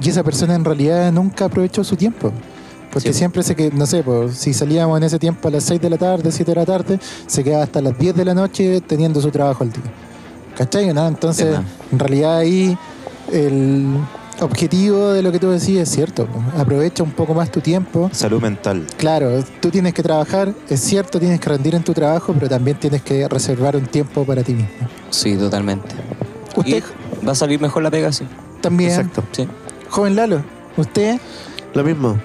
Y 0.00 0.08
esa 0.08 0.22
persona 0.22 0.54
en 0.54 0.64
realidad 0.64 1.10
nunca 1.12 1.46
aprovechó 1.46 1.82
su 1.82 1.96
tiempo. 1.96 2.30
Porque 2.92 3.12
Sí. 3.12 3.18
siempre 3.18 3.42
se 3.42 3.54
que, 3.56 3.70
no 3.72 3.86
sé, 3.86 4.02
pues, 4.04 4.36
si 4.36 4.54
salíamos 4.54 4.96
en 4.98 5.02
ese 5.04 5.18
tiempo 5.18 5.48
a 5.48 5.50
las 5.50 5.64
6 5.64 5.80
de 5.80 5.90
la 5.90 5.96
tarde, 5.98 6.30
7 6.32 6.52
de 6.52 6.54
la 6.56 6.64
tarde, 6.66 6.98
se 7.26 7.42
quedaba 7.44 7.64
hasta 7.64 7.80
las 7.80 7.98
10 7.98 8.14
de 8.14 8.24
la 8.24 8.34
noche 8.34 8.80
teniendo 8.82 9.20
su 9.20 9.30
trabajo 9.30 9.64
al 9.64 9.72
día. 9.72 9.82
¿Cachai? 10.56 10.92
¿no? 10.94 11.06
Entonces, 11.08 11.56
en 11.92 11.98
realidad 11.98 12.38
ahí 12.38 12.76
el 13.32 13.86
objetivo 14.40 15.12
de 15.12 15.22
lo 15.22 15.32
que 15.32 15.38
tú 15.38 15.50
decís 15.50 15.78
es 15.78 15.88
cierto. 15.90 16.26
Aprovecha 16.56 17.02
un 17.02 17.12
poco 17.12 17.34
más 17.34 17.50
tu 17.50 17.60
tiempo. 17.60 18.10
Salud 18.12 18.40
mental. 18.40 18.86
Claro, 18.96 19.42
tú 19.60 19.70
tienes 19.70 19.94
que 19.94 20.02
trabajar, 20.02 20.54
es 20.68 20.80
cierto, 20.80 21.18
tienes 21.18 21.40
que 21.40 21.48
rendir 21.48 21.74
en 21.74 21.82
tu 21.82 21.92
trabajo, 21.92 22.32
pero 22.34 22.48
también 22.48 22.78
tienes 22.78 23.02
que 23.02 23.26
reservar 23.28 23.76
un 23.76 23.86
tiempo 23.86 24.24
para 24.24 24.42
ti 24.42 24.54
mismo. 24.54 24.70
sí, 25.10 25.36
totalmente. 25.36 25.88
Usted 26.56 26.82
Y 27.22 27.26
va 27.26 27.32
a 27.32 27.34
salir 27.34 27.60
mejor 27.60 27.82
la 27.82 27.90
pega, 27.90 28.12
sí. 28.12 28.24
también, 28.60 28.90
Exacto. 28.90 29.22
sí. 29.32 29.46
joven 29.88 30.16
Lalo, 30.16 30.42
usted 30.76 31.18
Lo 31.74 31.84
mismo. 31.84 32.18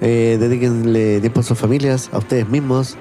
Eh, 0.00 0.36
dedíquenle 0.38 1.20
tiempo 1.20 1.40
a 1.40 1.42
sus 1.42 1.58
familias, 1.58 2.08
a 2.12 2.18
ustedes 2.18 2.48
mismos, 2.48 2.96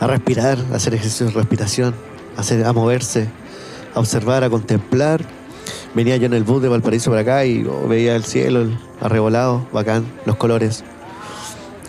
a 0.00 0.06
respirar, 0.06 0.58
a 0.72 0.76
hacer 0.76 0.94
ejercicios 0.94 1.32
de 1.32 1.40
respiración, 1.40 1.94
a, 2.36 2.40
hacer, 2.40 2.64
a 2.66 2.72
moverse, 2.72 3.28
a 3.94 4.00
observar, 4.00 4.44
a 4.44 4.50
contemplar. 4.50 5.24
Venía 5.94 6.16
yo 6.16 6.26
en 6.26 6.34
el 6.34 6.44
bus 6.44 6.62
de 6.62 6.68
Valparaíso 6.68 7.10
para 7.10 7.22
acá 7.22 7.44
y 7.44 7.64
oh, 7.66 7.88
veía 7.88 8.14
el 8.14 8.24
cielo 8.24 8.60
el 8.62 8.78
arrebolado, 9.00 9.66
bacán, 9.72 10.06
los 10.26 10.36
colores. 10.36 10.84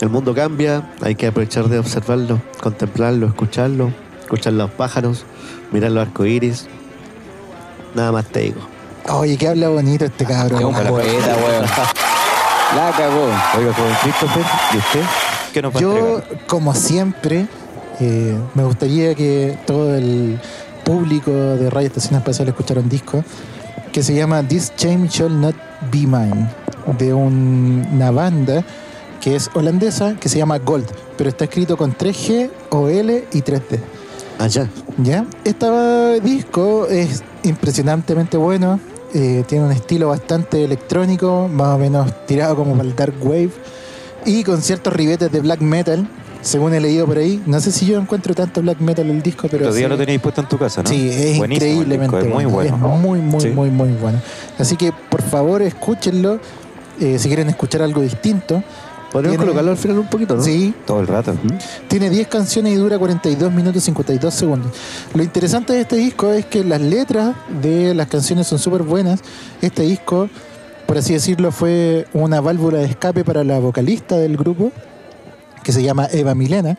El 0.00 0.08
mundo 0.08 0.34
cambia, 0.34 0.90
hay 1.02 1.14
que 1.14 1.26
aprovechar 1.26 1.68
de 1.68 1.78
observarlo, 1.78 2.40
contemplarlo, 2.62 3.26
escucharlo, 3.26 3.92
escuchar 4.22 4.54
los 4.54 4.70
pájaros, 4.70 5.24
mirar 5.72 5.90
los 5.90 6.06
arcoíris. 6.06 6.66
Nada 7.94 8.10
más 8.10 8.24
te 8.26 8.40
digo. 8.40 8.60
Oye, 9.10 9.36
que 9.36 9.48
habla 9.48 9.68
bonito 9.68 10.04
este 10.04 10.24
Es 10.24 10.30
cabrón. 10.30 10.64
un 10.64 10.74
poeta, 10.74 11.36
weón. 11.36 11.64
La 12.76 12.92
cagó. 12.96 13.24
Oiga, 13.58 13.74
joven 13.74 13.94
Christopher, 14.02 14.44
¿y 14.72 14.76
usted? 14.78 15.02
¿Qué 15.52 15.62
nos 15.62 15.74
va 15.74 15.78
a 15.78 15.82
Yo, 15.82 16.18
entregar? 16.18 16.46
como 16.46 16.74
siempre, 16.74 17.46
eh, 17.98 18.38
me 18.54 18.62
gustaría 18.64 19.14
que 19.14 19.58
todo 19.66 19.94
el 19.96 20.38
público 20.84 21.30
de 21.32 21.68
Radio 21.68 21.88
Estación 21.88 22.14
Espacial 22.18 22.48
escuchara 22.48 22.80
un 22.80 22.88
disco 22.88 23.22
que 23.92 24.02
se 24.02 24.14
llama 24.14 24.42
This 24.42 24.72
Chain 24.76 25.06
Shall 25.08 25.40
Not 25.40 25.54
Be 25.92 26.00
Mine, 26.06 26.48
de 26.98 27.12
un- 27.14 27.86
una 27.92 28.10
banda 28.10 28.64
que 29.20 29.36
es 29.36 29.50
holandesa 29.54 30.16
que 30.18 30.28
se 30.28 30.38
llama 30.38 30.58
Gold, 30.58 30.86
pero 31.18 31.28
está 31.30 31.44
escrito 31.44 31.76
con 31.76 31.92
3G, 31.96 32.50
OL 32.70 33.24
y 33.32 33.42
3D. 33.42 33.78
Allá. 34.38 34.68
¿Ya? 34.98 35.26
Este 35.44 36.20
disco 36.22 36.86
es 36.88 37.22
impresionantemente 37.42 38.36
bueno. 38.36 38.80
eh, 39.12 39.42
tiene 39.48 39.64
un 39.64 39.72
estilo 39.72 40.06
bastante 40.08 40.62
electrónico, 40.64 41.48
más 41.52 41.74
o 41.74 41.78
menos 41.78 42.12
tirado 42.26 42.54
como 42.54 42.76
para 42.76 42.88
el 42.88 42.94
dark 42.94 43.14
wave. 43.20 43.50
Y 44.24 44.44
con 44.44 44.62
ciertos 44.62 44.92
ribetes 44.92 45.32
de 45.32 45.40
black 45.40 45.60
metal, 45.62 46.06
según 46.42 46.74
he 46.74 46.80
leído 46.80 47.06
por 47.06 47.18
ahí. 47.18 47.42
No 47.46 47.60
sé 47.60 47.70
si 47.72 47.86
yo 47.86 47.98
encuentro 47.98 48.34
tanto 48.34 48.60
black 48.62 48.80
metal 48.80 49.08
en 49.10 49.16
el 49.16 49.22
disco, 49.22 49.48
pero. 49.50 49.64
Días 49.72 49.76
sí- 49.76 49.88
lo 49.88 49.96
tenéis 49.96 50.20
puesto 50.20 50.40
en 50.40 50.48
tu 50.48 50.58
casa, 50.58 50.82
¿no? 50.82 50.88
Sí, 50.88 51.08
es 51.08 51.38
Buenísimo 51.38 51.70
increíblemente 51.70 52.16
disco, 52.16 52.28
es 52.28 52.34
muy 52.34 52.44
bueno. 52.46 52.74
Es 52.76 52.80
muy, 53.00 53.18
muy, 53.20 53.40
Sí. 53.40 53.48
muy, 53.48 53.70
muy 53.70 53.88
bueno. 53.92 54.18
Así 54.58 54.76
que 54.76 54.92
por 55.10 55.22
favor 55.22 55.62
escúchenlo. 55.62 56.38
eh, 57.02 57.18
si 57.18 57.28
quieren 57.28 57.48
escuchar 57.48 57.80
algo 57.80 58.02
distinto. 58.02 58.62
Podríamos 59.10 59.38
Tiene- 59.38 59.38
colocarlo 59.38 59.70
al 59.70 59.76
final 59.78 59.98
un 60.00 60.06
poquito, 60.08 60.36
¿no? 60.36 60.42
Sí, 60.42 60.74
Todo 60.86 61.00
el 61.00 61.06
rato. 61.06 61.32
tiene 61.88 62.10
10 62.10 62.28
canciones 62.28 62.74
y 62.74 62.76
dura 62.76 62.98
42 62.98 63.50
minutos 63.50 63.82
y 63.82 63.86
52 63.86 64.34
segundos. 64.34 64.70
Lo 65.14 65.22
interesante 65.22 65.72
de 65.72 65.80
este 65.80 65.96
disco 65.96 66.30
es 66.30 66.44
que 66.44 66.62
las 66.62 66.80
letras 66.82 67.34
de 67.62 67.94
las 67.94 68.06
canciones 68.08 68.46
son 68.48 68.58
súper 68.58 68.82
buenas. 68.82 69.20
Este 69.62 69.82
disco 69.82 70.28
por 70.86 70.98
así 70.98 71.12
decirlo, 71.14 71.52
fue 71.52 72.06
una 72.12 72.40
válvula 72.40 72.78
de 72.78 72.84
escape 72.86 73.24
para 73.24 73.44
la 73.44 73.60
vocalista 73.60 74.16
del 74.18 74.36
grupo, 74.36 74.72
que 75.62 75.72
se 75.72 75.82
llama 75.82 76.08
Eva 76.12 76.34
Milena, 76.34 76.78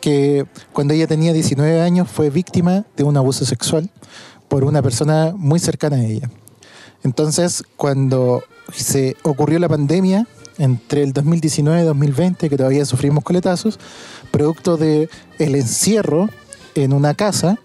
que 0.00 0.46
cuando 0.72 0.94
ella 0.94 1.06
tenía 1.06 1.32
19 1.32 1.80
años 1.80 2.08
fue 2.10 2.30
víctima 2.30 2.84
de 2.96 3.04
un 3.04 3.16
abuso 3.16 3.44
sexual 3.44 3.90
por 4.48 4.64
una 4.64 4.82
persona 4.82 5.32
muy 5.36 5.58
cercana 5.58 5.96
a 5.96 6.04
ella. 6.04 6.30
Entonces, 7.04 7.64
cuando 7.76 8.42
se 8.72 9.16
ocurrió 9.22 9.58
la 9.58 9.68
pandemia, 9.68 10.26
entre 10.58 11.02
el 11.02 11.12
2019 11.12 11.82
y 11.82 11.84
2020, 11.84 12.50
que 12.50 12.56
todavía 12.56 12.84
sufrimos 12.84 13.24
coletazos, 13.24 13.78
producto 14.30 14.76
de 14.76 15.08
el 15.38 15.54
encierro 15.54 16.28
en 16.74 16.92
una 16.92 17.14
casa, 17.14 17.58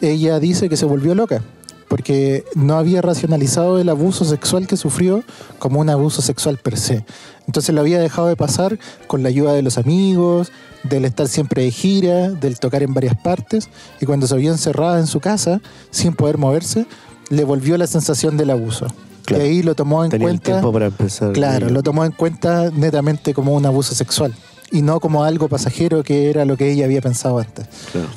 ella 0.00 0.38
dice 0.38 0.68
que 0.68 0.76
se 0.76 0.84
volvió 0.84 1.14
loca 1.14 1.42
porque 1.88 2.44
no 2.54 2.76
había 2.76 3.02
racionalizado 3.02 3.78
el 3.78 3.88
abuso 3.88 4.24
sexual 4.24 4.66
que 4.66 4.76
sufrió 4.76 5.24
como 5.58 5.80
un 5.80 5.90
abuso 5.90 6.22
sexual 6.22 6.58
per 6.58 6.78
se. 6.78 7.04
Entonces 7.46 7.74
lo 7.74 7.80
había 7.80 7.98
dejado 7.98 8.28
de 8.28 8.36
pasar 8.36 8.78
con 9.06 9.22
la 9.22 9.30
ayuda 9.30 9.54
de 9.54 9.62
los 9.62 9.78
amigos, 9.78 10.52
del 10.82 11.04
estar 11.06 11.28
siempre 11.28 11.62
de 11.62 11.70
gira, 11.70 12.30
del 12.30 12.58
tocar 12.58 12.82
en 12.82 12.94
varias 12.94 13.16
partes, 13.16 13.68
y 14.00 14.06
cuando 14.06 14.26
se 14.26 14.36
vio 14.36 14.52
encerrada 14.52 15.00
en 15.00 15.06
su 15.06 15.20
casa, 15.20 15.60
sin 15.90 16.14
poder 16.14 16.38
moverse, 16.38 16.86
le 17.30 17.44
volvió 17.44 17.76
la 17.78 17.86
sensación 17.86 18.36
del 18.36 18.50
abuso. 18.50 18.86
Claro. 19.24 19.44
Y 19.44 19.46
ahí 19.48 19.62
lo 19.62 19.74
tomó 19.74 20.04
en 20.04 20.10
Tenía 20.10 20.28
el 20.28 20.34
cuenta. 20.34 20.52
tiempo 20.52 20.72
para 20.72 20.86
empezar. 20.86 21.32
Claro, 21.32 21.68
lo 21.68 21.82
tomó 21.82 22.04
en 22.04 22.12
cuenta 22.12 22.70
netamente 22.70 23.34
como 23.34 23.54
un 23.54 23.66
abuso 23.66 23.94
sexual 23.94 24.34
y 24.70 24.82
no 24.82 25.00
como 25.00 25.24
algo 25.24 25.48
pasajero 25.48 26.02
que 26.02 26.30
era 26.30 26.44
lo 26.44 26.56
que 26.56 26.70
ella 26.70 26.84
había 26.84 27.00
pensado 27.00 27.38
antes. 27.38 27.66
Claro. 27.92 28.08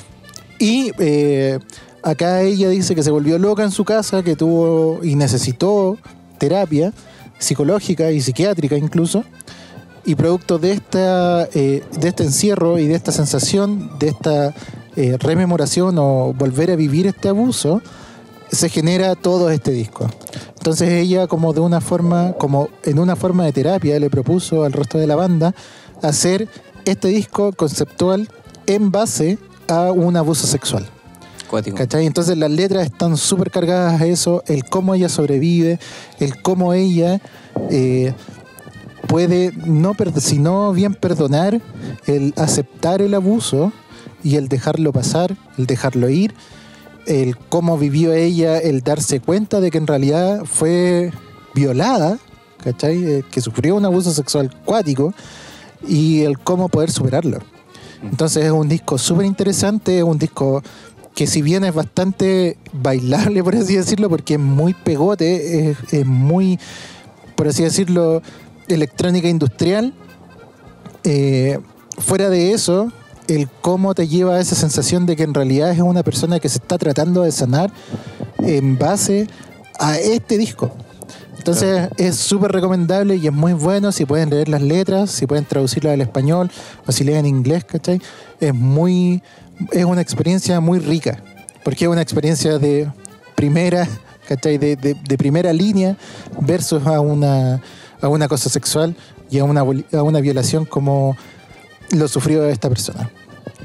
Y 0.59 0.91
eh, 0.99 1.59
acá 2.03 2.41
ella 2.41 2.69
dice 2.69 2.95
que 2.95 3.03
se 3.03 3.11
volvió 3.11 3.37
loca 3.37 3.63
en 3.63 3.71
su 3.71 3.85
casa, 3.85 4.23
que 4.23 4.35
tuvo 4.35 5.03
y 5.03 5.15
necesitó 5.15 5.97
terapia 6.37 6.93
psicológica 7.39 8.11
y 8.11 8.21
psiquiátrica 8.21 8.77
incluso. 8.77 9.23
Y 10.03 10.15
producto 10.15 10.57
de, 10.57 10.71
esta, 10.71 11.47
eh, 11.53 11.83
de 11.99 12.07
este 12.07 12.23
encierro 12.23 12.79
y 12.79 12.87
de 12.87 12.95
esta 12.95 13.11
sensación, 13.11 13.99
de 13.99 14.07
esta 14.07 14.53
eh, 14.95 15.17
rememoración 15.19 15.97
o 15.99 16.33
volver 16.33 16.71
a 16.71 16.75
vivir 16.75 17.05
este 17.05 17.29
abuso, 17.29 17.81
se 18.51 18.69
genera 18.69 19.15
todo 19.15 19.49
este 19.51 19.71
disco. 19.71 20.09
Entonces 20.57 20.89
ella 20.89 21.27
como 21.27 21.53
de 21.53 21.59
una 21.59 21.81
forma, 21.81 22.33
como 22.33 22.69
en 22.83 22.99
una 22.99 23.15
forma 23.15 23.45
de 23.45 23.53
terapia 23.53 23.99
le 23.99 24.09
propuso 24.09 24.63
al 24.63 24.73
resto 24.73 24.97
de 24.97 25.07
la 25.07 25.15
banda 25.15 25.53
hacer 26.01 26.47
este 26.85 27.09
disco 27.09 27.53
conceptual 27.53 28.27
en 28.65 28.91
base 28.91 29.37
a 29.67 29.91
un 29.91 30.17
abuso 30.17 30.47
sexual. 30.47 30.87
Cuático. 31.51 31.77
¿Cachai? 31.77 32.05
Entonces 32.05 32.37
las 32.37 32.49
letras 32.49 32.85
están 32.85 33.17
súper 33.17 33.51
cargadas 33.51 34.01
a 34.01 34.05
eso, 34.05 34.41
el 34.47 34.63
cómo 34.63 34.95
ella 34.95 35.09
sobrevive, 35.09 35.79
el 36.19 36.41
cómo 36.41 36.73
ella 36.73 37.19
eh, 37.69 38.13
puede, 39.07 39.51
no 39.65 39.93
per- 39.93 40.19
sino 40.21 40.71
bien 40.71 40.93
perdonar, 40.95 41.61
el 42.05 42.33
aceptar 42.37 43.01
el 43.01 43.13
abuso 43.13 43.73
y 44.23 44.37
el 44.37 44.47
dejarlo 44.47 44.93
pasar, 44.93 45.35
el 45.57 45.65
dejarlo 45.65 46.09
ir, 46.09 46.33
el 47.05 47.35
cómo 47.37 47.77
vivió 47.77 48.13
ella, 48.13 48.57
el 48.57 48.81
darse 48.81 49.19
cuenta 49.19 49.59
de 49.59 49.71
que 49.71 49.77
en 49.77 49.87
realidad 49.87 50.45
fue 50.45 51.11
violada, 51.53 52.17
¿cachai? 52.63 53.03
Eh, 53.03 53.23
que 53.29 53.41
sufrió 53.41 53.75
un 53.75 53.83
abuso 53.83 54.11
sexual 54.11 54.55
cuático 54.63 55.13
y 55.85 56.21
el 56.21 56.39
cómo 56.39 56.69
poder 56.69 56.91
superarlo. 56.91 57.39
Entonces 58.03 58.45
es 58.45 58.51
un 58.51 58.67
disco 58.67 58.97
súper 58.97 59.25
interesante, 59.27 59.99
es 59.99 60.03
un 60.03 60.17
disco 60.17 60.63
que 61.21 61.27
si 61.27 61.43
bien 61.43 61.63
es 61.63 61.75
bastante 61.75 62.57
bailable, 62.73 63.43
por 63.43 63.55
así 63.55 63.75
decirlo, 63.75 64.09
porque 64.09 64.33
es 64.33 64.39
muy 64.39 64.73
pegote, 64.73 65.69
es, 65.69 65.77
es 65.91 66.03
muy, 66.03 66.59
por 67.35 67.47
así 67.47 67.61
decirlo, 67.61 68.23
electrónica 68.67 69.29
industrial, 69.29 69.93
eh, 71.03 71.59
fuera 71.99 72.31
de 72.31 72.53
eso, 72.53 72.91
el 73.27 73.47
cómo 73.61 73.93
te 73.93 74.07
lleva 74.07 74.37
a 74.37 74.39
esa 74.39 74.55
sensación 74.55 75.05
de 75.05 75.15
que 75.15 75.21
en 75.21 75.35
realidad 75.35 75.69
es 75.69 75.79
una 75.81 76.01
persona 76.01 76.39
que 76.39 76.49
se 76.49 76.57
está 76.57 76.79
tratando 76.79 77.21
de 77.21 77.31
sanar 77.31 77.71
en 78.39 78.79
base 78.79 79.27
a 79.77 79.99
este 79.99 80.39
disco. 80.39 80.71
Entonces 81.37 81.87
es 81.97 82.15
súper 82.15 82.51
recomendable 82.51 83.17
y 83.17 83.27
es 83.27 83.33
muy 83.33 83.53
bueno 83.53 83.91
si 83.91 84.05
pueden 84.05 84.31
leer 84.31 84.49
las 84.49 84.63
letras, 84.63 85.11
si 85.11 85.27
pueden 85.27 85.45
traducirlas 85.45 85.93
al 85.93 86.01
español 86.01 86.49
o 86.87 86.91
si 86.91 87.03
leen 87.03 87.27
inglés, 87.27 87.63
¿cachai? 87.63 88.01
Es 88.39 88.55
muy, 88.55 89.21
es 89.71 89.85
una 89.85 90.01
experiencia 90.01 90.59
muy 90.59 90.79
rica, 90.79 91.21
porque 91.63 91.85
es 91.85 91.91
una 91.91 92.01
experiencia 92.01 92.57
de 92.57 92.91
primera, 93.35 93.87
¿cachai? 94.27 94.57
De, 94.57 94.75
de- 94.75 94.93
de 94.95 95.17
primera 95.17 95.51
línea 95.53 95.97
versus 96.39 96.85
a 96.87 96.99
una, 97.01 97.61
a 98.01 98.07
una 98.07 98.27
cosa 98.27 98.49
sexual 98.49 98.95
y 99.29 99.39
a 99.39 99.43
una, 99.43 99.61
a 99.61 100.03
una 100.03 100.19
violación 100.21 100.65
como 100.65 101.15
lo 101.91 102.07
sufrió 102.07 102.45
esta 102.45 102.69
persona. 102.69 103.09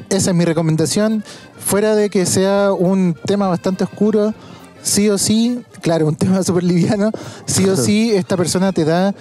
Esa 0.08 0.30
es 0.30 0.36
mi 0.36 0.44
recomendación, 0.44 1.24
fuera 1.58 1.94
de 1.96 2.10
que 2.10 2.26
sea 2.26 2.72
un 2.72 3.16
tema 3.26 3.48
bastante 3.48 3.84
oscuro, 3.84 4.34
sí 4.82 5.08
o 5.08 5.18
sí, 5.18 5.62
claro, 5.80 6.06
un 6.06 6.16
tema 6.16 6.42
súper 6.42 6.62
liviano, 6.64 7.10
sí 7.46 7.64
o 7.68 7.76
sí 7.76 8.12
esta 8.14 8.36
persona 8.36 8.72
te 8.72 8.84
da 8.84 9.14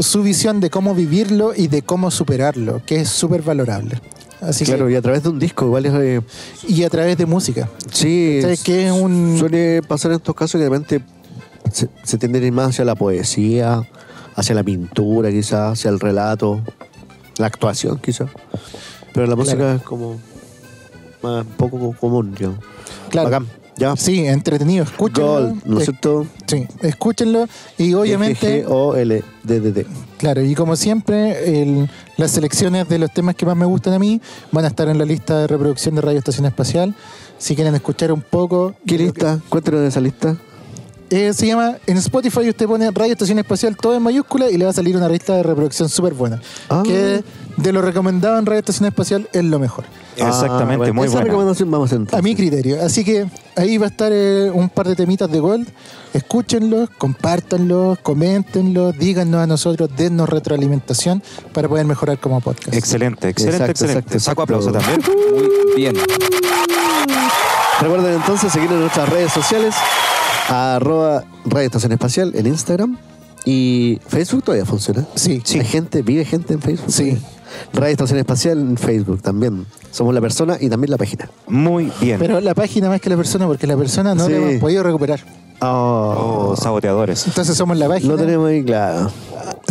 su 0.00 0.22
visión 0.22 0.60
de 0.60 0.70
cómo 0.70 0.94
vivirlo 0.94 1.52
y 1.54 1.68
de 1.68 1.82
cómo 1.82 2.10
superarlo, 2.10 2.82
que 2.84 3.00
es 3.00 3.08
súper 3.08 3.42
valorable. 3.42 4.00
Así 4.40 4.64
claro, 4.64 4.88
y 4.88 4.94
a 4.94 5.02
través 5.02 5.22
de 5.24 5.30
un 5.30 5.38
disco, 5.38 5.64
igual 5.66 5.86
es. 5.86 5.92
eh, 5.94 6.20
que, 6.60 6.72
y 6.72 6.84
a 6.84 6.90
través 6.90 7.16
de 7.18 7.26
música. 7.26 7.68
sí, 7.90 8.38
¿Sabes 8.40 8.62
qué? 8.62 8.86
Es 8.86 8.92
un- 8.92 9.36
suele 9.38 9.82
pasar 9.82 10.12
en 10.12 10.18
estos 10.18 10.34
casos 10.34 10.52
que 10.58 10.64
de 10.64 10.70
repente 10.70 11.00
se, 11.72 11.88
se 12.04 12.18
tiende 12.18 12.38
a 12.38 12.42
ir 12.46 12.52
más 12.52 12.68
hacia 12.70 12.84
la 12.84 12.94
poesía, 12.94 13.82
hacia 14.36 14.54
la 14.54 14.62
pintura, 14.62 15.30
quizás, 15.30 15.72
hacia 15.72 15.90
el 15.90 15.98
relato, 15.98 16.60
la 17.38 17.46
actuación, 17.46 17.98
quizás. 17.98 18.30
Pero 19.12 19.26
la 19.26 19.34
música 19.36 19.56
Claro. 19.56 19.76
es 19.76 19.82
como. 19.82 20.20
más 21.22 21.44
poco 21.56 21.92
común, 21.98 22.34
yo. 22.38 22.54
Claro. 23.10 23.28
Bacán, 23.30 23.48
ya. 23.78 23.96
Sí, 23.96 24.26
entretenido, 24.26 24.84
escúchenlo. 24.84 25.32
Gold, 25.32 25.64
¿no 25.64 25.78
es 25.78 25.84
cierto? 25.84 26.26
Sí, 26.46 26.66
escúchenlo 26.82 27.46
y 27.78 27.94
obviamente... 27.94 28.64
O-L-D-D-D. 28.66 29.86
Claro, 30.18 30.42
y 30.42 30.54
como 30.54 30.76
siempre, 30.76 31.62
el- 31.62 31.88
las 32.16 32.32
selecciones 32.32 32.88
de 32.88 32.98
los 32.98 33.12
temas 33.12 33.34
que 33.36 33.46
más 33.46 33.56
me 33.56 33.64
gustan 33.66 33.94
a 33.94 33.98
mí 33.98 34.20
van 34.52 34.64
a 34.64 34.68
estar 34.68 34.88
en 34.88 34.98
la 34.98 35.04
lista 35.04 35.38
de 35.38 35.46
reproducción 35.46 35.94
de 35.94 36.00
Radio 36.00 36.18
Estación 36.18 36.46
Espacial. 36.46 36.94
Si 37.38 37.54
quieren 37.54 37.74
escuchar 37.76 38.10
un 38.10 38.20
poco. 38.20 38.74
¿Qué 38.84 38.98
lista? 38.98 39.38
Cuéntanos 39.48 39.80
de 39.82 39.86
esa 39.88 40.00
lista. 40.00 40.36
Eh, 41.10 41.32
se 41.32 41.46
llama, 41.46 41.76
en 41.86 41.96
Spotify 41.96 42.48
usted 42.50 42.66
pone 42.66 42.90
Radio 42.90 43.12
Estación 43.12 43.38
Espacial 43.38 43.74
todo 43.76 43.94
en 43.94 44.02
mayúscula 44.02 44.50
y 44.50 44.58
le 44.58 44.64
va 44.66 44.70
a 44.72 44.74
salir 44.74 44.94
una 44.94 45.08
lista 45.08 45.34
de 45.36 45.42
reproducción 45.42 45.88
súper 45.88 46.12
buena. 46.12 46.38
Ah. 46.68 46.82
Que 46.84 47.24
de 47.56 47.72
lo 47.72 47.80
recomendado 47.80 48.38
en 48.38 48.44
Radio 48.44 48.58
Estación 48.60 48.86
Espacial 48.88 49.26
es 49.32 49.42
lo 49.44 49.58
mejor. 49.58 49.84
Exactamente, 50.16 50.74
Ah, 50.74 50.76
bueno, 50.76 50.94
muy 50.94 51.04
esa 51.06 51.12
buena. 51.14 51.26
recomendación 51.28 51.70
vamos 51.70 51.92
a 51.92 51.96
hacer 51.96 52.14
A 52.14 52.20
mi 52.20 52.34
criterio. 52.34 52.82
Así 52.84 53.04
que 53.04 53.26
ahí 53.56 53.78
va 53.78 53.86
a 53.86 53.88
estar 53.88 54.10
eh, 54.12 54.50
un 54.52 54.68
par 54.68 54.86
de 54.86 54.96
temitas 54.96 55.30
de 55.30 55.40
Gold. 55.40 55.66
Escúchenlos, 56.12 56.90
compártanlos, 56.98 57.98
coméntenlos, 58.00 58.98
díganos 58.98 59.40
a 59.40 59.46
nosotros, 59.46 59.88
dennos 59.96 60.28
retroalimentación 60.28 61.22
para 61.54 61.68
poder 61.68 61.86
mejorar 61.86 62.18
como 62.18 62.40
podcast. 62.42 62.74
Excelente, 62.74 63.28
excelente, 63.30 63.56
Exacto, 63.64 63.70
excelente. 63.84 63.98
exacto, 64.16 64.20
Saco 64.20 64.42
aplauso 64.42 64.72
también. 64.72 65.00
Muy 65.06 65.74
bien. 65.76 65.96
Recuerden 67.80 68.14
entonces 68.14 68.52
seguirnos 68.52 68.74
en 68.76 68.80
nuestras 68.82 69.08
redes 69.08 69.32
sociales, 69.32 69.74
arroba 70.48 71.24
Radio 71.44 71.66
Estación 71.66 71.92
Espacial 71.92 72.32
en 72.34 72.46
Instagram 72.46 72.98
y 73.44 74.00
Facebook 74.08 74.44
todavía 74.44 74.64
funciona. 74.66 75.06
Sí, 75.14 75.42
Hay 75.54 75.64
gente, 75.64 76.02
vive 76.02 76.24
gente 76.24 76.54
en 76.54 76.60
Facebook. 76.60 76.90
Sí. 76.92 77.18
Radio 77.72 77.92
Estación 77.92 78.18
Espacial 78.18 78.58
en 78.58 78.76
Facebook 78.76 79.22
también. 79.22 79.66
Somos 79.90 80.14
la 80.14 80.20
persona 80.20 80.58
y 80.60 80.68
también 80.68 80.90
la 80.90 80.98
página. 80.98 81.30
Muy 81.46 81.90
bien. 82.00 82.18
Pero 82.18 82.40
la 82.40 82.54
página 82.54 82.88
más 82.88 83.00
que 83.00 83.08
la 83.08 83.16
persona, 83.16 83.46
porque 83.46 83.66
la 83.66 83.76
persona 83.76 84.14
no 84.14 84.26
Sí. 84.26 84.32
la 84.32 84.36
hemos 84.38 84.60
podido 84.60 84.82
recuperar. 84.82 85.20
Oh, 85.60 86.50
Oh, 86.52 86.56
saboteadores. 86.56 87.26
Entonces 87.26 87.56
somos 87.56 87.76
la 87.78 87.88
página. 87.88 88.12
lo 88.12 88.18
tenemos 88.18 88.48
ahí 88.48 88.62
claro. 88.62 89.10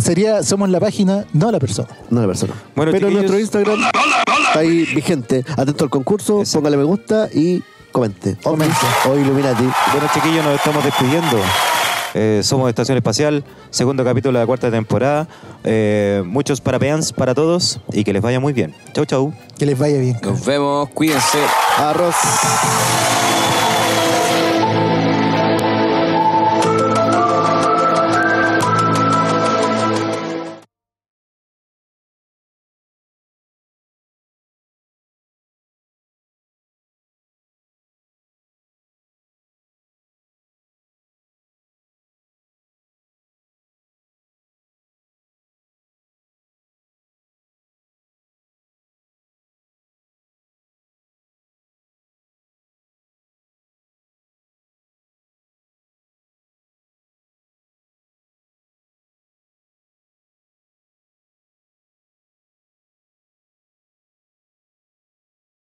Sería, 0.02 0.42
somos 0.42 0.68
la 0.70 0.80
página, 0.80 1.24
no 1.32 1.50
la 1.50 1.58
persona. 1.60 1.88
No 2.10 2.20
la 2.20 2.26
persona. 2.26 2.52
Bueno, 2.76 2.92
Pero 2.92 3.08
chiquillos. 3.08 3.30
nuestro 3.30 3.38
Instagram 3.40 3.78
está 4.48 4.58
ahí 4.58 4.84
vigente. 4.94 5.44
Atento 5.56 5.84
al 5.84 5.90
concurso, 5.90 6.40
Exacto. 6.40 6.58
póngale 6.58 6.76
me 6.76 6.84
gusta 6.84 7.28
y 7.32 7.62
comente. 7.92 8.36
Comente. 8.42 8.74
O 9.08 9.16
Illuminati. 9.16 9.64
Bueno, 9.92 10.08
chiquillos, 10.12 10.44
nos 10.44 10.54
estamos 10.54 10.84
despidiendo. 10.84 11.38
Eh, 12.14 12.40
somos 12.42 12.68
Estación 12.68 12.96
Espacial, 12.96 13.44
segundo 13.70 14.04
capítulo 14.04 14.38
de 14.38 14.42
la 14.42 14.46
cuarta 14.46 14.70
temporada. 14.70 15.28
Eh, 15.64 16.22
muchos 16.24 16.60
parapeans 16.60 17.12
para 17.12 17.34
todos 17.34 17.80
y 17.92 18.04
que 18.04 18.12
les 18.12 18.22
vaya 18.22 18.40
muy 18.40 18.52
bien. 18.52 18.74
Chau, 18.94 19.04
chau. 19.04 19.34
Que 19.58 19.66
les 19.66 19.78
vaya 19.78 19.98
bien. 19.98 20.18
Nos 20.22 20.44
vemos. 20.44 20.88
Cuídense. 20.90 21.38
Arroz. 21.76 22.14